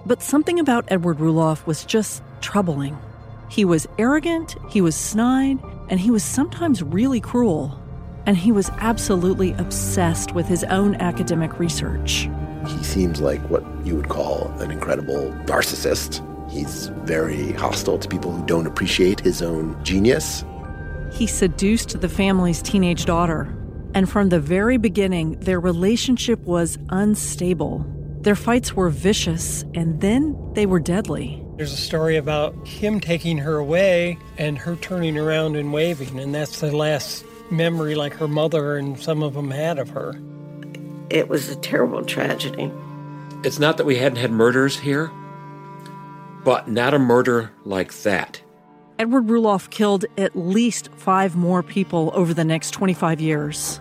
But 0.09 0.23
something 0.23 0.59
about 0.59 0.87
Edward 0.89 1.19
Ruloff 1.19 1.65
was 1.67 1.85
just 1.85 2.23
troubling. 2.41 2.99
He 3.49 3.65
was 3.65 3.87
arrogant, 3.99 4.57
he 4.69 4.81
was 4.81 4.97
snide, 4.97 5.59
and 5.89 6.01
he 6.01 6.11
was 6.11 6.25
sometimes 6.25 6.83
really 6.83 7.21
cruel 7.21 7.81
and 8.29 8.37
he 8.37 8.53
was 8.53 8.69
absolutely 8.81 9.53
obsessed 9.55 10.35
with 10.35 10.47
his 10.47 10.63
own 10.65 10.95
academic 10.97 11.59
research. 11.59 12.29
He 12.67 12.85
seems 12.85 13.23
like 13.23 13.41
what 13.49 13.65
you 13.87 13.97
would 13.97 14.11
call 14.11 14.49
an 14.61 14.71
incredible 14.71 15.33
narcissist. 15.47 16.23
He's 16.51 16.89
very 17.05 17.53
hostile 17.53 17.99
to 17.99 18.07
people 18.07 18.31
who 18.31 18.45
don't 18.45 18.67
appreciate 18.67 19.19
his 19.21 19.41
own 19.41 19.83
genius. 19.83 20.45
He 21.11 21.27
seduced 21.27 22.03
the 22.03 22.09
family's 22.11 22.61
teenage 22.61 23.07
daughter, 23.07 23.49
and 23.95 24.11
from 24.11 24.29
the 24.29 24.41
very 24.41 24.77
beginning, 24.77 25.41
their 25.41 25.59
relationship 25.59 26.39
was 26.41 26.77
unstable. 26.91 27.87
Their 28.23 28.37
fights 28.37 28.75
were 28.75 28.91
vicious, 28.91 29.65
and 29.75 30.01
then 30.01 30.37
they 30.55 30.67
were 30.67 30.81
deadly. 30.81 31.45
There's 31.57 31.73
a 31.73 31.77
story 31.77 32.17
about 32.17 32.55
him 32.67 33.01
taking 33.01 33.39
her 33.39 33.57
away 33.57 34.19
and 34.37 34.59
her 34.59 34.77
turning 34.77 35.17
around 35.17 35.57
and 35.57 35.73
waving, 35.73 36.19
and 36.19 36.35
that's 36.35 36.61
the 36.61 36.77
last 36.77 37.25
memory 37.51 37.95
like 37.95 38.15
her 38.15 38.29
mother 38.29 38.77
and 38.77 39.01
some 39.01 39.23
of 39.23 39.35
them 39.35 39.51
had 39.51 39.79
of 39.79 39.91
her. 39.91 40.15
It 41.11 41.29
was 41.29 41.49
a 41.49 41.57
terrible 41.57 42.05
tragedy. 42.05 42.71
It's 43.45 43.59
not 43.59 43.77
that 43.77 43.87
we 43.87 43.97
hadn't 43.97 44.19
had 44.19 44.33
murders 44.33 44.79
here, 44.79 45.11
but 46.45 46.69
not 46.69 46.95
a 46.95 46.99
murder 46.99 47.53
like 47.65 47.93
that. 48.03 48.43
Edward 48.99 49.29
Ruloff 49.29 49.71
killed 49.71 50.05
at 50.17 50.37
least 50.37 50.91
five 50.97 51.37
more 51.37 51.63
people 51.63 52.11
over 52.15 52.35
the 52.35 52.45
next 52.45 52.73
25 52.73 53.21
years. 53.21 53.81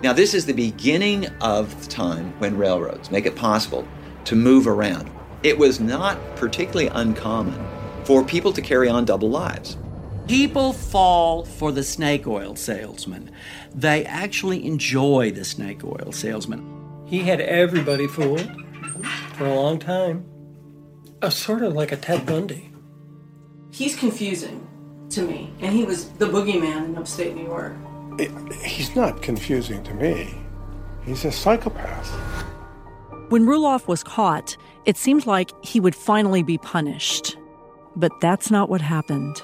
Now, 0.00 0.12
this 0.12 0.32
is 0.32 0.46
the 0.46 0.52
beginning 0.52 1.26
of 1.40 1.82
the 1.82 1.90
time 1.90 2.32
when 2.38 2.56
railroads 2.56 3.10
make 3.10 3.26
it 3.26 3.34
possible 3.34 3.86
to 4.26 4.36
move 4.36 4.68
around. 4.68 5.10
It 5.42 5.58
was 5.58 5.80
not 5.80 6.18
particularly 6.36 6.88
uncommon 6.94 7.58
for 8.04 8.22
people 8.22 8.52
to 8.52 8.62
carry 8.62 8.88
on 8.88 9.04
double 9.04 9.28
lives. 9.28 9.76
People 10.28 10.72
fall 10.72 11.44
for 11.44 11.72
the 11.72 11.82
snake 11.82 12.28
oil 12.28 12.54
salesman. 12.54 13.32
They 13.74 14.04
actually 14.04 14.64
enjoy 14.66 15.32
the 15.32 15.44
snake 15.44 15.82
oil 15.82 16.12
salesman. 16.12 17.04
He 17.06 17.20
had 17.20 17.40
everybody 17.40 18.06
fooled 18.06 18.48
for 19.34 19.46
a 19.46 19.54
long 19.54 19.80
time. 19.80 20.24
A 21.22 21.30
sort 21.30 21.62
of 21.62 21.72
like 21.72 21.90
a 21.90 21.96
Ted 21.96 22.24
Bundy. 22.24 22.70
He's 23.72 23.96
confusing 23.96 24.66
to 25.10 25.22
me, 25.22 25.52
and 25.60 25.74
he 25.74 25.84
was 25.84 26.10
the 26.10 26.26
boogeyman 26.26 26.84
in 26.84 26.96
upstate 26.96 27.34
New 27.34 27.44
York. 27.44 27.74
It, 28.18 28.52
he's 28.52 28.94
not 28.96 29.22
confusing 29.22 29.82
to 29.84 29.94
me. 29.94 30.34
He's 31.04 31.24
a 31.24 31.32
psychopath. 31.32 32.10
When 33.28 33.46
Ruloff 33.46 33.86
was 33.86 34.02
caught, 34.02 34.56
it 34.84 34.96
seemed 34.96 35.26
like 35.26 35.52
he 35.64 35.80
would 35.80 35.94
finally 35.94 36.42
be 36.42 36.58
punished. 36.58 37.36
But 37.94 38.12
that's 38.20 38.50
not 38.50 38.68
what 38.68 38.80
happened. 38.80 39.42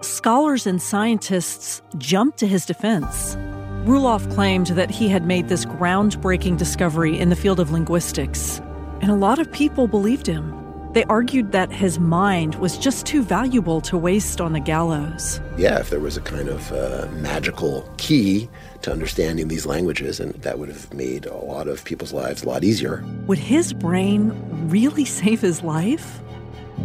Scholars 0.00 0.66
and 0.66 0.80
scientists 0.80 1.82
jumped 1.98 2.38
to 2.38 2.46
his 2.46 2.64
defense. 2.64 3.36
Ruloff 3.84 4.32
claimed 4.34 4.68
that 4.68 4.90
he 4.90 5.08
had 5.08 5.26
made 5.26 5.48
this 5.48 5.64
groundbreaking 5.64 6.58
discovery 6.58 7.18
in 7.18 7.30
the 7.30 7.36
field 7.36 7.58
of 7.58 7.70
linguistics, 7.70 8.60
and 9.00 9.10
a 9.10 9.16
lot 9.16 9.38
of 9.38 9.50
people 9.50 9.88
believed 9.88 10.26
him. 10.26 10.57
They 10.92 11.04
argued 11.04 11.52
that 11.52 11.70
his 11.70 11.98
mind 11.98 12.54
was 12.56 12.78
just 12.78 13.04
too 13.04 13.22
valuable 13.22 13.80
to 13.82 13.98
waste 13.98 14.40
on 14.40 14.54
the 14.54 14.60
gallows. 14.60 15.40
Yeah, 15.56 15.78
if 15.78 15.90
there 15.90 16.00
was 16.00 16.16
a 16.16 16.20
kind 16.22 16.48
of 16.48 16.72
uh, 16.72 17.08
magical 17.12 17.88
key 17.98 18.48
to 18.82 18.92
understanding 18.92 19.48
these 19.48 19.66
languages, 19.66 20.18
and 20.18 20.32
that 20.34 20.58
would 20.58 20.68
have 20.68 20.92
made 20.94 21.26
a 21.26 21.36
lot 21.36 21.68
of 21.68 21.84
people's 21.84 22.12
lives 22.12 22.42
a 22.42 22.48
lot 22.48 22.64
easier. 22.64 23.04
Would 23.26 23.38
his 23.38 23.72
brain 23.72 24.32
really 24.68 25.04
save 25.04 25.40
his 25.40 25.62
life? 25.62 26.20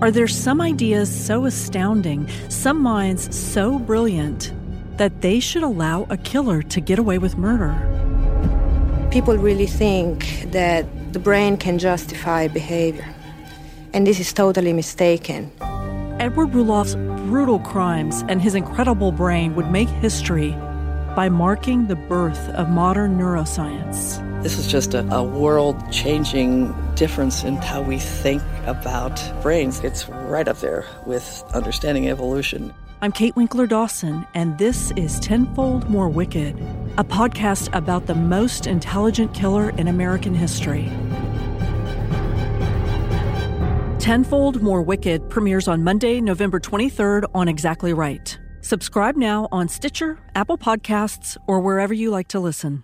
Are 0.01 0.11
there 0.11 0.27
some 0.27 0.59
ideas 0.59 1.09
so 1.09 1.45
astounding, 1.45 2.27
some 2.49 2.81
minds 2.81 3.33
so 3.35 3.79
brilliant, 3.79 4.51
that 4.97 5.21
they 5.21 5.39
should 5.39 5.63
allow 5.63 6.05
a 6.09 6.17
killer 6.17 6.61
to 6.61 6.81
get 6.81 6.99
away 6.99 7.19
with 7.19 7.37
murder? 7.37 7.73
People 9.11 9.37
really 9.37 9.67
think 9.67 10.51
that 10.51 10.85
the 11.13 11.19
brain 11.19 11.57
can 11.57 11.77
justify 11.77 12.47
behavior, 12.47 13.12
and 13.93 14.07
this 14.07 14.19
is 14.19 14.33
totally 14.33 14.73
mistaken. 14.73 15.51
Edward 16.19 16.51
Ruloff's 16.51 16.95
brutal 17.27 17.59
crimes 17.59 18.23
and 18.27 18.41
his 18.41 18.55
incredible 18.55 19.11
brain 19.11 19.55
would 19.55 19.69
make 19.69 19.87
history 19.87 20.51
by 21.15 21.29
marking 21.29 21.87
the 21.87 21.95
birth 21.95 22.49
of 22.49 22.69
modern 22.69 23.17
neuroscience. 23.17 24.21
This 24.41 24.57
is 24.57 24.67
just 24.67 24.93
a, 24.93 25.07
a 25.13 25.23
world 25.23 25.91
changing 25.91 26.73
difference 26.95 27.43
in 27.43 27.55
how 27.57 27.81
we 27.81 27.99
think 27.99 28.41
about 28.65 29.21
brains. 29.41 29.79
It's 29.81 30.09
right 30.09 30.47
up 30.47 30.57
there 30.59 30.85
with 31.05 31.43
understanding 31.53 32.09
evolution. 32.09 32.73
I'm 33.01 33.11
Kate 33.11 33.35
Winkler 33.35 33.67
Dawson, 33.67 34.25
and 34.33 34.57
this 34.57 34.91
is 34.91 35.19
Tenfold 35.19 35.89
More 35.89 36.07
Wicked, 36.09 36.57
a 36.97 37.03
podcast 37.03 37.73
about 37.75 38.07
the 38.07 38.15
most 38.15 38.65
intelligent 38.65 39.33
killer 39.33 39.71
in 39.71 39.87
American 39.87 40.33
history. 40.33 40.89
Tenfold 44.03 44.61
More 44.61 44.81
Wicked 44.81 45.29
premieres 45.29 45.69
on 45.69 45.81
Monday, 45.81 46.19
November 46.19 46.59
23rd 46.59 47.23
on 47.33 47.47
Exactly 47.47 47.93
Right. 47.93 48.37
Subscribe 48.59 49.15
now 49.15 49.47
on 49.49 49.69
Stitcher, 49.69 50.19
Apple 50.35 50.57
Podcasts, 50.57 51.37
or 51.47 51.61
wherever 51.61 51.93
you 51.93 52.11
like 52.11 52.27
to 52.27 52.41
listen. 52.41 52.83